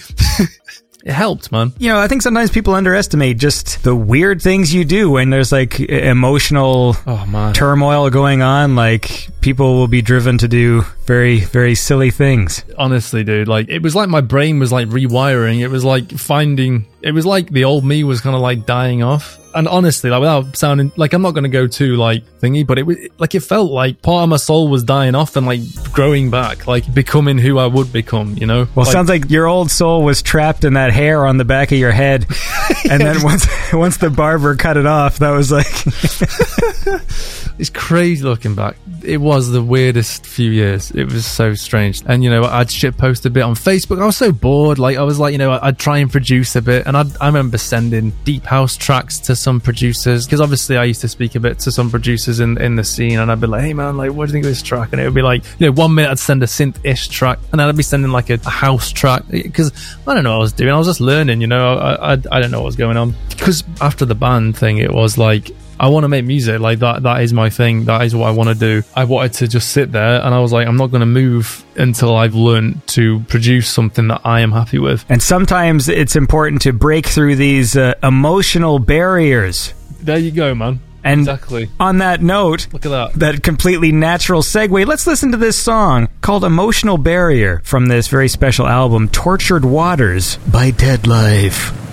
it 1.07 1.12
helped, 1.12 1.53
man. 1.53 1.73
You 1.78 1.91
know, 1.91 2.01
I 2.01 2.09
think 2.09 2.23
sometimes 2.23 2.51
people 2.51 2.74
underestimate 2.74 3.39
just 3.39 3.85
the 3.85 3.95
weird 3.95 4.43
things 4.43 4.74
you 4.74 4.85
do 4.85 5.09
when 5.12 5.31
there's 5.31 5.53
like 5.53 5.78
emotional 5.78 6.97
oh, 7.07 7.53
turmoil 7.55 8.11
going 8.11 8.43
on. 8.43 8.74
Like 8.74 9.28
people 9.41 9.77
will 9.77 9.87
be 9.87 10.03
driven 10.03 10.37
to 10.39 10.49
do 10.49 10.83
very, 11.05 11.39
very 11.39 11.77
silly 11.77 12.11
things. 12.11 12.65
Honestly, 12.77 13.23
dude, 13.23 13.47
like 13.47 13.69
it 13.69 13.83
was 13.83 13.95
like 13.95 14.09
my 14.09 14.20
brain 14.20 14.59
was 14.59 14.73
like 14.73 14.89
rewiring. 14.89 15.61
It 15.61 15.69
was 15.69 15.85
like 15.85 16.11
finding. 16.11 16.87
It 17.07 17.15
was 17.15 17.24
like 17.24 17.49
the 17.49 17.65
old 17.65 17.85
me 17.85 18.05
was 18.05 18.20
kind 18.20 18.35
of 18.35 18.43
like 18.43 18.66
dying 18.66 19.03
off 19.03 19.39
and 19.57 19.66
honestly, 19.69 20.11
like 20.11 20.20
without 20.20 20.55
sounding 20.55 20.93
like 20.97 21.15
I'm 21.15 21.23
not 21.23 21.31
going 21.31 21.45
to 21.45 21.51
go 21.51 21.66
too 21.66 21.97
like 21.97 22.24
thingy, 22.41 22.66
but 22.66 22.78
it 22.78 22.83
was 22.83 22.99
like 23.19 23.35
it 23.35 23.41
felt 23.41 23.73
like 23.73 24.03
part 24.03 24.24
of 24.24 24.28
my 24.28 24.37
soul 24.37 24.69
was 24.69 24.85
dying 24.85 25.15
off 25.15 25.35
and 25.35 25.47
like 25.47 25.61
growing 25.93 26.31
back, 26.31 26.66
like 26.66 26.93
becoming 26.93 27.39
who 27.39 27.59
I 27.59 27.66
would 27.66 27.91
become. 27.91 28.37
You 28.37 28.47
know. 28.47 28.69
Well, 28.74 28.85
like, 28.85 28.93
sounds 28.93 29.09
like 29.09 29.31
your 29.31 29.47
old 29.47 29.70
soul 29.70 30.03
was 30.03 30.20
trapped 30.20 30.65
in 30.65 30.74
that 30.74 30.93
hair 30.93 31.27
on 31.27 31.39
the 31.39 31.47
back 31.47 31.73
of 31.73 31.78
your 31.78 31.91
head, 31.91 32.27
and 32.91 33.01
then 33.01 33.23
once 33.23 33.47
once 33.73 33.97
the 33.97 34.11
barber 34.11 34.55
cut 34.57 34.77
it 34.77 34.87
off, 34.87 35.19
that 35.20 35.31
was 35.31 35.51
like. 35.51 35.66
it's 37.59 37.70
crazy 37.70 38.23
looking 38.23 38.55
back. 38.55 38.77
It 39.03 39.19
was 39.19 39.51
the 39.51 39.62
weirdest 39.62 40.27
few 40.27 40.51
years. 40.51 40.91
It 40.91 41.05
was 41.05 41.24
so 41.24 41.55
strange. 41.55 42.03
And 42.07 42.23
you 42.23 42.28
know, 42.28 42.45
I'd 42.45 42.70
shit 42.70 42.99
post 42.99 43.24
a 43.24 43.31
bit 43.31 43.43
on 43.43 43.55
Facebook. 43.55 44.03
I 44.03 44.07
was 44.07 44.16
so 44.16 44.33
bored. 44.33 44.78
Like 44.78 44.99
I 44.99 45.03
was 45.03 45.19
like, 45.19 45.33
you 45.33 45.39
know, 45.39 45.59
I'd 45.61 45.78
try 45.78 45.99
and 45.99 46.11
produce 46.11 46.57
a 46.57 46.62
bit, 46.62 46.87
and 46.87 46.95
I'd, 46.97 47.16
I 47.20 47.27
remember 47.27 47.59
sending 47.59 48.12
deep 48.24 48.44
house 48.44 48.77
tracks 48.77 49.18
to 49.20 49.36
some 49.36 49.60
producers 49.60 50.27
because 50.27 50.40
obviously 50.40 50.77
I 50.77 50.85
used 50.85 51.01
to 51.02 51.09
speak 51.09 51.35
a 51.35 51.40
bit 51.40 51.59
to 51.60 51.73
some 51.73 51.90
producers 51.90 52.40
in 52.40 52.60
in 52.60 52.77
the 52.77 52.85
scene, 52.85 53.18
and 53.18 53.31
I'd 53.31 53.40
be 53.40 53.47
like, 53.47 53.62
hey 53.62 53.74
man, 53.74 53.97
like, 53.97 54.12
what 54.12 54.27
do 54.27 54.31
you 54.31 54.32
think 54.32 54.44
of 54.44 54.51
this 54.51 54.62
track? 54.62 54.89
And 54.93 55.01
it 55.01 55.05
would 55.05 55.14
be 55.14 55.23
like, 55.23 55.44
you 55.59 55.66
know, 55.66 55.73
one 55.73 55.94
minute 55.94 56.10
I'd 56.10 56.18
send 56.18 56.43
a 56.43 56.47
synth 56.47 56.78
ish 56.85 57.09
track, 57.09 57.39
and 57.52 57.60
then 57.60 57.68
I'd 57.68 57.77
be 57.77 57.82
sending 57.82 58.10
like 58.10 58.31
a, 58.31 58.35
a 58.35 58.51
house 58.51 58.90
track 58.93 59.23
because 59.28 59.73
I 60.06 60.14
don't 60.14 60.24
know 60.24 60.31
what 60.31 60.39
I 60.39 60.40
was 60.40 60.52
doing. 60.52 60.73
I 60.73 60.78
was 60.78 60.86
just 60.86 61.01
learning. 61.01 61.40
You 61.40 61.47
know, 61.47 61.74
I 61.77 62.12
I, 62.14 62.18
I 62.32 62.40
don't 62.40 62.51
know 62.51 62.60
what 62.60 62.66
was 62.66 62.77
going 62.77 62.97
on 62.97 63.14
because 63.28 63.62
after 63.81 64.05
the 64.05 64.14
band 64.14 64.56
thing, 64.56 64.78
it 64.78 64.93
was 64.93 65.18
like 65.18 65.51
I 65.78 65.89
want 65.89 66.05
to 66.05 66.09
make 66.09 66.24
music. 66.24 66.61
Like 66.61 66.81
that, 66.81 67.03
that 67.03 67.23
is 67.23 67.32
my 67.32 67.51
thing. 67.51 67.85
That 67.85 68.03
is 68.03 68.15
what 68.15 68.27
I 68.28 68.31
want 68.31 68.48
to 68.48 68.55
do. 68.55 68.82
I 68.94 69.05
wanted 69.05 69.35
to 69.35 69.48
just 69.48 69.70
sit 69.70 69.93
there 69.93 70.23
and 70.23 70.35
I 70.35 70.40
was 70.40 70.53
like, 70.53 70.66
I'm 70.66 70.77
not 70.77 70.90
going 70.90 71.01
to 71.01 71.07
move 71.07 71.65
until 71.77 72.16
I've 72.16 72.35
learned 72.35 72.86
to 72.89 73.20
produce 73.28 73.69
something 73.69 74.09
that 74.09 74.23
I 74.24 74.40
am 74.40 74.53
happy 74.53 74.78
with. 74.78 75.05
And 75.09 75.23
sometimes 75.23 75.89
it's 75.89 76.16
important 76.16 76.62
to 76.62 76.73
break 76.73 77.07
through 77.07 77.36
these 77.36 77.77
uh, 77.77 77.94
emotional 78.03 78.78
barriers. 78.78 79.74
There 80.01 80.19
you 80.19 80.31
go, 80.31 80.55
man. 80.55 80.81
And 81.05 81.20
exactly. 81.20 81.70
on 81.78 81.98
that 81.98 82.20
note, 82.20 82.66
look 82.73 82.85
at 82.85 82.89
that. 82.89 83.12
That 83.15 83.43
completely 83.44 83.93
natural 83.93 84.43
segue. 84.43 84.86
Let's 84.86 85.07
listen 85.07 85.31
to 85.31 85.36
this 85.36 85.57
song 85.57 86.09
called 86.20 86.43
Emotional 86.43 86.98
Barrier 86.98 87.61
from 87.65 87.86
this 87.86 88.09
very 88.09 88.28
special 88.28 88.66
album, 88.66 89.09
Tortured 89.09 89.65
Waters 89.65 90.36
by 90.51 90.73
Deadlife. 90.73 91.86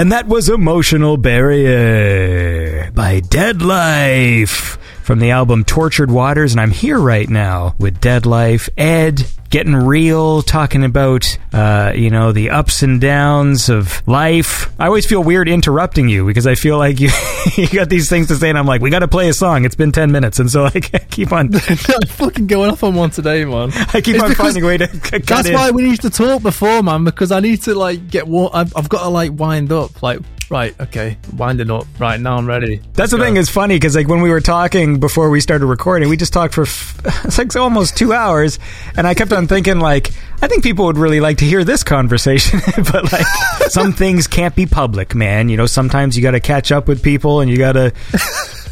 And 0.00 0.12
that 0.12 0.26
was 0.26 0.48
Emotional 0.48 1.18
Barrier 1.18 2.90
by 2.92 3.20
Deadlife 3.20 4.78
from 5.02 5.18
the 5.18 5.32
album 5.32 5.62
Tortured 5.62 6.10
Waters. 6.10 6.52
And 6.52 6.60
I'm 6.62 6.70
here 6.70 6.98
right 6.98 7.28
now 7.28 7.74
with 7.78 8.00
Deadlife, 8.00 8.70
Ed, 8.78 9.26
getting 9.50 9.76
real, 9.76 10.40
talking 10.40 10.84
about, 10.84 11.36
uh, 11.60 11.92
you 11.94 12.08
know, 12.08 12.32
the 12.32 12.48
ups 12.48 12.82
and 12.82 13.00
downs 13.02 13.68
of 13.68 14.02
life. 14.08 14.70
I 14.80 14.86
always 14.86 15.04
feel 15.04 15.22
weird 15.22 15.46
interrupting 15.46 16.08
you 16.08 16.24
because 16.26 16.46
I 16.46 16.54
feel 16.54 16.78
like 16.78 17.00
you, 17.00 17.10
you 17.56 17.68
got 17.68 17.90
these 17.90 18.08
things 18.08 18.28
to 18.28 18.36
say, 18.36 18.48
and 18.48 18.56
I'm 18.56 18.64
like, 18.66 18.80
we 18.80 18.88
got 18.88 19.00
to 19.00 19.08
play 19.08 19.28
a 19.28 19.34
song. 19.34 19.66
It's 19.66 19.74
been 19.74 19.92
10 19.92 20.10
minutes. 20.10 20.38
And 20.38 20.50
so 20.50 20.64
I 20.64 20.70
keep 20.80 21.32
on, 21.32 21.52
fucking 22.08 22.46
going 22.46 22.70
off 22.70 22.82
on 22.82 22.94
one 22.94 23.10
today, 23.10 23.44
man. 23.44 23.70
I 23.92 24.00
keep 24.00 24.14
It's 24.14 24.24
on 24.24 24.34
finding 24.34 24.62
a 24.62 24.66
way 24.66 24.78
to 24.78 24.88
cut 24.88 25.26
That's 25.26 25.48
in. 25.48 25.54
why 25.54 25.70
we 25.70 25.82
need 25.82 26.00
to 26.00 26.08
talk 26.10 26.42
before, 26.42 26.82
man, 26.82 27.04
because 27.04 27.30
I 27.30 27.40
need 27.40 27.60
to 27.64 27.74
like 27.74 28.08
get 28.08 28.26
what 28.26 28.54
I've, 28.54 28.74
I've 28.74 28.88
got 28.88 29.02
to 29.02 29.08
like 29.08 29.32
wind 29.38 29.70
up. 29.70 30.02
Like, 30.02 30.20
right, 30.50 30.78
okay, 30.80 31.16
winding 31.36 31.70
up. 31.70 31.86
Right 31.98 32.20
now, 32.20 32.36
I'm 32.36 32.46
ready. 32.46 32.80
That's 32.94 33.12
the 33.12 33.18
thing. 33.18 33.36
It's 33.36 33.48
funny 33.48 33.76
because 33.76 33.96
like 33.96 34.08
when 34.08 34.20
we 34.20 34.30
were 34.30 34.40
talking 34.40 35.00
before 35.00 35.30
we 35.30 35.40
started 35.40 35.66
recording, 35.66 36.08
we 36.08 36.16
just 36.16 36.32
talked 36.32 36.54
for 36.54 36.62
f- 36.62 37.00
it's 37.24 37.38
like 37.38 37.54
almost 37.56 37.96
two 37.96 38.12
hours, 38.12 38.58
and 38.96 39.06
I 39.06 39.14
kept 39.14 39.32
on 39.32 39.46
thinking 39.46 39.80
like 39.80 40.10
I 40.42 40.48
think 40.48 40.62
people 40.62 40.86
would 40.86 40.98
really 40.98 41.20
like 41.20 41.38
to 41.38 41.44
hear 41.44 41.64
this 41.64 41.82
conversation, 41.84 42.60
but 42.92 43.12
like 43.12 43.26
some 43.68 43.92
things 43.92 44.26
can't 44.26 44.54
be 44.54 44.66
public, 44.66 45.14
man. 45.14 45.48
You 45.48 45.56
know, 45.56 45.66
sometimes 45.66 46.16
you 46.16 46.22
got 46.22 46.32
to 46.32 46.40
catch 46.40 46.72
up 46.72 46.88
with 46.88 47.02
people, 47.02 47.40
and 47.40 47.50
you 47.50 47.56
got 47.56 47.72
to, 47.72 47.92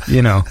you 0.08 0.22
know. 0.22 0.42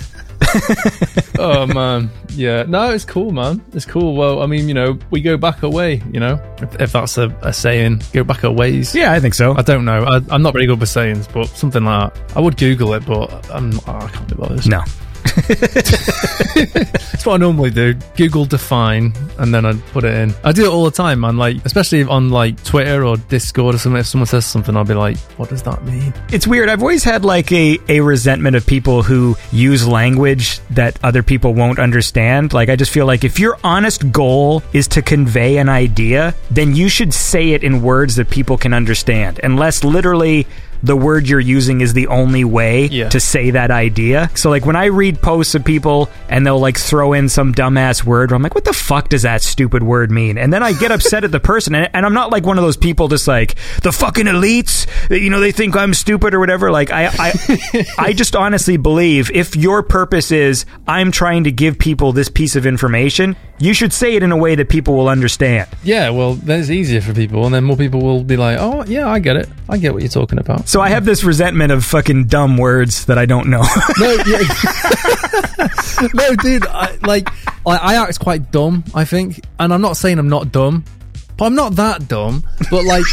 Oh 1.40 1.66
man, 1.68 2.10
yeah. 2.30 2.64
No, 2.64 2.92
it's 2.92 3.06
cool, 3.06 3.32
man. 3.32 3.64
It's 3.74 3.86
cool. 3.86 4.16
Well, 4.16 4.42
I 4.42 4.46
mean, 4.46 4.68
you 4.68 4.74
know, 4.74 4.98
we 5.12 5.22
go 5.22 5.38
back 5.38 5.64
a 5.64 5.70
way. 5.70 6.02
You 6.12 6.20
know, 6.20 6.42
if, 6.62 6.82
if 6.82 6.92
that's 6.92 7.18
a, 7.18 7.30
a 7.42 7.54
saying, 7.54 8.02
go 8.14 8.24
back 8.24 8.44
a 8.44 8.52
ways. 8.52 8.96
Yeah, 8.96 9.14
I 9.14 9.20
think 9.20 9.34
so. 9.34 9.56
I 9.56 9.62
don't 9.62 9.86
know. 9.86 10.04
I, 10.04 10.22
I'm 10.30 10.42
not 10.42 10.54
very 10.54 10.66
good 10.66 10.80
with 10.80 10.90
sayings, 10.90 11.28
but 11.28 11.48
something 11.48 11.84
like 11.84 12.14
that. 12.14 12.38
I 12.38 12.40
would 12.40 12.58
Google 12.58 12.94
it, 12.94 13.06
but 13.06 13.50
I'm, 13.52 13.80
oh, 13.88 13.98
I 13.98 14.08
can't 14.10 14.28
be 14.28 14.36
bothered. 14.36 14.68
No. 14.68 14.84
That's 15.48 17.26
what 17.26 17.36
I 17.36 17.38
normally 17.38 17.72
do. 17.72 17.94
Google 18.16 18.46
define, 18.46 19.14
and 19.38 19.54
then 19.54 19.66
I 19.66 19.74
put 19.92 20.04
it 20.04 20.14
in. 20.14 20.34
I 20.44 20.52
do 20.52 20.66
it 20.66 20.70
all 20.70 20.86
the 20.86 20.92
time, 20.92 21.22
man. 21.22 21.38
Like, 21.38 21.64
especially 21.66 22.04
on 22.04 22.30
like 22.30 22.64
Twitter 22.64 23.04
or 23.04 23.18
Discord 23.18 23.76
or 23.76 23.78
something. 23.78 24.00
If 24.00 24.08
someone 24.08 24.28
says 24.28 24.46
something, 24.46 24.76
I'll 24.76 24.84
be 24.86 24.94
like, 24.94 25.18
"What 25.38 25.50
does 25.50 25.64
that 25.64 25.84
mean?" 25.84 26.14
It's 26.32 26.48
weird. 26.48 26.70
I've 26.70 26.82
always 26.82 27.04
had 27.04 27.26
like 27.26 27.52
a, 27.52 27.80
a 27.90 28.02
resentment 28.02 28.56
of 28.56 28.66
people 28.66 29.04
who 29.04 29.36
use 29.52 29.88
language 29.88 30.60
that 30.72 31.00
other 31.04 31.24
people 31.24 31.54
won't 31.54 31.80
understand. 31.80 32.54
Like, 32.54 32.70
I 32.70 32.76
just 32.76 32.92
feel 32.92 33.06
like 33.06 33.24
if 33.24 33.40
your 33.40 33.58
honest 33.64 34.12
goal 34.12 34.64
is 34.74 34.88
to 34.90 35.02
convey 35.02 35.58
an 35.58 35.70
idea, 35.70 36.34
then 36.52 36.76
you 36.76 36.90
should 36.90 37.14
say 37.14 37.52
it 37.52 37.64
in 37.64 37.82
words 37.82 38.16
that 38.16 38.30
people 38.30 38.58
can 38.58 38.74
understand, 38.74 39.40
unless 39.44 39.84
literally 39.84 40.48
the 40.84 40.96
word 40.96 41.28
you're 41.28 41.40
using 41.40 41.82
is 41.82 41.94
the 41.94 42.08
only 42.08 42.44
way 42.44 42.86
Yeah. 42.88 43.10
to 43.10 43.20
say 43.20 43.52
that 43.52 43.72
idea. 43.72 44.30
So, 44.36 44.50
like, 44.50 44.66
when 44.66 44.76
I 44.76 44.86
read 44.86 45.22
posts 45.22 45.56
of 45.56 45.64
people 45.66 46.10
and 46.30 46.46
they'll 46.46 46.60
like 46.60 46.78
throw 46.78 47.14
in 47.14 47.30
some 47.30 47.54
dumbass 47.54 48.04
word, 48.04 48.32
I'm 48.32 48.42
like, 48.42 48.56
what 48.56 48.66
the 48.66 48.74
fuck 48.74 49.10
does 49.10 49.24
that 49.24 49.42
stupid 49.42 49.84
word 49.84 50.12
mean? 50.12 50.38
And 50.38 50.52
then 50.54 50.64
I 50.64 50.74
get 50.74 50.92
upset 50.92 51.24
at 51.24 51.32
the 51.32 51.40
person, 51.40 51.76
and, 51.76 51.90
and 51.94 52.06
I'm 52.06 52.14
not 52.14 52.32
like 52.32 52.46
one 52.46 52.58
of 52.58 52.64
those 52.64 52.78
people 52.78 53.08
just 53.08 53.28
like 53.28 53.56
the 53.84 53.92
fucking 53.92 54.26
elites, 54.26 54.88
you 55.10 55.30
know, 55.30 55.40
they 55.40 55.52
think 55.52 55.76
I'm 55.76 55.94
stupid 55.94 56.34
or 56.34 56.40
whatever. 56.40 56.72
Like, 56.72 56.92
I, 56.92 57.08
I, 57.18 57.86
I 57.98 58.14
just 58.14 58.36
honestly 58.36 58.78
believe 58.78 59.32
if 59.32 59.56
your 59.56 59.84
purpose 59.84 60.32
is 60.32 60.66
I'm 60.88 61.12
trying 61.12 61.44
to 61.46 61.52
give 61.52 61.78
people 61.80 62.12
this 62.14 62.30
piece 62.30 62.56
of 62.56 62.66
information, 62.66 63.36
you 63.60 63.74
should 63.74 63.92
say 63.94 64.16
it 64.16 64.24
in 64.24 64.32
a 64.32 64.38
way 64.38 64.56
that 64.56 64.70
people 64.70 64.96
will 64.96 65.10
understand. 65.10 65.68
Yeah, 65.84 66.10
well, 66.12 66.34
that's 66.36 66.70
easier 66.70 67.02
for 67.02 67.14
people, 67.14 67.46
and 67.46 67.54
then 67.56 67.64
more 67.64 67.76
people 67.78 68.02
will 68.02 68.24
be 68.24 68.38
like, 68.38 68.58
"Oh, 68.60 68.84
yeah, 68.86 69.08
I 69.10 69.18
get 69.20 69.36
it. 69.36 69.50
I 69.68 69.78
get 69.80 69.94
what 69.94 70.04
you're 70.04 70.10
talking 70.10 70.38
about." 70.38 70.67
So 70.68 70.82
I 70.82 70.90
have 70.90 71.06
this 71.06 71.24
resentment 71.24 71.72
of 71.72 71.86
fucking 71.86 72.26
dumb 72.26 72.58
words 72.58 73.06
that 73.06 73.18
I 73.18 73.26
don't 73.26 73.48
know. 73.48 73.62
no, 74.00 74.18
yeah. 74.28 74.42
no, 76.14 76.36
dude. 76.36 76.68
I, 76.68 76.98
like, 77.04 77.30
I, 77.66 77.78
I 77.78 77.96
act 77.96 78.20
quite 78.20 78.52
dumb. 78.52 78.84
I 78.94 79.06
think, 79.06 79.40
and 79.60 79.74
I'm 79.74 79.80
not 79.80 79.96
saying 79.96 80.20
I'm 80.20 80.28
not 80.28 80.52
dumb, 80.52 80.84
but 81.38 81.46
I'm 81.46 81.56
not 81.56 81.78
that 81.78 82.10
dumb. 82.10 82.44
But 82.70 82.84
like, 82.84 83.06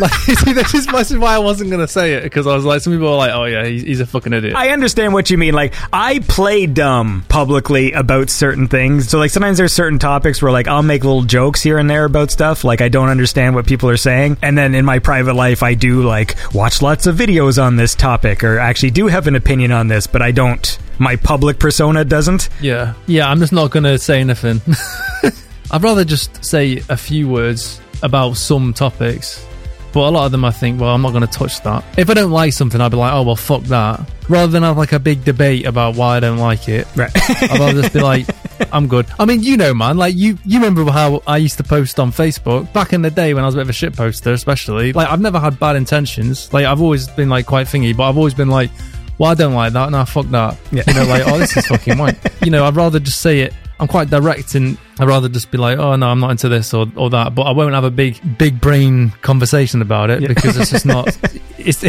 like 0.00 0.12
see, 0.12 0.52
this 0.52 0.74
is 0.74 0.86
this 0.86 1.10
is 1.10 1.18
why 1.18 1.34
I 1.34 1.38
wasn't 1.38 1.70
gonna 1.70 1.88
say 1.88 2.14
it 2.14 2.22
because 2.24 2.46
I 2.46 2.54
was 2.54 2.64
like, 2.64 2.80
some 2.80 2.92
people 2.92 3.08
are 3.08 3.16
like, 3.16 3.32
"Oh 3.32 3.44
yeah, 3.44 3.64
he's, 3.64 3.82
he's 3.82 4.00
a 4.00 4.06
fucking 4.06 4.32
idiot." 4.32 4.54
I 4.54 4.70
understand 4.70 5.12
what 5.12 5.30
you 5.30 5.38
mean. 5.38 5.54
Like, 5.54 5.74
I 5.92 6.20
play 6.20 6.66
dumb 6.66 7.24
publicly 7.28 7.92
about 7.92 8.30
certain 8.30 8.68
things. 8.68 9.08
So, 9.08 9.18
like, 9.18 9.30
sometimes 9.30 9.58
there's 9.58 9.72
certain 9.72 9.98
topics 9.98 10.42
where, 10.42 10.52
like, 10.52 10.68
I'll 10.68 10.82
make 10.82 11.04
little 11.04 11.22
jokes 11.22 11.62
here 11.62 11.78
and 11.78 11.88
there 11.88 12.04
about 12.04 12.30
stuff. 12.30 12.64
Like, 12.64 12.80
I 12.80 12.88
don't 12.88 13.08
understand 13.08 13.54
what 13.54 13.66
people 13.66 13.88
are 13.88 13.96
saying. 13.96 14.38
And 14.42 14.56
then 14.56 14.74
in 14.74 14.84
my 14.84 14.98
private 14.98 15.34
life, 15.34 15.62
I 15.62 15.74
do, 15.74 16.02
like, 16.02 16.36
watch 16.54 16.82
lots 16.82 17.06
of 17.06 17.16
videos 17.16 17.62
on 17.62 17.76
this 17.76 17.94
topic 17.94 18.42
or 18.44 18.58
actually 18.58 18.90
do 18.90 19.06
have 19.06 19.26
an 19.26 19.36
opinion 19.36 19.72
on 19.72 19.88
this, 19.88 20.06
but 20.06 20.22
I 20.22 20.30
don't. 20.32 20.78
My 20.98 21.16
public 21.16 21.58
persona 21.58 22.04
doesn't. 22.04 22.48
Yeah, 22.60 22.94
yeah. 23.06 23.30
I'm 23.30 23.38
just 23.38 23.52
not 23.52 23.70
gonna 23.70 23.98
say 23.98 24.20
anything. 24.20 24.60
I'd 25.70 25.82
rather 25.82 26.04
just 26.04 26.44
say 26.44 26.82
a 26.88 26.96
few 26.96 27.28
words 27.28 27.80
about 28.02 28.36
some 28.36 28.74
topics, 28.74 29.46
but 29.92 30.08
a 30.08 30.10
lot 30.10 30.26
of 30.26 30.32
them 30.32 30.44
I 30.44 30.50
think, 30.50 30.80
well, 30.80 30.94
I'm 30.94 31.02
not 31.02 31.12
gonna 31.12 31.26
touch 31.26 31.60
that. 31.62 31.84
If 31.98 32.10
I 32.10 32.14
don't 32.14 32.30
like 32.30 32.52
something, 32.52 32.80
I'd 32.80 32.90
be 32.90 32.96
like, 32.96 33.12
oh 33.12 33.22
well, 33.22 33.36
fuck 33.36 33.62
that. 33.64 34.00
Rather 34.28 34.50
than 34.52 34.62
have 34.62 34.76
like 34.76 34.92
a 34.92 34.98
big 34.98 35.24
debate 35.24 35.66
about 35.66 35.96
why 35.96 36.16
I 36.16 36.20
don't 36.20 36.38
like 36.38 36.68
it, 36.68 36.86
Right. 36.94 37.10
I'd 37.14 37.58
rather 37.58 37.82
just 37.82 37.92
be 37.92 38.00
like, 38.00 38.26
I'm 38.72 38.86
good. 38.86 39.06
I 39.18 39.24
mean, 39.24 39.42
you 39.42 39.56
know, 39.56 39.74
man, 39.74 39.96
like 39.96 40.14
you, 40.14 40.38
you 40.44 40.58
remember 40.60 40.84
how 40.90 41.22
I 41.26 41.38
used 41.38 41.56
to 41.56 41.64
post 41.64 41.98
on 41.98 42.12
Facebook 42.12 42.72
back 42.72 42.92
in 42.92 43.02
the 43.02 43.10
day 43.10 43.34
when 43.34 43.42
I 43.42 43.46
was 43.46 43.54
a 43.54 43.58
bit 43.58 43.62
of 43.62 43.70
a 43.70 43.72
shit 43.72 43.96
poster, 43.96 44.32
especially. 44.32 44.92
Like, 44.92 45.08
I've 45.08 45.20
never 45.20 45.40
had 45.40 45.58
bad 45.58 45.76
intentions. 45.76 46.52
Like, 46.52 46.66
I've 46.66 46.80
always 46.80 47.08
been 47.08 47.28
like 47.28 47.46
quite 47.46 47.66
thingy, 47.66 47.96
but 47.96 48.08
I've 48.08 48.18
always 48.18 48.34
been 48.34 48.48
like, 48.50 48.70
well, 49.18 49.30
I 49.30 49.34
don't 49.34 49.54
like 49.54 49.72
that. 49.72 49.90
Nah, 49.90 50.04
fuck 50.04 50.26
that. 50.26 50.56
Yeah. 50.70 50.84
You 50.86 50.94
know, 50.94 51.04
like, 51.06 51.26
oh, 51.26 51.38
this 51.38 51.56
is 51.56 51.66
fucking 51.68 51.98
white. 51.98 52.16
You 52.42 52.50
know, 52.50 52.64
I'd 52.64 52.76
rather 52.76 53.00
just 53.00 53.20
say 53.20 53.40
it. 53.40 53.54
I'm 53.80 53.88
quite 53.88 54.10
direct 54.10 54.54
and 54.54 54.76
I'd 54.98 55.08
rather 55.08 55.30
just 55.30 55.50
be 55.50 55.56
like, 55.56 55.78
oh 55.78 55.96
no, 55.96 56.08
I'm 56.08 56.20
not 56.20 56.30
into 56.32 56.50
this 56.50 56.74
or, 56.74 56.86
or 56.96 57.08
that, 57.10 57.34
but 57.34 57.42
I 57.44 57.52
won't 57.52 57.72
have 57.74 57.84
a 57.84 57.90
big, 57.90 58.20
big 58.36 58.60
brain 58.60 59.10
conversation 59.22 59.80
about 59.80 60.10
it 60.10 60.20
because 60.28 60.58
it's 60.58 60.70
just 60.70 60.84
not, 60.84 61.16
it's, 61.58 61.82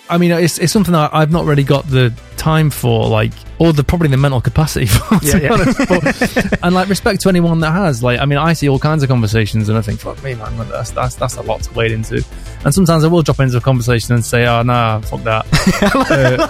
I 0.10 0.16
mean, 0.18 0.30
it's, 0.30 0.58
it's 0.58 0.72
something 0.72 0.92
that 0.92 1.10
I've 1.12 1.32
not 1.32 1.44
really 1.44 1.64
got 1.64 1.88
the 1.88 2.14
time 2.36 2.70
for, 2.70 3.08
like, 3.08 3.32
or 3.58 3.72
the 3.72 3.82
probably 3.82 4.06
the 4.06 4.16
mental 4.16 4.40
capacity 4.40 4.86
for, 4.86 5.18
to 5.18 5.26
Yeah, 5.26 5.38
be 5.38 5.44
yeah. 5.44 5.72
But, 5.88 6.58
and 6.62 6.72
like, 6.74 6.88
respect 6.88 7.20
to 7.22 7.28
anyone 7.28 7.58
that 7.60 7.72
has. 7.72 8.00
Like, 8.04 8.20
I 8.20 8.24
mean, 8.24 8.38
I 8.38 8.52
see 8.52 8.68
all 8.68 8.78
kinds 8.78 9.02
of 9.02 9.08
conversations 9.08 9.68
and 9.68 9.76
I 9.76 9.82
think, 9.82 9.98
fuck 9.98 10.22
me, 10.22 10.36
man, 10.36 10.56
that's 10.68 10.92
that's 10.92 11.16
that's 11.16 11.34
a 11.36 11.42
lot 11.42 11.62
to 11.64 11.74
wade 11.74 11.90
into. 11.90 12.24
And 12.64 12.72
sometimes 12.72 13.02
I 13.02 13.08
will 13.08 13.22
drop 13.22 13.40
into 13.40 13.56
a 13.56 13.60
conversation 13.60 14.14
and 14.14 14.24
say, 14.24 14.46
oh 14.46 14.62
nah, 14.62 15.00
fuck 15.00 15.22
that. 15.24 15.44
Uh, 15.82 16.46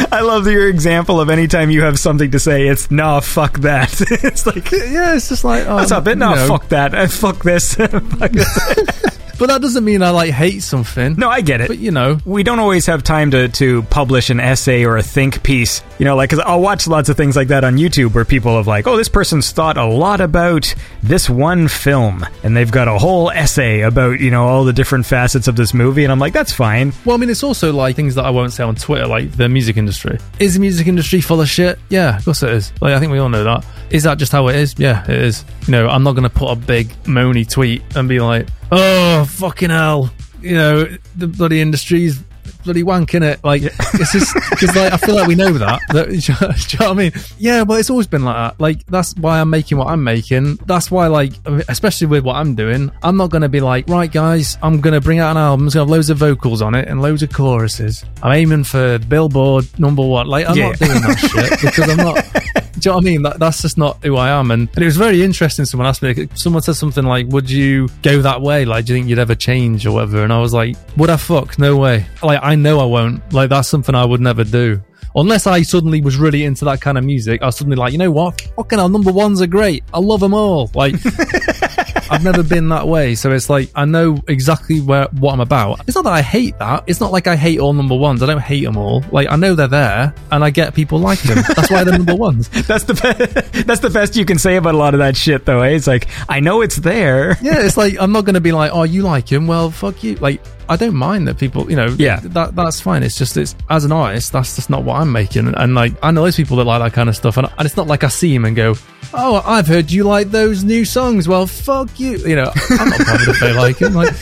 I 0.12 0.20
love 0.22 0.46
your 0.46 0.68
example 0.68 1.20
of 1.20 1.30
anytime 1.30 1.70
you 1.70 1.82
have 1.82 1.98
something 1.98 2.30
to 2.30 2.38
say, 2.38 2.66
it's, 2.68 2.90
nah, 2.90 3.20
fuck 3.20 3.58
that. 3.60 4.00
it's 4.24 4.46
like, 4.46 4.70
yeah, 4.70 5.14
it's 5.14 5.28
just 5.28 5.44
like, 5.44 5.66
oh, 5.66 5.76
what's 5.76 5.92
up? 5.92 6.06
It? 6.06 6.16
No, 6.18 6.34
fuck 6.46 6.68
that. 6.68 6.94
Uh, 6.94 7.06
fuck 7.08 7.42
this. 7.42 7.74
Fuck 7.74 8.32
this. 8.32 9.20
But 9.40 9.46
that 9.46 9.62
doesn't 9.62 9.86
mean 9.86 10.02
I 10.02 10.10
like 10.10 10.32
hate 10.32 10.62
something. 10.62 11.14
no, 11.14 11.30
I 11.30 11.40
get 11.40 11.62
it. 11.62 11.68
But 11.68 11.78
you 11.78 11.92
know, 11.92 12.18
we 12.26 12.42
don't 12.42 12.58
always 12.58 12.84
have 12.84 13.02
time 13.02 13.30
to, 13.30 13.48
to 13.48 13.82
publish 13.84 14.28
an 14.28 14.38
essay 14.38 14.84
or 14.84 14.98
a 14.98 15.02
think 15.02 15.42
piece. 15.42 15.82
You 15.98 16.04
know, 16.04 16.14
like, 16.14 16.28
because 16.28 16.44
I'll 16.44 16.60
watch 16.60 16.86
lots 16.86 17.08
of 17.08 17.16
things 17.16 17.36
like 17.36 17.48
that 17.48 17.64
on 17.64 17.76
YouTube 17.76 18.12
where 18.14 18.26
people 18.26 18.58
have, 18.58 18.66
like, 18.66 18.86
oh, 18.86 18.98
this 18.98 19.08
person's 19.08 19.50
thought 19.50 19.78
a 19.78 19.86
lot 19.86 20.20
about 20.20 20.74
this 21.02 21.30
one 21.30 21.68
film. 21.68 22.26
And 22.42 22.54
they've 22.54 22.70
got 22.70 22.86
a 22.86 22.98
whole 22.98 23.30
essay 23.30 23.80
about, 23.80 24.20
you 24.20 24.30
know, 24.30 24.46
all 24.46 24.64
the 24.64 24.74
different 24.74 25.06
facets 25.06 25.48
of 25.48 25.56
this 25.56 25.72
movie. 25.72 26.04
And 26.04 26.12
I'm 26.12 26.18
like, 26.18 26.34
that's 26.34 26.52
fine. 26.52 26.92
well, 27.06 27.16
I 27.16 27.18
mean, 27.18 27.30
it's 27.30 27.42
also 27.42 27.72
like 27.72 27.96
things 27.96 28.16
that 28.16 28.26
I 28.26 28.30
won't 28.30 28.52
say 28.52 28.62
on 28.62 28.74
Twitter, 28.74 29.06
like 29.06 29.32
the 29.32 29.48
music 29.48 29.78
industry. 29.78 30.18
Is 30.38 30.52
the 30.52 30.60
music 30.60 30.86
industry 30.86 31.22
full 31.22 31.40
of 31.40 31.48
shit? 31.48 31.78
Yeah, 31.88 32.18
of 32.18 32.26
course 32.26 32.42
it 32.42 32.50
is. 32.50 32.74
Like, 32.82 32.92
I 32.92 33.00
think 33.00 33.10
we 33.10 33.18
all 33.18 33.30
know 33.30 33.44
that. 33.44 33.64
Is 33.88 34.02
that 34.02 34.18
just 34.18 34.32
how 34.32 34.48
it 34.48 34.56
is? 34.56 34.74
Yeah, 34.76 35.02
it 35.04 35.18
is. 35.18 35.46
You 35.66 35.72
know, 35.72 35.88
I'm 35.88 36.02
not 36.02 36.12
going 36.12 36.24
to 36.24 36.30
put 36.30 36.50
a 36.50 36.56
big 36.56 36.90
moany 37.04 37.48
tweet 37.48 37.82
and 37.96 38.06
be 38.06 38.20
like, 38.20 38.46
oh, 38.72 39.24
fucking 39.28 39.70
hell. 39.70 40.10
You 40.42 40.54
know, 40.54 40.84
the 41.16 41.26
bloody 41.28 41.60
industry's 41.60 42.18
bloody 42.64 42.82
wanking 42.82 43.22
it. 43.22 43.42
Like, 43.44 43.62
it's 43.62 44.12
just, 44.12 44.34
because 44.50 44.74
like, 44.76 44.92
I 44.92 44.96
feel 44.98 45.14
like 45.14 45.26
we 45.28 45.34
know 45.34 45.52
that. 45.52 45.80
that 45.90 46.08
do 46.08 46.14
you 46.14 46.78
know 46.78 46.88
what 46.88 46.90
I 46.90 46.94
mean? 46.94 47.12
Yeah, 47.38 47.64
but 47.64 47.80
it's 47.80 47.90
always 47.90 48.06
been 48.06 48.24
like 48.24 48.36
that. 48.36 48.60
Like, 48.60 48.86
that's 48.86 49.14
why 49.16 49.40
I'm 49.40 49.50
making 49.50 49.78
what 49.78 49.88
I'm 49.88 50.02
making. 50.04 50.56
That's 50.66 50.90
why, 50.90 51.06
like, 51.06 51.32
especially 51.68 52.06
with 52.08 52.24
what 52.24 52.36
I'm 52.36 52.54
doing, 52.54 52.90
I'm 53.02 53.16
not 53.16 53.30
going 53.30 53.42
to 53.42 53.48
be 53.48 53.60
like, 53.60 53.88
right, 53.88 54.10
guys, 54.10 54.58
I'm 54.62 54.80
going 54.80 54.94
to 54.94 55.00
bring 55.00 55.18
out 55.20 55.30
an 55.32 55.36
album. 55.38 55.66
It's 55.66 55.72
to 55.74 55.80
have 55.80 55.90
loads 55.90 56.10
of 56.10 56.18
vocals 56.18 56.60
on 56.62 56.74
it 56.74 56.88
and 56.88 57.00
loads 57.02 57.22
of 57.22 57.32
choruses. 57.32 58.04
I'm 58.22 58.32
aiming 58.32 58.64
for 58.64 58.98
Billboard 58.98 59.66
number 59.78 60.02
one. 60.06 60.26
Like, 60.26 60.46
I'm 60.48 60.56
Yeah. 60.56 60.68
not 60.68 60.78
doing 60.78 61.00
that 61.00 61.18
shit 61.18 61.60
because 61.60 61.88
I'm 61.88 61.96
not. 61.96 62.24
Do 62.80 62.88
you 62.88 62.92
know 62.92 62.96
what 62.96 63.02
I 63.02 63.04
mean? 63.04 63.22
That, 63.22 63.38
that's 63.38 63.62
just 63.62 63.78
not 63.78 64.02
who 64.02 64.16
I 64.16 64.30
am. 64.30 64.50
And, 64.50 64.68
and 64.74 64.82
it 64.82 64.84
was 64.86 64.96
very 64.96 65.22
interesting. 65.22 65.64
Someone 65.64 65.86
asked 65.86 66.02
me, 66.02 66.28
someone 66.34 66.62
said 66.62 66.76
something 66.76 67.04
like, 67.04 67.26
Would 67.28 67.50
you 67.50 67.88
go 68.02 68.22
that 68.22 68.40
way? 68.40 68.64
Like, 68.64 68.86
do 68.86 68.94
you 68.94 68.98
think 68.98 69.08
you'd 69.08 69.18
ever 69.18 69.34
change 69.34 69.86
or 69.86 69.92
whatever? 69.92 70.24
And 70.24 70.32
I 70.32 70.38
was 70.40 70.54
like, 70.54 70.76
Would 70.96 71.10
I 71.10 71.16
fuck? 71.16 71.58
No 71.58 71.76
way. 71.76 72.06
Like, 72.22 72.40
I 72.42 72.54
know 72.54 72.80
I 72.80 72.84
won't. 72.84 73.32
Like, 73.32 73.50
that's 73.50 73.68
something 73.68 73.94
I 73.94 74.04
would 74.04 74.20
never 74.20 74.44
do. 74.44 74.82
Unless 75.14 75.46
I 75.46 75.62
suddenly 75.62 76.00
was 76.00 76.16
really 76.16 76.44
into 76.44 76.64
that 76.66 76.80
kind 76.80 76.96
of 76.96 77.04
music, 77.04 77.42
I 77.42 77.46
was 77.46 77.56
suddenly 77.56 77.76
like, 77.76 77.92
you 77.92 77.98
know 77.98 78.12
what? 78.12 78.40
Fucking 78.56 78.78
hell, 78.78 78.88
number 78.88 79.10
ones 79.10 79.42
are 79.42 79.46
great. 79.46 79.82
I 79.92 79.98
love 79.98 80.20
them 80.20 80.34
all. 80.34 80.70
Like, 80.74 80.94
I've 82.10 82.24
never 82.24 82.42
been 82.42 82.68
that 82.70 82.88
way. 82.88 83.14
So 83.14 83.30
it's 83.32 83.48
like, 83.48 83.70
I 83.74 83.84
know 83.84 84.18
exactly 84.28 84.80
where, 84.80 85.06
what 85.12 85.32
I'm 85.32 85.40
about. 85.40 85.80
It's 85.86 85.94
not 85.94 86.04
that 86.04 86.12
I 86.12 86.22
hate 86.22 86.58
that. 86.58 86.84
It's 86.86 87.00
not 87.00 87.12
like 87.12 87.26
I 87.26 87.36
hate 87.36 87.60
all 87.60 87.72
number 87.72 87.94
ones. 87.96 88.22
I 88.22 88.26
don't 88.26 88.40
hate 88.40 88.64
them 88.64 88.76
all. 88.76 89.02
Like, 89.12 89.28
I 89.30 89.36
know 89.36 89.54
they're 89.54 89.68
there 89.68 90.14
and 90.30 90.42
I 90.44 90.50
get 90.50 90.74
people 90.74 90.98
like 90.98 91.20
them. 91.22 91.38
That's 91.56 91.70
why 91.70 91.84
they're 91.84 91.96
number 91.96 92.14
ones. 92.16 92.48
That's 92.66 92.84
the 92.84 92.94
be- 92.94 93.60
that's 93.62 93.80
the 93.80 93.90
best 93.90 94.16
you 94.16 94.24
can 94.24 94.38
say 94.38 94.56
about 94.56 94.74
a 94.74 94.78
lot 94.78 94.94
of 94.94 94.98
that 94.98 95.16
shit, 95.16 95.44
though. 95.46 95.60
Eh? 95.62 95.70
It's 95.70 95.86
like 95.86 96.08
I 96.28 96.40
know 96.40 96.60
it's 96.62 96.76
there. 96.76 97.36
Yeah, 97.50 97.64
it's 97.64 97.76
like, 97.76 97.96
I'm 97.98 98.12
not 98.12 98.24
going 98.24 98.34
to 98.34 98.40
be 98.40 98.52
like, 98.52 98.70
oh, 98.72 98.82
you 98.84 99.02
like 99.02 99.30
him? 99.30 99.46
Well, 99.46 99.70
fuck 99.70 100.02
you. 100.04 100.14
Like, 100.16 100.40
I 100.68 100.76
don't 100.76 100.94
mind 100.94 101.26
that 101.28 101.38
people, 101.38 101.68
you 101.70 101.76
know, 101.76 101.86
Yeah. 101.98 102.20
that 102.22 102.54
that's 102.54 102.80
fine. 102.80 103.02
It's 103.02 103.16
just, 103.16 103.36
it's 103.36 103.56
as 103.68 103.84
an 103.84 103.92
artist, 103.92 104.32
that's 104.32 104.54
just 104.56 104.70
not 104.70 104.84
what 104.84 104.96
I'm 105.00 105.10
making. 105.10 105.46
And, 105.46 105.56
and 105.56 105.74
like, 105.74 105.94
I 106.02 106.10
know 106.10 106.22
those 106.22 106.36
people 106.36 106.56
that 106.58 106.64
like 106.64 106.80
that 106.82 106.92
kind 106.92 107.08
of 107.08 107.16
stuff, 107.16 107.36
and, 107.38 107.48
and 107.58 107.66
it's 107.66 107.76
not 107.76 107.86
like 107.86 108.04
I 108.04 108.08
see 108.08 108.32
him 108.34 108.44
and 108.44 108.54
go, 108.54 108.74
oh, 109.14 109.42
I've 109.44 109.66
heard 109.66 109.90
you 109.90 110.04
like 110.04 110.30
those 110.30 110.64
new 110.64 110.84
songs. 110.84 111.28
Well, 111.28 111.46
fuck 111.46 111.98
you. 111.98 112.18
You 112.18 112.36
know, 112.36 112.52
I'm 112.70 112.88
not 112.90 112.98
bothered 112.98 113.28
if 113.28 113.40
they 113.40 113.52
like 113.52 113.78
them. 113.78 113.94
Like, 113.94 114.14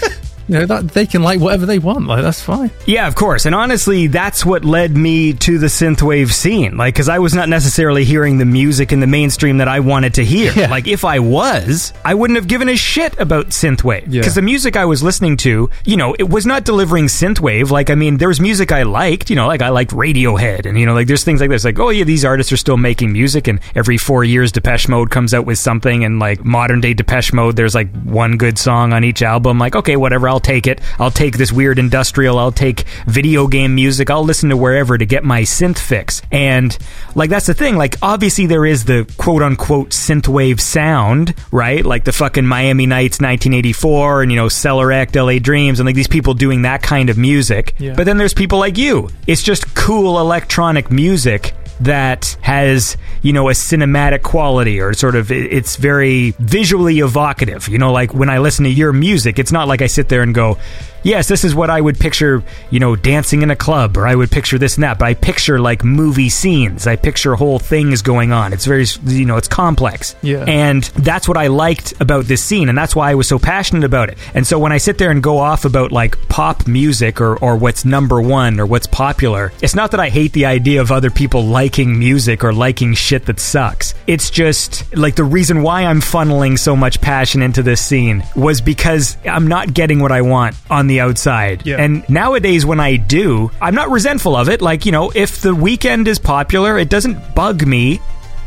you 0.48 0.54
know, 0.58 0.66
that 0.66 0.88
they 0.88 1.06
can 1.06 1.22
like 1.22 1.40
whatever 1.40 1.66
they 1.66 1.78
want. 1.78 2.06
Like, 2.06 2.22
that's 2.22 2.42
fine. 2.42 2.70
Yeah, 2.86 3.06
of 3.06 3.14
course. 3.14 3.46
And 3.46 3.54
honestly, 3.54 4.06
that's 4.06 4.44
what 4.44 4.64
led 4.64 4.96
me 4.96 5.34
to 5.34 5.58
the 5.58 5.66
synthwave 5.66 6.32
scene. 6.32 6.76
Like, 6.76 6.94
because 6.94 7.08
I 7.08 7.18
was 7.18 7.34
not 7.34 7.48
necessarily 7.48 8.04
hearing 8.04 8.38
the 8.38 8.44
music 8.44 8.92
in 8.92 9.00
the 9.00 9.06
mainstream 9.06 9.58
that 9.58 9.68
I 9.68 9.80
wanted 9.80 10.14
to 10.14 10.24
hear. 10.24 10.52
Yeah. 10.52 10.70
Like, 10.70 10.86
if 10.86 11.04
I 11.04 11.18
was, 11.18 11.92
I 12.04 12.14
wouldn't 12.14 12.36
have 12.36 12.48
given 12.48 12.68
a 12.68 12.76
shit 12.76 13.18
about 13.18 13.48
synthwave. 13.48 14.04
Yeah. 14.08 14.20
Because 14.20 14.34
the 14.34 14.42
music 14.42 14.76
I 14.76 14.86
was 14.86 15.02
listening 15.02 15.36
to, 15.38 15.70
you 15.84 15.96
know, 15.96 16.14
it 16.18 16.28
was 16.28 16.46
not 16.46 16.64
delivering 16.64 17.06
synthwave. 17.06 17.70
Like, 17.70 17.90
I 17.90 17.94
mean, 17.94 18.16
there 18.16 18.28
was 18.28 18.40
music 18.40 18.72
I 18.72 18.84
liked, 18.84 19.30
you 19.30 19.36
know, 19.36 19.46
like 19.46 19.62
I 19.62 19.68
liked 19.68 19.90
Radiohead. 19.90 20.66
And, 20.66 20.78
you 20.78 20.86
know, 20.86 20.94
like 20.94 21.06
there's 21.06 21.24
things 21.24 21.40
like 21.40 21.50
this. 21.50 21.64
Like, 21.64 21.78
oh, 21.78 21.90
yeah, 21.90 22.04
these 22.04 22.24
artists 22.24 22.52
are 22.52 22.56
still 22.56 22.76
making 22.78 23.12
music. 23.12 23.48
And 23.48 23.60
every 23.74 23.98
four 23.98 24.24
years, 24.24 24.50
Depeche 24.50 24.88
Mode 24.88 25.10
comes 25.10 25.34
out 25.34 25.44
with 25.44 25.58
something. 25.58 26.04
And, 26.04 26.18
like, 26.18 26.44
modern 26.44 26.80
day 26.80 26.94
Depeche 26.94 27.32
Mode, 27.32 27.56
there's 27.56 27.74
like 27.74 27.90
one 28.02 28.36
good 28.36 28.58
song 28.58 28.92
on 28.92 29.04
each 29.04 29.22
album. 29.22 29.58
Like, 29.58 29.76
okay, 29.76 29.96
whatever, 29.96 30.28
I'll 30.28 30.37
take 30.40 30.66
it. 30.66 30.80
I'll 30.98 31.10
take 31.10 31.36
this 31.36 31.52
weird 31.52 31.78
industrial. 31.78 32.38
I'll 32.38 32.52
take 32.52 32.84
video 33.06 33.46
game 33.46 33.74
music. 33.74 34.10
I'll 34.10 34.24
listen 34.24 34.50
to 34.50 34.56
wherever 34.56 34.96
to 34.96 35.06
get 35.06 35.24
my 35.24 35.42
synth 35.42 35.78
fix. 35.78 36.22
And 36.30 36.76
like 37.14 37.30
that's 37.30 37.46
the 37.46 37.54
thing. 37.54 37.76
Like 37.76 37.96
obviously 38.02 38.46
there 38.46 38.66
is 38.66 38.84
the 38.84 39.12
quote 39.18 39.42
unquote 39.42 39.90
synthwave 39.90 40.60
sound, 40.60 41.34
right? 41.50 41.84
Like 41.84 42.04
the 42.04 42.12
fucking 42.12 42.46
Miami 42.46 42.86
Nights 42.86 43.20
1984 43.20 44.22
and 44.22 44.32
you 44.32 44.36
know 44.36 44.48
Cellar 44.48 44.92
Act, 44.92 45.16
LA 45.16 45.38
Dreams, 45.38 45.80
and 45.80 45.86
like 45.86 45.96
these 45.96 46.08
people 46.08 46.34
doing 46.34 46.62
that 46.62 46.82
kind 46.82 47.10
of 47.10 47.18
music. 47.18 47.74
Yeah. 47.78 47.94
But 47.94 48.04
then 48.04 48.18
there's 48.18 48.34
people 48.34 48.58
like 48.58 48.78
you. 48.78 49.08
It's 49.26 49.42
just 49.42 49.74
cool 49.74 50.18
electronic 50.20 50.90
music 50.90 51.54
that 51.80 52.36
has 52.40 52.96
you 53.22 53.32
know 53.32 53.48
a 53.48 53.52
cinematic 53.52 54.22
quality 54.22 54.80
or 54.80 54.94
sort 54.94 55.14
of 55.14 55.30
it's 55.30 55.76
very 55.76 56.30
visually 56.38 56.98
evocative. 57.00 57.68
You 57.68 57.78
know 57.78 57.92
like 57.92 58.12
when 58.14 58.30
i 58.30 58.38
listen 58.38 58.64
to 58.64 58.70
your 58.70 58.92
music 58.92 59.38
it's 59.38 59.52
not 59.52 59.68
like 59.68 59.82
i 59.82 59.86
sit 59.86 60.08
there 60.08 60.22
and 60.22 60.34
go 60.34 60.58
yes 61.02 61.28
this 61.28 61.44
is 61.44 61.54
what 61.54 61.70
i 61.70 61.80
would 61.80 61.98
picture 61.98 62.42
you 62.70 62.80
know 62.80 62.96
dancing 62.96 63.42
in 63.42 63.50
a 63.50 63.56
club 63.56 63.96
or 63.96 64.06
i 64.06 64.14
would 64.14 64.30
picture 64.30 64.58
this 64.58 64.76
and 64.76 64.84
that 64.84 64.98
but 64.98 65.06
i 65.06 65.14
picture 65.14 65.58
like 65.60 65.84
movie 65.84 66.28
scenes. 66.28 66.86
I 66.86 66.96
picture 66.96 67.34
whole 67.34 67.58
things 67.58 68.02
going 68.02 68.32
on. 68.32 68.52
It's 68.52 68.64
very 68.64 68.86
you 69.04 69.24
know 69.24 69.36
it's 69.36 69.48
complex. 69.48 70.16
Yeah. 70.22 70.44
and 70.46 70.84
that's 70.84 71.28
what 71.28 71.36
i 71.36 71.46
liked 71.46 71.94
about 72.00 72.24
this 72.24 72.42
scene 72.42 72.68
and 72.68 72.76
that's 72.76 72.94
why 72.96 73.10
i 73.10 73.14
was 73.14 73.28
so 73.28 73.38
passionate 73.38 73.84
about 73.84 74.08
it. 74.08 74.18
And 74.34 74.46
so 74.46 74.58
when 74.58 74.72
i 74.72 74.78
sit 74.78 74.98
there 74.98 75.10
and 75.10 75.22
go 75.22 75.38
off 75.38 75.64
about 75.64 75.92
like 75.92 76.16
pop 76.28 76.66
music 76.66 77.20
or, 77.20 77.36
or 77.38 77.56
what's 77.56 77.84
number 77.84 78.20
one 78.20 78.58
or 78.60 78.66
what's 78.66 78.86
popular 78.86 79.52
it's 79.62 79.74
not 79.74 79.90
that 79.92 80.00
i 80.00 80.08
hate 80.08 80.32
the 80.32 80.46
idea 80.46 80.80
of 80.80 80.90
other 80.90 81.10
people 81.10 81.44
liking 81.44 81.98
music 81.98 82.44
or 82.44 82.52
liking 82.52 82.94
shit 82.94 83.26
that 83.26 83.40
sucks. 83.40 83.94
It's 84.06 84.30
just 84.30 84.96
like 84.96 85.14
the 85.14 85.24
reason 85.24 85.62
why 85.62 85.84
i'm 85.84 86.00
funneling 86.00 86.58
so 86.58 86.74
much 86.74 87.00
passion 87.00 87.42
into 87.42 87.62
this 87.62 87.80
scene 87.80 88.24
was 88.34 88.60
because 88.60 89.16
i'm 89.24 89.46
not 89.46 89.72
getting 89.72 90.00
what 90.00 90.12
i 90.12 90.22
want 90.22 90.56
on 90.70 90.86
the 90.88 91.00
outside 91.00 91.62
Yeah. 91.64 91.76
and 91.76 92.08
nowadays 92.08 92.66
when 92.66 92.80
i 92.80 92.96
do 92.96 93.50
i'm 93.60 93.74
not 93.74 93.90
resentful 93.90 94.34
of 94.36 94.48
it 94.48 94.60
like 94.60 94.84
you 94.86 94.92
know 94.92 95.12
if 95.14 95.40
the 95.40 95.54
Weeknd 95.54 96.06
is 96.08 96.18
popular 96.18 96.78
it 96.78 96.88
doesn't 96.90 97.34
bug 97.34 97.66
me 97.66 98.00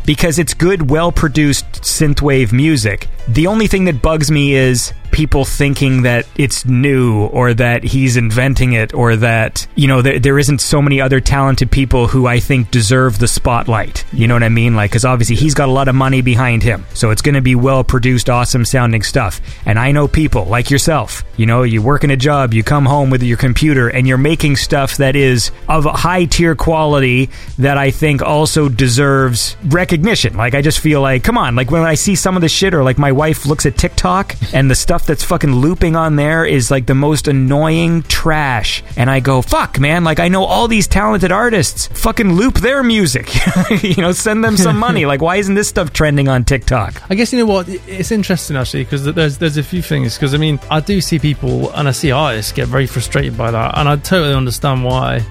because 0.04 0.40
it's 0.40 0.56
good, 0.56 0.90
well 0.90 1.12
produced 1.12 1.68
synthwave 1.84 2.52
music. 2.52 3.08
The 3.28 3.48
only 3.48 3.68
thing 3.68 3.86
that 3.86 4.02
bugs 4.02 4.30
me 4.30 4.54
is 4.54 4.94
people 5.12 5.44
thinking 5.44 6.04
that 6.04 6.26
it's 6.38 6.66
new 6.66 7.26
or 7.28 7.54
that 7.54 7.84
he's 7.84 8.18
inventing 8.18 8.74
it 8.74 8.94
or 8.94 9.18
that, 9.18 9.68
you 9.76 9.88
know, 9.88 10.02
there, 10.02 10.20
there 10.20 10.40
isn't 10.40 10.60
so 10.60 10.82
many 10.82 11.02
other 11.02 11.20
talented 11.20 11.70
people 11.70 12.08
who 12.08 12.28
I 12.28 12.40
think 12.40 12.72
deserve 12.72 13.20
the 13.20 13.28
spotlight. 13.28 14.06
You 14.14 14.28
know 14.28 14.36
what 14.36 14.44
I 14.44 14.50
mean? 14.50 14.76
Like, 14.76 14.92
because 14.92 15.06
obviously 15.06 15.36
he's 15.36 15.54
got 15.54 15.70
a 15.70 15.72
lot 15.72 15.88
of 15.88 15.96
money 15.96 16.22
behind 16.22 16.64
him. 16.64 16.86
So 16.94 17.12
it's 17.12 17.22
going 17.22 17.36
to 17.36 17.42
be 17.42 17.56
well 17.56 17.84
produced, 17.84 18.30
awesome 18.30 18.66
sounding 18.66 19.04
stuff. 19.04 19.42
And 19.66 19.78
I 19.78 19.92
know 19.92 20.08
people 20.08 20.46
like 20.46 20.72
yourself, 20.72 21.24
you 21.36 21.46
know, 21.46 21.64
you 21.64 21.82
work 21.82 22.04
in 22.04 22.12
a 22.12 22.18
job, 22.18 22.54
you 22.54 22.64
come 22.64 22.86
home 22.86 23.10
with 23.10 23.22
your 23.22 23.38
computer, 23.38 23.90
and 23.90 24.08
you're 24.08 24.18
making 24.18 24.56
stuff 24.56 24.98
that 24.98 25.16
is 25.16 25.52
of 25.68 25.84
high 25.84 26.26
tier 26.26 26.56
quality 26.56 27.30
that 27.58 27.78
I 27.78 27.92
think 27.92 28.22
also 28.22 28.70
deserves 28.70 29.58
recognition. 29.66 30.38
Like, 30.38 30.56
I 30.56 30.62
just 30.62 30.80
feel 30.80 31.02
like, 31.02 31.24
come 31.24 31.38
on, 31.38 31.56
like 31.56 31.70
when 31.70 31.82
I 31.82 31.96
see 31.96 32.16
some 32.16 32.36
of 32.38 32.42
the 32.42 32.50
shit, 32.50 32.74
or 32.74 32.84
like 32.84 32.98
my 32.98 33.11
wife 33.12 33.46
looks 33.46 33.66
at 33.66 33.78
TikTok 33.78 34.36
and 34.54 34.70
the 34.70 34.76
stuff 34.76 35.06
that's 35.06 35.24
fucking 35.24 35.54
looping 35.54 35.96
on 35.96 36.16
there 36.16 36.46
is 36.46 36.72
like 36.72 36.86
the 36.86 36.96
most 36.96 37.28
annoying 37.28 38.04
trash. 38.04 38.84
And 38.98 39.10
I 39.10 39.20
go, 39.20 39.42
fuck, 39.42 39.80
man, 39.80 40.04
like 40.04 40.20
I 40.20 40.28
know 40.28 40.44
all 40.44 40.68
these 40.68 40.88
talented 40.88 41.32
artists, 41.32 41.88
fucking 41.88 42.34
loop 42.34 42.56
their 42.56 42.84
music. 42.84 43.30
you 43.84 44.02
know, 44.02 44.12
send 44.12 44.44
them 44.44 44.58
some 44.58 44.78
money. 44.78 45.06
Like, 45.06 45.22
why 45.22 45.38
isn't 45.38 45.56
this 45.56 45.68
stuff 45.68 45.94
trending 45.94 46.28
on 46.28 46.46
TikTok? 46.46 47.02
I 47.10 47.16
guess 47.16 47.34
you 47.34 47.40
know 47.40 47.46
what? 47.46 47.68
It's 47.70 48.12
interesting 48.12 48.58
actually 48.58 48.84
because 48.84 49.06
there's 49.06 49.38
there's 49.38 49.58
a 49.58 49.64
few 49.64 49.82
things. 49.82 50.16
Because 50.16 50.34
I 50.34 50.38
mean, 50.38 50.60
I 50.70 50.80
do 50.80 51.02
see 51.02 51.20
people 51.20 51.72
and 51.72 51.88
I 51.88 51.92
see 51.92 52.12
artists 52.12 52.52
get 52.52 52.68
very 52.68 52.88
frustrated 52.88 53.38
by 53.38 53.52
that, 53.52 53.78
and 53.78 53.88
I 53.88 53.96
totally 53.98 54.34
understand 54.34 54.84
why. 54.84 55.26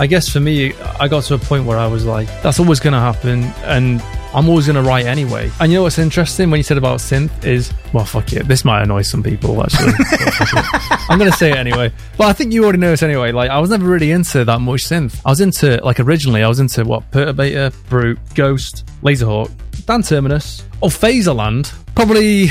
I 0.00 0.06
guess 0.06 0.28
for 0.28 0.40
me, 0.40 0.74
I 0.98 1.08
got 1.08 1.24
to 1.24 1.34
a 1.34 1.38
point 1.38 1.66
where 1.66 1.78
I 1.78 1.86
was 1.86 2.04
like, 2.04 2.26
that's 2.42 2.58
always 2.58 2.80
going 2.80 2.94
to 2.94 3.00
happen, 3.00 3.44
and 3.64 4.02
I'm 4.34 4.48
always 4.48 4.66
going 4.66 4.82
to 4.82 4.88
write 4.88 5.06
anyway. 5.06 5.50
And 5.60 5.70
you 5.70 5.78
know 5.78 5.84
what's 5.84 5.98
interesting 5.98 6.50
when 6.50 6.58
you 6.58 6.64
said 6.64 6.78
about 6.78 6.98
synth 6.98 7.44
is, 7.44 7.72
well, 7.92 8.04
fuck 8.04 8.32
it, 8.32 8.48
this 8.48 8.64
might 8.64 8.82
annoy 8.82 9.02
some 9.02 9.22
people 9.22 9.62
actually. 9.62 9.92
But 10.24 10.34
fuck 10.34 10.52
it. 10.52 11.10
I'm 11.10 11.18
going 11.18 11.30
to 11.30 11.36
say 11.36 11.50
it 11.50 11.56
anyway. 11.56 11.92
But 12.18 12.26
I 12.26 12.32
think 12.32 12.52
you 12.52 12.64
already 12.64 12.78
know 12.78 12.90
this 12.90 13.02
anyway. 13.02 13.30
Like, 13.30 13.50
I 13.50 13.58
was 13.60 13.70
never 13.70 13.86
really 13.86 14.10
into 14.10 14.44
that 14.44 14.60
much 14.60 14.84
synth. 14.84 15.20
I 15.24 15.30
was 15.30 15.40
into, 15.40 15.80
like, 15.84 16.00
originally, 16.00 16.42
I 16.42 16.48
was 16.48 16.58
into 16.58 16.84
what? 16.84 17.08
Perturbator, 17.12 17.72
Brut, 17.88 18.18
Gost, 18.34 18.84
Lazerhawk, 19.02 19.50
Dan 19.86 20.02
Terminus, 20.02 20.64
or 20.80 20.88
Phaserland. 20.88 21.72
Probably 21.94 22.48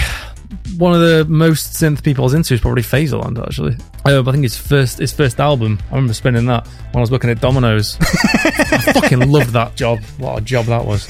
one 0.77 0.93
of 0.93 1.01
the 1.01 1.25
most 1.27 1.73
synth 1.73 2.03
people 2.03 2.23
I 2.23 2.25
was 2.25 2.34
into 2.34 2.53
is 2.53 2.61
probably 2.61 2.84
Phaserland, 2.84 3.41
actually. 3.45 3.75
Uh, 4.05 4.21
I 4.21 4.31
think 4.31 4.43
his 4.43 4.57
first 4.57 4.99
his 4.99 5.13
first 5.13 5.39
album. 5.39 5.80
I 5.91 5.95
remember 5.95 6.13
spinning 6.13 6.45
that 6.47 6.67
when 6.67 6.97
I 6.97 6.99
was 6.99 7.11
working 7.11 7.30
at 7.30 7.39
Domino's. 7.39 7.97
I 8.01 8.91
fucking 8.93 9.31
loved 9.31 9.51
that 9.51 9.75
job. 9.75 9.99
What 10.17 10.39
a 10.39 10.41
job 10.41 10.65
that 10.65 10.85
was! 10.85 11.07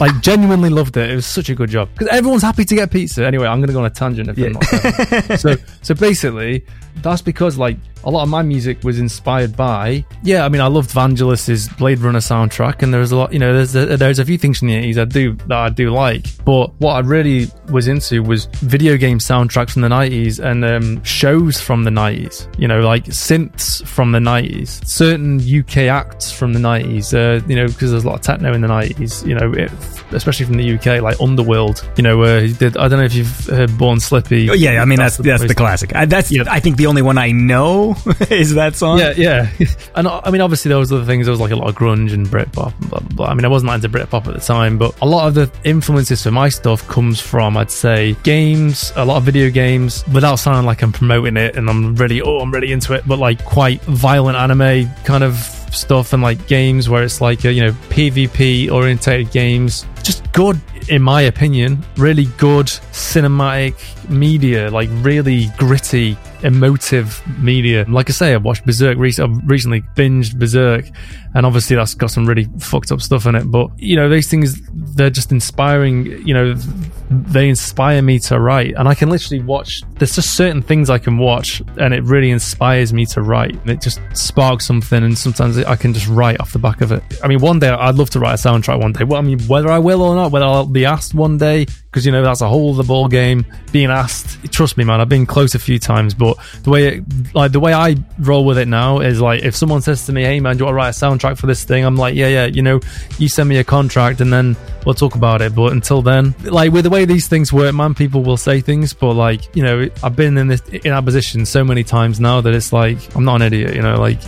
like 0.00 0.20
genuinely 0.20 0.70
loved 0.70 0.96
it. 0.96 1.10
It 1.10 1.14
was 1.14 1.26
such 1.26 1.48
a 1.48 1.54
good 1.54 1.70
job 1.70 1.88
because 1.92 2.08
everyone's 2.08 2.42
happy 2.42 2.64
to 2.64 2.74
get 2.74 2.90
pizza. 2.90 3.26
Anyway, 3.26 3.46
I'm 3.46 3.58
going 3.58 3.68
to 3.68 3.72
go 3.72 3.80
on 3.80 3.86
a 3.86 3.90
tangent 3.90 4.28
if 4.28 4.38
I'm 4.38 4.52
not. 4.52 5.38
so 5.40 5.56
so 5.82 5.94
basically, 5.94 6.64
that's 6.96 7.22
because 7.22 7.56
like 7.56 7.76
a 8.04 8.10
lot 8.10 8.22
of 8.22 8.28
my 8.28 8.42
music 8.42 8.82
was 8.82 8.98
inspired 8.98 9.56
by. 9.56 10.04
Yeah, 10.22 10.44
I 10.44 10.48
mean, 10.48 10.62
I 10.62 10.68
loved 10.68 10.90
Vangelis's 10.90 11.68
Blade 11.68 11.98
Runner 11.98 12.20
soundtrack, 12.20 12.82
and 12.82 12.92
there's 12.94 13.12
a 13.12 13.16
lot. 13.16 13.32
You 13.32 13.38
know, 13.38 13.52
there's 13.52 13.74
a, 13.76 13.96
there's 13.96 14.18
a 14.18 14.24
few 14.24 14.38
things 14.38 14.58
from 14.58 14.68
the 14.68 14.74
80s 14.74 14.98
I 14.98 15.04
do 15.04 15.34
that 15.34 15.58
I 15.58 15.68
do 15.68 15.90
like. 15.90 16.26
But 16.44 16.72
what 16.80 16.92
I 16.94 17.00
really 17.00 17.48
was 17.70 17.88
into 17.88 18.22
was 18.22 18.46
video 18.46 18.96
game 18.96 19.18
soundtracks 19.18 19.72
from 19.72 19.82
the 19.82 19.88
90s 19.88 20.42
and 20.42 20.64
um, 20.64 21.04
shows 21.04 21.60
from 21.60 21.84
the 21.84 21.90
90s. 21.90 22.48
You 22.58 22.68
know, 22.68 22.80
like 22.80 23.04
synths 23.04 23.86
from 23.86 24.12
the 24.12 24.18
90s, 24.18 24.84
certain 24.86 25.38
UK 25.40 25.88
acts 25.88 26.30
from 26.32 26.52
the 26.52 26.60
90s. 26.60 27.12
Uh, 27.14 27.44
you 27.46 27.56
know, 27.56 27.66
because 27.66 27.90
there's 27.90 28.04
a 28.04 28.08
lot 28.08 28.16
of 28.16 28.22
techno 28.22 28.54
in 28.54 28.62
the 28.62 28.68
90s. 28.68 29.26
You 29.26 29.34
know, 29.34 29.52
it, 29.52 29.70
especially 30.12 30.46
from 30.46 30.56
the 30.56 30.74
UK, 30.74 31.02
like 31.02 31.20
Underworld. 31.20 31.86
You 31.96 32.02
know, 32.02 32.22
uh, 32.22 32.40
he 32.40 32.52
did. 32.54 32.76
I 32.78 32.88
don't 32.88 32.98
know 32.98 33.04
if 33.04 33.14
you've 33.14 33.46
heard 33.46 33.76
Born 33.76 34.00
Slippy. 34.00 34.48
Oh, 34.48 34.54
yeah, 34.54 34.80
I 34.80 34.86
mean 34.86 34.98
that's 34.98 35.18
that's 35.18 35.42
the 35.42 35.48
most- 35.48 35.56
classic. 35.56 35.94
I, 35.94 36.06
that's 36.06 36.32
I 36.48 36.60
think 36.60 36.78
the 36.80 36.86
only 36.86 37.02
one 37.02 37.18
I 37.18 37.30
know 37.30 37.94
is 38.30 38.54
that 38.54 38.74
song. 38.74 38.98
Yeah, 38.98 39.12
yeah. 39.14 39.50
And 39.94 40.08
I 40.08 40.30
mean, 40.30 40.40
obviously, 40.40 40.74
was 40.74 40.90
other 40.90 41.04
things. 41.04 41.26
There 41.26 41.32
was 41.32 41.40
like 41.40 41.50
a 41.50 41.56
lot 41.56 41.68
of 41.68 41.74
grunge 41.74 42.14
and 42.14 42.26
Britpop 42.26 42.72
and 42.80 42.90
blah, 42.90 43.00
blah, 43.00 43.08
blah. 43.16 43.26
I 43.26 43.34
mean, 43.34 43.44
I 43.44 43.48
wasn't 43.48 43.72
into 43.72 43.88
Britpop 43.88 44.26
at 44.28 44.34
the 44.34 44.40
time, 44.40 44.78
but 44.78 44.98
a 45.02 45.06
lot 45.06 45.28
of 45.28 45.34
the 45.34 45.50
influences 45.68 46.22
for 46.22 46.30
my 46.30 46.48
stuff 46.48 46.86
comes 46.88 47.20
from, 47.20 47.56
I'd 47.58 47.70
say, 47.70 48.14
games, 48.22 48.92
a 48.96 49.04
lot 49.04 49.18
of 49.18 49.24
video 49.24 49.50
games, 49.50 50.04
without 50.08 50.36
sounding 50.36 50.64
like 50.64 50.82
I'm 50.82 50.92
promoting 50.92 51.36
it 51.36 51.56
and 51.56 51.68
I'm 51.68 51.94
really, 51.96 52.22
oh, 52.22 52.38
I'm 52.38 52.50
really 52.50 52.72
into 52.72 52.94
it, 52.94 53.06
but 53.06 53.18
like 53.18 53.44
quite 53.44 53.82
violent 53.82 54.38
anime 54.38 54.88
kind 55.04 55.22
of 55.22 55.34
stuff 55.72 56.12
and 56.12 56.22
like 56.22 56.46
games 56.46 56.88
where 56.88 57.02
it's 57.02 57.20
like, 57.20 57.44
uh, 57.44 57.50
you 57.50 57.62
know, 57.62 57.72
PvP 57.90 58.70
orientated 58.70 59.30
games. 59.32 59.84
Just 60.10 60.32
good, 60.32 60.60
in 60.88 61.02
my 61.02 61.20
opinion, 61.20 61.86
really 61.96 62.24
good 62.36 62.66
cinematic 62.66 63.76
media, 64.10 64.68
like 64.68 64.88
really 64.90 65.46
gritty 65.56 66.18
emotive 66.42 67.22
media. 67.38 67.84
Like 67.88 68.08
I 68.10 68.12
say, 68.12 68.32
I 68.32 68.38
watched 68.38 68.64
Berserk 68.66 68.98
recently. 68.98 69.36
I've 69.36 69.48
recently 69.48 69.82
binged 69.94 70.36
Berserk, 70.36 70.86
and 71.34 71.46
obviously 71.46 71.76
that's 71.76 71.94
got 71.94 72.10
some 72.10 72.26
really 72.26 72.48
fucked 72.58 72.90
up 72.92 73.00
stuff 73.00 73.26
in 73.26 73.34
it. 73.34 73.44
But 73.50 73.68
you 73.78 73.94
know, 73.96 74.08
these 74.08 74.28
things 74.28 74.60
they're 74.72 75.10
just 75.10 75.30
inspiring. 75.30 76.06
You 76.26 76.34
know, 76.34 76.54
they 77.10 77.48
inspire 77.48 78.02
me 78.02 78.18
to 78.20 78.40
write, 78.40 78.74
and 78.76 78.88
I 78.88 78.94
can 78.94 79.10
literally 79.10 79.42
watch. 79.42 79.82
There's 79.98 80.14
just 80.14 80.34
certain 80.34 80.62
things 80.62 80.90
I 80.90 80.98
can 80.98 81.18
watch, 81.18 81.62
and 81.78 81.94
it 81.94 82.02
really 82.04 82.30
inspires 82.30 82.92
me 82.92 83.06
to 83.06 83.22
write. 83.22 83.58
It 83.66 83.80
just 83.80 84.00
sparks 84.12 84.66
something, 84.66 85.02
and 85.02 85.16
sometimes 85.16 85.58
I 85.58 85.76
can 85.76 85.92
just 85.94 86.08
write 86.08 86.40
off 86.40 86.52
the 86.52 86.58
back 86.58 86.80
of 86.80 86.92
it. 86.92 87.02
I 87.22 87.28
mean, 87.28 87.40
one 87.40 87.58
day 87.58 87.68
I'd 87.68 87.94
love 87.94 88.10
to 88.10 88.20
write 88.20 88.34
a 88.34 88.48
soundtrack. 88.48 88.80
One 88.80 88.92
day, 88.92 89.04
well, 89.04 89.18
I 89.18 89.22
mean, 89.22 89.40
whether 89.42 89.70
I 89.70 89.78
will 89.78 89.99
or 90.02 90.14
not, 90.14 90.32
whether 90.32 90.44
I'll 90.44 90.66
be 90.66 90.84
asked 90.84 91.14
one 91.14 91.38
day, 91.38 91.64
because 91.64 92.06
you 92.06 92.12
know 92.12 92.22
that's 92.22 92.40
a 92.40 92.48
whole 92.48 92.74
other 92.74 92.84
ball 92.84 93.08
game. 93.08 93.44
Being 93.72 93.90
asked, 93.90 94.52
trust 94.52 94.76
me, 94.76 94.84
man, 94.84 95.00
I've 95.00 95.08
been 95.08 95.26
close 95.26 95.54
a 95.54 95.58
few 95.58 95.78
times, 95.78 96.14
but 96.14 96.36
the 96.62 96.70
way, 96.70 96.86
it, 96.88 97.34
like 97.34 97.52
the 97.52 97.60
way 97.60 97.72
I 97.72 97.96
roll 98.18 98.44
with 98.44 98.58
it 98.58 98.68
now 98.68 99.00
is 99.00 99.20
like 99.20 99.42
if 99.42 99.54
someone 99.56 99.82
says 99.82 100.06
to 100.06 100.12
me, 100.12 100.22
"Hey, 100.22 100.40
man, 100.40 100.56
do 100.56 100.60
you 100.60 100.64
want 100.66 100.74
to 100.74 100.76
write 100.76 100.88
a 100.88 100.98
soundtrack 100.98 101.38
for 101.38 101.46
this 101.46 101.64
thing?" 101.64 101.84
I'm 101.84 101.96
like, 101.96 102.14
"Yeah, 102.14 102.28
yeah." 102.28 102.46
You 102.46 102.62
know, 102.62 102.80
you 103.18 103.28
send 103.28 103.48
me 103.48 103.58
a 103.58 103.64
contract, 103.64 104.20
and 104.20 104.32
then 104.32 104.56
we'll 104.84 104.94
talk 104.94 105.14
about 105.14 105.42
it. 105.42 105.54
But 105.54 105.72
until 105.72 106.02
then, 106.02 106.34
like 106.44 106.72
with 106.72 106.84
the 106.84 106.90
way 106.90 107.04
these 107.04 107.28
things 107.28 107.52
work, 107.52 107.74
man, 107.74 107.94
people 107.94 108.22
will 108.22 108.36
say 108.36 108.60
things, 108.60 108.92
but 108.92 109.14
like 109.14 109.54
you 109.54 109.62
know, 109.62 109.88
I've 110.02 110.16
been 110.16 110.38
in 110.38 110.48
this 110.48 110.60
in 110.68 110.90
that 110.90 111.04
position 111.04 111.46
so 111.46 111.64
many 111.64 111.84
times 111.84 112.20
now 112.20 112.40
that 112.40 112.54
it's 112.54 112.72
like 112.72 112.98
I'm 113.14 113.24
not 113.24 113.36
an 113.36 113.52
idiot. 113.52 113.74
You 113.74 113.82
know, 113.82 113.96
like 113.96 114.20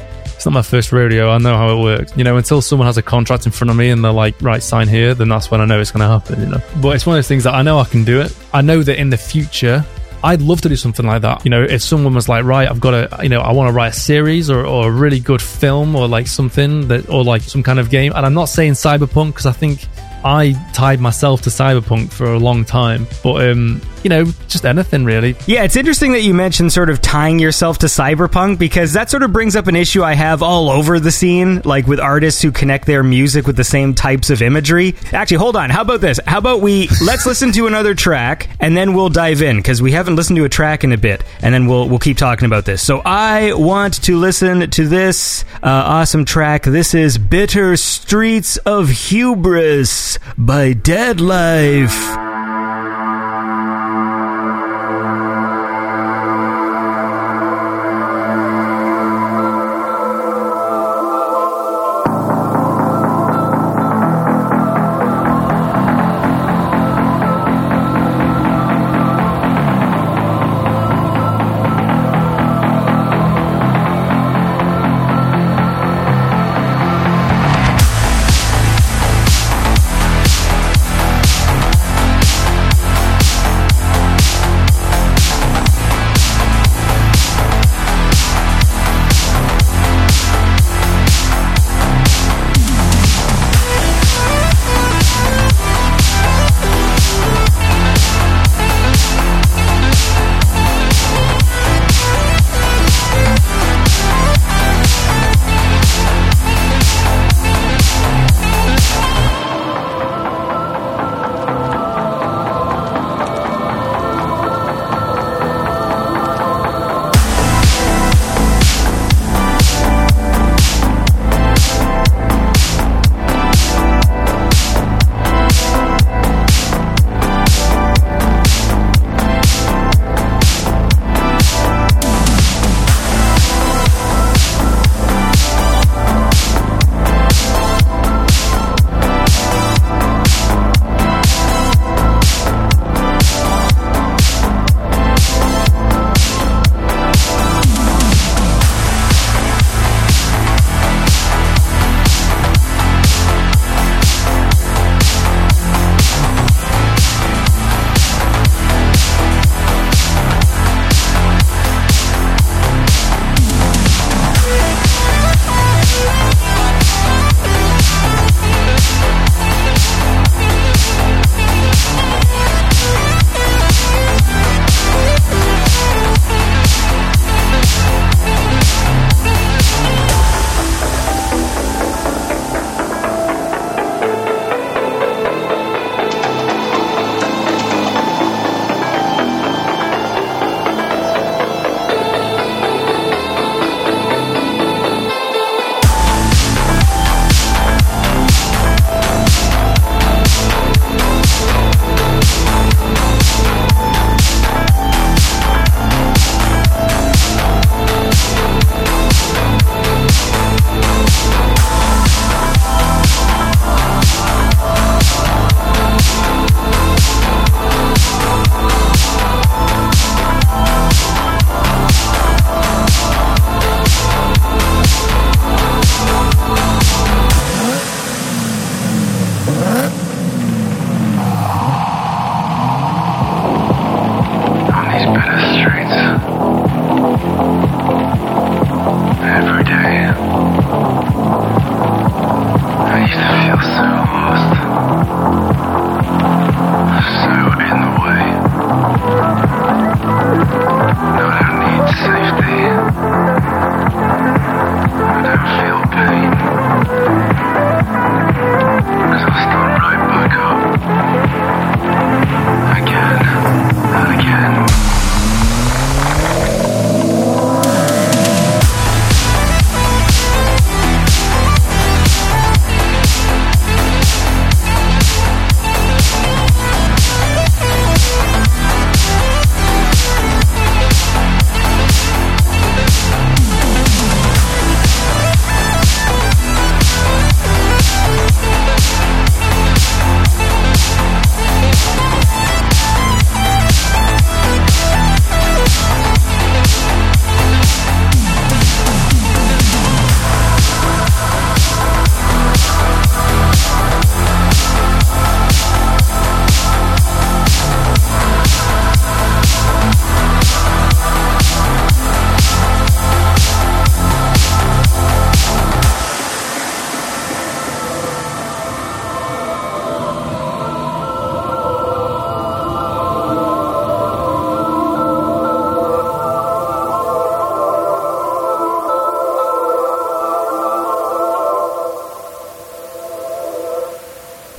it's 0.42 0.46
not 0.46 0.54
my 0.54 0.62
first 0.62 0.90
rodeo. 0.90 1.30
I 1.30 1.38
know 1.38 1.56
how 1.56 1.78
it 1.78 1.82
works. 1.84 2.16
You 2.16 2.24
know, 2.24 2.36
until 2.36 2.60
someone 2.60 2.86
has 2.86 2.98
a 2.98 3.02
contract 3.02 3.46
in 3.46 3.52
front 3.52 3.70
of 3.70 3.76
me 3.76 3.90
and 3.90 4.04
they're 4.04 4.10
like, 4.10 4.34
right, 4.42 4.60
sign 4.60 4.88
here, 4.88 5.14
then 5.14 5.28
that's 5.28 5.52
when 5.52 5.60
I 5.60 5.66
know 5.66 5.80
it's 5.80 5.92
going 5.92 6.00
to 6.00 6.08
happen, 6.08 6.40
you 6.40 6.48
know. 6.48 6.60
But 6.80 6.96
it's 6.96 7.06
one 7.06 7.14
of 7.14 7.18
those 7.18 7.28
things 7.28 7.44
that 7.44 7.54
I 7.54 7.62
know 7.62 7.78
I 7.78 7.84
can 7.84 8.02
do 8.02 8.20
it. 8.20 8.36
I 8.52 8.60
know 8.60 8.82
that 8.82 8.98
in 8.98 9.08
the 9.08 9.16
future, 9.16 9.84
I'd 10.24 10.42
love 10.42 10.60
to 10.62 10.68
do 10.68 10.74
something 10.74 11.06
like 11.06 11.22
that. 11.22 11.44
You 11.44 11.52
know, 11.52 11.62
if 11.62 11.80
someone 11.80 12.12
was 12.12 12.28
like, 12.28 12.44
right, 12.44 12.68
I've 12.68 12.80
got 12.80 12.90
to, 12.90 13.22
you 13.22 13.28
know, 13.28 13.38
I 13.38 13.52
want 13.52 13.68
to 13.68 13.72
write 13.72 13.92
a 13.92 13.96
series 13.96 14.50
or, 14.50 14.66
or 14.66 14.88
a 14.88 14.90
really 14.90 15.20
good 15.20 15.40
film 15.40 15.94
or 15.94 16.08
like 16.08 16.26
something 16.26 16.88
that, 16.88 17.08
or 17.08 17.22
like 17.22 17.42
some 17.42 17.62
kind 17.62 17.78
of 17.78 17.88
game. 17.88 18.12
And 18.16 18.26
I'm 18.26 18.34
not 18.34 18.46
saying 18.46 18.72
cyberpunk 18.72 19.28
because 19.28 19.46
I 19.46 19.52
think 19.52 19.86
I 20.24 20.52
tied 20.72 21.00
myself 21.00 21.42
to 21.42 21.50
Cyberpunk 21.50 22.12
for 22.12 22.32
a 22.32 22.38
long 22.38 22.64
time, 22.64 23.06
but 23.22 23.48
um, 23.48 23.80
you 24.02 24.10
know, 24.10 24.24
just 24.48 24.64
anything 24.64 25.04
really. 25.04 25.36
Yeah, 25.46 25.64
it's 25.64 25.76
interesting 25.76 26.12
that 26.12 26.22
you 26.22 26.34
mentioned 26.34 26.72
sort 26.72 26.90
of 26.90 27.00
tying 27.00 27.38
yourself 27.38 27.78
to 27.78 27.86
Cyberpunk 27.86 28.58
because 28.58 28.92
that 28.92 29.10
sort 29.10 29.22
of 29.22 29.32
brings 29.32 29.56
up 29.56 29.66
an 29.66 29.76
issue 29.76 30.02
I 30.02 30.14
have 30.14 30.42
all 30.42 30.70
over 30.70 30.98
the 30.98 31.12
scene, 31.12 31.60
like 31.64 31.86
with 31.86 32.00
artists 32.00 32.42
who 32.42 32.52
connect 32.52 32.86
their 32.86 33.02
music 33.02 33.46
with 33.46 33.56
the 33.56 33.64
same 33.64 33.94
types 33.94 34.30
of 34.30 34.42
imagery. 34.42 34.94
Actually, 35.12 35.38
hold 35.38 35.56
on. 35.56 35.70
How 35.70 35.82
about 35.82 36.00
this? 36.00 36.18
How 36.26 36.38
about 36.38 36.60
we 36.60 36.88
let's 37.02 37.26
listen 37.26 37.52
to 37.52 37.66
another 37.66 37.94
track 37.94 38.48
and 38.60 38.76
then 38.76 38.94
we'll 38.94 39.08
dive 39.08 39.42
in 39.42 39.56
because 39.56 39.80
we 39.80 39.92
haven't 39.92 40.16
listened 40.16 40.36
to 40.36 40.44
a 40.44 40.48
track 40.48 40.84
in 40.84 40.92
a 40.92 40.98
bit, 40.98 41.22
and 41.40 41.54
then 41.54 41.66
we'll 41.66 41.88
we'll 41.88 41.98
keep 41.98 42.16
talking 42.16 42.46
about 42.46 42.64
this. 42.64 42.82
So 42.82 43.02
I 43.04 43.52
want 43.54 44.02
to 44.04 44.16
listen 44.16 44.70
to 44.70 44.88
this 44.88 45.44
uh, 45.62 45.68
awesome 45.68 46.24
track. 46.24 46.64
This 46.64 46.94
is 46.94 47.18
"Bitter 47.18 47.76
Streets 47.76 48.56
of 48.58 48.88
Hubris." 48.88 50.11
By 50.36 50.74
Deadlife. 50.74 52.31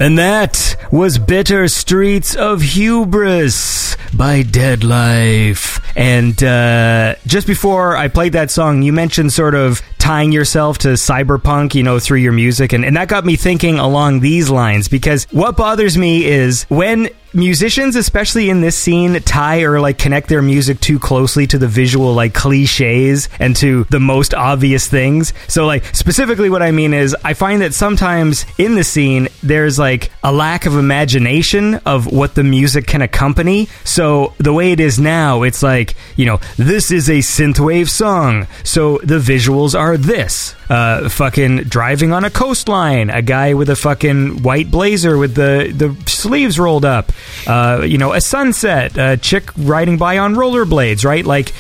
And 0.03 0.17
that 0.17 0.75
was 0.91 1.17
Bitter 1.17 1.69
Streets 1.69 2.35
of 2.35 2.61
Hubris 2.61 3.95
by 4.13 4.43
Deadlife. 4.43 5.82
And 5.95 6.41
uh, 6.44 7.15
just 7.26 7.48
before 7.48 7.95
I 7.95 8.07
played 8.07 8.34
that 8.34 8.52
song, 8.52 8.82
you 8.82 8.94
mentioned 8.94 9.32
sort 9.34 9.56
of 9.56 9.82
tying 9.98 10.32
yourself 10.32 10.80
to 10.80 10.90
cyberpunk, 10.90 11.76
you 11.76 11.84
know, 11.84 11.99
through 11.99 12.18
your 12.18 12.34
music. 12.34 12.74
And, 12.74 12.84
and 12.84 12.98
that 12.98 13.07
got 13.07 13.26
me 13.26 13.36
thinking 13.36 13.80
along 13.80 14.20
these 14.20 14.49
lines 14.49 14.88
because 14.88 15.26
what 15.32 15.56
bothers 15.56 15.98
me 15.98 16.26
is 16.26 16.64
when 16.64 17.10
musicians, 17.34 17.95
especially 17.95 18.49
in 18.49 18.61
this 18.61 18.78
scene, 18.78 19.20
tie 19.22 19.61
or 19.64 19.80
like 19.80 19.98
connect 19.98 20.30
their 20.30 20.41
music 20.41 20.80
too 20.80 20.99
closely 20.99 21.48
to 21.48 21.57
the 21.57 21.68
visual 21.68 22.14
like 22.14 22.34
cliches 22.34 23.30
and 23.40 23.56
to 23.57 23.86
the 23.86 23.99
most 23.99 24.34
obvious 24.34 24.88
things. 24.88 25.34
So, 25.48 25.65
like, 25.65 25.84
specifically, 25.95 26.49
what 26.49 26.61
I 26.61 26.72
mean 26.72 26.94
is, 26.94 27.15
I 27.24 27.34
find 27.34 27.61
that 27.61 27.74
sometimes 27.74 28.45
in 28.57 28.76
the 28.76 28.84
scene, 28.84 29.28
there's 29.41 29.80
like 29.80 30.11
a 30.24 30.32
lack 30.32 30.65
of 30.65 30.78
imagination 30.78 31.76
of 31.86 32.11
what 32.11 32.36
the 32.36 32.44
music 32.44 32.88
can 32.88 33.02
accompany. 33.02 33.68
So, 33.84 34.34
the 34.38 34.53
way 34.53 34.72
it 34.72 34.80
is 34.80 34.99
now, 34.99 35.44
it's 35.44 35.64
like, 35.64 35.82
you 36.15 36.26
know, 36.26 36.39
this 36.57 36.91
is 36.91 37.10
a 37.10 37.19
synthwave 37.19 37.89
song. 37.89 38.47
So, 38.64 38.99
the 39.03 39.19
visuals 39.19 39.77
are 39.77 39.97
this 39.97 40.55
uh, 40.69 41.10
fucking 41.10 41.64
driving 41.64 42.14
on 42.14 42.23
a 42.23 42.30
coastline, 42.30 43.10
a 43.10 43.22
guy 43.22 43.53
with 43.53 43.69
a 43.69 43.76
fucking 43.76 44.43
white 44.43 44.72
blazer 44.72 45.18
with 45.18 45.35
the, 45.35 45.73
the 45.76 45.95
sleeves 46.10 46.60
rolled 46.60 46.85
up, 46.85 47.11
uh, 47.47 47.84
you 47.85 47.97
know, 47.97 48.14
a 48.14 48.22
sunset, 48.22 48.97
a 48.97 49.18
chick 49.18 49.49
riding 49.57 49.97
by 49.97 50.18
on 50.18 50.35
rollerblades, 50.35 51.05
right? 51.05 51.26
Like, 51.26 51.53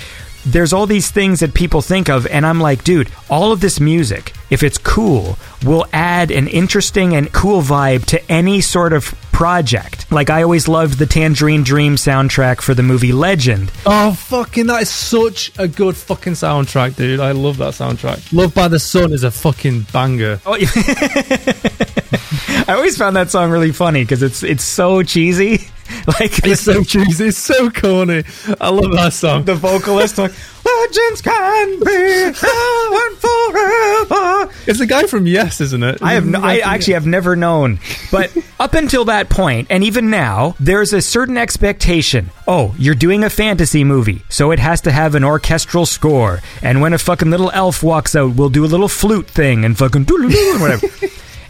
there's 0.45 0.73
all 0.73 0.85
these 0.85 1.09
things 1.09 1.39
that 1.39 1.53
people 1.53 1.81
think 1.81 2.09
of, 2.09 2.27
and 2.27 2.45
I'm 2.45 2.59
like, 2.59 2.83
dude, 2.83 3.09
all 3.29 3.51
of 3.51 3.61
this 3.61 3.79
music, 3.79 4.33
if 4.49 4.63
it's 4.63 4.77
cool, 4.77 5.37
will 5.65 5.85
add 5.93 6.31
an 6.31 6.47
interesting 6.47 7.15
and 7.15 7.31
cool 7.31 7.61
vibe 7.61 8.05
to 8.05 8.31
any 8.31 8.61
sort 8.61 8.93
of 8.93 9.05
project. 9.31 10.11
Like, 10.11 10.29
I 10.29 10.43
always 10.43 10.67
loved 10.67 10.99
the 10.99 11.05
Tangerine 11.05 11.63
Dream 11.63 11.95
soundtrack 11.95 12.61
for 12.61 12.73
the 12.73 12.83
movie 12.83 13.13
Legend. 13.13 13.71
Oh, 13.85 14.13
fucking, 14.13 14.67
that 14.67 14.83
is 14.83 14.89
such 14.89 15.51
a 15.57 15.67
good 15.67 15.95
fucking 15.95 16.33
soundtrack, 16.33 16.95
dude. 16.95 17.19
I 17.19 17.31
love 17.31 17.57
that 17.57 17.73
soundtrack. 17.73 18.33
Loved 18.33 18.53
by 18.53 18.67
the 18.67 18.79
Sun 18.79 19.13
is 19.13 19.23
a 19.23 19.31
fucking 19.31 19.81
banger. 19.93 20.39
Oh, 20.45 20.57
I 22.67 22.73
always 22.75 22.97
found 22.97 23.15
that 23.15 23.31
song 23.31 23.51
really 23.51 23.71
funny 23.71 24.03
because 24.03 24.23
it's 24.23 24.43
it's 24.43 24.63
so 24.63 25.03
cheesy. 25.03 25.67
Like 26.07 26.45
It's 26.45 26.61
so 26.61 26.83
cheesy, 26.83 27.27
it's 27.27 27.37
so 27.37 27.69
corny. 27.69 28.23
I 28.59 28.69
love 28.69 28.91
that 28.93 29.13
song. 29.13 29.45
the 29.45 29.55
vocalist 29.55 30.17
like 30.17 30.33
legends 30.65 31.21
can 31.21 31.79
be 31.79 32.23
and 32.25 33.17
forever. 33.17 34.53
It's 34.67 34.79
the 34.79 34.85
guy 34.87 35.05
from 35.07 35.27
Yes, 35.27 35.61
isn't 35.61 35.83
it? 35.83 36.01
I 36.01 36.13
have 36.13 36.25
no, 36.25 36.41
I 36.41 36.59
actually 36.59 36.93
have 36.93 37.05
never 37.05 37.35
known, 37.35 37.79
but 38.11 38.35
up 38.59 38.73
until 38.73 39.05
that 39.05 39.29
point, 39.29 39.67
and 39.69 39.83
even 39.83 40.09
now, 40.09 40.55
there's 40.59 40.93
a 40.93 41.01
certain 41.01 41.37
expectation. 41.37 42.29
Oh, 42.47 42.75
you're 42.77 42.95
doing 42.95 43.23
a 43.23 43.29
fantasy 43.29 43.83
movie, 43.83 44.23
so 44.29 44.51
it 44.51 44.59
has 44.59 44.81
to 44.81 44.91
have 44.91 45.15
an 45.15 45.23
orchestral 45.23 45.85
score. 45.85 46.41
And 46.61 46.81
when 46.81 46.93
a 46.93 46.97
fucking 46.97 47.29
little 47.29 47.51
elf 47.51 47.83
walks 47.83 48.15
out, 48.15 48.35
we'll 48.35 48.49
do 48.49 48.65
a 48.65 48.67
little 48.67 48.87
flute 48.87 49.27
thing 49.27 49.65
and 49.65 49.77
fucking 49.77 50.05
and 50.09 50.61
whatever. 50.61 50.87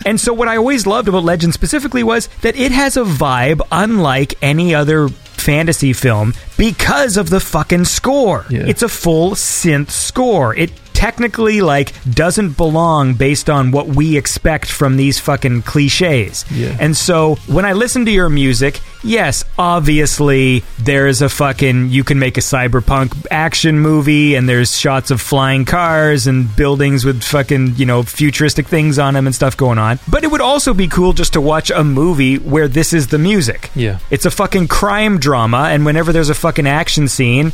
And 0.05 0.19
so, 0.19 0.33
what 0.33 0.47
I 0.47 0.57
always 0.57 0.85
loved 0.85 1.07
about 1.07 1.23
Legend 1.23 1.53
specifically 1.53 2.03
was 2.03 2.27
that 2.41 2.55
it 2.55 2.71
has 2.71 2.97
a 2.97 3.03
vibe 3.03 3.61
unlike 3.71 4.35
any 4.41 4.75
other 4.75 5.09
fantasy 5.09 5.93
film 5.93 6.33
because 6.57 7.17
of 7.17 7.29
the 7.29 7.39
fucking 7.39 7.85
score. 7.85 8.45
Yeah. 8.49 8.65
It's 8.65 8.81
a 8.81 8.89
full 8.89 9.31
synth 9.31 9.91
score. 9.91 10.55
It 10.55 10.71
technically 11.03 11.59
like 11.59 11.91
doesn't 12.09 12.55
belong 12.55 13.13
based 13.13 13.49
on 13.49 13.71
what 13.71 13.87
we 13.87 14.15
expect 14.15 14.71
from 14.71 14.95
these 14.95 15.19
fucking 15.19 15.61
cliches. 15.63 16.45
Yeah. 16.49 16.77
And 16.79 16.95
so 16.95 17.35
when 17.45 17.65
I 17.65 17.73
listen 17.73 18.05
to 18.05 18.11
your 18.11 18.29
music, 18.29 18.79
yes, 19.03 19.43
obviously 19.59 20.63
there's 20.79 21.21
a 21.21 21.27
fucking 21.27 21.89
you 21.89 22.05
can 22.05 22.19
make 22.19 22.37
a 22.37 22.39
cyberpunk 22.39 23.27
action 23.29 23.81
movie 23.81 24.35
and 24.35 24.47
there's 24.47 24.79
shots 24.79 25.11
of 25.11 25.19
flying 25.19 25.65
cars 25.65 26.25
and 26.25 26.55
buildings 26.55 27.03
with 27.03 27.21
fucking, 27.21 27.75
you 27.75 27.85
know, 27.85 28.03
futuristic 28.03 28.69
things 28.69 28.97
on 28.97 29.13
them 29.13 29.25
and 29.25 29.35
stuff 29.35 29.57
going 29.57 29.79
on. 29.79 29.99
But 30.09 30.23
it 30.23 30.31
would 30.31 30.39
also 30.39 30.73
be 30.73 30.87
cool 30.87 31.11
just 31.11 31.33
to 31.33 31.41
watch 31.41 31.69
a 31.69 31.83
movie 31.83 32.37
where 32.37 32.69
this 32.69 32.93
is 32.93 33.07
the 33.07 33.17
music. 33.17 33.71
Yeah. 33.75 33.99
It's 34.09 34.25
a 34.25 34.31
fucking 34.31 34.69
crime 34.69 35.19
drama 35.19 35.67
and 35.69 35.85
whenever 35.85 36.13
there's 36.13 36.29
a 36.29 36.33
fucking 36.33 36.65
action 36.65 37.09
scene, 37.09 37.51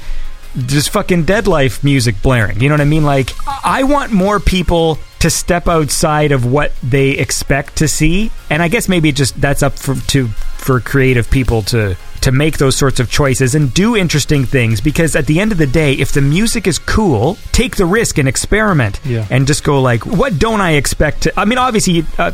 just 0.66 0.90
fucking 0.92 1.26
Deadlife 1.26 1.84
music 1.84 2.22
blaring. 2.22 2.60
You 2.62 2.70
know 2.70 2.74
what 2.76 2.82
I 2.82 2.86
mean? 2.86 3.04
Like, 3.04 3.32
I 3.64 3.84
want 3.84 4.12
more 4.12 4.40
people 4.40 4.98
to 5.20 5.30
step 5.30 5.68
outside 5.68 6.32
of 6.32 6.46
what 6.46 6.72
they 6.82 7.12
expect 7.12 7.76
to 7.78 7.88
see, 7.88 8.32
and 8.50 8.62
I 8.64 8.68
guess 8.70 8.88
maybe 8.88 9.12
just 9.12 9.40
that's 9.40 9.62
up 9.64 9.74
for 9.78 9.96
to 9.96 10.28
for 10.28 10.80
creative 10.80 11.30
people 11.30 11.62
to 11.64 11.98
to 12.22 12.32
make 12.34 12.58
those 12.58 12.76
sorts 12.76 13.00
of 13.00 13.10
choices 13.10 13.56
and 13.56 13.74
do 13.74 13.96
interesting 13.96 14.46
things 14.46 14.82
because 14.82 15.16
at 15.16 15.26
the 15.26 15.40
end 15.40 15.54
of 15.54 15.58
the 15.58 15.66
day 15.66 15.94
if 15.94 16.12
the 16.12 16.22
music 16.22 16.68
is 16.68 16.78
cool 16.78 17.38
take 17.54 17.78
the 17.78 17.86
risk 17.86 18.18
and 18.18 18.28
experiment 18.28 19.00
Yeah. 19.06 19.26
and 19.30 19.48
just 19.48 19.64
go 19.64 19.82
like 19.82 20.06
what 20.06 20.38
don't 20.38 20.60
i 20.60 20.72
expect 20.72 21.22
to 21.24 21.40
i 21.40 21.46
mean 21.46 21.58
obviously 21.58 22.04
uh, 22.18 22.34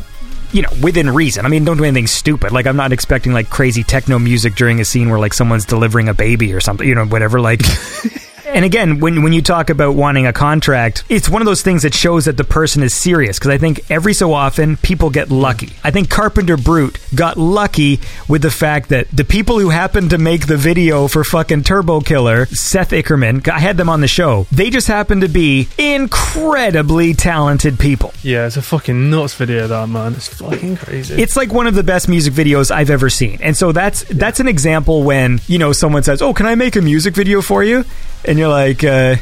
you 0.53 0.61
know, 0.61 0.69
within 0.81 1.09
reason. 1.09 1.45
I 1.45 1.49
mean, 1.49 1.65
don't 1.65 1.77
do 1.77 1.83
anything 1.83 2.07
stupid. 2.07 2.51
Like, 2.51 2.67
I'm 2.67 2.77
not 2.77 2.91
expecting 2.91 3.33
like 3.33 3.49
crazy 3.49 3.83
techno 3.83 4.19
music 4.19 4.55
during 4.55 4.79
a 4.79 4.85
scene 4.85 5.09
where 5.09 5.19
like 5.19 5.33
someone's 5.33 5.65
delivering 5.65 6.09
a 6.09 6.13
baby 6.13 6.53
or 6.53 6.59
something. 6.59 6.87
You 6.87 6.95
know, 6.95 7.05
whatever. 7.05 7.39
Like, 7.39 7.61
and 8.45 8.65
again, 8.65 8.99
when 8.99 9.23
when 9.23 9.33
you 9.33 9.41
talk 9.41 9.69
about 9.69 9.95
wanting 9.95 10.27
a 10.27 10.33
contract, 10.33 11.03
it's 11.09 11.29
one 11.29 11.41
of 11.41 11.45
those 11.45 11.61
things 11.61 11.83
that 11.83 11.93
shows 11.93 12.25
that 12.25 12.37
the 12.37 12.43
person 12.43 12.83
is 12.83 12.93
serious. 12.93 13.39
Because 13.39 13.51
I 13.51 13.57
think 13.57 13.89
every 13.89 14.13
so 14.13 14.33
often 14.33 14.77
people 14.77 15.09
get 15.09 15.29
lucky. 15.29 15.73
I 15.83 15.91
think 15.91 16.09
Carpenter 16.09 16.57
Brut 16.57 16.99
got 17.13 17.37
lucky 17.37 17.99
with 18.27 18.41
the 18.41 18.51
fact 18.51 18.89
that 18.89 19.09
the 19.11 19.23
people 19.23 19.59
who 19.59 19.69
happened 19.69 20.09
to 20.11 20.17
make 20.17 20.47
the 20.47 20.57
video 20.57 21.07
for 21.07 21.23
fucking 21.23 21.63
Turbo 21.63 22.01
Killer, 22.01 22.45
Seth 22.47 22.91
Ickerman, 22.91 23.47
I 23.47 23.59
had 23.59 23.77
them 23.77 23.89
on 23.89 24.01
the 24.01 24.07
show. 24.07 24.47
They 24.51 24.69
just 24.69 24.87
happened 24.87 25.21
to 25.21 25.29
be 25.29 25.67
incredibly 25.77 27.13
talented 27.13 27.79
people. 27.79 28.13
Yeah, 28.21 28.47
it's 28.47 28.57
a 28.57 28.61
fucking 28.61 29.09
nuts 29.09 29.33
video, 29.33 29.67
that 29.67 29.87
man. 29.87 30.13
It's 30.13 30.27
fucking 30.27 30.77
crazy. 30.77 31.21
It's 31.21 31.35
like 31.35 31.51
one 31.51 31.67
of 31.67 31.75
the 31.75 31.83
best 31.83 32.07
music 32.07 32.33
videos 32.33 32.71
I've 32.71 32.89
ever 32.89 33.09
seen. 33.09 33.39
And 33.41 33.55
so 33.55 33.71
that's 33.71 34.03
that's 34.05 34.39
an 34.39 34.47
example 34.47 35.03
when, 35.03 35.41
you 35.47 35.57
know, 35.57 35.71
someone 35.73 36.03
says, 36.03 36.21
"Oh, 36.21 36.33
can 36.33 36.45
I 36.45 36.55
make 36.55 36.75
a 36.75 36.81
music 36.81 37.15
video 37.15 37.41
for 37.41 37.63
you?" 37.63 37.85
And 38.27 38.37
you're 38.39 38.49
like, 38.49 38.83
uh, 38.83 39.15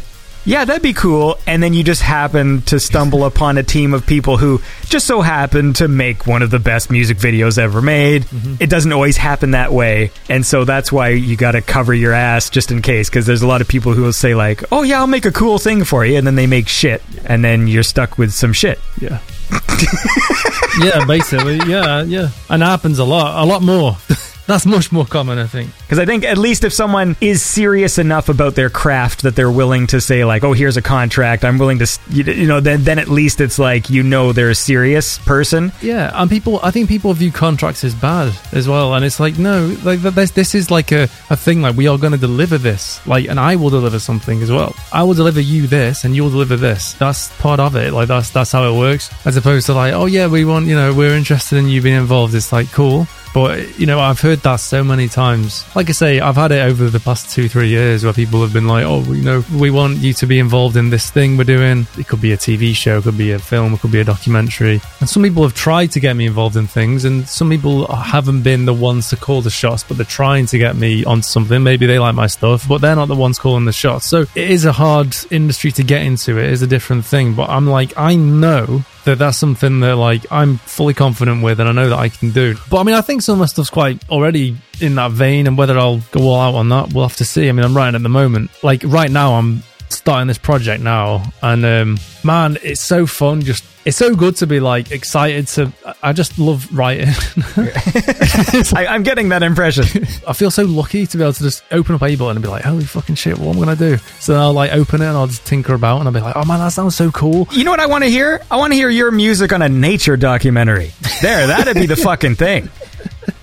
"Yeah, 0.46 0.66
that'd 0.66 0.82
be 0.82 0.94
cool." 0.94 1.38
And 1.46 1.62
then 1.62 1.74
you 1.74 1.84
just 1.84 2.02
happen 2.02 2.62
to 2.64 2.80
stumble 2.80 3.26
upon 3.26 3.58
a 3.58 3.64
team 3.64 3.94
of 3.94 4.06
people 4.06 4.38
who 4.38 4.62
just 4.88 5.08
so 5.08 5.22
happen 5.22 5.74
to 5.74 5.88
make 5.88 6.26
one 6.28 6.42
of 6.42 6.50
the 6.52 6.60
best 6.60 6.90
music 6.92 7.18
videos 7.18 7.58
ever 7.58 7.82
made. 7.82 8.26
It 8.60 8.70
doesn't 8.70 8.92
always 8.92 9.18
happen 9.18 9.52
that 9.52 9.72
way. 9.74 10.12
And 10.30 10.46
so 10.46 10.66
that's 10.66 10.92
why 10.92 11.10
you 11.10 11.36
got 11.36 11.52
to 11.52 11.62
cover 11.62 11.94
your 11.94 12.14
ass 12.14 12.50
just 12.50 12.72
in 12.72 12.82
case 12.82 13.10
because 13.10 13.26
there's 13.26 13.42
a 13.42 13.48
lot 13.48 13.62
of 13.62 13.68
people 13.68 13.94
who 13.94 14.04
will 14.04 14.14
say 14.14 14.36
like, 14.36 14.64
"Oh, 14.72 14.84
yeah, 14.84 15.00
I'll 15.00 15.08
make 15.08 15.26
a 15.26 15.32
cool 15.32 15.60
thing 15.60 15.84
for 15.84 16.06
you." 16.06 16.18
And 16.18 16.26
then 16.26 16.36
they 16.36 16.48
make 16.48 16.68
shit. 16.68 17.02
And 17.26 17.44
then 17.44 17.68
you're 17.68 17.84
stuck 17.84 18.18
with 18.18 18.34
some 18.34 18.54
shit. 18.54 18.80
yeah. 19.00 19.20
yeah, 20.80 21.06
basically, 21.06 21.58
yeah, 21.68 22.02
yeah. 22.04 22.30
And 22.50 22.64
it 22.64 22.66
happens 22.66 22.98
a 23.00 23.04
lot, 23.04 23.44
a 23.44 23.46
lot 23.46 23.62
more. 23.62 23.98
That's 24.45 24.65
much 24.65 24.91
more 24.91 25.06
common, 25.06 25.38
I 25.40 25.48
think. 25.48 25.72
Because 25.80 25.99
I 25.99 26.06
think 26.06 26.26
at 26.26 26.38
least 26.38 26.64
if 26.64 26.74
someone 26.74 27.15
is 27.22 27.41
serious 27.41 27.98
enough 27.98 28.28
about 28.28 28.56
their 28.56 28.70
craft 28.70 29.22
that 29.24 29.36
they're 29.36 29.52
willing 29.52 29.88
to 29.88 30.02
say 30.02 30.26
like, 30.26 30.44
"Oh, 30.44 30.52
here's 30.53 30.76
a 30.76 30.82
contract. 30.82 31.45
I'm 31.45 31.57
willing 31.57 31.80
to," 31.80 31.99
you, 32.10 32.24
you 32.26 32.48
know, 32.48 32.60
then 32.60 32.84
then 32.84 32.99
at 32.99 33.07
least 33.07 33.40
it's 33.40 33.57
like 33.57 33.90
you 33.90 34.03
know 34.03 34.34
they're 34.34 34.49
a 34.49 34.56
serious 34.56 35.18
person. 35.20 35.72
Yeah, 35.82 36.11
and 36.14 36.30
people, 36.30 36.60
I 36.61 36.72
think 36.72 36.90
people 36.90 37.14
view 37.14 37.32
contracts 37.32 37.84
as 37.84 37.95
bad 37.95 38.34
as 38.52 38.68
well, 38.68 38.94
and 38.95 39.06
it's 39.06 39.20
like 39.20 39.40
no, 39.40 39.76
like 39.84 40.02
this, 40.02 40.32
this 40.32 40.56
is 40.56 40.70
like 40.70 40.91
a, 40.91 41.03
a 41.30 41.38
thing. 41.38 41.61
Like 41.61 41.78
we 41.78 41.88
are 41.88 41.98
going 41.98 42.11
to 42.11 42.20
deliver 42.20 42.57
this, 42.57 43.06
like, 43.07 43.30
and 43.30 43.40
I 43.40 43.56
will 43.56 43.70
deliver 43.70 43.99
something 43.99 44.41
as 44.41 44.52
well. 44.52 44.76
I 44.91 45.03
will 45.03 45.14
deliver 45.14 45.40
you 45.40 45.68
this, 45.68 46.03
and 46.03 46.15
you'll 46.15 46.30
deliver 46.30 46.57
this. 46.57 46.94
That's 46.94 47.30
part 47.40 47.61
of 47.61 47.76
it. 47.78 47.94
Like 47.94 48.10
that's 48.10 48.30
that's 48.30 48.52
how 48.52 48.64
it 48.74 48.78
works. 48.78 49.10
As 49.26 49.38
opposed 49.38 49.68
to 49.68 49.74
like, 49.74 49.94
oh 49.94 50.06
yeah, 50.06 50.28
we 50.28 50.44
want, 50.44 50.65
you 50.65 50.76
know, 50.76 50.94
we're 50.94 51.15
interested 51.15 51.57
in 51.57 51.70
you 51.70 51.82
being 51.82 51.95
involved. 51.95 52.36
It's 52.36 52.52
like 52.52 52.70
cool. 52.72 53.07
But 53.34 53.80
you 53.80 53.85
know, 53.85 53.99
I've 53.99 54.22
heard 54.22 54.39
that 54.39 54.57
so 54.57 54.84
many 54.84 55.07
times. 55.07 55.65
Like 55.76 55.89
I 55.89 55.93
say, 55.93 56.19
I've 56.19 56.35
had 56.35 56.51
it 56.51 56.61
over 56.61 56.89
the 56.89 56.99
past 56.99 57.31
two, 57.34 57.49
three 57.49 57.69
years 57.69 58.03
where 58.03 58.14
people 58.14 58.41
have 58.41 58.53
been 58.53 58.68
like, 58.68 58.85
"Oh, 58.85 59.01
you 59.01 59.23
know, 59.23 59.43
we 59.55 59.72
want 59.72 59.97
you 59.97 60.14
to 60.14 60.26
be 60.26 60.39
involved 60.39 60.77
in 60.77 60.89
this 60.89 61.10
thing 61.10 61.38
we're 61.38 61.43
doing." 61.43 61.88
It 61.97 62.07
could 62.07 62.22
be 62.22 62.31
a 62.31 62.38
TV 62.38 62.76
show, 62.76 62.99
it 62.99 63.03
could 63.03 63.18
be 63.18 63.31
a 63.31 63.39
film, 63.39 63.73
it 63.73 63.80
could 63.80 63.91
be 63.91 63.99
a 63.99 64.03
documentary. 64.03 64.81
And 64.99 65.10
some 65.10 65.23
people 65.23 65.43
have 65.43 65.55
tried 65.55 65.91
to 65.91 65.99
get 65.99 66.15
me 66.15 66.27
involved 66.27 66.55
in 66.55 66.68
things, 66.68 67.05
and 67.05 67.27
some 67.27 67.49
people 67.49 67.88
haven't 67.88 68.43
been 68.43 68.65
the 68.65 68.73
ones 68.73 69.10
to 69.10 69.15
call 69.15 69.41
the 69.41 69.49
shots, 69.49 69.84
but 69.84 69.97
they're 69.97 70.05
trying 70.05 70.45
to 70.47 70.57
get 70.57 70.76
me 70.76 71.03
on 71.05 71.23
something. 71.23 71.64
Maybe 71.64 71.85
they 71.85 71.99
like 71.99 72.15
my 72.15 72.27
stuff, 72.27 72.68
but 72.68 72.81
they're 72.81 72.95
not 72.95 73.07
the 73.07 73.15
ones 73.15 73.39
calling 73.39 73.65
the 73.65 73.73
shots. 73.73 74.07
So 74.07 74.22
it 74.35 74.51
is 74.51 74.65
a 74.65 74.72
hard 74.72 75.15
industry 75.31 75.72
to 75.72 75.84
get 75.84 76.03
into. 76.03 76.38
It 76.38 76.51
is 76.51 76.61
a 76.61 76.68
different 76.68 77.05
thing. 77.05 77.34
But 77.34 77.49
I'm 77.49 77.68
like, 77.68 77.93
I 77.97 78.15
know 78.15 78.84
that 79.06 79.18
that's 79.20 79.38
something 79.38 79.82
that 79.82 79.96
like 79.96 80.26
I'm 80.32 80.58
fully 80.58 80.94
confident 80.94 81.44
with 81.44 81.60
and 81.60 81.70
I 81.70 81.72
know 81.72 81.90
that 81.90 82.00
I 82.00 82.10
can 82.10 82.32
do. 82.32 82.56
But 82.70 82.80
I 82.80 82.84
mean 82.84 82.96
I 82.96 83.02
think 83.02 83.22
some 83.22 83.34
of 83.34 83.40
my 83.40 83.46
stuff's 83.46 83.70
quite 83.70 84.08
already 84.10 84.58
in 84.80 84.96
that 84.96 85.12
vein 85.12 85.48
and 85.48 85.58
whether 85.58 85.78
I'll 85.78 86.00
go 86.12 86.30
all 86.30 86.40
out 86.40 86.56
on 86.56 86.70
that 86.70 86.94
we'll 86.94 87.08
have 87.08 87.18
to 87.18 87.26
see. 87.26 87.50
I 87.50 87.52
mean 87.52 87.66
I'm 87.66 87.76
writing 87.76 87.96
at 87.96 88.04
the 88.04 88.10
moment. 88.10 88.52
Like 88.64 88.84
right 88.86 89.12
now 89.12 89.34
I'm 89.36 89.64
starting 89.95 90.28
this 90.28 90.38
project 90.38 90.84
now, 90.84 91.24
and 91.41 91.65
um, 91.65 91.98
man, 92.24 92.57
it's 92.64 92.82
so 92.82 93.06
fun. 93.06 93.41
Just 93.41 93.64
it's 93.86 93.98
so 93.98 94.15
good 94.15 94.36
to 94.38 94.48
be 94.48 94.60
like 94.60 94.91
excited 94.91 95.48
to. 95.48 95.72
I 96.02 96.14
just 96.14 96.40
love 96.40 96.68
writing. 96.76 97.07
I, 97.57 98.88
I'm 98.90 99.03
getting 99.03 99.30
that 99.30 99.44
impression. 99.44 100.06
I 100.28 100.34
feel 100.34 100.52
so 100.52 100.64
lucky 100.64 101.06
to 101.06 101.18
be 101.18 101.24
able 101.24 101.34
to 101.34 101.44
just 101.44 101.64
open 101.72 101.95
up 101.95 102.02
Ableton 102.02 102.32
and 102.32 102.41
be 102.41 102.48
like, 102.48 102.64
holy 102.64 102.86
fucking 102.86 103.15
shit, 103.15 103.38
what 103.38 103.56
am 103.56 103.61
I 103.61 103.65
gonna 103.65 103.76
do? 103.76 103.98
So 104.20 104.34
then 104.34 104.41
I'll 104.41 104.53
like 104.53 104.72
open 104.72 105.02
it 105.02 105.06
and 105.06 105.18
I'll 105.18 105.28
just 105.28 105.45
tinker 105.45 105.74
about 105.74 105.99
and 105.99 106.07
I'll 106.07 106.14
be 106.14 106.22
like, 106.22 106.36
oh 106.36 106.45
man, 106.45 106.60
that 106.60 106.70
sounds 106.70 106.95
so 106.95 107.11
cool. 107.11 107.48
You 107.52 107.64
know 107.64 107.72
what 107.72 107.80
I 107.80 107.88
want 107.88 108.03
to 108.03 108.10
hear? 108.10 108.41
I 108.49 108.57
want 108.57 108.72
to 108.72 108.76
hear 108.76 108.90
your 108.90 109.11
music 109.11 109.52
on 109.52 109.61
a 109.61 109.70
nature 109.70 110.18
documentary. 110.18 110.91
There, 111.22 111.48
that'd 111.48 111.76
be 111.76 111.86
the 111.86 111.95
fucking 112.03 112.36
thing. 112.36 112.70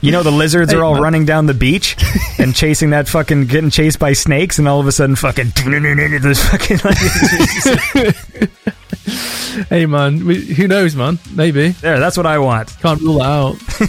You 0.01 0.13
know, 0.13 0.23
the 0.23 0.31
lizards 0.31 0.73
are 0.73 0.83
all 0.83 0.95
running 1.01 1.27
down 1.27 1.47
the 1.47 1.55
beach 1.55 1.97
and 2.39 2.55
chasing 2.55 2.91
that 2.91 3.09
fucking, 3.09 3.47
getting 3.47 3.71
chased 3.71 3.99
by 3.99 4.15
snakes, 4.15 4.59
and 4.59 4.67
all 4.67 4.81
of 4.81 4.87
a 4.87 4.93
sudden, 4.93 5.17
fucking, 5.17 5.53
this 6.23 6.43
fucking, 6.49 6.79
like, 6.85 6.97
Hey 9.69 9.87
man, 9.87 10.27
we, 10.27 10.41
who 10.45 10.67
knows, 10.67 10.97
man? 10.97 11.19
Maybe 11.33 11.69
there, 11.69 12.01
that's 12.01 12.17
what 12.17 12.27
I 12.27 12.39
want. 12.39 12.77
can't 12.81 13.01
rule 13.01 13.21
it 13.21 13.27
out. 13.27 13.55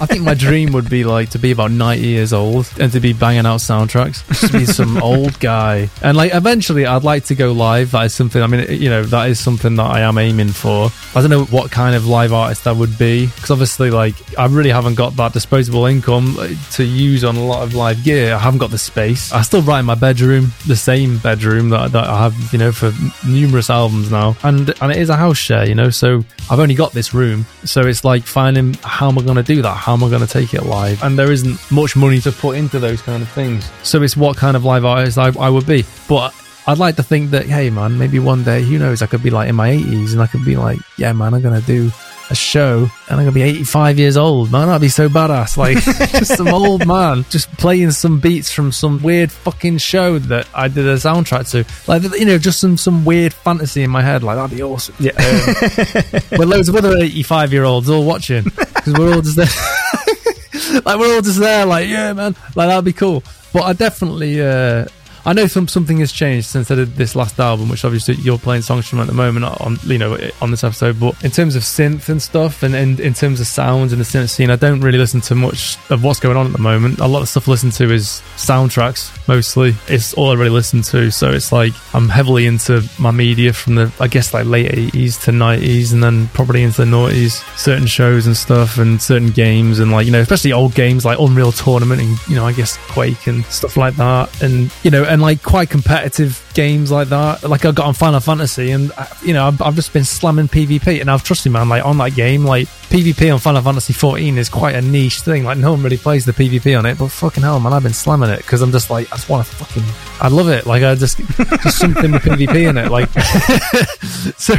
I 0.00 0.06
think 0.06 0.22
my 0.22 0.34
dream 0.34 0.72
would 0.72 0.88
be 0.90 1.04
like 1.04 1.30
to 1.30 1.38
be 1.38 1.52
about 1.52 1.70
ninety 1.70 2.08
years 2.08 2.32
old 2.32 2.68
and 2.80 2.90
to 2.92 3.00
be 3.00 3.12
banging 3.12 3.46
out 3.46 3.60
soundtracks. 3.60 4.26
Just 4.40 4.52
be 4.52 4.64
some 4.64 4.96
old 5.02 5.38
guy, 5.40 5.90
and 6.02 6.16
like 6.16 6.34
eventually, 6.34 6.86
I'd 6.86 7.04
like 7.04 7.24
to 7.26 7.34
go 7.34 7.52
live. 7.52 7.92
That 7.92 8.06
is 8.06 8.14
something. 8.14 8.42
I 8.42 8.46
mean, 8.46 8.66
you 8.70 8.90
know, 8.90 9.04
that 9.04 9.30
is 9.30 9.38
something 9.38 9.76
that 9.76 9.86
I 9.86 10.00
am 10.00 10.18
aiming 10.18 10.48
for. 10.48 10.90
I 11.14 11.20
don't 11.20 11.30
know 11.30 11.44
what 11.44 11.70
kind 11.70 11.94
of 11.94 12.06
live 12.06 12.32
artist 12.32 12.64
that 12.64 12.76
would 12.76 12.98
be 12.98 13.26
because 13.26 13.50
obviously, 13.50 13.90
like, 13.90 14.14
I 14.38 14.46
really 14.46 14.70
haven't 14.70 14.94
got 14.96 15.16
that 15.16 15.32
disposable 15.32 15.86
income 15.86 16.36
uh, 16.38 16.48
to 16.72 16.84
use 16.84 17.24
on 17.24 17.36
a 17.36 17.44
lot 17.44 17.62
of 17.62 17.74
live 17.74 18.02
gear. 18.04 18.34
I 18.34 18.38
haven't 18.38 18.58
got 18.58 18.70
the 18.70 18.78
space. 18.78 19.32
I 19.32 19.42
still 19.42 19.62
write 19.62 19.80
in 19.80 19.86
my 19.86 19.94
bedroom, 19.94 20.52
the 20.66 20.76
same 20.76 21.18
bedroom 21.18 21.70
that, 21.70 21.92
that 21.92 22.04
I 22.08 22.22
have, 22.24 22.52
you 22.52 22.58
know, 22.58 22.72
for 22.72 22.92
numerous 23.26 23.70
albums 23.70 24.10
now, 24.10 24.36
and 24.42 24.72
and 24.80 24.90
it 24.92 24.98
is 24.98 25.07
a 25.08 25.16
house 25.16 25.38
share, 25.38 25.66
you 25.66 25.74
know. 25.74 25.90
So 25.90 26.24
I've 26.50 26.60
only 26.60 26.74
got 26.74 26.92
this 26.92 27.14
room, 27.14 27.46
so 27.64 27.82
it's 27.82 28.04
like 28.04 28.22
finding 28.22 28.74
how 28.82 29.08
am 29.08 29.18
I 29.18 29.22
going 29.22 29.36
to 29.36 29.42
do 29.42 29.62
that? 29.62 29.74
How 29.74 29.92
am 29.92 30.04
I 30.04 30.08
going 30.08 30.26
to 30.26 30.32
take 30.32 30.54
it 30.54 30.64
live? 30.64 31.02
And 31.02 31.18
there 31.18 31.30
isn't 31.30 31.58
much 31.70 31.96
money 31.96 32.20
to 32.20 32.32
put 32.32 32.56
into 32.56 32.78
those 32.78 33.02
kind 33.02 33.22
of 33.22 33.28
things. 33.30 33.70
So 33.82 34.02
it's 34.02 34.16
what 34.16 34.36
kind 34.36 34.56
of 34.56 34.64
live 34.64 34.84
artist 34.84 35.18
I, 35.18 35.32
I 35.38 35.50
would 35.50 35.66
be, 35.66 35.84
but. 36.08 36.34
I'd 36.66 36.76
like 36.76 36.96
to 36.96 37.02
think 37.02 37.30
that, 37.30 37.46
hey 37.46 37.70
man, 37.70 37.96
maybe 37.96 38.18
one 38.18 38.44
day, 38.44 38.62
who 38.62 38.78
knows, 38.78 39.00
I 39.00 39.06
could 39.06 39.22
be 39.22 39.30
like 39.30 39.48
in 39.48 39.54
my 39.54 39.70
80s 39.70 40.12
and 40.12 40.20
I 40.20 40.26
could 40.26 40.44
be 40.44 40.54
like, 40.54 40.78
yeah 40.98 41.14
man, 41.14 41.32
I'm 41.32 41.40
going 41.40 41.58
to 41.58 41.66
do 41.66 41.90
a 42.30 42.34
show 42.34 42.88
and 43.08 43.20
I'm 43.20 43.26
to 43.26 43.32
be 43.32 43.42
85 43.42 43.98
years 43.98 44.16
old, 44.16 44.52
man. 44.52 44.66
That'd 44.66 44.82
be 44.82 44.88
so 44.88 45.08
badass. 45.08 45.56
Like, 45.56 45.82
just 46.18 46.36
some 46.36 46.48
old 46.48 46.86
man 46.86 47.24
just 47.30 47.50
playing 47.52 47.90
some 47.92 48.20
beats 48.20 48.52
from 48.52 48.72
some 48.72 49.02
weird 49.02 49.32
fucking 49.32 49.78
show 49.78 50.18
that 50.18 50.46
I 50.54 50.68
did 50.68 50.86
a 50.86 50.94
soundtrack 50.94 51.50
to. 51.50 51.64
Like, 51.90 52.02
you 52.18 52.26
know, 52.26 52.38
just 52.38 52.60
some, 52.60 52.76
some 52.76 53.04
weird 53.04 53.32
fantasy 53.32 53.82
in 53.82 53.90
my 53.90 54.02
head. 54.02 54.22
Like, 54.22 54.36
that'd 54.36 54.56
be 54.56 54.62
awesome. 54.62 54.94
Yeah. 54.98 55.12
With 56.30 56.48
loads 56.48 56.68
of 56.68 56.76
other 56.76 56.96
85 56.98 57.52
year 57.52 57.64
olds 57.64 57.88
all 57.88 58.04
watching 58.04 58.44
because 58.44 58.94
we're 58.94 59.14
all 59.14 59.22
just 59.22 59.36
there. 59.36 60.82
like, 60.84 60.98
we're 60.98 61.14
all 61.14 61.22
just 61.22 61.40
there, 61.40 61.64
like, 61.66 61.88
yeah, 61.88 62.12
man. 62.12 62.36
Like, 62.54 62.68
that'd 62.68 62.84
be 62.84 62.92
cool. 62.92 63.22
But 63.52 63.62
I 63.62 63.72
definitely, 63.72 64.42
uh, 64.42 64.86
I 65.28 65.34
know 65.34 65.46
some 65.46 65.68
something 65.68 65.98
has 65.98 66.10
changed 66.10 66.46
since 66.46 66.70
I 66.70 66.74
did 66.74 66.96
this 66.96 67.14
last 67.14 67.38
album, 67.38 67.68
which 67.68 67.84
obviously 67.84 68.14
you're 68.14 68.38
playing 68.38 68.62
songs 68.62 68.88
from 68.88 68.98
at 69.00 69.08
the 69.08 69.12
moment 69.12 69.44
on 69.44 69.76
you 69.84 69.98
know 69.98 70.16
on 70.40 70.50
this 70.50 70.64
episode. 70.64 70.98
But 70.98 71.22
in 71.22 71.30
terms 71.30 71.54
of 71.54 71.64
synth 71.64 72.08
and 72.08 72.22
stuff, 72.22 72.62
and, 72.62 72.74
and 72.74 72.98
in 72.98 73.12
terms 73.12 73.38
of 73.38 73.46
sounds 73.46 73.92
and 73.92 74.00
the 74.00 74.06
synth 74.06 74.30
scene, 74.30 74.48
I 74.48 74.56
don't 74.56 74.80
really 74.80 74.96
listen 74.96 75.20
to 75.20 75.34
much 75.34 75.76
of 75.90 76.02
what's 76.02 76.18
going 76.18 76.38
on 76.38 76.46
at 76.46 76.52
the 76.52 76.58
moment. 76.58 77.00
A 77.00 77.06
lot 77.06 77.20
of 77.20 77.28
stuff 77.28 77.46
I 77.46 77.50
listen 77.50 77.68
to 77.72 77.92
is 77.92 78.22
soundtracks 78.36 79.12
mostly. 79.28 79.74
It's 79.86 80.14
all 80.14 80.30
I 80.30 80.34
really 80.34 80.48
listen 80.48 80.80
to. 80.80 81.10
So 81.10 81.30
it's 81.30 81.52
like 81.52 81.74
I'm 81.94 82.08
heavily 82.08 82.46
into 82.46 82.82
my 82.98 83.10
media 83.10 83.52
from 83.52 83.74
the 83.74 83.92
I 84.00 84.08
guess 84.08 84.32
like 84.32 84.46
late 84.46 84.72
80s 84.72 85.22
to 85.24 85.30
90s, 85.30 85.92
and 85.92 86.02
then 86.02 86.28
probably 86.28 86.62
into 86.62 86.86
the 86.86 86.90
noughties. 86.90 87.44
Certain 87.58 87.86
shows 87.86 88.26
and 88.26 88.34
stuff, 88.34 88.78
and 88.78 89.00
certain 89.02 89.28
games, 89.28 89.78
and 89.78 89.92
like 89.92 90.06
you 90.06 90.12
know 90.12 90.20
especially 90.20 90.54
old 90.54 90.74
games 90.74 91.04
like 91.04 91.18
Unreal 91.18 91.52
Tournament, 91.52 92.00
and 92.00 92.28
you 92.28 92.34
know 92.34 92.46
I 92.46 92.54
guess 92.54 92.78
Quake 92.88 93.26
and 93.26 93.44
stuff 93.44 93.76
like 93.76 93.94
that, 93.96 94.42
and 94.42 94.72
you 94.82 94.90
know 94.90 95.04
and 95.04 95.17
like 95.20 95.42
quite 95.42 95.70
competitive 95.70 96.44
games 96.54 96.90
like 96.90 97.08
that. 97.08 97.42
Like 97.42 97.64
I 97.64 97.72
got 97.72 97.86
on 97.86 97.94
Final 97.94 98.20
Fantasy, 98.20 98.70
and 98.70 98.92
uh, 98.96 99.06
you 99.22 99.32
know 99.32 99.46
I've, 99.46 99.60
I've 99.62 99.74
just 99.74 99.92
been 99.92 100.04
slamming 100.04 100.48
PvP, 100.48 101.00
and 101.00 101.10
I've 101.10 101.24
trusted 101.24 101.52
man 101.52 101.68
like 101.68 101.84
on 101.84 101.98
that 101.98 102.14
game, 102.14 102.44
like 102.44 102.68
PvP 102.88 103.32
on 103.32 103.38
Final 103.38 103.62
Fantasy 103.62 103.92
14 103.92 104.38
is 104.38 104.48
quite 104.48 104.74
a 104.74 104.80
niche 104.80 105.20
thing. 105.20 105.44
Like 105.44 105.58
no 105.58 105.72
one 105.72 105.82
really 105.82 105.96
plays 105.96 106.24
the 106.24 106.32
PvP 106.32 106.78
on 106.78 106.86
it, 106.86 106.98
but 106.98 107.08
fucking 107.08 107.42
hell, 107.42 107.60
man, 107.60 107.72
I've 107.72 107.82
been 107.82 107.92
slamming 107.92 108.30
it 108.30 108.38
because 108.38 108.62
I'm 108.62 108.72
just 108.72 108.90
like 108.90 109.10
I 109.12 109.16
just 109.16 109.28
want 109.28 109.46
to 109.46 109.54
fucking, 109.54 109.84
I 110.20 110.28
love 110.28 110.48
it. 110.48 110.66
Like 110.66 110.82
I 110.82 110.94
just 110.94 111.18
just 111.18 111.78
something 111.78 112.12
with 112.12 112.22
PvP 112.22 112.68
in 112.68 112.78
it, 112.78 112.90
like 112.90 113.08
so. 114.38 114.54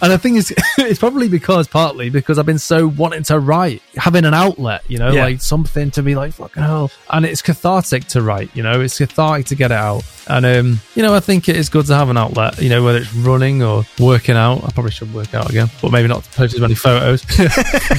And 0.00 0.12
I 0.12 0.16
think 0.16 0.38
it's 0.38 0.52
it's 0.78 0.98
probably 0.98 1.28
because 1.28 1.68
partly 1.68 2.08
because 2.10 2.38
I've 2.38 2.46
been 2.46 2.58
so 2.58 2.86
wanting 2.86 3.22
to 3.24 3.38
write, 3.38 3.82
having 3.96 4.24
an 4.24 4.34
outlet, 4.34 4.82
you 4.88 4.98
know, 4.98 5.10
Yeah. 5.12 5.24
like 5.24 5.42
something 5.42 5.90
to 5.92 6.02
be 6.02 6.14
like 6.14 6.32
fucking 6.32 6.62
hell, 6.62 6.90
and 7.10 7.26
it's 7.26 7.42
cathartic 7.42 8.06
to 8.08 8.22
write, 8.22 8.50
you 8.54 8.62
know, 8.62 8.80
it's 8.80 8.98
cathartic 8.98 9.46
to 9.46 9.54
get 9.54 9.70
it 9.70 9.76
out, 9.76 10.04
and 10.28 10.46
um, 10.46 10.80
you 10.94 11.02
know, 11.02 11.14
I 11.14 11.20
think 11.20 11.48
it 11.48 11.56
is 11.56 11.68
good 11.68 11.86
to 11.86 11.94
have 11.94 12.08
an 12.08 12.16
outlet, 12.16 12.60
you 12.62 12.68
know, 12.68 12.82
whether 12.84 12.98
it's 12.98 13.12
running 13.14 13.62
or 13.62 13.84
working 13.98 14.36
out. 14.36 14.64
I 14.64 14.70
probably 14.70 14.92
should 14.92 15.12
work 15.12 15.34
out 15.34 15.50
again, 15.50 15.68
but 15.82 15.90
maybe 15.92 16.08
not 16.08 16.22
post 16.32 16.54
as 16.54 16.60
many 16.60 16.74
photos. 16.74 17.24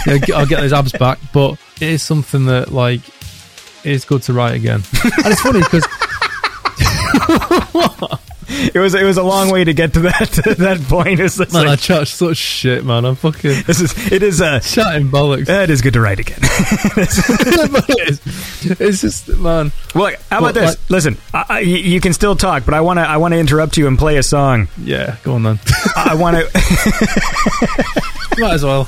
You 0.06 0.20
know, 0.20 0.36
I'll 0.36 0.46
get 0.46 0.60
those 0.62 0.74
abs 0.74 0.92
back, 0.94 1.20
but 1.34 1.54
it 1.80 1.90
is 1.90 2.02
something 2.04 2.46
that 2.48 2.72
like 2.72 3.02
is 3.86 4.06
good 4.06 4.22
to 4.24 4.34
write 4.34 4.56
again, 4.56 4.82
and 5.04 5.28
it's 5.28 5.42
funny 5.42 5.60
because 5.60 5.86
It 8.74 8.80
was 8.80 8.94
it 8.96 9.04
was 9.04 9.18
a 9.18 9.24
long 9.24 9.52
way 9.52 9.64
to 9.64 9.74
get 9.74 9.94
to 9.94 10.00
that 10.02 10.30
to 10.44 10.56
that 10.56 10.82
point. 10.82 11.20
It's 11.20 11.38
just 11.38 11.54
man, 11.54 11.66
I 11.68 11.72
like, 11.72 11.80
chat 11.80 12.08
such 12.08 12.38
shit, 12.38 12.84
man. 12.86 13.06
I'm 13.06 13.16
fucking 13.16 13.64
this 13.68 13.82
is 13.82 14.12
it 14.12 14.24
is 14.24 14.42
uh, 14.42 14.60
chatting 14.62 15.10
bollocks. 15.10 15.48
it 15.50 15.70
is 15.70 15.82
good 15.82 15.94
to 15.94 16.02
write 16.02 16.20
again. 16.20 16.40
It 16.96 18.10
is. 18.10 18.22
it's 18.80 19.02
just 19.02 19.28
man. 19.38 19.72
Well, 19.94 20.14
how 20.32 20.40
about 20.40 20.54
this? 20.54 20.70
like- 20.72 20.90
Listen, 20.90 21.18
I, 21.34 21.46
I, 21.50 21.60
you 21.60 21.78
you 21.78 22.00
can 22.02 22.14
still 22.14 22.36
talk, 22.36 22.66
but 22.66 22.74
I 22.74 22.82
want 22.82 22.98
to 23.00 23.04
I 23.04 23.18
want 23.18 23.34
to 23.34 23.40
interrupt 23.40 23.78
you 23.78 23.88
and 23.88 23.98
play 23.98 24.18
a 24.18 24.24
song. 24.24 24.68
Yeah, 24.78 25.18
go 25.24 25.34
on 25.36 25.44
then. 25.44 25.60
I 25.96 26.16
want 26.16 26.38
to. 26.38 26.44
Might 28.40 28.54
as 28.54 28.64
well. 28.64 28.88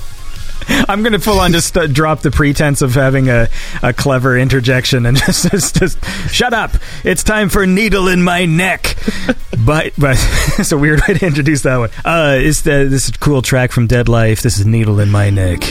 I'm 0.90 1.02
going 1.02 1.14
to 1.14 1.20
full 1.20 1.40
on 1.40 1.52
just 1.52 1.78
uh, 1.78 1.88
drop 1.88 2.22
the 2.22 2.32
pretense 2.32 2.82
of 2.82 2.94
having 2.94 3.30
a, 3.30 3.48
a 3.82 3.94
clever 3.94 4.38
interjection 4.38 5.06
and 5.06 5.18
just, 5.26 5.50
just 5.52 5.76
just 5.80 6.04
shut 6.30 6.54
up. 6.54 6.72
It's 7.04 7.24
time 7.24 7.50
for 7.50 7.66
needle 7.66 8.08
in 8.08 8.24
my 8.24 8.46
neck. 8.46 8.98
but 9.66 9.94
but 9.98 10.18
it's 10.60 10.72
a 10.72 10.78
weird 10.78 11.02
way 11.08 11.16
to 11.16 11.26
introduce 11.26 11.62
that 11.64 11.78
one. 11.78 11.90
Uh, 12.04 12.38
it's 12.40 12.62
the, 12.62 12.88
this 12.90 13.12
cool 13.12 13.42
track 13.42 13.72
from 13.72 13.88
Deadlife. 13.88 14.42
This 14.42 14.60
is 14.60 14.66
needle 14.66 15.00
in 15.00 15.10
my 15.10 15.30
neck. 15.30 15.62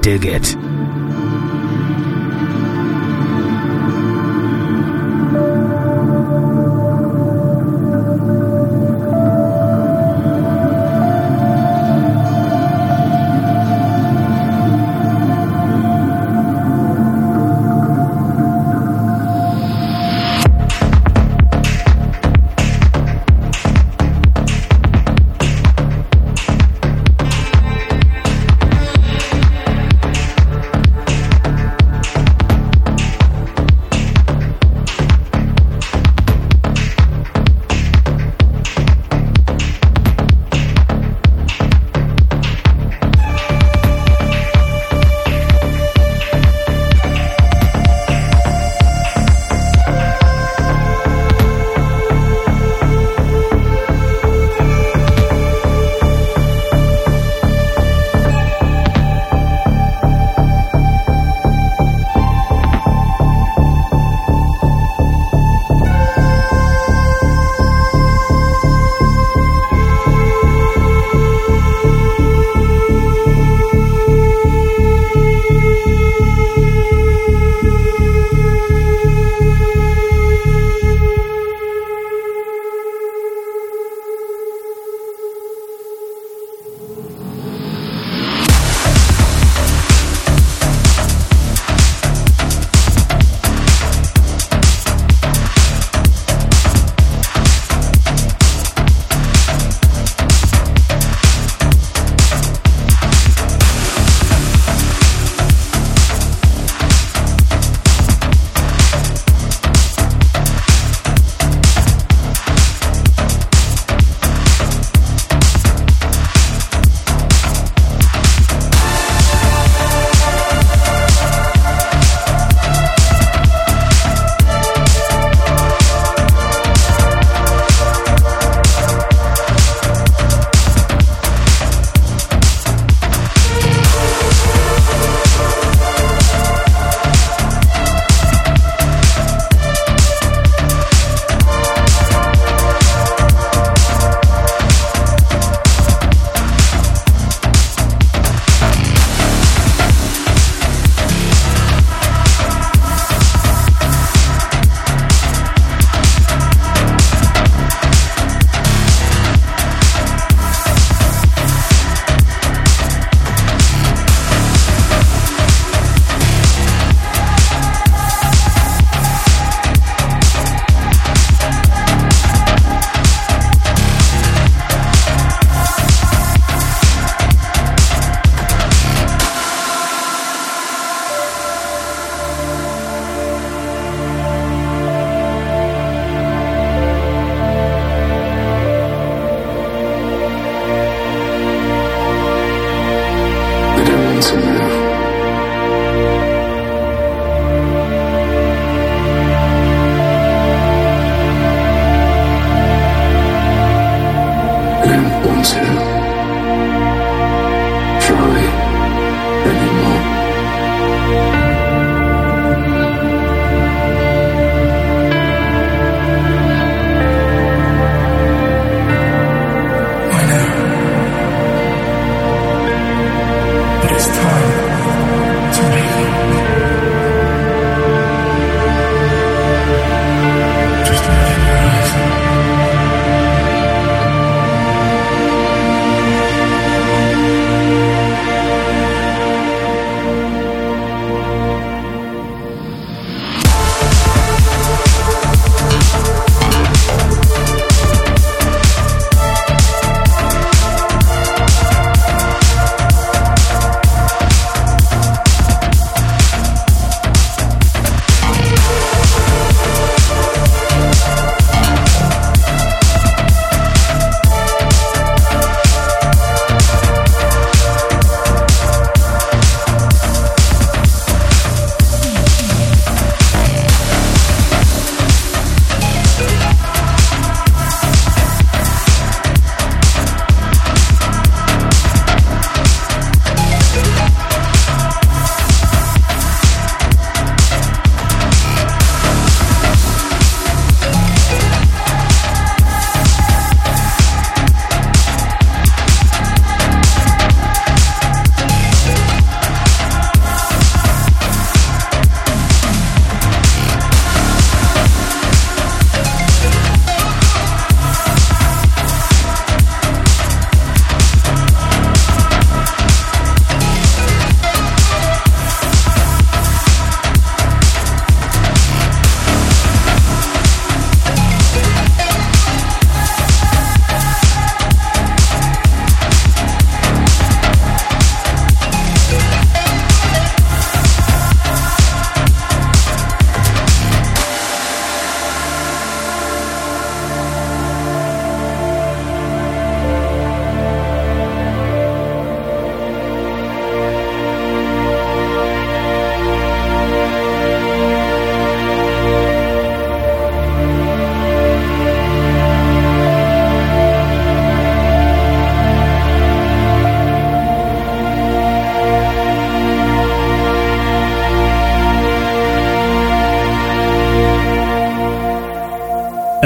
Dig 0.00 0.24
it. 0.24 0.54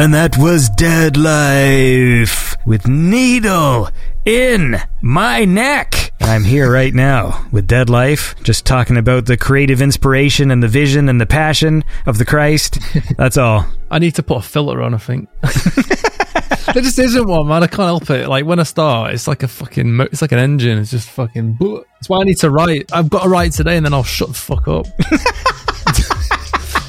And 0.08 0.14
that 0.14 0.38
was 0.38 0.70
Deadlife 0.70 2.56
with 2.64 2.88
Needle 2.88 3.90
in 4.24 4.80
my 5.02 5.44
neck. 5.44 6.14
I'm 6.22 6.44
here 6.44 6.72
right 6.72 6.94
now 6.94 7.46
with 7.52 7.68
Deadlife, 7.68 8.42
just 8.42 8.64
talking 8.64 8.96
about 8.96 9.26
the 9.26 9.36
creative 9.36 9.82
inspiration 9.82 10.50
and 10.50 10.62
the 10.62 10.66
vision 10.66 11.10
and 11.10 11.20
the 11.20 11.26
passion 11.26 11.84
of 12.06 12.16
the 12.16 12.24
Christ. 12.24 12.78
That's 13.18 13.36
all. 13.36 13.66
I 13.90 13.98
need 13.98 14.14
to 14.14 14.22
put 14.22 14.38
a 14.38 14.40
filter 14.40 14.80
on. 14.80 14.94
I 14.94 14.96
think 14.96 15.28
there 15.42 16.82
just 16.82 16.98
isn't 16.98 17.28
one, 17.28 17.46
man. 17.46 17.62
I 17.62 17.66
can't 17.66 17.80
help 17.82 18.08
it. 18.08 18.30
Like 18.30 18.46
when 18.46 18.60
I 18.60 18.62
start, 18.62 19.12
it's 19.12 19.28
like 19.28 19.42
a 19.42 19.48
fucking, 19.48 19.92
mo- 19.92 20.08
it's 20.10 20.22
like 20.22 20.32
an 20.32 20.38
engine. 20.38 20.78
It's 20.78 20.90
just 20.90 21.10
fucking. 21.10 21.58
That's 21.60 22.08
why 22.08 22.20
I 22.20 22.24
need 22.24 22.38
to 22.38 22.50
write. 22.50 22.90
I've 22.94 23.10
got 23.10 23.24
to 23.24 23.28
write 23.28 23.52
today, 23.52 23.76
and 23.76 23.84
then 23.84 23.92
I'll 23.92 24.04
shut 24.04 24.28
the 24.28 24.34
fuck 24.34 24.68
up. 24.68 24.86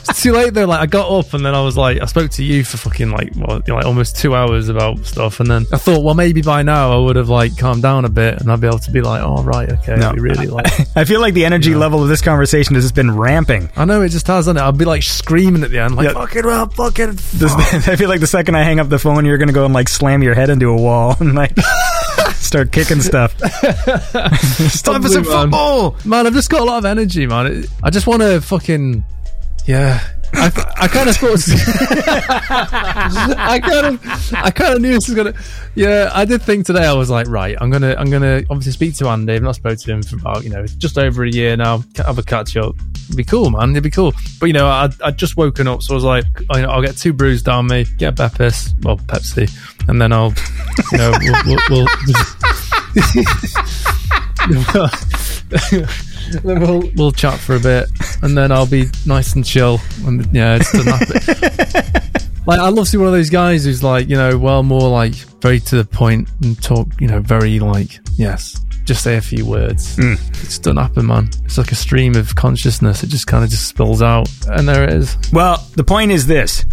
it's 0.10 0.22
too 0.24 0.32
late 0.34 0.54
though. 0.54 0.66
Like 0.66 0.80
I 0.82 0.86
got 0.86 1.10
up, 1.12 1.34
and 1.34 1.46
then 1.46 1.54
I 1.56 1.62
was 1.62 1.78
like, 1.78 2.02
I 2.02 2.06
spoke 2.06 2.32
to 2.32 2.44
you 2.44 2.64
for 2.64 2.78
fucking 2.78 3.12
like, 3.12 3.36
you 3.36 3.42
know, 3.42 3.62
like 3.68 3.86
almost 3.86 4.18
two 4.18 4.36
hours 4.36 4.70
about 4.70 5.06
stuff, 5.06 5.40
and 5.40 5.50
then 5.50 5.66
I 5.72 5.78
thought, 5.78 6.04
well, 6.04 6.16
maybe 6.16 6.42
by 6.42 6.64
now 6.64 6.92
I 6.92 6.98
would 6.98 7.16
have 7.16 7.30
like 7.30 7.58
calmed 7.58 7.82
down 7.84 8.06
a 8.06 8.10
bit, 8.10 8.40
and 8.42 8.52
I'd 8.52 8.62
be 8.62 8.68
able 8.68 8.80
to 8.80 8.92
be 8.92 9.02
like, 9.02 9.22
oh 9.24 9.44
right, 9.44 9.70
okay, 9.72 9.96
No. 9.96 10.12
really 10.14 10.48
like. 10.48 10.68
I 10.98 11.06
feel 11.06 11.22
like 11.22 11.34
the 11.34 11.46
energy 11.46 11.76
level 11.76 12.02
of 12.04 12.10
this 12.10 12.22
conversation 12.22 12.76
has 12.76 12.84
just 12.86 12.96
been 12.96 13.16
ramping. 13.16 13.70
I 13.76 13.86
know 13.86 14.02
it 14.02 14.10
just 14.10 14.28
has, 14.28 14.40
hasn't 14.46 14.58
it? 14.58 14.62
I'll 14.62 14.72
be 14.72 14.86
like 14.86 15.04
screaming 15.04 15.64
at 15.64 15.72
the 15.72 15.80
end, 15.80 15.96
like 15.96 16.08
Yeah. 16.08 16.14
fucking 16.14 16.46
well, 16.46 16.68
fucking. 16.70 17.12
This, 17.34 17.54
I 17.88 17.96
feel 17.96 18.10
like 18.10 18.20
the 18.22 18.28
second 18.28 18.56
I 18.56 18.64
hang 18.64 18.80
up 18.80 18.90
the 18.90 19.00
phone, 19.00 19.26
you're 19.26 19.38
gonna 19.38 19.54
go 19.54 19.66
and 19.66 19.74
like 19.74 19.90
slam 19.90 20.24
your 20.24 20.34
head 20.36 20.50
into 20.50 20.68
a 20.68 20.76
wall 20.76 21.16
and 21.20 21.36
like 21.36 21.58
start 22.36 22.72
kicking 22.72 23.02
stuff. 23.02 23.36
it's 23.42 24.82
time 24.82 25.02
for 25.02 25.10
some 25.10 25.24
football. 25.24 25.96
Man, 26.06 26.26
I've 26.28 26.34
just 26.34 26.50
got 26.50 26.62
a 26.62 26.64
lot 26.64 26.80
of 26.80 26.86
energy, 26.86 27.28
man. 27.28 27.66
I 27.84 27.90
just 27.90 28.08
want 28.08 28.22
to 28.22 28.42
fucking, 28.42 29.04
yeah. 29.70 30.02
I, 30.34 30.74
I 30.82 30.88
kind 30.88 31.10
of 31.10 31.16
thought, 31.16 31.40
I 33.38 33.60
kind 33.60 33.86
of, 33.86 34.34
I 34.34 34.50
kind 34.52 34.74
of 34.74 34.82
knew 34.82 34.94
this 34.94 35.08
was 35.08 35.16
gonna. 35.16 35.34
Yeah, 35.76 36.10
I 36.14 36.26
did 36.26 36.42
think 36.42 36.66
today. 36.66 36.86
I 36.86 36.94
was 36.94 37.10
like, 37.10 37.28
right, 37.28 37.56
I'm 37.60 37.70
gonna, 37.70 37.96
I'm 37.96 38.10
gonna 38.10 38.44
obviously 38.50 38.72
speak 38.72 38.96
to 38.98 39.08
Andy. 39.10 39.34
I've 39.34 39.44
not 39.44 39.56
spoken 39.56 39.78
to 39.78 39.92
him 39.92 40.04
for 40.04 40.18
about, 40.18 40.44
you 40.44 40.50
know, 40.50 40.66
just 40.66 40.98
over 40.98 41.24
a 41.24 41.30
year 41.30 41.56
now. 41.56 41.84
Have 41.98 42.18
a 42.18 42.24
catch 42.24 42.58
up. 42.58 42.76
It'd 43.06 43.18
be 43.18 43.24
cool, 43.24 43.52
man. 43.52 43.70
It'd 43.72 43.84
be 43.84 43.92
cool. 43.92 44.14
But 44.40 44.48
you 44.48 44.54
know, 44.54 44.68
I 44.68 44.90
I 45.04 45.12
just 45.12 45.38
woken 45.38 45.68
up, 45.68 45.84
so 45.84 45.94
I 45.94 45.96
was 45.96 46.04
like, 46.04 46.26
I, 46.50 46.64
I'll 46.64 46.82
get 46.82 46.98
two 46.98 47.14
brews 47.14 47.44
down 47.44 47.68
me, 47.68 47.86
get 47.98 48.20
a 48.20 48.24
Beppis, 48.24 48.74
well, 48.84 48.98
Pepsi, 48.98 49.52
and 49.88 50.02
then 50.02 50.12
I'll, 50.12 50.34
you 50.92 50.98
know, 50.98 51.14
we'll, 51.46 51.60
we'll, 51.70 51.70
we'll 51.70 51.88
then 56.44 56.60
we'll 56.62 56.92
we'll 56.96 57.12
chat 57.12 57.40
for 57.40 57.56
a 57.56 57.60
bit, 57.60 57.90
and 58.22 58.38
then 58.38 58.52
I'll 58.52 58.68
be 58.68 58.86
nice 59.06 59.34
and 59.36 59.46
chill. 59.46 59.80
And 60.06 60.28
yeah, 60.34 60.60
it's 60.60 60.74
nap. 60.74 61.02
like 62.46 62.60
I 62.60 62.70
love 62.70 62.86
to 62.86 62.92
see 62.92 62.98
one 62.98 63.08
of 63.08 63.14
those 63.14 63.30
guys 63.30 63.66
who's 63.66 63.84
like, 63.84 64.10
you 64.10 64.16
know, 64.16 64.38
well, 64.38 64.64
more 64.64 64.90
like 64.90 65.14
very 65.42 65.60
to 65.62 65.78
the 65.78 65.86
point 65.86 66.30
and 66.42 66.62
talk, 66.62 66.88
you 67.00 67.08
know, 67.08 67.20
very 67.20 67.60
like, 67.60 68.00
yes, 68.16 68.60
just 68.90 69.04
say 69.04 69.18
a 69.18 69.22
few 69.22 69.46
words. 69.46 69.98
It's 70.00 70.58
doesn't 70.58 70.78
happen, 70.78 71.06
man. 71.06 71.30
It's 71.46 71.60
like 71.60 71.72
a 71.72 71.76
stream 71.76 72.16
of 72.16 72.34
consciousness. 72.34 73.04
It 73.04 73.08
just 73.08 73.28
kind 73.28 73.44
of 73.44 73.52
just 73.52 73.68
spills 73.68 74.02
out, 74.02 74.28
and 74.48 74.68
there 74.68 74.84
it 74.84 74.94
is. 74.94 75.16
Well, 75.32 75.64
the 75.76 75.84
point 75.84 76.12
is 76.12 76.26
this. 76.26 76.66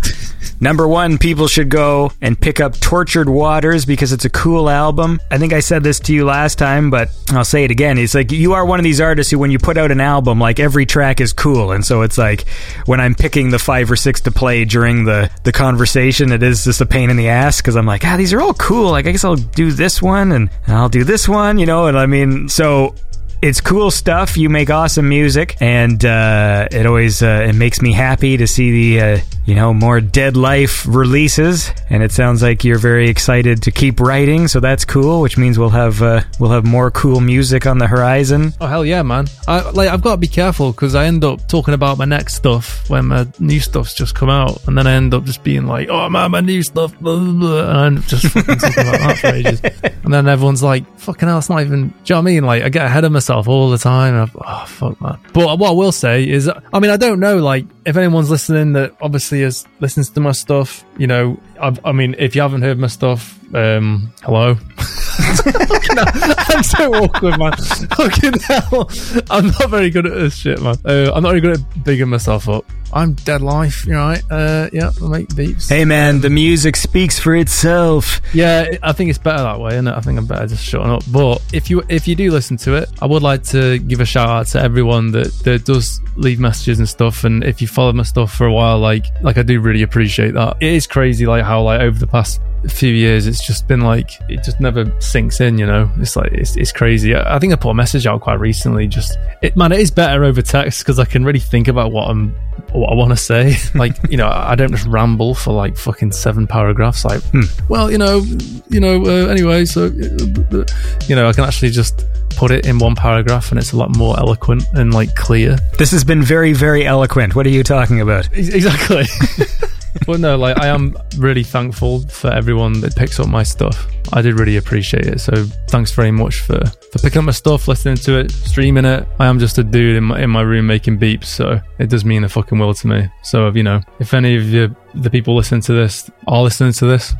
Number 0.59 0.89
one, 0.89 1.19
people 1.19 1.49
should 1.49 1.69
go 1.69 2.13
and 2.23 2.41
pick 2.41 2.61
up 2.61 2.79
Tortured 2.81 3.29
Waters 3.29 3.85
because 3.85 4.13
it's 4.13 4.25
a 4.25 4.31
cool 4.31 4.71
album. 4.71 5.21
I 5.31 5.37
think 5.37 5.53
I 5.53 5.61
said 5.61 5.83
this 5.83 6.01
to 6.01 6.15
you 6.15 6.25
last 6.25 6.57
time, 6.57 6.89
but 6.89 7.11
I'll 7.31 7.45
say 7.45 7.65
it 7.65 7.71
again. 7.71 7.99
It's 7.99 8.15
like 8.15 8.33
you 8.33 8.55
are 8.55 8.65
one 8.65 8.81
of 8.81 8.85
these 8.85 9.01
artists 9.01 9.31
who, 9.31 9.39
when 9.39 9.51
you 9.51 9.59
put 9.59 9.77
out 9.77 9.91
an 9.91 10.01
album, 10.01 10.41
like 10.41 10.59
every 10.59 10.87
track 10.87 11.21
is 11.21 11.35
cool. 11.35 11.73
And 11.73 11.85
so 11.85 12.01
it's 12.01 12.17
like 12.17 12.49
when 12.87 13.01
I'm 13.01 13.15
picking 13.15 13.51
the 13.51 13.59
five 13.59 13.91
or 13.91 13.97
six 13.97 14.23
to 14.23 14.31
play 14.31 14.65
during 14.65 15.05
the, 15.05 15.31
the 15.45 15.53
conversation, 15.53 16.33
it 16.33 16.43
is 16.43 16.65
just 16.65 16.81
a 16.81 16.87
pain 16.87 17.11
in 17.11 17.19
the 17.19 17.29
ass 17.29 17.61
because 17.61 17.77
I'm 17.77 17.87
like, 17.87 18.05
ah, 18.07 18.17
these 18.17 18.33
are 18.33 18.41
all 18.41 18.55
cool. 18.55 18.93
Like, 18.93 19.07
I 19.07 19.13
guess 19.13 19.25
I'll 19.25 19.37
do 19.37 19.73
this 19.73 20.01
one 20.01 20.33
and 20.33 20.49
I'll 20.69 20.89
do 20.89 21.05
this 21.05 21.29
one, 21.29 21.59
you 21.59 21.67
know? 21.67 21.87
And 21.87 21.99
I 21.99 22.06
mean, 22.07 22.49
so 22.49 22.95
it's 23.43 23.61
cool 23.61 23.91
stuff. 23.91 24.37
You 24.37 24.49
make 24.49 24.71
awesome 24.71 25.09
music, 25.09 25.57
and 25.61 26.05
uh, 26.05 26.69
it 26.71 26.87
always 26.87 27.23
uh, 27.23 27.47
it 27.49 27.55
makes 27.55 27.81
me 27.83 27.93
happy 27.93 28.37
to 28.37 28.47
see 28.47 28.71
the 28.97 29.01
uh, 29.01 29.19
you 29.45 29.55
know 29.55 29.73
more 29.75 30.01
Deadlife 30.01 30.93
releases. 30.93 31.71
And 31.89 32.03
it 32.03 32.13
sounds 32.13 32.43
like 32.43 32.65
you're 32.65 32.79
very 32.79 33.09
excited 33.09 33.63
to 33.63 33.71
keep 33.71 34.01
writing, 34.01 34.49
so 34.49 34.59
that's 34.61 34.85
cool. 34.85 35.21
Which 35.21 35.39
means 35.39 35.59
we'll 35.59 35.69
have 35.71 36.03
uh, 36.03 36.23
we'll 36.41 36.51
have 36.51 36.65
more 36.65 36.91
cool 36.91 37.21
music 37.21 37.67
on 37.67 37.79
the 37.79 37.87
horizon. 37.87 38.53
Oh 38.61 38.67
hell 38.67 38.85
yeah, 38.85 39.03
man! 39.03 39.27
I 39.47 39.71
like 39.71 39.89
I've 39.89 40.03
got 40.03 40.13
to 40.13 40.17
be 40.21 40.29
careful 40.29 40.73
because 40.73 40.95
I 40.95 41.05
end 41.05 41.23
up 41.23 41.47
talking 41.47 41.75
about 41.75 41.99
my 41.99 42.07
next 42.07 42.35
stuff 42.35 42.89
when 42.89 43.07
my 43.07 43.27
new 43.39 43.61
stuff's 43.61 43.95
just 43.95 44.15
come 44.15 44.31
out, 44.31 44.67
and 44.67 44.77
then 44.77 44.87
I 44.87 44.95
end 44.95 45.15
up 45.15 45.25
just 45.25 45.45
being 45.45 45.67
like, 45.67 45.89
"Oh 45.89 46.09
man, 46.09 46.31
my 46.31 46.41
new 46.41 46.63
stuff," 46.63 46.99
blah, 46.99 47.19
blah, 47.19 47.33
blah, 47.33 47.71
and 47.71 47.99
I'm 47.99 48.03
just 48.03 48.27
fucking 48.29 48.57
talking 48.59 48.89
about 48.89 48.99
that 49.01 49.19
for 49.19 49.27
ages. 49.29 49.61
And 50.07 50.15
then 50.15 50.29
everyone's 50.29 50.63
like, 50.63 50.87
"Fucking 51.01 51.29
hell, 51.29 51.39
it's 51.39 51.49
not 51.51 51.63
even." 51.63 51.89
Do 51.89 51.95
you 52.05 52.15
know 52.15 52.17
what 52.17 52.19
I 52.19 52.23
mean? 52.23 52.45
Like 52.45 52.63
I 52.63 52.69
get 52.69 52.87
ahead 52.87 53.03
of 53.03 53.11
myself 53.11 53.26
all 53.31 53.71
the 53.71 53.79
time. 53.79 54.15
I'm, 54.15 54.31
oh 54.35 54.65
fuck, 54.67 55.01
man! 55.01 55.19
But 55.33 55.59
what 55.59 55.71
I 55.71 55.73
will 55.73 55.93
say 55.93 56.29
is, 56.29 56.49
I 56.49 56.79
mean, 56.81 56.91
I 56.91 56.97
don't 56.97 57.21
know, 57.21 57.39
like 57.39 57.67
if 57.85 57.97
anyone's 57.97 58.31
listening 58.31 58.73
that 58.75 58.97
obviously 59.01 59.43
is 59.43 59.67
listens 59.81 60.11
to 60.11 60.21
my 60.21 60.33
stuff, 60.33 60.85
you 60.99 61.07
know, 61.07 61.39
I, 61.61 61.77
I 61.85 61.93
mean, 61.93 62.15
if 62.19 62.35
you 62.35 62.43
haven't 62.43 62.63
heard 62.63 62.79
my 62.79 62.89
stuff, 62.89 63.39
um, 63.55 64.13
hello. 64.23 64.57
I'm 65.49 66.63
so 66.63 66.93
awkward, 66.95 67.39
man. 67.39 67.53
Fucking 67.53 68.41
hell. 68.41 68.91
I'm 69.31 69.47
not 69.47 69.71
very 69.71 69.91
good 69.91 70.07
at 70.07 70.15
this 70.15 70.37
shit, 70.37 70.61
man. 70.61 70.77
Uh, 70.85 71.13
I'm 71.15 71.23
not 71.23 71.31
very 71.31 71.41
good 71.41 71.61
at 71.61 71.85
bigging 71.85 72.09
myself 72.09 72.49
up. 72.49 72.65
I'm 72.93 73.15
Deadlife, 73.15 73.87
you 73.87 73.95
right? 73.95 74.23
Uh, 74.31 74.71
yeah, 74.73 74.91
I 75.03 75.09
make 75.09 75.35
beats. 75.35 75.69
Hey 75.69 75.85
man, 75.85 76.21
the 76.21 76.31
music 76.31 76.77
speaks 76.77 77.19
for 77.19 77.35
itself. 77.35 78.21
Yeah, 78.33 78.77
I 78.83 78.93
think 78.93 79.11
it's 79.11 79.19
better 79.19 79.43
that 79.43 79.61
way, 79.61 79.73
isn't? 79.73 79.89
I 79.89 80.01
think 80.01 80.19
I'm 80.19 80.27
better 80.27 80.47
just 80.47 80.65
shutting 80.65 80.91
up. 80.91 81.03
But 81.11 81.43
if 81.53 81.69
you 81.69 81.83
if 81.89 82.07
you 82.07 82.15
do 82.15 82.31
listen 82.31 82.57
to 82.59 82.75
it, 82.75 82.89
I 83.01 83.07
would 83.07 83.23
like 83.23 83.43
to 83.45 83.79
give 83.79 84.01
a 84.01 84.05
shout 84.05 84.29
out 84.29 84.47
to 84.49 84.61
everyone 84.61 85.13
that, 85.13 85.33
that 85.45 85.65
does 85.65 86.01
leave 86.17 86.39
messages 86.39 86.79
and 86.79 86.89
stuff. 86.89 87.25
And 87.25 87.45
if 87.45 87.61
you 87.61 87.69
follow 87.69 87.93
my 87.93 88.03
stuff 88.03 88.33
for 88.33 88.47
a 88.47 88.53
while, 88.53 88.79
like 88.79 89.05
like 89.23 89.39
I 89.39 89.43
do 89.43 89.61
really 89.61 89.83
appreciate 89.83 90.35
that. 90.35 90.57
It 90.61 90.73
is 90.73 90.87
crazy, 90.87 91.27
like 91.27 91.45
how 91.45 91.63
like 91.63 91.81
over 91.81 91.99
the 91.99 92.07
past 92.07 92.41
few 92.69 92.93
years 92.93 93.29
it's 93.29 93.47
just 93.47 93.69
been 93.69 93.81
like 93.81 94.11
it 94.29 94.43
just 94.43 94.61
never 94.61 94.93
sinks 94.99 95.41
in 95.41 95.57
you 95.57 95.65
know 95.65 95.89
it's 95.99 96.17
like 96.17 96.33
it's, 96.33 96.57
it's 96.57 96.73
crazy 96.73 97.15
I, 97.15 97.37
I 97.37 97.39
think 97.39 97.53
i 97.53 97.57
put 97.57 97.71
a 97.71 97.75
message 97.75 98.07
out 98.07 98.23
quite 98.23 98.41
recently 98.41 98.89
just 98.89 99.17
it 99.41 99.57
man 99.57 99.71
it 99.71 99.79
is 99.79 99.93
better 99.93 100.25
over 100.25 100.43
text 100.43 100.81
because 100.81 100.99
i 100.99 101.05
can 101.05 101.25
really 101.25 101.39
think 101.39 101.69
about 101.69 101.93
what 101.93 102.09
i'm 102.09 102.35
what 102.77 102.91
i 102.91 102.95
want 102.95 103.11
to 103.11 103.17
say 103.17 103.57
like 103.75 103.95
you 104.11 104.17
know 104.17 104.29
i 104.29 104.55
don't 104.55 104.71
just 104.71 104.87
ramble 104.87 105.35
for 105.35 105.53
like 105.53 105.77
fucking 105.77 106.13
seven 106.13 106.47
paragraphs 106.47 107.05
like 107.05 107.23
well 107.69 107.91
you 107.91 107.99
know 107.99 108.23
you 108.69 108.81
know 108.81 109.03
uh, 109.05 109.29
anyway 109.29 109.65
so 109.65 109.87
uh, 109.87 110.65
you 111.07 111.17
know 111.17 111.29
i 111.29 111.33
can 111.33 111.45
actually 111.45 111.71
just 111.71 112.05
put 112.37 112.51
it 112.51 112.67
in 112.67 112.79
one 112.79 112.95
paragraph 112.95 113.51
and 113.51 113.59
it's 113.59 113.73
a 113.73 113.77
lot 113.77 113.97
more 113.97 114.19
eloquent 114.19 114.63
and 114.75 114.93
like 114.93 115.15
clear 115.15 115.57
This 115.79 115.91
has 115.93 116.05
been 116.05 116.23
very, 116.23 116.53
very 116.53 116.87
eloquent. 116.87 117.35
What 117.35 117.47
are 117.47 117.51
you 117.51 117.63
talking 117.63 118.01
about? 118.01 118.29
Exactly. 118.33 119.05
well, 120.07 120.19
no, 120.19 120.37
like 120.37 120.59
I 120.59 120.69
am 120.69 120.97
really 121.19 121.43
thankful 121.43 122.01
for 122.09 122.33
everyone 122.33 122.81
that 122.81 122.95
picks 122.97 123.19
up 123.21 123.29
my 123.29 123.43
stuff. 123.43 123.87
I 124.13 124.23
did 124.23 124.39
really 124.39 124.57
appreciate 124.57 125.07
it. 125.07 125.21
So 125.21 125.45
thanks 125.69 125.93
very 125.93 126.11
much 126.11 126.41
for 126.41 126.59
for 126.65 126.99
picking 127.01 127.19
up 127.21 127.25
my 127.25 127.33
stuff, 127.33 127.69
listening 127.69 127.97
to 127.97 128.19
it, 128.19 128.31
streaming 128.31 128.85
it. 128.85 129.07
I 129.19 129.27
am 129.27 129.39
just 129.39 129.59
a 129.59 129.65
dude 129.65 129.97
in 129.97 130.05
my 130.05 130.21
in 130.21 130.31
my 130.31 130.43
room 130.43 130.67
making 130.67 130.99
beeps, 130.99 131.25
so 131.25 131.61
it 131.79 131.91
does 131.91 132.05
mean 132.05 132.23
the 132.23 132.29
fucking 132.29 132.59
world 132.59 132.77
to 132.77 132.87
me. 132.89 133.09
So 133.23 133.49
you 133.51 133.63
know, 133.63 133.81
if 133.99 134.15
any 134.15 134.37
of 134.37 134.45
you 134.45 134.75
the 134.95 135.11
people 135.11 135.37
listening 135.37 135.61
to 135.63 135.73
this 135.73 136.11
are 136.27 136.43
listening 136.43 136.73
to 136.75 136.87
this. 136.87 137.15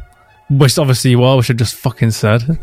Which 0.49 0.79
obviously 0.79 1.11
you 1.11 1.25
are, 1.25 1.37
which 1.37 1.51
I 1.51 1.55
just 1.55 1.75
fucking 1.75 2.13
said. 2.13 2.43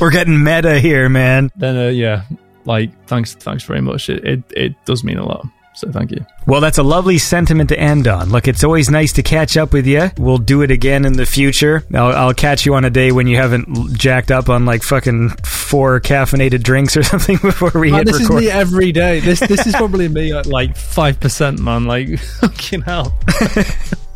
We're 0.00 0.10
getting 0.10 0.42
meta 0.42 0.80
here, 0.80 1.10
man. 1.10 1.50
then 1.56 1.76
uh, 1.76 1.88
yeah, 1.88 2.22
like 2.64 2.90
thanks, 3.06 3.34
thanks 3.34 3.64
very 3.64 3.82
much. 3.82 4.08
It, 4.08 4.24
it 4.24 4.42
it 4.56 4.84
does 4.86 5.04
mean 5.04 5.18
a 5.18 5.26
lot. 5.26 5.46
So 5.78 5.92
thank 5.92 6.10
you. 6.10 6.26
Well, 6.44 6.60
that's 6.60 6.78
a 6.78 6.82
lovely 6.82 7.18
sentiment 7.18 7.68
to 7.68 7.78
end 7.78 8.08
on. 8.08 8.30
Look, 8.30 8.48
it's 8.48 8.64
always 8.64 8.90
nice 8.90 9.12
to 9.12 9.22
catch 9.22 9.56
up 9.56 9.72
with 9.72 9.86
you. 9.86 10.10
We'll 10.18 10.38
do 10.38 10.62
it 10.62 10.72
again 10.72 11.04
in 11.04 11.12
the 11.12 11.24
future. 11.24 11.84
I'll, 11.94 12.12
I'll 12.16 12.34
catch 12.34 12.66
you 12.66 12.74
on 12.74 12.84
a 12.84 12.90
day 12.90 13.12
when 13.12 13.28
you 13.28 13.36
haven't 13.36 13.96
jacked 13.96 14.32
up 14.32 14.48
on 14.48 14.66
like 14.66 14.82
fucking 14.82 15.28
four 15.44 16.00
caffeinated 16.00 16.64
drinks 16.64 16.96
or 16.96 17.02
something 17.04 17.36
before 17.36 17.70
we 17.76 17.92
Man, 17.92 17.98
hit 17.98 18.06
this 18.06 18.22
record. 18.22 18.34
is 18.38 18.40
me 18.40 18.50
every 18.50 18.90
day. 18.90 19.20
This 19.20 19.38
this 19.38 19.68
is 19.68 19.74
probably 19.76 20.08
me 20.08 20.32
at 20.32 20.46
like 20.46 20.76
five 20.76 21.20
percent, 21.20 21.60
man. 21.60 21.84
Like 21.84 22.18
fucking 22.40 22.80
hell. 22.82 23.16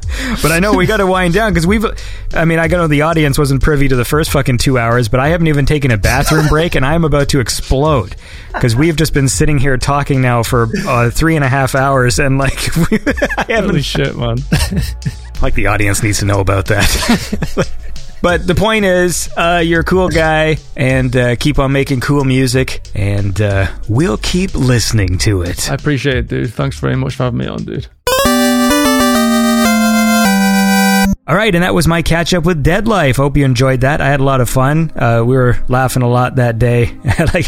But 0.42 0.52
I 0.52 0.58
know 0.58 0.74
we 0.74 0.86
got 0.86 0.98
to 0.98 1.06
wind 1.06 1.34
down 1.34 1.52
because 1.52 1.66
we've. 1.66 1.84
I 2.34 2.44
mean, 2.44 2.58
I 2.58 2.66
know 2.66 2.86
the 2.86 3.02
audience 3.02 3.38
wasn't 3.38 3.62
privy 3.62 3.88
to 3.88 3.96
the 3.96 4.04
first 4.04 4.30
fucking 4.30 4.58
two 4.58 4.78
hours, 4.78 5.08
but 5.08 5.20
I 5.20 5.28
haven't 5.28 5.48
even 5.48 5.66
taken 5.66 5.90
a 5.90 5.98
bathroom 5.98 6.48
break, 6.48 6.74
and 6.74 6.84
I'm 6.84 7.04
about 7.04 7.30
to 7.30 7.40
explode 7.40 8.16
because 8.52 8.76
we've 8.76 8.96
just 8.96 9.14
been 9.14 9.28
sitting 9.28 9.58
here 9.58 9.76
talking 9.76 10.20
now 10.20 10.42
for 10.42 10.68
uh, 10.86 11.10
three 11.10 11.36
and 11.36 11.44
a 11.44 11.48
half 11.48 11.74
hours, 11.74 12.18
and 12.18 12.38
like 12.38 12.58
I 13.38 13.46
haven't 13.48 13.70
Holy 13.70 13.82
shit, 13.82 14.16
man. 14.16 14.36
like 15.42 15.54
the 15.54 15.66
audience 15.66 16.02
needs 16.02 16.20
to 16.20 16.26
know 16.26 16.40
about 16.40 16.66
that. 16.66 17.68
but 18.22 18.46
the 18.46 18.54
point 18.54 18.84
is, 18.84 19.30
uh, 19.36 19.62
you're 19.64 19.80
a 19.80 19.84
cool 19.84 20.08
guy, 20.08 20.56
and 20.76 21.14
uh, 21.16 21.36
keep 21.36 21.58
on 21.58 21.72
making 21.72 22.00
cool 22.00 22.24
music, 22.24 22.86
and 22.94 23.40
uh, 23.40 23.66
we'll 23.88 24.18
keep 24.18 24.54
listening 24.54 25.18
to 25.18 25.42
it. 25.42 25.70
I 25.70 25.74
appreciate 25.74 26.16
it, 26.16 26.28
dude. 26.28 26.52
Thanks 26.52 26.78
very 26.78 26.96
much 26.96 27.16
for 27.16 27.24
having 27.24 27.38
me 27.38 27.46
on, 27.46 27.64
dude. 27.64 27.88
All 31.24 31.36
right, 31.36 31.54
and 31.54 31.62
that 31.62 31.72
was 31.72 31.86
my 31.86 32.02
catch 32.02 32.34
up 32.34 32.42
with 32.42 32.64
Deadlife. 32.64 33.14
Hope 33.14 33.36
you 33.36 33.44
enjoyed 33.44 33.82
that. 33.82 34.00
I 34.00 34.08
had 34.08 34.18
a 34.18 34.24
lot 34.24 34.40
of 34.40 34.50
fun. 34.50 34.90
Uh, 34.96 35.22
we 35.24 35.36
were 35.36 35.56
laughing 35.68 36.02
a 36.02 36.08
lot 36.08 36.34
that 36.34 36.58
day. 36.58 36.86
like, 37.32 37.46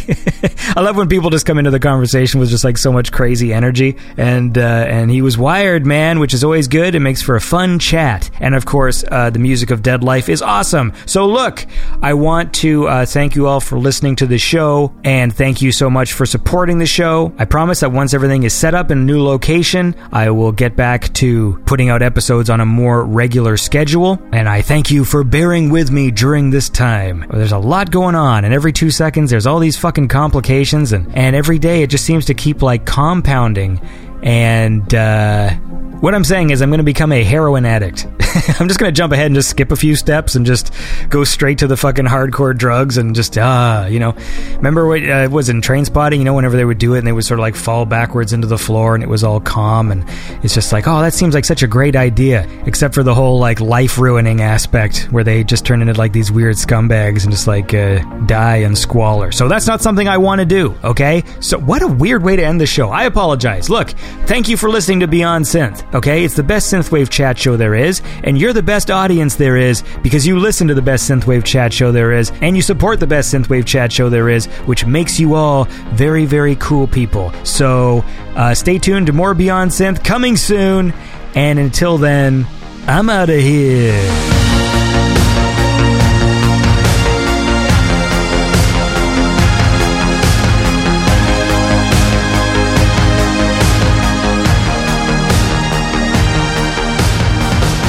I 0.77 0.81
love 0.81 0.97
when 0.97 1.09
people 1.09 1.29
just 1.29 1.45
come 1.45 1.59
into 1.59 1.73
the 1.73 1.81
conversation 1.81 2.39
with 2.39 2.51
just 2.51 2.63
like 2.63 2.79
so 2.79 2.93
much 2.93 3.11
crazy 3.11 3.53
energy. 3.53 3.97
And 4.17 4.57
uh, 4.57 4.61
and 4.61 5.11
he 5.11 5.23
was 5.23 5.37
wired, 5.37 5.87
man, 5.87 6.21
which 6.21 6.35
is 6.35 6.45
always 6.45 6.69
good. 6.69 6.95
It 6.95 7.01
makes 7.01 7.21
for 7.21 7.35
a 7.35 7.41
fun 7.41 7.81
chat. 7.81 8.31
And 8.39 8.55
of 8.55 8.65
course, 8.65 9.03
uh, 9.11 9.31
the 9.31 9.41
music 9.41 9.73
of 9.73 9.83
Deadlife 9.83 10.29
is 10.29 10.41
awesome. 10.41 10.93
So 11.05 11.27
look, 11.27 11.67
I 12.01 12.15
want 12.15 12.55
to 12.55 12.87
uh, 12.87 13.07
thank 13.07 13.35
you 13.35 13.49
all 13.49 13.59
for 13.59 13.77
listening 13.77 14.15
to 14.17 14.27
the 14.29 14.39
show, 14.39 14.95
and 15.03 15.35
thank 15.35 15.63
you 15.63 15.73
so 15.73 15.91
much 15.91 16.13
for 16.13 16.27
supporting 16.27 16.79
the 16.79 16.87
show. 16.87 17.35
I 17.39 17.45
promise 17.45 17.81
that 17.81 17.91
once 17.91 18.15
everything 18.15 18.45
is 18.45 18.55
set 18.55 18.77
up 18.77 18.93
in 18.93 18.99
a 18.99 19.05
new 19.05 19.21
location, 19.21 19.97
I 20.13 20.31
will 20.31 20.53
get 20.53 20.77
back 20.77 21.13
to 21.15 21.61
putting 21.67 21.89
out 21.89 22.03
episodes 22.03 22.49
on 22.51 22.61
a 22.61 22.67
more 22.67 23.03
regular 23.03 23.57
schedule. 23.65 24.19
And 24.33 24.49
I 24.49 24.63
thank 24.63 24.91
you 24.91 25.05
for 25.05 25.25
bearing 25.25 25.71
with 25.71 25.91
me 25.91 26.11
during 26.11 26.51
this 26.51 26.69
time. 26.69 27.27
There's 27.31 27.53
a 27.53 27.59
lot 27.59 27.91
going 27.91 28.15
on, 28.15 28.45
and 28.45 28.55
every 28.55 28.73
two 28.73 28.91
seconds 28.91 29.31
there's 29.31 29.47
all 29.47 29.59
these 29.59 29.77
fucking 29.77 30.09
complications, 30.09 30.93
and, 30.93 31.15
and 31.17 31.35
every 31.35 31.59
day 31.59 31.83
it 31.83 31.91
just 31.91 32.05
seems 32.05 32.27
to 32.27 32.35
keep 32.35 32.63
like 32.63 32.85
compounding. 32.85 33.81
And 34.25 34.93
uh, 34.95 35.51
what 36.01 36.15
I'm 36.15 36.25
saying 36.25 36.51
is, 36.51 36.61
I'm 36.61 36.71
going 36.71 36.79
to 36.79 36.85
become 36.85 37.13
a 37.13 37.23
heroin 37.23 37.65
addict. 37.65 38.07
I'm 38.59 38.69
just 38.69 38.81
going 38.81 38.93
to 38.93 38.97
jump 38.97 39.13
ahead 39.13 39.27
and 39.27 39.35
just 39.35 39.51
skip 39.51 39.71
a 39.71 39.77
few 39.77 39.95
steps 39.97 40.35
and 40.35 40.45
just 40.45 40.73
go 41.09 41.25
straight 41.25 41.59
to 41.59 41.67
the 41.67 41.77
fucking 41.77 42.07
hardcore 42.07 42.57
drugs 42.57 42.99
and 42.99 43.15
just 43.15 43.39
ah, 43.39 43.87
you 43.87 44.01
know. 44.01 44.17
Remember 44.57 44.87
what 44.87 45.09
uh, 45.09 45.29
was 45.31 45.49
in 45.49 45.61
Trainspotting? 45.61 46.19
You 46.19 46.25
know, 46.25 46.35
whenever 46.35 46.57
they 46.57 46.65
would 46.65 46.79
do 46.79 46.95
it 46.95 46.99
and 46.99 47.07
they 47.07 47.13
would 47.13 47.25
sort 47.25 47.39
of 47.39 47.43
like 47.43 47.55
fall 47.55 47.87
backwards 47.87 48.33
into 48.33 48.47
the 48.47 48.59
floor 48.59 48.95
and 48.95 49.05
it 49.05 49.09
was 49.09 49.23
all 49.23 49.41
calm 49.41 49.93
and 49.93 50.05
it's 50.43 50.53
just 50.53 50.73
like, 50.73 50.89
oh, 50.89 51.01
that 51.01 51.15
seems 51.15 51.35
like 51.35 51.45
such 51.45 51.63
a 51.63 51.67
great 51.67 51.97
idea. 51.97 52.49
Except 52.67 52.95
for 52.95 53.03
the 53.03 53.15
whole 53.15 53.39
like 53.39 53.61
life 53.61 53.97
ruining 53.97 54.41
aspect 54.41 55.09
where 55.11 55.25
they 55.25 55.45
just 55.45 55.65
turn 55.65 55.81
into 55.81 55.95
like 55.95 56.13
these 56.13 56.33
weird 56.33 56.57
scumbags 56.57 57.23
and 57.23 57.31
just 57.31 57.47
like 57.47 57.73
uh, 57.73 58.01
die 58.27 58.57
and 58.57 58.77
squalor. 58.77 59.33
So 59.33 59.49
that's 59.49 59.67
not 59.67 59.81
something 59.81 60.09
I 60.09 60.19
want 60.19 60.41
to 60.41 60.45
do. 60.45 60.75
Okay. 60.83 61.23
So 61.41 61.59
what 61.59 61.83
a 61.83 61.89
weird 61.89 62.23
way 62.23 62.37
to 62.37 62.45
end 62.45 62.61
the 62.61 62.67
show. 62.67 62.91
I 62.91 63.05
apologize. 63.05 63.71
Look, 63.71 63.95
thank 64.27 64.49
you 64.49 64.57
for 64.57 64.69
listening 64.69 65.01
to 65.01 65.07
Beyond 65.07 65.45
Synth. 65.45 65.95
Okay, 65.95 66.25
it's 66.25 66.35
the 66.35 66.43
best 66.43 66.73
synthwave 66.73 67.11
chat 67.11 67.39
show 67.39 67.57
there 67.57 67.75
is, 67.75 68.03
and 68.23 68.39
you're 68.39 68.53
the 68.53 68.63
best 68.63 68.91
audience 68.91 69.37
there 69.37 69.57
is 69.57 69.83
because 70.03 70.27
you 70.27 70.39
listen 70.39 70.69
to 70.69 70.75
the 70.75 70.83
best 70.83 71.11
synthwave 71.11 71.45
chat 71.45 71.73
show 71.73 71.93
there 71.93 72.13
is, 72.13 72.33
and 72.41 72.57
you 72.57 72.63
support 72.63 73.01
the 73.01 73.07
best 73.07 73.33
synthwave 73.33 73.67
chat 73.67 73.93
show 73.93 74.09
there 74.09 74.29
is, 74.29 74.47
which 74.67 74.87
makes 74.87 75.21
you 75.21 75.35
all 75.35 75.65
very, 75.93 76.27
very 76.27 76.57
cool 76.57 76.87
people. 76.87 77.33
So 77.45 78.05
uh, 78.37 78.55
stay 78.55 78.79
tuned 78.79 79.07
to 79.07 79.13
more 79.13 79.35
Beyond 79.35 79.71
Synth 79.71 80.05
coming 80.05 80.37
soon, 80.37 80.93
and 81.35 81.59
until 81.59 81.99
then, 81.99 82.47
I'm 82.87 83.09
out 83.09 83.31
of 83.31 83.41
here. 83.41 84.54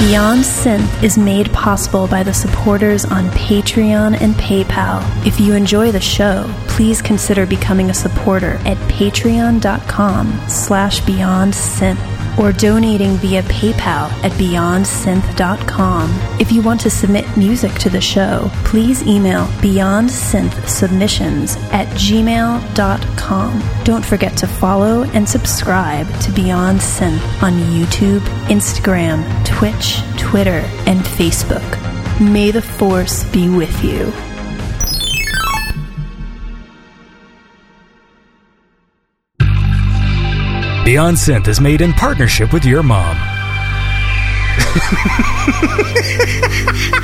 Beyond 0.05 0.43
Synth 0.43 1.01
is 1.03 1.17
made 1.17 1.51
possible 1.51 2.05
by 2.05 2.21
the 2.21 2.31
supporters 2.31 3.05
on 3.05 3.25
Patreon 3.31 4.21
and 4.21 4.35
PayPal. 4.35 5.01
If 5.25 5.39
you 5.39 5.53
enjoy 5.53 5.91
the 5.91 5.99
show, 5.99 6.45
please 6.67 7.01
consider 7.01 7.47
becoming 7.47 7.89
a 7.89 7.93
supporter 7.95 8.59
at 8.65 8.77
patreon.com 8.87 10.41
slash 10.47 10.99
beyond 11.07 11.53
synth. 11.53 12.14
Or 12.39 12.51
donating 12.51 13.15
via 13.17 13.41
PayPal 13.43 14.09
at 14.23 14.31
BeyondSynth.com. 14.33 16.09
If 16.39 16.51
you 16.51 16.61
want 16.61 16.81
to 16.81 16.89
submit 16.89 17.25
music 17.37 17.71
to 17.75 17.89
the 17.89 18.01
show, 18.01 18.49
please 18.63 19.01
email 19.03 19.45
BeyondSynthSubmissions 19.61 21.57
at 21.71 21.87
gmail.com. 21.89 23.63
Don't 23.83 24.05
forget 24.05 24.35
to 24.37 24.47
follow 24.47 25.03
and 25.03 25.27
subscribe 25.27 26.07
to 26.21 26.31
Beyond 26.31 26.79
Synth 26.79 27.43
on 27.43 27.53
YouTube, 27.53 28.21
Instagram, 28.47 29.23
Twitch, 29.45 30.01
Twitter, 30.19 30.63
and 30.85 30.99
Facebook. 31.01 31.63
May 32.19 32.51
the 32.51 32.61
Force 32.61 33.23
be 33.25 33.49
with 33.49 33.83
you. 33.83 34.34
Beyond 40.85 41.17
Synth 41.17 41.47
is 41.47 41.59
made 41.59 41.81
in 41.81 41.93
partnership 41.93 42.53
with 42.53 42.63
your 42.63 42.83
mom. 42.83 43.17